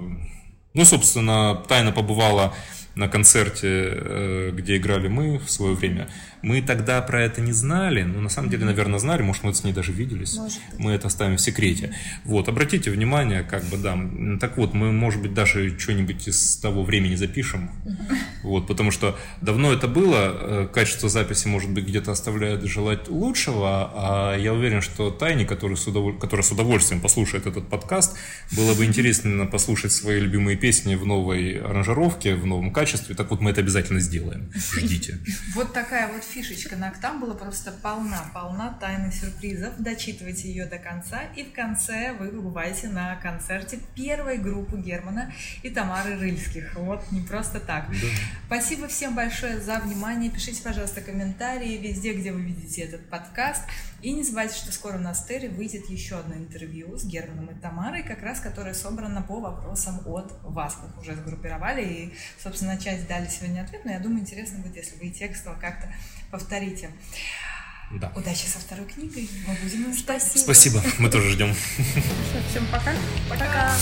ну, 0.74 0.86
собственно, 0.86 1.64
тайна 1.68 1.92
побывала 1.92 2.54
на 2.96 3.08
концерте, 3.08 3.68
э, 3.68 4.52
где 4.54 4.78
играли 4.78 5.08
мы 5.08 5.40
в 5.40 5.50
свое 5.50 5.76
время. 5.76 6.10
Мы 6.42 6.62
тогда 6.62 7.02
про 7.02 7.24
это 7.24 7.42
не 7.42 7.52
знали, 7.52 8.04
но 8.04 8.22
на 8.22 8.30
самом 8.30 8.50
деле, 8.50 8.66
наверное, 8.66 9.00
знали, 9.00 9.22
может, 9.22 9.44
мы 9.44 9.54
с 9.54 9.64
ней 9.64 9.74
даже 9.74 9.92
виделись. 9.92 10.40
Мы 10.78 10.92
это 10.92 11.08
оставим 11.08 11.38
в 11.38 11.42
секрете. 11.42 11.94
Вот, 12.24 12.48
обратите 12.48 12.92
внимание, 12.92 13.44
как 13.44 13.64
бы, 13.66 13.78
да. 13.78 13.98
Так 14.40 14.58
вот, 14.58 14.74
мы, 14.74 14.92
может 14.92 15.22
быть, 15.22 15.34
даже 15.34 15.78
что-нибудь 15.78 16.28
из 16.28 16.58
того 16.58 16.84
времени 16.84 17.16
запишем. 17.16 17.72
Вот, 18.44 18.68
потому 18.68 18.92
что 18.92 19.18
давно 19.42 19.74
это 19.74 19.88
было, 19.88 20.38
э, 20.40 20.68
качество 20.74 21.10
записи, 21.10 21.48
может 21.48 21.70
быть, 21.70 21.86
где-то 21.86 22.12
оставляет 22.12 22.64
желать 22.64 23.10
лучшего, 23.10 23.92
а 23.94 24.38
я 24.38 24.54
уверен, 24.54 24.82
что 24.82 25.12
Тайне, 25.12 25.46
который 25.46 25.76
с, 25.78 25.88
удоволь... 25.88 26.18
который 26.18 26.42
с 26.42 26.52
удовольствием 26.52 27.02
послушает 27.02 27.48
этот 27.48 27.68
подкаст, 27.70 28.18
было 28.56 28.74
бы 28.74 28.86
интересно 28.86 29.46
послушать 29.46 29.92
свои 29.92 30.20
любимые 30.20 30.58
песни 30.58 30.96
в 30.96 31.06
новой 31.06 31.60
аранжировке, 31.60 32.36
в 32.36 32.46
новом 32.46 32.72
качестве. 32.72 33.16
Так 33.16 33.30
вот, 33.32 33.42
мы 33.42 33.52
это 33.52 33.62
обязательно 33.62 34.00
сделаем. 34.00 34.52
Ждите. 34.56 35.20
Вот 35.56 35.74
такая 35.74 36.12
вот 36.12 36.24
фишечка 36.30 36.76
на 36.76 36.94
была 37.20 37.34
просто 37.34 37.72
полна, 37.72 38.30
полна 38.34 38.78
тайных 38.80 39.14
сюрпризов. 39.14 39.74
Дочитывайте 39.80 40.48
ее 40.48 40.66
до 40.66 40.78
конца, 40.78 41.24
и 41.36 41.44
в 41.44 41.54
конце 41.54 42.14
вы 42.14 42.30
побываете 42.30 42.88
на 42.88 43.16
концерте 43.16 43.80
первой 43.96 44.38
группы 44.38 44.78
Германа 44.78 45.34
и 45.64 45.70
Тамары 45.70 46.18
Рыльских. 46.20 46.76
Вот, 46.76 47.12
не 47.12 47.22
просто 47.22 47.60
так. 47.60 47.90
Да. 47.90 48.08
Спасибо 48.46 48.88
всем 48.88 49.16
большое 49.16 49.60
за 49.60 49.80
внимание. 49.80 50.30
Пишите, 50.30 50.62
пожалуйста, 50.62 51.02
комментарии 51.02 51.78
везде, 51.78 52.14
где 52.14 52.32
вы 52.32 52.42
видите 52.42 52.84
этот 52.84 53.10
подкаст. 53.10 53.64
И 54.02 54.14
не 54.14 54.24
забывайте, 54.24 54.56
что 54.56 54.72
скоро 54.72 54.98
на 54.98 55.14
Стере 55.14 55.50
выйдет 55.50 55.90
еще 55.90 56.20
одно 56.20 56.36
интервью 56.36 56.98
с 56.98 57.04
Германом 57.04 57.48
и 57.48 57.60
Тамарой, 57.60 58.04
как 58.04 58.22
раз 58.22 58.40
которое 58.40 58.74
собрано 58.74 59.22
по 59.22 59.42
вопросам 59.42 60.00
от 60.06 60.32
вас. 60.44 60.78
Мы 60.82 60.90
их 60.90 60.98
уже 61.00 61.16
сгруппировали 61.16 61.84
и, 61.84 62.14
собственно, 62.42 62.78
часть 62.78 63.08
дали 63.08 63.28
сегодня 63.28 63.62
ответ, 63.62 63.84
но 63.84 63.92
я 63.92 64.00
думаю, 64.00 64.22
интересно 64.22 64.60
будет, 64.60 64.78
если 64.78 64.98
вы 64.98 65.08
и 65.08 65.12
текстово 65.12 65.56
как-то 65.60 65.94
повторите. 66.32 66.92
Да. 67.92 68.12
Удачи 68.16 68.46
со 68.46 68.60
второй 68.60 68.86
книгой. 68.86 69.28
Мы 69.48 69.54
будем 69.56 69.94
Спасибо. 69.94 70.44
Спасибо. 70.44 70.84
Мы 71.00 71.10
тоже 71.10 71.32
ждем. 71.32 71.54
Всем 72.50 72.66
пока. 72.72 72.94
Пока. 73.30 73.46
пока. 73.46 73.76